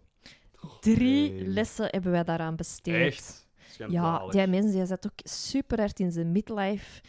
Drie 0.80 1.32
nee. 1.32 1.48
lessen 1.48 1.88
hebben 1.90 2.12
wij 2.12 2.24
daaraan 2.24 2.56
besteed. 2.56 3.14
Echt? 3.14 3.45
Ja, 3.78 4.28
die 4.28 4.48
mens 4.48 4.72
die 4.72 4.86
zat 4.86 5.06
ook 5.06 5.20
super 5.24 5.80
hard 5.80 6.00
in 6.00 6.12
zijn 6.12 6.32
midlife 6.32 7.02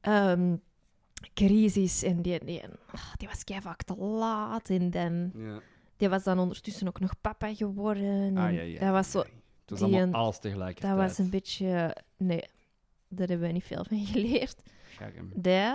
ehm, 0.00 0.56
crisis. 1.34 2.02
En 2.02 2.22
die, 2.22 2.44
die, 2.44 2.62
ah, 2.92 3.12
die 3.16 3.28
was 3.28 3.44
kei 3.44 3.60
vaak 3.60 3.82
te 3.82 3.96
laat. 3.96 4.68
En 4.70 4.90
dan, 4.90 5.30
Ja. 5.34 5.60
die 5.96 6.08
was 6.08 6.22
dan 6.22 6.38
ondertussen 6.38 6.88
ook 6.88 7.00
nog 7.00 7.14
papa 7.20 7.54
geworden. 7.54 8.04
En 8.26 8.36
Ah, 8.36 8.52
ja, 8.52 8.60
ja, 8.62 8.80
dat 8.80 8.90
was 8.90 9.10
zo... 9.10 9.18
Het 9.18 9.70
was 9.70 9.80
allemaal 9.80 10.00
een- 10.00 10.14
alles 10.14 10.38
tegelijkertijd. 10.38 10.96
Dat 10.96 11.06
was 11.08 11.18
een 11.18 11.30
beetje... 11.30 11.96
Nee, 12.16 12.44
daar 13.08 13.28
hebben 13.28 13.46
we 13.46 13.52
niet 13.52 13.64
veel 13.64 13.84
van 13.88 14.06
geleerd. 14.06 14.56
Scherm. 14.94 15.30
Die, 15.34 15.74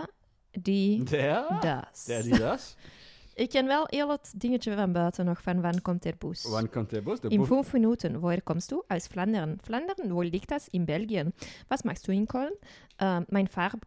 die, 0.52 1.04
das. 1.04 2.06
Die 2.06 2.40
das. 2.40 2.76
Ik 3.38 3.50
ken 3.50 3.68
wel 3.68 3.84
heel 3.90 4.10
het 4.10 4.34
dingetje 4.36 4.76
van 4.76 4.92
buiten 4.92 5.26
nog 5.26 5.42
van 5.42 5.62
Wann 5.62 5.82
komt 5.82 6.04
der 6.04 6.16
Bus? 6.18 6.44
Wann 6.50 6.70
kommt 6.70 6.90
der 6.90 7.04
Bus? 7.04 7.20
Der 7.20 7.32
In 7.32 7.46
fünf 7.46 7.74
Minuten. 7.74 8.20
Woher 8.22 8.42
kommst 8.42 8.72
du? 8.72 8.84
Aus 8.88 9.08
Flandern. 9.08 9.58
Flandern, 9.64 10.14
wo 10.14 10.22
liegt 10.22 10.50
das? 10.52 10.68
In 10.72 10.86
Belgien. 10.86 11.34
Was 11.68 11.84
machst 11.84 12.08
du 12.08 12.12
in 12.12 12.26
Köln? 12.28 12.54
Ähm, 13.00 13.26
mein 13.30 13.48
Vater, 13.48 13.80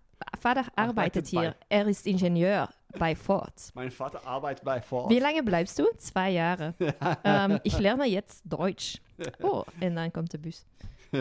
arbeitet 0.74 1.30
bei- 1.32 1.40
hier. 1.40 1.54
Er 1.68 1.86
ist 1.86 2.06
Ingenieur 2.06 2.68
bei 2.98 3.16
Ford. 3.16 3.70
Mein 3.74 3.90
Vater 3.90 4.26
arbeitet 4.26 4.64
bei 4.64 4.82
Ford. 4.82 5.08
Wie 5.10 5.18
lange 5.20 5.42
bleibst 5.42 5.78
du? 5.78 5.84
Zwei 5.96 6.30
Jahre. 6.30 6.74
ähm, 7.24 7.58
ich 7.64 7.78
lerne 7.78 8.04
jetzt 8.06 8.42
Deutsch. 8.44 8.98
Oh, 9.42 9.64
en 9.80 9.94
dan 9.96 10.12
komt 10.12 10.30
de 10.32 10.38
bus. 10.38 10.64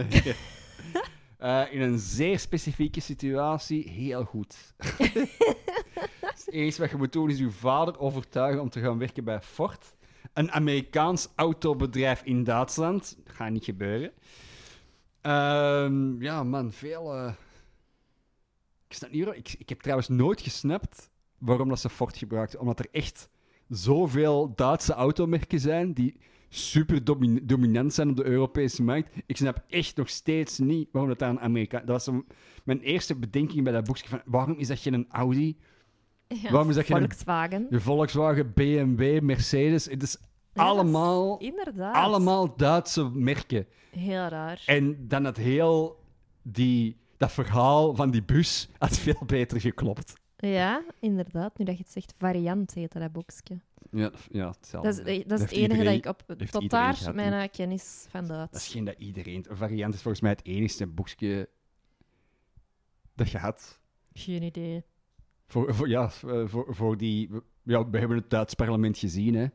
Eh, 1.37 1.63
in 1.73 1.81
een 1.81 1.99
zeer 1.99 2.39
specifieke 2.39 2.99
situatie, 2.99 3.89
heel 3.89 4.23
goed. 4.23 4.73
het 6.19 6.47
enige 6.51 6.81
wat 6.81 6.89
je 6.89 6.97
moet 6.97 7.11
doen 7.11 7.29
is 7.29 7.37
je 7.39 7.51
vader 7.51 7.99
overtuigen 7.99 8.61
om 8.61 8.69
te 8.69 8.79
gaan 8.81 8.97
werken 8.97 9.23
bij 9.23 9.41
Ford. 9.41 9.95
Een 10.33 10.51
Amerikaans 10.51 11.27
autobedrijf 11.35 12.21
in 12.23 12.43
Duitsland. 12.43 13.17
Dat 13.25 13.35
gaat 13.35 13.51
niet 13.51 13.63
gebeuren. 13.65 14.11
Ehm, 15.21 16.21
ja, 16.21 16.43
man, 16.43 16.71
veel... 16.71 17.15
eh, 17.15 17.33
Ik, 18.87 18.95
snap 18.95 19.11
niet, 19.11 19.27
ik, 19.27 19.55
ik 19.57 19.69
heb 19.69 19.81
trouwens 19.81 20.07
nooit 20.07 20.41
gesnapt 20.41 21.09
waarom 21.37 21.69
dat 21.69 21.79
ze 21.79 21.89
Ford 21.89 22.17
gebruikten. 22.17 22.59
Omdat 22.59 22.79
er 22.79 22.87
echt 22.91 23.29
zoveel 23.69 24.53
Duitse 24.55 24.93
automerken 24.93 25.59
zijn 25.59 25.93
die 25.93 26.17
super 26.49 27.03
domin- 27.03 27.39
dominant 27.43 27.93
zijn 27.93 28.09
op 28.09 28.15
de 28.15 28.25
Europese 28.25 28.83
markt. 28.83 29.15
Ik 29.25 29.37
snap 29.37 29.63
echt 29.67 29.97
nog 29.97 30.09
steeds 30.09 30.59
niet 30.59 30.89
waarom 30.91 31.11
dat 31.11 31.21
aan 31.23 31.39
Amerika... 31.39 31.77
Dat 31.79 31.87
was 31.89 32.03
zo 32.03 32.25
mijn 32.63 32.79
eerste 32.79 33.15
bedenking 33.15 33.63
bij 33.63 33.73
dat 33.73 33.83
boekje 33.85 34.07
van 34.07 34.21
waarom 34.25 34.57
is 34.57 34.67
dat 34.67 34.79
geen 34.79 34.93
een 34.93 35.05
Audi? 35.09 35.57
Ja, 36.27 36.51
Waarom 36.51 36.69
is 36.69 36.75
dat 36.75 36.85
geen- 36.85 36.97
Volkswagen. 36.97 37.67
De 37.69 37.79
Volkswagen, 37.81 38.53
BMW, 38.53 39.21
Mercedes. 39.21 39.85
Het 39.85 40.03
is 40.03 40.17
Ja, 40.53 40.63
allemaal, 40.63 41.37
Inderdaad. 41.37 41.95
allemaal 41.95 42.55
Duitse 42.55 43.09
merken. 43.13 43.67
Heel 43.91 44.27
raar. 44.27 44.63
En 44.65 45.07
dan 45.07 45.23
het 45.23 45.37
heel... 45.37 45.99
Die, 46.43 46.97
dat 47.17 47.31
verhaal 47.31 47.95
van 47.95 48.11
die 48.11 48.23
bus 48.23 48.69
had 48.77 48.97
veel 48.97 49.23
beter 49.25 49.61
geklopt. 49.61 50.13
Ja, 50.37 50.83
inderdaad. 50.99 51.57
Nu 51.57 51.65
dat 51.65 51.77
je 51.77 51.83
het 51.83 51.91
zegt, 51.91 52.13
variant 52.17 52.73
heet 52.73 52.93
dat 52.93 53.11
boekje. 53.11 53.59
Ja, 53.91 54.11
ja 54.31 54.47
hetzelfde. 54.49 54.89
Dat 54.89 55.07
is, 55.07 55.23
dat 55.25 55.39
is 55.39 55.45
het 55.45 55.51
enige 55.51 55.83
dat 55.83 55.93
ik 55.93 56.05
op... 56.05 56.23
Tot 56.51 56.69
daar 56.69 56.93
gehad, 56.93 57.15
mijn 57.15 57.49
kennis 57.49 58.05
van 58.09 58.27
Dat 58.27 58.37
is 58.45 58.51
Duits. 58.51 58.67
geen 58.67 58.85
dat 58.85 58.95
iedereen... 58.97 59.45
Een 59.49 59.57
variant 59.57 59.93
is 59.93 60.01
volgens 60.01 60.21
mij 60.21 60.31
het 60.31 60.45
enigste 60.45 60.87
boekje 60.87 61.49
dat 63.15 63.29
je 63.29 63.37
had. 63.37 63.79
Geen 64.13 64.43
idee. 64.43 64.83
Voor, 65.47 65.75
voor, 65.75 65.89
ja, 65.89 66.11
eh, 66.27 66.43
voor, 66.47 66.75
voor 66.75 66.97
die... 66.97 67.29
Ja, 67.63 67.89
we 67.89 67.97
hebben 67.97 68.17
het 68.17 68.29
Duits 68.29 68.53
parlement 68.53 68.97
gezien, 68.97 69.33
hè. 69.35 69.47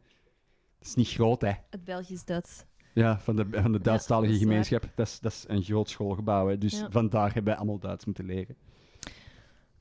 Dat 0.78 0.88
is 0.88 0.94
niet 0.94 1.08
groot, 1.08 1.40
hè. 1.40 1.52
Het 1.70 1.84
Belgisch-Duits. 1.84 2.64
Ja, 2.94 3.18
van 3.20 3.36
de, 3.36 3.46
van 3.50 3.72
de 3.72 3.80
Duitsstalige 3.80 4.32
dat 4.32 4.40
is 4.40 4.46
gemeenschap. 4.46 4.90
Dat 4.94 5.06
is, 5.06 5.20
dat 5.20 5.32
is 5.32 5.44
een 5.48 5.62
groot 5.62 5.90
schoolgebouw, 5.90 6.48
hè. 6.48 6.58
Dus 6.58 6.78
Ja. 6.78 6.90
vandaar 6.90 7.24
hebben 7.24 7.44
wij 7.44 7.56
allemaal 7.56 7.78
Duits 7.78 8.04
moeten 8.04 8.24
leren. 8.24 8.56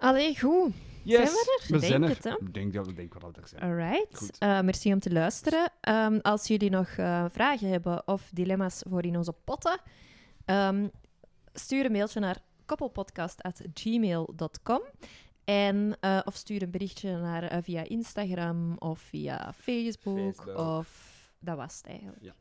Allee, 0.02 0.40
goed. 0.40 0.72
Zijn 1.06 1.28
we 1.28 1.60
er? 1.62 1.66
We 1.74 1.80
Denk 1.80 1.92
zijn 1.92 2.04
er. 2.04 2.10
het, 2.10 2.24
hè? 2.24 2.32
Ik 2.40 2.54
denk 2.54 2.74
dat 2.74 2.86
we 2.86 2.94
denk 2.94 3.14
wel 3.14 3.22
dat 3.22 3.36
we 3.36 3.42
er 3.42 3.48
zijn. 3.48 3.62
Alright. 3.62 4.18
Goed. 4.18 4.38
Eh, 4.38 4.62
merci 4.62 4.94
om 4.94 5.00
te 5.00 5.12
luisteren. 5.12 5.72
Ehm, 5.82 6.20
als 6.22 6.48
jullie 6.48 6.70
nog 6.70 6.88
eh, 6.90 7.26
vragen 7.32 7.70
hebben 7.70 8.08
of 8.08 8.30
dilemma's 8.34 8.84
voor 8.90 9.04
in 9.06 9.18
onze 9.18 9.34
potten, 9.44 9.80
ehm, 10.46 10.88
stuur 11.54 11.86
een 11.86 11.92
mailtje 11.92 12.20
naar 12.20 12.38
koppelpodcast.gmail.com. 12.66 14.82
En, 15.46 15.98
eh, 16.00 16.20
of 16.26 16.36
stuur 16.36 16.62
een 16.62 16.72
berichtje 16.72 17.18
naar, 17.18 17.64
via 17.64 17.84
Instagram 17.84 18.76
of 18.78 19.00
via 19.00 19.54
Facebook. 19.58 20.18
Facebook. 20.36 20.58
Of 20.58 20.88
dat 21.40 21.58
was 21.58 21.78
het 21.78 21.86
eigenlijk. 21.86 22.22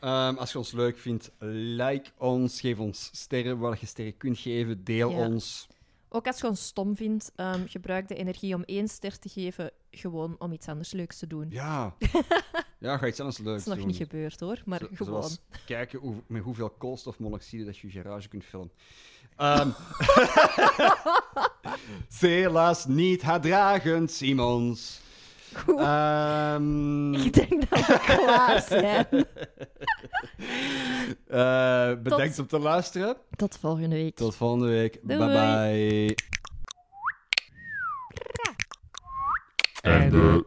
Ehm, 0.00 0.36
als 0.36 0.52
je 0.52 0.58
ons 0.58 0.72
leuk 0.72 0.98
vindt, 0.98 1.30
like 1.38 2.10
ons, 2.18 2.60
geef 2.60 2.78
ons 2.78 3.10
sterren 3.12 3.58
waar 3.58 3.76
je 3.80 3.86
sterren 3.86 4.16
kunt 4.16 4.38
geven, 4.38 4.84
deel 4.84 5.10
Ja. 5.10 5.26
ons. 5.26 5.68
Ook 6.12 6.26
als 6.26 6.40
je 6.40 6.46
ons 6.46 6.66
stom 6.66 6.96
vindt, 6.96 7.32
ehm, 7.36 7.66
gebruik 7.66 8.08
de 8.08 8.14
energie 8.14 8.54
om 8.54 8.62
één 8.62 8.88
ster 8.88 9.18
te 9.18 9.28
geven, 9.28 9.70
gewoon 9.90 10.36
om 10.38 10.52
iets 10.52 10.66
anders 10.68 10.92
leuks 10.92 11.18
te 11.18 11.26
doen. 11.26 11.46
Ja. 11.50 11.94
ja, 12.78 12.96
ga 12.96 13.06
iets 13.06 13.18
anders 13.20 13.36
Dat 13.38 13.46
leuks 13.46 13.60
is 13.60 13.66
nog 13.66 13.76
doen. 13.76 13.86
niet 13.86 13.96
gebeurd 13.96 14.40
hoor, 14.40 14.62
maar 14.64 14.78
Zo- 14.78 14.88
gewoon. 14.92 15.30
Kijken 15.66 15.98
hoe, 15.98 16.14
met 16.26 16.42
hoeveel 16.42 16.70
koolstofmonoxide 16.70 17.64
dat 17.64 17.78
je 17.78 17.86
je 17.86 17.92
garage 17.92 18.28
kunt 18.28 18.44
vullen. 18.44 18.70
Ehm 19.36 19.70
Helaas 22.20 22.86
niet 22.86 23.22
haatdragend, 23.22 24.10
Simons. 24.10 25.00
Goed. 25.54 25.78
Ehm, 25.78 27.14
Ik 27.26 27.32
denk 27.32 27.70
dat 27.70 27.86
we 27.86 27.98
klaar 28.06 28.60
zijn. 28.62 29.06
eh, 31.28 32.02
bedankt 32.02 32.38
om 32.38 32.46
te 32.46 32.58
luisteren. 32.58 33.16
Tot 33.36 33.58
volgende 33.60 33.96
week. 33.96 34.16
Tot 34.16 34.36
volgende 34.36 34.66
week. 34.68 34.98
Doei. 35.02 35.18
Bye 35.18 35.28
bye. 35.28 36.14
Einde. 39.82 40.44